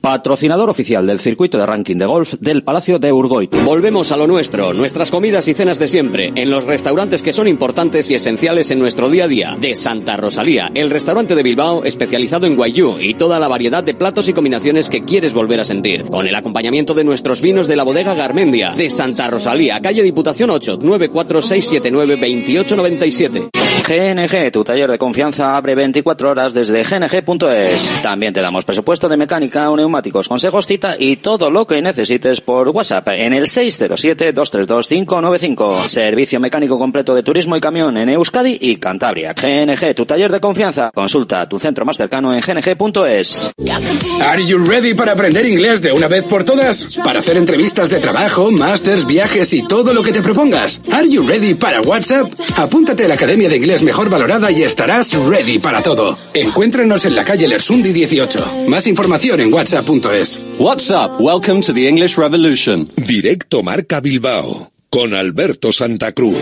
Patrocinador 0.00 0.70
oficial 0.70 1.06
del 1.06 1.20
circuito 1.20 1.58
de 1.58 1.66
ranking 1.66 1.96
de 1.96 2.06
golf 2.06 2.32
del 2.40 2.62
Palacio 2.62 2.98
de 2.98 3.12
Urgoit. 3.12 3.54
Volvemos 3.64 4.12
a 4.12 4.16
lo 4.16 4.26
nuestro, 4.26 4.72
nuestras 4.72 5.10
comidas 5.10 5.46
y 5.48 5.54
cenas 5.54 5.78
de 5.78 5.88
siempre, 5.88 6.32
en 6.34 6.50
los 6.50 6.64
restaurantes 6.64 7.22
que 7.22 7.34
son 7.34 7.46
importantes 7.48 8.10
y 8.10 8.14
esenciales 8.14 8.70
en 8.70 8.78
nuestro 8.78 9.10
día 9.10 9.24
a 9.24 9.28
día. 9.28 9.56
De 9.60 9.74
Santa 9.74 10.16
Rosalía, 10.16 10.70
el 10.74 10.88
restaurante 10.88 11.34
de 11.34 11.42
Bilbao 11.42 11.84
especializado 11.84 12.46
en 12.46 12.56
guayú 12.56 12.98
y 12.98 13.12
toda 13.14 13.38
la 13.38 13.48
variedad 13.48 13.84
de 13.84 13.92
platos 13.94 14.26
y 14.28 14.32
combinaciones 14.32 14.88
que 14.88 15.04
quieres 15.04 15.34
volver 15.34 15.60
a 15.60 15.64
sentir. 15.64 16.04
Con 16.04 16.26
el 16.26 16.34
acompañamiento 16.34 16.94
de 16.94 17.04
nuestros 17.04 17.42
vinos 17.42 17.68
de 17.68 17.76
la 17.76 17.84
bodega 17.84 18.14
Garmendia. 18.14 18.72
De 18.72 18.88
Santa 18.88 19.28
Rosalía, 19.28 19.80
calle 19.80 20.02
Diputación 20.02 20.48
8, 20.50 20.78
946792897. 20.78 23.59
GNG, 23.90 24.52
tu 24.52 24.62
taller 24.62 24.88
de 24.88 24.98
confianza, 24.98 25.56
abre 25.56 25.74
24 25.74 26.30
horas 26.30 26.54
desde 26.54 26.84
gng.es. 26.84 27.92
También 28.02 28.32
te 28.32 28.40
damos 28.40 28.64
presupuesto 28.64 29.08
de 29.08 29.16
mecánica, 29.16 29.64
neumáticos, 29.64 30.28
consejos, 30.28 30.68
cita 30.68 30.94
y 30.96 31.16
todo 31.16 31.50
lo 31.50 31.66
que 31.66 31.82
necesites 31.82 32.40
por 32.40 32.68
WhatsApp 32.68 33.08
en 33.08 33.32
el 33.32 33.48
607-232-595. 33.48 35.88
Servicio 35.88 36.38
mecánico 36.38 36.78
completo 36.78 37.16
de 37.16 37.24
turismo 37.24 37.56
y 37.56 37.60
camión 37.60 37.96
en 37.96 38.10
Euskadi 38.10 38.58
y 38.60 38.76
Cantabria. 38.76 39.32
GNG, 39.32 39.92
tu 39.96 40.06
taller 40.06 40.30
de 40.30 40.38
confianza. 40.38 40.92
Consulta 40.94 41.48
tu 41.48 41.58
centro 41.58 41.84
más 41.84 41.96
cercano 41.96 42.32
en 42.32 42.42
gng.es. 42.42 43.50
Are 44.22 44.46
you 44.46 44.58
ready 44.58 44.94
para 44.94 45.14
aprender 45.14 45.44
inglés 45.46 45.82
de 45.82 45.90
una 45.90 46.06
vez 46.06 46.22
por 46.22 46.44
todas? 46.44 46.96
Para 47.02 47.18
hacer 47.18 47.36
entrevistas 47.36 47.90
de 47.90 47.98
trabajo, 47.98 48.52
másters, 48.52 49.04
viajes 49.04 49.52
y 49.52 49.66
todo 49.66 49.92
lo 49.92 50.04
que 50.04 50.12
te 50.12 50.22
propongas. 50.22 50.80
Are 50.92 51.10
you 51.10 51.26
ready 51.26 51.54
para 51.54 51.80
WhatsApp? 51.80 52.32
Apúntate 52.56 53.06
a 53.06 53.08
la 53.08 53.14
Academia 53.14 53.48
de 53.48 53.56
Inglés 53.56 53.79
Mejor 53.82 54.10
Valorada 54.10 54.50
y 54.50 54.62
estarás 54.62 55.14
ready 55.14 55.58
para 55.58 55.82
todo. 55.82 56.18
Encuéntranos 56.34 57.04
en 57.04 57.14
la 57.14 57.24
calle 57.24 57.48
Lersundi 57.48 57.92
18. 57.92 58.66
Más 58.68 58.86
información 58.86 59.40
en 59.40 59.52
whatsapp.es. 59.52 60.40
What's 60.58 60.90
up? 60.90 61.20
Welcome 61.20 61.62
to 61.62 61.72
the 61.72 61.88
English 61.88 62.16
Revolution. 62.16 62.88
Directo 62.96 63.62
Marca 63.62 64.00
Bilbao 64.00 64.70
con 64.90 65.14
Alberto 65.14 65.72
Santa 65.72 66.12
Cruz. 66.12 66.36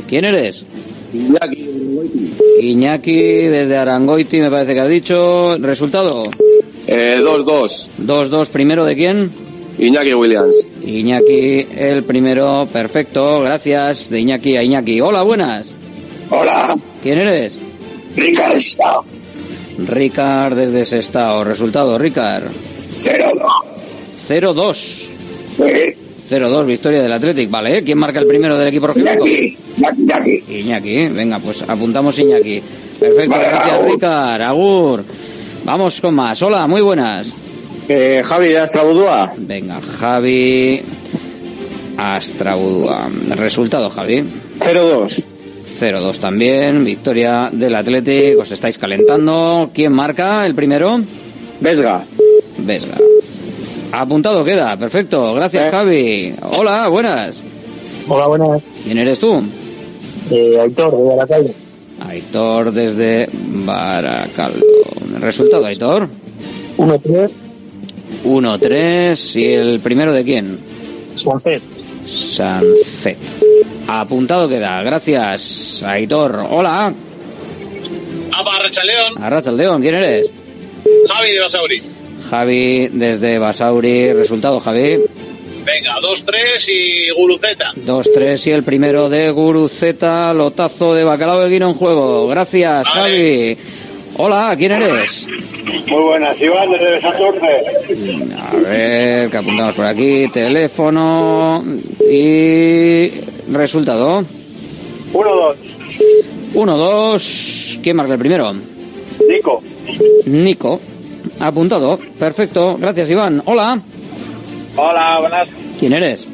¿Quién 0.08 0.26
eres? 0.26 0.66
Iñaki 2.62 3.14
desde 3.14 3.78
Arangoiti, 3.78 4.40
me 4.40 4.49
parece 4.49 4.74
que 4.74 4.80
ha 4.80 4.88
dicho. 4.88 5.58
¿Resultado? 5.58 6.24
Eh, 6.88 7.20
2-2. 7.20 7.90
2-2, 8.06 8.48
primero 8.49 8.86
de 8.86 8.95
quién? 8.95 9.32
Iñaki 9.82 10.14
Williams. 10.14 10.56
Iñaki, 10.86 11.66
el 11.76 12.03
primero, 12.03 12.68
perfecto, 12.72 13.40
gracias. 13.41 14.12
De 14.12 14.20
Iñaki 14.20 14.56
a 14.56 14.64
Iñaki. 14.64 15.02
Hola, 15.02 15.24
buenas. 15.24 15.74
Hola, 16.30 16.78
¿Quién 17.02 17.18
eres? 17.18 17.58
Ricard 18.16 18.58
Estado. 18.58 19.03
Ricard 19.80 20.56
desde 20.56 20.86
Sestao. 20.86 21.44
Resultado, 21.44 21.98
Ricard. 21.98 22.44
0-2. 23.02 25.08
0-2, 26.30 26.66
victoria 26.66 27.02
del 27.02 27.12
Athletic. 27.12 27.49
Vale, 27.49 27.80
¿eh? 27.80 27.84
¿quién 27.84 27.98
marca 27.98 28.20
el 28.20 28.28
primero 28.28 28.56
del 28.60 28.68
equipo 28.68 28.86
rojiblanco? 28.88 29.26
Iñaki. 29.26 30.44
Iñaki, 30.48 31.08
venga, 31.08 31.40
pues 31.40 31.64
apuntamos 31.68 32.18
Iñaki. 32.20 32.62
Perfecto, 32.99 33.36
gracias 33.36 33.86
Ricard. 33.86 34.41
Agur. 34.44 35.03
Vamos 35.66 35.99
con 35.99 36.14
más. 36.14 36.40
Hola, 36.44 36.68
muy 36.68 36.82
buenas. 36.82 37.34
Eh, 37.93 38.23
Javi 38.23 38.47
de 38.47 38.57
Astrabudúa. 38.57 39.34
Venga, 39.35 39.81
Javi 39.81 40.81
Astrabudúa. 41.97 43.09
Resultado, 43.35 43.89
Javi. 43.89 44.23
0-2. 44.59 45.22
0-2 45.65 46.18
también, 46.18 46.85
victoria 46.85 47.49
del 47.51 47.76
Athletic, 47.76 48.39
os 48.39 48.49
estáis 48.49 48.77
calentando. 48.77 49.72
¿Quién 49.73 49.91
marca 49.91 50.45
el 50.45 50.55
primero? 50.55 51.01
Vesga. 51.59 52.01
Vesga. 52.59 52.95
Apuntado 53.91 54.45
queda, 54.45 54.77
perfecto. 54.77 55.34
Gracias, 55.34 55.69
Javi. 55.69 56.34
Hola, 56.43 56.88
buenas. 56.88 57.41
Hola, 58.07 58.27
buenas. 58.27 58.61
¿Quién 58.85 58.99
eres 58.99 59.19
tú? 59.19 59.43
Eh, 60.31 60.57
Aitor, 60.61 60.95
de 60.95 61.03
Baracaldo. 61.03 61.51
Aitor 62.07 62.72
desde 62.72 63.27
Baracaldo. 63.34 64.65
Resultado, 65.19 65.65
Aitor. 65.65 66.07
1-3. 66.77 67.51
1-3. 68.24 69.36
¿Y 69.40 69.54
el 69.54 69.80
primero 69.80 70.14
de 70.14 70.24
quién? 70.24 70.60
Suancet. 71.16 71.62
Sancet. 72.08 73.18
Apuntado 73.88 74.48
queda. 74.48 74.82
Gracias, 74.84 75.84
Aitor. 75.84 76.48
Hola. 76.50 76.94
Apa, 78.34 78.56
Arrachaleón, 78.56 79.22
Arrachaldeón, 79.22 79.82
¿quién 79.82 79.96
eres? 79.96 80.30
Javi 81.08 81.32
de 81.32 81.40
Basauri. 81.42 81.82
Javi 82.30 82.88
desde 82.88 83.38
Basauri. 83.38 84.14
Resultado, 84.14 84.60
Javi. 84.60 85.00
Venga, 85.66 85.96
2-3 86.02 86.70
y 86.70 87.10
Guruceta. 87.12 87.72
2-3 87.76 88.48
y 88.48 88.52
el 88.52 88.64
primero 88.64 89.10
de 89.10 89.30
Guruceta, 89.30 90.34
lotazo 90.34 90.96
de 90.96 91.04
bacalao 91.04 91.42
de 91.42 91.50
guino 91.50 91.68
en 91.70 91.76
juego. 91.76 92.28
Gracias, 92.28 92.88
Javi. 92.88 93.58
Hola, 94.18 94.54
¿quién 94.58 94.74
eres? 94.74 95.28
Muy 95.88 96.02
buenas, 96.02 96.40
Iván, 96.42 96.72
desde 96.72 96.92
Besatorce. 96.92 97.48
A 98.38 98.56
ver, 98.56 99.30
que 99.30 99.38
apuntamos 99.38 99.76
por 99.76 99.86
aquí. 99.86 100.28
Teléfono 100.28 101.64
y 102.10 103.10
resultado. 103.52 104.24
1-2. 105.14 105.56
1-2. 106.54 107.80
¿Quién 107.82 107.96
marca 107.96 108.14
el 108.14 108.20
primero? 108.20 108.54
Nico. 109.28 109.64
Nico. 110.26 110.80
Apuntado. 111.40 111.98
Perfecto. 112.20 112.78
Gracias, 112.78 113.10
Iván. 113.10 113.42
Hola. 113.46 113.80
Hola, 114.76 115.20
buenas. 115.20 115.48
¿Quién 115.80 115.94
eres? 115.94 116.28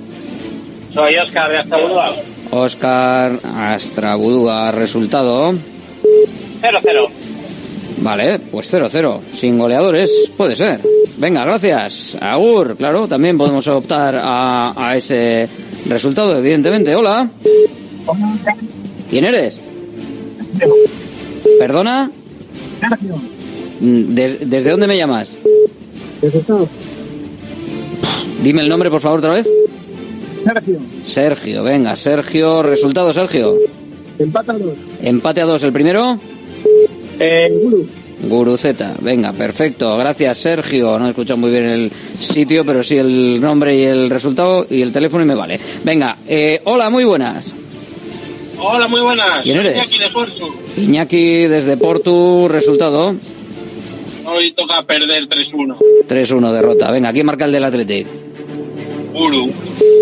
Soy 0.94 1.16
Oscar 1.18 1.52
de 1.52 1.58
Astrabudúa. 1.60 2.16
Oscar 2.52 3.40
Astrabudúa. 3.44 4.72
Resultado. 4.72 5.54
0-0. 6.62 7.10
Vale, 8.00 8.40
pues 8.40 8.72
0-0. 8.74 9.20
Sin 9.34 9.58
goleadores, 9.58 10.32
puede 10.38 10.56
ser. 10.56 10.80
Venga, 11.18 11.44
gracias. 11.46 12.18
Agur, 12.22 12.76
claro, 12.78 13.08
también 13.08 13.38
podemos 13.38 13.68
optar 13.68 14.16
a, 14.22 14.74
a 14.76 14.96
ese 14.96 15.48
resultado, 15.88 16.38
evidentemente. 16.38 16.96
Hola. 16.96 17.28
¿Quién 19.10 19.26
eres? 19.26 19.60
¿Perdona? 21.60 22.12
Mm, 23.80 24.14
¿De- 24.14 24.38
¿Desde 24.46 24.72
dónde 24.72 24.88
me 24.88 24.98
llamas? 24.98 25.32
Dime 28.44 28.62
el 28.62 28.70
nombre, 28.70 28.90
por 28.90 29.02
favor, 29.02 29.20
otra 29.20 29.34
vez. 29.34 29.50
Sergio. 30.44 30.80
Sergio, 31.04 31.64
venga, 31.64 31.96
Sergio. 31.96 32.62
Resultado, 32.64 33.12
Sergio. 33.12 33.56
Empata 34.20 34.54
2. 34.54 34.72
Empate 35.02 35.42
a 35.42 35.46
dos 35.46 35.64
el 35.64 35.74
primero. 35.74 36.20
Eh, 37.20 37.50
Guru. 37.62 37.88
Guruceta, 38.20 38.96
venga, 39.00 39.32
perfecto. 39.32 39.96
Gracias, 39.98 40.38
Sergio. 40.38 40.98
No 40.98 41.06
he 41.06 41.10
escuchado 41.10 41.38
muy 41.38 41.52
bien 41.52 41.66
el 41.66 41.92
sitio, 42.20 42.66
pero 42.66 42.82
sí 42.82 42.98
el 42.98 43.40
nombre 43.40 43.76
y 43.76 43.84
el 43.84 44.10
resultado 44.10 44.66
y 44.70 44.82
el 44.82 44.92
teléfono 44.92 45.24
y 45.24 45.28
me 45.28 45.36
vale. 45.36 45.60
Venga, 45.84 46.18
eh, 46.28 46.62
hola, 46.64 46.90
muy 46.90 47.04
buenas. 47.04 47.54
Hola, 48.60 48.88
muy 48.88 49.02
buenas. 49.02 49.44
¿Quién 49.44 49.60
eres? 49.60 49.76
Iñaki 49.76 50.00
de 50.00 50.10
Porto. 50.10 50.56
Iñaki 50.78 51.42
desde 51.48 51.78
Portu, 51.78 52.48
resultado 52.48 53.16
Hoy 54.30 54.52
toca 54.52 54.84
perder 54.84 55.30
3-1. 55.30 55.78
3-1 56.06 56.52
derrota. 56.52 56.92
Venga, 56.92 57.14
¿quién 57.14 57.26
marca 57.26 57.46
el 57.46 57.52
del 57.54 57.64
Athletic? 57.64 58.08
Uru. 59.14 59.50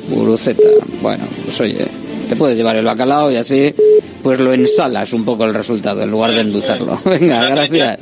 Guruceta. 0.10 0.64
Bueno, 1.02 1.26
pues 1.44 1.62
oye, 1.62 1.86
te 2.26 2.36
puedes 2.36 2.58
llevar 2.58 2.76
el 2.76 2.86
bacalao 2.86 3.32
y 3.32 3.36
así 3.36 3.74
pues 4.22 4.40
lo 4.40 4.54
ensalas 4.54 5.14
un 5.14 5.24
poco 5.24 5.46
el 5.46 5.54
resultado 5.54 6.02
en 6.02 6.12
lugar 6.12 6.32
de 6.32 6.42
endulzarlo. 6.42 6.98
Venga, 7.06 7.48
gracias. 7.50 8.00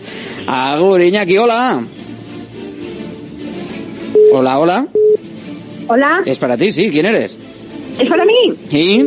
Agur, 0.47 1.01
Iñaki, 1.01 1.37
hola. 1.37 1.83
Hola, 4.33 4.59
hola. 4.59 4.87
Hola, 5.87 6.21
Es 6.25 6.37
para 6.39 6.55
ti, 6.55 6.71
sí, 6.71 6.89
¿quién 6.89 7.05
eres? 7.05 7.37
¿es 7.99 8.09
para 8.09 8.25
mí? 8.25 8.53
Y 8.71 9.05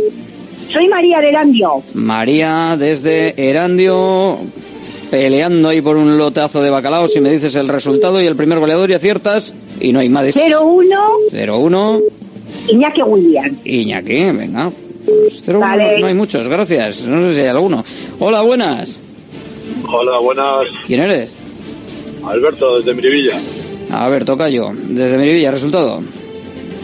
Soy 0.71 0.89
María 0.89 1.21
de 1.21 1.31
Erandio. 1.31 1.83
María 1.95 2.77
desde 2.79 3.35
Erandio 3.37 4.39
peleando 5.11 5.69
ahí 5.69 5.81
por 5.81 5.97
un 5.97 6.19
lotazo 6.19 6.61
de 6.61 6.71
bacalao. 6.71 7.09
Si 7.09 7.21
me 7.21 7.31
dices 7.31 7.55
el 7.55 7.69
resultado 7.69 8.21
y 8.21 8.27
el 8.27 8.37
primer 8.37 8.59
goleador 8.59 8.91
y 8.91 8.95
aciertas, 8.95 9.55
y 9.81 9.93
no 9.93 10.01
hay 10.01 10.09
más. 10.09 10.27
0-1, 10.27 10.87
0-1, 11.33 12.03
Iñaki 12.69 13.03
Williams. 13.03 13.59
Iñaki, 13.65 14.15
venga. 14.33 14.71
0-1, 15.07 15.61
Vale. 15.61 16.01
no 16.01 16.07
hay 16.07 16.15
muchos, 16.15 16.49
gracias. 16.49 17.03
No 17.03 17.29
sé 17.29 17.35
si 17.35 17.41
hay 17.43 17.49
alguno. 17.49 17.85
Hola, 18.19 18.43
buenas. 18.43 18.97
Hola, 19.89 20.19
buenas. 20.19 20.67
¿Quién 20.87 21.03
eres? 21.03 21.35
Alberto, 22.25 22.79
desde 22.79 22.95
Mirivilla. 22.95 23.39
A 23.91 24.09
ver, 24.09 24.25
toca 24.25 24.49
yo. 24.49 24.71
Desde 24.75 25.17
Mirivilla, 25.17 25.51
resultado. 25.53 26.01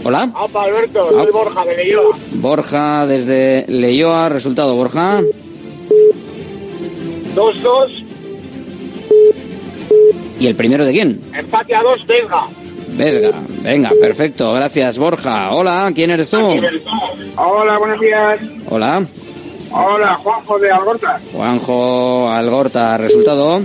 Hola. 0.04 0.32
Opa, 0.40 0.64
Alberto, 0.64 1.12
soy 1.12 1.32
Borja 1.32 1.64
de 1.66 1.78
Leyoa. 1.78 2.18
Borja, 2.34 3.06
desde 3.06 3.66
Leyoa. 3.68 4.30
Resultado, 4.30 4.76
Borja. 4.76 5.22
2-2, 7.36 8.06
¿Y 10.40 10.48
el 10.48 10.56
primero 10.56 10.84
de 10.86 10.92
quién? 10.92 11.22
empate 11.38 11.76
a 11.76 11.84
2, 11.84 12.08
Vesga. 12.08 12.48
Vesga. 12.92 13.32
Venga, 13.64 13.92
perfecto. 14.00 14.54
Gracias, 14.54 14.98
Borja. 14.98 15.52
Hola, 15.54 15.92
¿quién 15.94 16.12
eres 16.12 16.30
tú? 16.30 16.38
Hola, 17.38 17.78
buenos 17.78 18.00
días. 18.00 18.40
Hola. 18.70 19.06
Hola, 19.72 20.16
Juanjo 20.16 20.60
de 20.60 20.72
Algorta. 20.72 21.20
Juanjo 21.34 22.30
Algorta. 22.30 22.98
Resultado. 22.98 23.62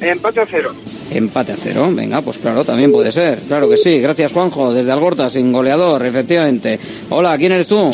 Empate 0.00 0.40
a 0.40 0.46
0. 0.46 0.74
Empate 1.10 1.52
a 1.52 1.56
cero. 1.56 1.90
Venga, 1.92 2.22
pues 2.22 2.38
claro, 2.38 2.64
también 2.64 2.90
puede 2.90 3.12
ser. 3.12 3.38
Claro 3.40 3.68
que 3.68 3.76
sí. 3.76 4.00
Gracias, 4.00 4.32
Juanjo. 4.32 4.72
Desde 4.72 4.90
Algorta, 4.90 5.28
sin 5.30 5.52
goleador, 5.52 6.04
efectivamente. 6.04 6.78
Hola, 7.10 7.36
¿quién 7.36 7.52
eres 7.52 7.66
tú? 7.68 7.90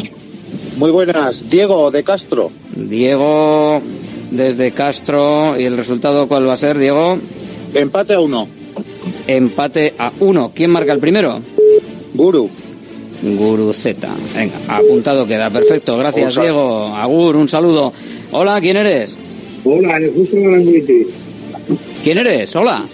Muy 0.77 0.91
buenas, 0.91 1.51
Diego 1.51 1.91
de 1.91 2.03
Castro. 2.03 2.51
Diego, 2.75 3.83
desde 4.31 4.71
Castro. 4.73 5.59
¿Y 5.59 5.65
el 5.65 5.77
resultado 5.77 6.29
cuál 6.29 6.49
va 6.49 6.55
a 6.55 6.57
ser, 6.57 6.79
Diego? 6.79 7.19
Empate 7.75 8.15
a 8.15 8.21
uno. 8.21 8.49
Empate 9.31 9.95
a 9.97 10.11
uno. 10.19 10.51
¿Quién 10.53 10.73
marca 10.73 10.93
el 10.93 10.99
primero? 10.99 11.41
Guru. 12.15 12.51
Guru 13.23 13.73
Z. 13.73 14.09
Venga, 14.35 14.57
apuntado 14.67 15.25
queda. 15.25 15.49
Perfecto. 15.51 15.97
Gracias, 15.97 16.35
Diego. 16.35 16.87
Agur, 16.87 17.37
un 17.37 17.47
saludo. 17.49 17.93
Hola, 18.33 18.61
¿quién 18.61 18.77
eres? 18.77 19.17
Hola, 19.63 20.01
justo 20.13 20.37
Arangoiti. 20.37 21.07
¿Quién 22.03 22.19
eres? 22.19 22.57
Hola. 22.57 22.85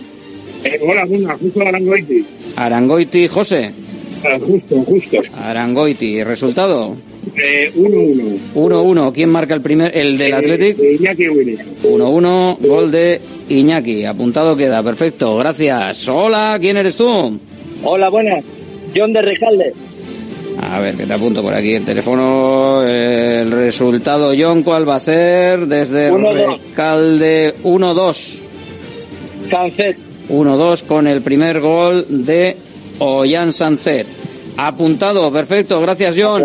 Eh, 0.63 0.79
hola, 0.87 1.07
buena, 1.07 1.39
justo 1.39 1.61
Arangoiti. 1.63 2.27
Arangoiti, 2.57 3.29
José. 3.29 3.71
Ah, 4.23 4.39
justo, 4.39 4.77
justo. 4.83 5.17
Arangoiti. 5.43 6.23
¿Resultado? 6.23 6.97
Eh, 7.35 7.73
1-1. 7.75 8.39
1-1. 8.55 9.13
¿Quién 9.13 9.31
marca 9.31 9.55
el 9.55 9.61
primer? 9.61 9.97
El 9.97 10.17
del 10.17 10.35
Athletic. 10.35 10.79
Eh, 10.79 10.97
Iñaki 11.01 11.29
Williams. 11.29 11.65
1-1, 11.83 12.59
gol 12.61 12.91
de 12.91 13.21
Iñaki. 13.49 14.05
Apuntado 14.05 14.57
queda, 14.57 14.83
perfecto, 14.83 15.37
gracias. 15.37 16.09
Hola, 16.09 16.57
¿quién 16.61 16.77
eres 16.77 16.97
tú? 16.97 17.39
Hola, 17.83 18.09
buenas. 18.09 18.45
John 18.95 19.13
de 19.13 19.23
Recalde. 19.23 19.73
A 20.61 20.81
ver, 20.81 20.95
que 20.95 21.05
te 21.05 21.13
apunto 21.13 21.43
por 21.43 21.53
aquí 21.53 21.75
el 21.75 21.85
teléfono. 21.85 22.83
El 22.83 23.51
resultado, 23.51 24.33
John, 24.39 24.63
¿cuál 24.63 24.89
va 24.89 24.97
a 24.97 25.01
ser? 25.01 25.67
Desde 25.67 26.11
1-2. 26.11 26.59
Recalde 26.69 27.55
1-2. 27.63 28.39
Sanzet. 29.45 29.97
1-2 30.29 30.83
con 30.85 31.07
el 31.07 31.23
primer 31.23 31.61
gol 31.61 32.05
de 32.09 32.57
Ollán 32.99 33.53
Sancet. 33.53 34.07
Apuntado, 34.57 35.31
perfecto, 35.31 35.81
gracias 35.81 36.17
John. 36.19 36.43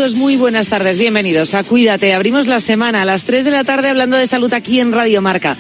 Saludos, 0.05 0.21
muy 0.21 0.37
buenas 0.37 0.69
tardes. 0.69 0.99
Bienvenidos 0.99 1.55
a 1.55 1.65
Cuídate. 1.65 2.13
Abrimos 2.13 2.47
la 2.47 2.61
semana 2.61 3.01
a 3.01 3.05
las 3.07 3.25
3 3.25 3.43
de 3.43 3.51
la 3.51 3.65
tarde 3.65 3.89
hablando 3.89 4.19
de 4.19 4.27
salud 4.27 4.53
aquí 4.53 4.79
en 4.79 4.93
Radio 4.93 5.23
Marca. 5.23 5.57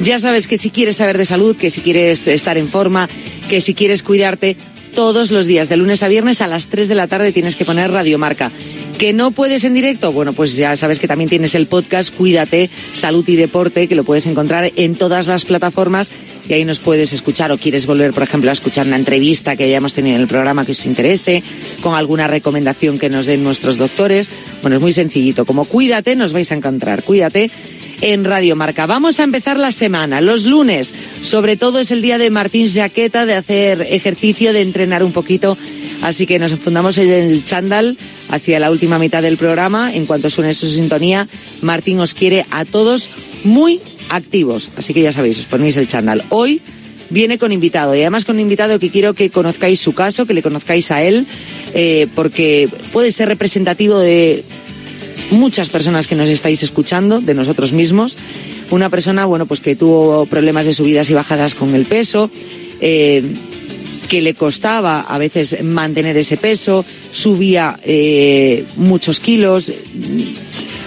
Ya 0.00 0.20
sabes 0.20 0.46
que 0.46 0.56
si 0.56 0.70
quieres 0.70 0.98
saber 0.98 1.18
de 1.18 1.24
salud, 1.24 1.56
que 1.56 1.68
si 1.68 1.80
quieres 1.80 2.28
estar 2.28 2.56
en 2.58 2.68
forma, 2.68 3.08
que 3.48 3.60
si 3.60 3.74
quieres 3.74 4.04
cuidarte, 4.04 4.56
todos 4.94 5.32
los 5.32 5.46
días, 5.46 5.68
de 5.68 5.78
lunes 5.78 6.04
a 6.04 6.08
viernes 6.08 6.40
a 6.40 6.46
las 6.46 6.68
3 6.68 6.86
de 6.86 6.94
la 6.94 7.08
tarde 7.08 7.32
tienes 7.32 7.56
que 7.56 7.64
poner 7.64 7.90
Radio 7.90 8.20
Marca. 8.20 8.52
¿Que 8.98 9.12
no 9.12 9.30
puedes 9.30 9.62
en 9.62 9.74
directo? 9.74 10.10
Bueno, 10.10 10.32
pues 10.32 10.56
ya 10.56 10.74
sabes 10.74 10.98
que 10.98 11.06
también 11.06 11.30
tienes 11.30 11.54
el 11.54 11.66
podcast 11.66 12.12
Cuídate, 12.12 12.68
Salud 12.92 13.24
y 13.28 13.36
Deporte, 13.36 13.86
que 13.86 13.94
lo 13.94 14.02
puedes 14.02 14.26
encontrar 14.26 14.72
en 14.74 14.96
todas 14.96 15.28
las 15.28 15.44
plataformas 15.44 16.10
y 16.48 16.54
ahí 16.54 16.64
nos 16.64 16.80
puedes 16.80 17.12
escuchar 17.12 17.52
o 17.52 17.58
quieres 17.58 17.86
volver, 17.86 18.12
por 18.12 18.24
ejemplo, 18.24 18.50
a 18.50 18.54
escuchar 18.54 18.88
una 18.88 18.96
entrevista 18.96 19.54
que 19.54 19.64
hayamos 19.64 19.94
tenido 19.94 20.16
en 20.16 20.22
el 20.22 20.26
programa 20.26 20.66
que 20.66 20.72
os 20.72 20.84
interese, 20.84 21.44
con 21.80 21.94
alguna 21.94 22.26
recomendación 22.26 22.98
que 22.98 23.08
nos 23.08 23.26
den 23.26 23.44
nuestros 23.44 23.76
doctores. 23.76 24.30
Bueno, 24.62 24.78
es 24.78 24.82
muy 24.82 24.92
sencillito. 24.92 25.44
Como 25.44 25.64
Cuídate, 25.64 26.16
nos 26.16 26.32
vais 26.32 26.50
a 26.50 26.56
encontrar. 26.56 27.04
Cuídate 27.04 27.52
en 28.00 28.24
Radio 28.24 28.56
Marca. 28.56 28.86
Vamos 28.86 29.18
a 29.20 29.24
empezar 29.24 29.58
la 29.58 29.72
semana. 29.72 30.20
Los 30.20 30.44
lunes, 30.44 30.94
sobre 31.22 31.56
todo, 31.56 31.78
es 31.78 31.90
el 31.90 32.02
día 32.02 32.18
de 32.18 32.30
Martín 32.30 32.68
Jaqueta, 32.72 33.26
de 33.26 33.34
hacer 33.34 33.86
ejercicio, 33.90 34.52
de 34.52 34.62
entrenar 34.62 35.02
un 35.02 35.12
poquito. 35.12 35.56
Así 36.02 36.26
que 36.26 36.38
nos 36.38 36.52
enfundamos 36.52 36.96
en 36.98 37.08
el 37.08 37.44
chándal 37.44 37.96
hacia 38.28 38.60
la 38.60 38.70
última 38.70 38.98
mitad 38.98 39.22
del 39.22 39.36
programa. 39.36 39.92
En 39.94 40.06
cuanto 40.06 40.30
suene 40.30 40.54
su 40.54 40.70
sintonía, 40.70 41.28
Martín 41.60 41.98
os 42.00 42.14
quiere 42.14 42.46
a 42.50 42.64
todos 42.64 43.08
muy 43.44 43.80
activos. 44.10 44.70
Así 44.76 44.94
que 44.94 45.02
ya 45.02 45.12
sabéis, 45.12 45.40
os 45.40 45.46
ponéis 45.46 45.76
el 45.76 45.88
chándal. 45.88 46.24
Hoy 46.28 46.62
viene 47.10 47.38
con 47.38 47.52
invitado 47.52 47.94
y 47.94 48.00
además 48.00 48.24
con 48.24 48.38
invitado 48.38 48.78
que 48.78 48.90
quiero 48.90 49.14
que 49.14 49.30
conozcáis 49.30 49.80
su 49.80 49.94
caso, 49.94 50.26
que 50.26 50.34
le 50.34 50.42
conozcáis 50.42 50.90
a 50.90 51.02
él, 51.02 51.26
eh, 51.74 52.06
porque 52.14 52.68
puede 52.92 53.12
ser 53.12 53.28
representativo 53.28 53.98
de 53.98 54.44
muchas 55.30 55.68
personas 55.68 56.06
que 56.06 56.14
nos 56.14 56.28
estáis 56.28 56.62
escuchando, 56.62 57.20
de 57.20 57.34
nosotros 57.34 57.72
mismos. 57.72 58.16
Una 58.70 58.90
persona, 58.90 59.24
bueno, 59.24 59.46
pues 59.46 59.60
que 59.60 59.76
tuvo 59.76 60.26
problemas 60.26 60.66
de 60.66 60.74
subidas 60.74 61.10
y 61.10 61.14
bajadas 61.14 61.54
con 61.54 61.74
el 61.74 61.84
peso, 61.84 62.30
eh, 62.80 63.22
que 64.08 64.20
le 64.22 64.34
costaba 64.34 65.00
a 65.02 65.18
veces 65.18 65.62
mantener 65.62 66.16
ese 66.16 66.36
peso, 66.36 66.84
subía 67.12 67.78
eh, 67.84 68.64
muchos 68.76 69.20
kilos. 69.20 69.72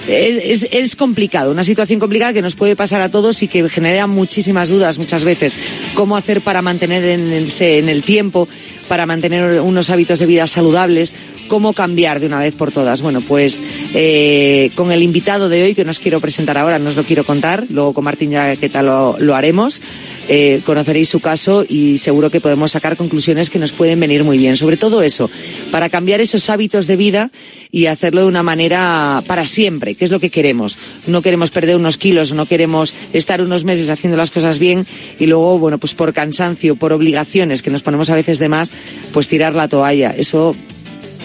Es, 0.08 0.68
es, 0.72 0.96
complicado, 0.96 1.52
una 1.52 1.64
situación 1.64 2.00
complicada 2.00 2.34
que 2.34 2.42
nos 2.42 2.56
puede 2.56 2.76
pasar 2.76 3.02
a 3.02 3.10
todos 3.10 3.44
y 3.44 3.48
que 3.48 3.70
genera 3.70 4.08
muchísimas 4.08 4.70
dudas 4.70 4.98
muchas 4.98 5.24
veces. 5.24 5.56
¿Cómo 5.94 6.18
hacer 6.18 6.42
para 6.42 6.64
mantener 6.64 7.04
en, 7.06 7.32
en 7.32 7.90
el 7.90 8.02
tiempo, 8.02 8.48
para 8.88 9.06
mantener 9.06 9.62
unos 9.62 9.92
hábitos 9.92 10.18
de 10.18 10.26
vida 10.26 10.48
saludables? 10.48 11.14
Cómo 11.52 11.74
cambiar 11.74 12.22
de 12.22 12.28
una 12.28 12.40
vez 12.40 12.56
por 12.56 12.72
todas. 12.72 13.02
Bueno, 13.02 13.20
pues 13.20 13.62
eh, 13.94 14.72
con 14.74 14.90
el 14.90 15.04
invitado 15.04 15.50
de 15.50 15.64
hoy 15.64 15.76
que 15.76 15.84
nos 15.84 16.00
quiero 16.00 16.22
presentar 16.22 16.58
ahora, 16.58 16.80
no 16.80 16.92
os 16.92 16.96
lo 16.96 17.04
quiero 17.04 17.26
contar, 17.26 17.66
luego 17.70 17.94
con 17.94 18.06
Martín 18.06 18.32
ya 18.32 18.56
qué 18.56 18.70
tal 18.70 18.86
lo, 18.86 19.18
lo 19.20 19.36
haremos. 19.36 19.82
Eh, 20.30 20.62
conoceréis 20.66 21.10
su 21.10 21.20
caso 21.20 21.66
y 21.68 21.98
seguro 21.98 22.32
que 22.32 22.40
podemos 22.40 22.72
sacar 22.72 22.96
conclusiones 22.96 23.50
que 23.50 23.60
nos 23.60 23.74
pueden 23.74 24.00
venir 24.00 24.24
muy 24.24 24.38
bien. 24.38 24.56
Sobre 24.56 24.78
todo 24.78 25.04
eso, 25.04 25.30
para 25.72 25.90
cambiar 25.90 26.22
esos 26.22 26.50
hábitos 26.50 26.88
de 26.88 26.96
vida 26.96 27.32
y 27.70 27.88
hacerlo 27.88 28.22
de 28.22 28.28
una 28.28 28.44
manera 28.44 29.22
para 29.28 29.46
siempre, 29.46 29.96
que 29.96 30.06
es 30.06 30.12
lo 30.12 30.22
que 30.22 30.30
queremos. 30.30 30.78
No 31.06 31.22
queremos 31.22 31.52
perder 31.52 31.76
unos 31.76 31.98
kilos, 31.98 32.32
no 32.32 32.46
queremos 32.46 32.94
estar 33.12 33.42
unos 33.42 33.66
meses 33.66 33.90
haciendo 33.90 34.16
las 34.16 34.32
cosas 34.32 34.58
bien 34.58 34.88
y 35.20 35.26
luego, 35.26 35.60
bueno, 35.60 35.80
pues 35.80 35.96
por 35.96 36.14
cansancio, 36.14 36.78
por 36.78 36.94
obligaciones 36.94 37.62
que 37.62 37.70
nos 37.70 37.82
ponemos 37.82 38.10
a 38.10 38.16
veces 38.16 38.40
de 38.40 38.48
más, 38.48 38.72
pues 39.12 39.28
tirar 39.28 39.54
la 39.54 39.68
toalla. 39.68 40.16
Eso 40.18 40.56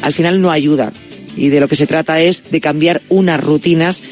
al 0.03 0.13
final 0.13 0.41
no 0.41 0.51
ayuda. 0.51 0.93
Y 1.37 1.49
de 1.49 1.61
lo 1.61 1.69
que 1.69 1.77
se 1.77 1.87
trata 1.87 2.21
es 2.21 2.51
de 2.51 2.61
cambiar 2.61 3.03
unas 3.09 3.43
rutinas 3.43 4.03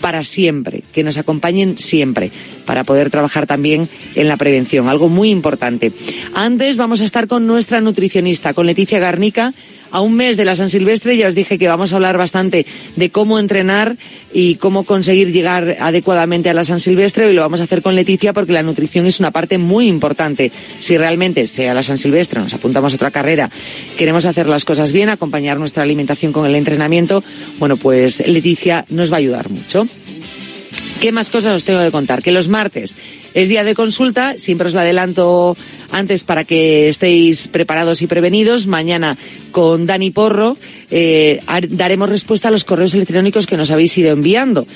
para 0.00 0.22
siempre, 0.22 0.82
que 0.92 1.02
nos 1.02 1.16
acompañen 1.16 1.78
siempre, 1.78 2.30
para 2.66 2.84
poder 2.84 3.08
trabajar 3.08 3.46
también 3.46 3.88
en 4.14 4.28
la 4.28 4.36
prevención, 4.36 4.88
algo 4.88 5.08
muy 5.08 5.30
importante. 5.30 5.92
Antes 6.34 6.76
vamos 6.76 7.00
a 7.00 7.04
estar 7.04 7.26
con 7.26 7.46
nuestra 7.46 7.80
nutricionista, 7.80 8.52
con 8.52 8.66
Leticia 8.66 8.98
Garnica, 8.98 9.54
a 9.94 10.00
un 10.00 10.14
mes 10.14 10.36
de 10.36 10.44
la 10.44 10.56
San 10.56 10.70
Silvestre 10.70 11.16
ya 11.16 11.28
os 11.28 11.36
dije 11.36 11.56
que 11.56 11.68
vamos 11.68 11.92
a 11.92 11.96
hablar 11.96 12.18
bastante 12.18 12.66
de 12.96 13.10
cómo 13.10 13.38
entrenar 13.38 13.96
y 14.32 14.56
cómo 14.56 14.82
conseguir 14.82 15.30
llegar 15.30 15.76
adecuadamente 15.78 16.50
a 16.50 16.54
la 16.54 16.64
San 16.64 16.80
Silvestre 16.80 17.30
y 17.30 17.32
lo 17.32 17.42
vamos 17.42 17.60
a 17.60 17.62
hacer 17.62 17.80
con 17.80 17.94
Leticia 17.94 18.32
porque 18.32 18.52
la 18.52 18.64
nutrición 18.64 19.06
es 19.06 19.20
una 19.20 19.30
parte 19.30 19.56
muy 19.56 19.86
importante. 19.86 20.50
Si 20.80 20.98
realmente 20.98 21.46
sea 21.46 21.74
la 21.74 21.84
San 21.84 21.96
Silvestre, 21.96 22.40
nos 22.40 22.52
apuntamos 22.52 22.92
a 22.92 22.96
otra 22.96 23.12
carrera, 23.12 23.48
queremos 23.96 24.26
hacer 24.26 24.48
las 24.48 24.64
cosas 24.64 24.90
bien, 24.90 25.10
acompañar 25.10 25.60
nuestra 25.60 25.84
alimentación 25.84 26.32
con 26.32 26.44
el 26.44 26.56
entrenamiento, 26.56 27.22
bueno, 27.60 27.76
pues 27.76 28.26
Leticia 28.26 28.84
nos 28.88 29.12
va 29.12 29.16
a 29.16 29.20
ayudar 29.20 29.48
mucho. 29.48 29.86
¿Qué 31.00 31.12
más 31.12 31.30
cosas 31.30 31.54
os 31.54 31.64
tengo 31.64 31.84
que 31.84 31.92
contar? 31.92 32.20
Que 32.20 32.32
los 32.32 32.48
martes 32.48 32.96
es 33.34 33.48
día 33.48 33.62
de 33.62 33.74
consulta, 33.74 34.38
siempre 34.38 34.68
os 34.68 34.74
lo 34.74 34.80
adelanto 34.80 35.56
antes 35.94 36.24
para 36.24 36.44
que 36.44 36.88
estéis 36.88 37.48
preparados 37.48 38.02
y 38.02 38.06
prevenidos. 38.06 38.66
Mañana 38.66 39.16
con 39.52 39.86
Dani 39.86 40.10
Porro 40.10 40.56
eh, 40.90 41.40
daremos 41.70 42.08
respuesta 42.08 42.48
a 42.48 42.50
los 42.50 42.64
correos 42.64 42.94
electrónicos 42.94 43.46
que 43.46 43.56
nos 43.56 43.70
habéis 43.70 43.96
ido 43.96 44.10
enviando. 44.10 44.66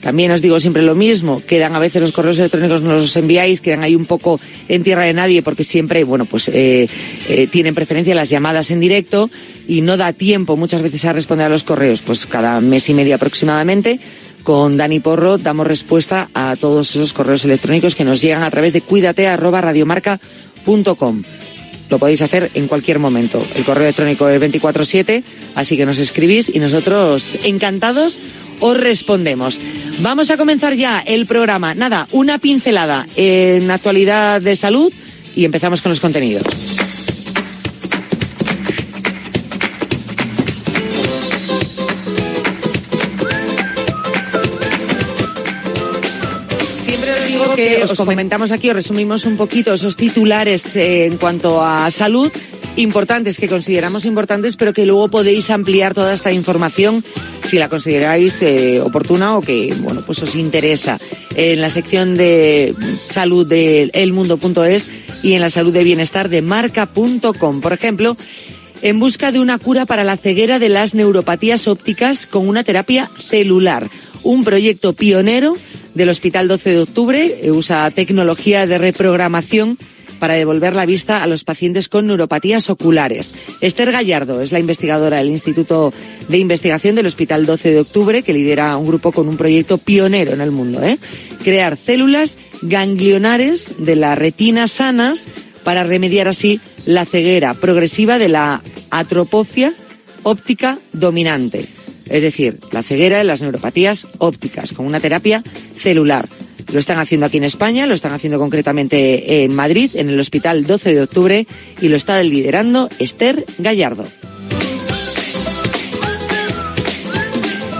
También 0.00 0.32
os 0.32 0.42
digo 0.42 0.60
siempre 0.60 0.82
lo 0.82 0.94
mismo, 0.94 1.40
quedan 1.46 1.74
a 1.74 1.78
veces 1.78 2.02
los 2.02 2.12
correos 2.12 2.38
electrónicos 2.38 2.82
nos 2.82 3.02
los 3.02 3.16
enviáis, 3.16 3.62
quedan 3.62 3.82
ahí 3.82 3.94
un 3.94 4.04
poco 4.04 4.38
en 4.68 4.82
tierra 4.82 5.04
de 5.04 5.14
nadie 5.14 5.42
porque 5.42 5.64
siempre, 5.64 6.04
bueno, 6.04 6.26
pues 6.26 6.48
eh, 6.48 6.86
eh, 7.26 7.46
tienen 7.46 7.74
preferencia 7.74 8.14
las 8.14 8.28
llamadas 8.28 8.70
en 8.70 8.80
directo 8.80 9.30
y 9.66 9.80
no 9.80 9.96
da 9.96 10.12
tiempo 10.12 10.58
muchas 10.58 10.82
veces 10.82 11.06
a 11.06 11.14
responder 11.14 11.46
a 11.46 11.48
los 11.48 11.62
correos, 11.62 12.02
pues 12.02 12.26
cada 12.26 12.60
mes 12.60 12.86
y 12.90 12.94
medio 12.94 13.14
aproximadamente 13.14 13.98
con 14.42 14.76
Dani 14.76 15.00
Porro 15.00 15.38
damos 15.38 15.66
respuesta 15.66 16.28
a 16.34 16.54
todos 16.56 16.90
esos 16.90 17.14
correos 17.14 17.46
electrónicos 17.46 17.94
que 17.94 18.04
nos 18.04 18.20
llegan 18.20 18.42
a 18.42 18.50
través 18.50 18.74
de 18.74 18.82
Lo 21.90 21.98
podéis 21.98 22.22
hacer 22.22 22.50
en 22.54 22.66
cualquier 22.66 22.98
momento. 22.98 23.44
El 23.54 23.64
correo 23.64 23.84
electrónico 23.84 24.28
es 24.28 24.40
24/7, 24.40 25.22
así 25.54 25.76
que 25.76 25.86
nos 25.86 25.98
escribís 25.98 26.50
y 26.52 26.58
nosotros 26.58 27.38
encantados 27.44 28.18
os 28.60 28.76
respondemos. 28.76 29.60
Vamos 30.00 30.30
a 30.30 30.36
comenzar 30.36 30.74
ya 30.74 31.00
el 31.00 31.26
programa. 31.26 31.74
Nada, 31.74 32.08
una 32.12 32.38
pincelada 32.38 33.06
en 33.16 33.70
actualidad 33.70 34.40
de 34.40 34.56
salud 34.56 34.92
y 35.36 35.44
empezamos 35.44 35.82
con 35.82 35.90
los 35.90 36.00
contenidos. 36.00 36.44
Que 47.54 47.82
os 47.82 47.92
comentamos 47.94 48.50
aquí, 48.52 48.70
os 48.70 48.76
resumimos 48.76 49.24
un 49.24 49.36
poquito 49.36 49.74
esos 49.74 49.96
titulares 49.96 50.76
eh, 50.76 51.06
en 51.06 51.16
cuanto 51.16 51.62
a 51.62 51.90
salud 51.90 52.32
importantes 52.76 53.38
que 53.38 53.48
consideramos 53.48 54.04
importantes, 54.04 54.56
pero 54.56 54.72
que 54.72 54.86
luego 54.86 55.08
podéis 55.08 55.50
ampliar 55.50 55.94
toda 55.94 56.12
esta 56.12 56.32
información 56.32 57.04
si 57.44 57.58
la 57.58 57.68
consideráis 57.68 58.42
eh, 58.42 58.80
oportuna 58.80 59.36
o 59.38 59.40
que 59.40 59.74
bueno 59.80 60.02
pues 60.04 60.22
os 60.22 60.34
interesa 60.34 60.98
en 61.36 61.60
la 61.60 61.70
sección 61.70 62.16
de 62.16 62.74
salud 62.98 63.46
de 63.46 63.90
elmundo.es 63.92 64.88
y 65.22 65.34
en 65.34 65.40
la 65.40 65.50
salud 65.50 65.72
de 65.72 65.84
bienestar 65.84 66.28
de 66.28 66.42
marca.com. 66.42 67.60
Por 67.60 67.72
ejemplo, 67.72 68.16
en 68.82 69.00
busca 69.00 69.32
de 69.32 69.40
una 69.40 69.58
cura 69.58 69.86
para 69.86 70.04
la 70.04 70.16
ceguera 70.16 70.58
de 70.58 70.68
las 70.68 70.94
neuropatías 70.94 71.68
ópticas 71.68 72.26
con 72.26 72.48
una 72.48 72.64
terapia 72.64 73.10
celular, 73.28 73.88
un 74.22 74.44
proyecto 74.44 74.92
pionero 74.92 75.54
del 75.94 76.08
Hospital 76.08 76.48
12 76.48 76.70
de 76.70 76.80
Octubre. 76.80 77.38
Eh, 77.42 77.50
usa 77.50 77.90
tecnología 77.90 78.66
de 78.66 78.78
reprogramación 78.78 79.78
para 80.18 80.34
devolver 80.34 80.74
la 80.74 80.86
vista 80.86 81.22
a 81.22 81.26
los 81.26 81.44
pacientes 81.44 81.88
con 81.88 82.06
neuropatías 82.06 82.70
oculares. 82.70 83.34
Esther 83.60 83.92
Gallardo 83.92 84.40
es 84.40 84.52
la 84.52 84.60
investigadora 84.60 85.18
del 85.18 85.28
Instituto 85.28 85.92
de 86.28 86.38
Investigación 86.38 86.94
del 86.94 87.06
Hospital 87.06 87.46
12 87.46 87.70
de 87.70 87.80
Octubre, 87.80 88.22
que 88.22 88.32
lidera 88.32 88.76
un 88.76 88.86
grupo 88.86 89.12
con 89.12 89.28
un 89.28 89.36
proyecto 89.36 89.78
pionero 89.78 90.32
en 90.32 90.40
el 90.40 90.50
mundo. 90.50 90.82
¿eh? 90.82 90.98
Crear 91.42 91.76
células 91.76 92.36
ganglionares 92.62 93.72
de 93.78 93.96
la 93.96 94.14
retina 94.14 94.68
sanas 94.68 95.26
para 95.62 95.84
remediar 95.84 96.28
así 96.28 96.60
la 96.86 97.04
ceguera 97.04 97.54
progresiva 97.54 98.18
de 98.18 98.28
la 98.28 98.62
atropofia 98.90 99.74
óptica 100.22 100.78
dominante 100.92 101.66
es 102.08 102.22
decir, 102.22 102.58
la 102.72 102.82
ceguera 102.82 103.20
en 103.20 103.26
las 103.26 103.42
neuropatías 103.42 104.06
ópticas, 104.18 104.72
con 104.72 104.86
una 104.86 105.00
terapia 105.00 105.42
celular. 105.78 106.28
Lo 106.72 106.78
están 106.78 106.98
haciendo 106.98 107.26
aquí 107.26 107.36
en 107.36 107.44
España, 107.44 107.86
lo 107.86 107.94
están 107.94 108.12
haciendo 108.12 108.38
concretamente 108.38 109.44
en 109.44 109.54
Madrid, 109.54 109.90
en 109.94 110.08
el 110.08 110.18
Hospital 110.18 110.66
12 110.66 110.94
de 110.94 111.02
Octubre, 111.02 111.46
y 111.80 111.88
lo 111.88 111.96
está 111.96 112.22
liderando 112.22 112.88
Esther 112.98 113.44
Gallardo. 113.58 114.04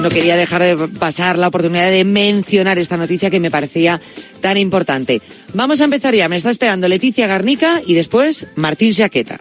No 0.04 0.10
quería 0.10 0.36
dejar 0.36 0.62
de 0.62 0.88
pasar 0.98 1.38
la 1.38 1.48
oportunidad 1.48 1.88
de 1.88 2.04
mencionar 2.04 2.78
esta 2.78 2.98
noticia 2.98 3.30
que 3.30 3.40
me 3.40 3.50
parecía 3.50 4.02
tan 4.42 4.58
importante. 4.58 5.22
Vamos 5.54 5.80
a 5.80 5.84
empezar 5.84 6.14
ya. 6.14 6.28
Me 6.28 6.36
está 6.36 6.50
esperando 6.50 6.88
Leticia 6.88 7.26
Garnica 7.26 7.80
y 7.86 7.94
después 7.94 8.46
Martín 8.54 8.92
Jaqueta. 8.92 9.40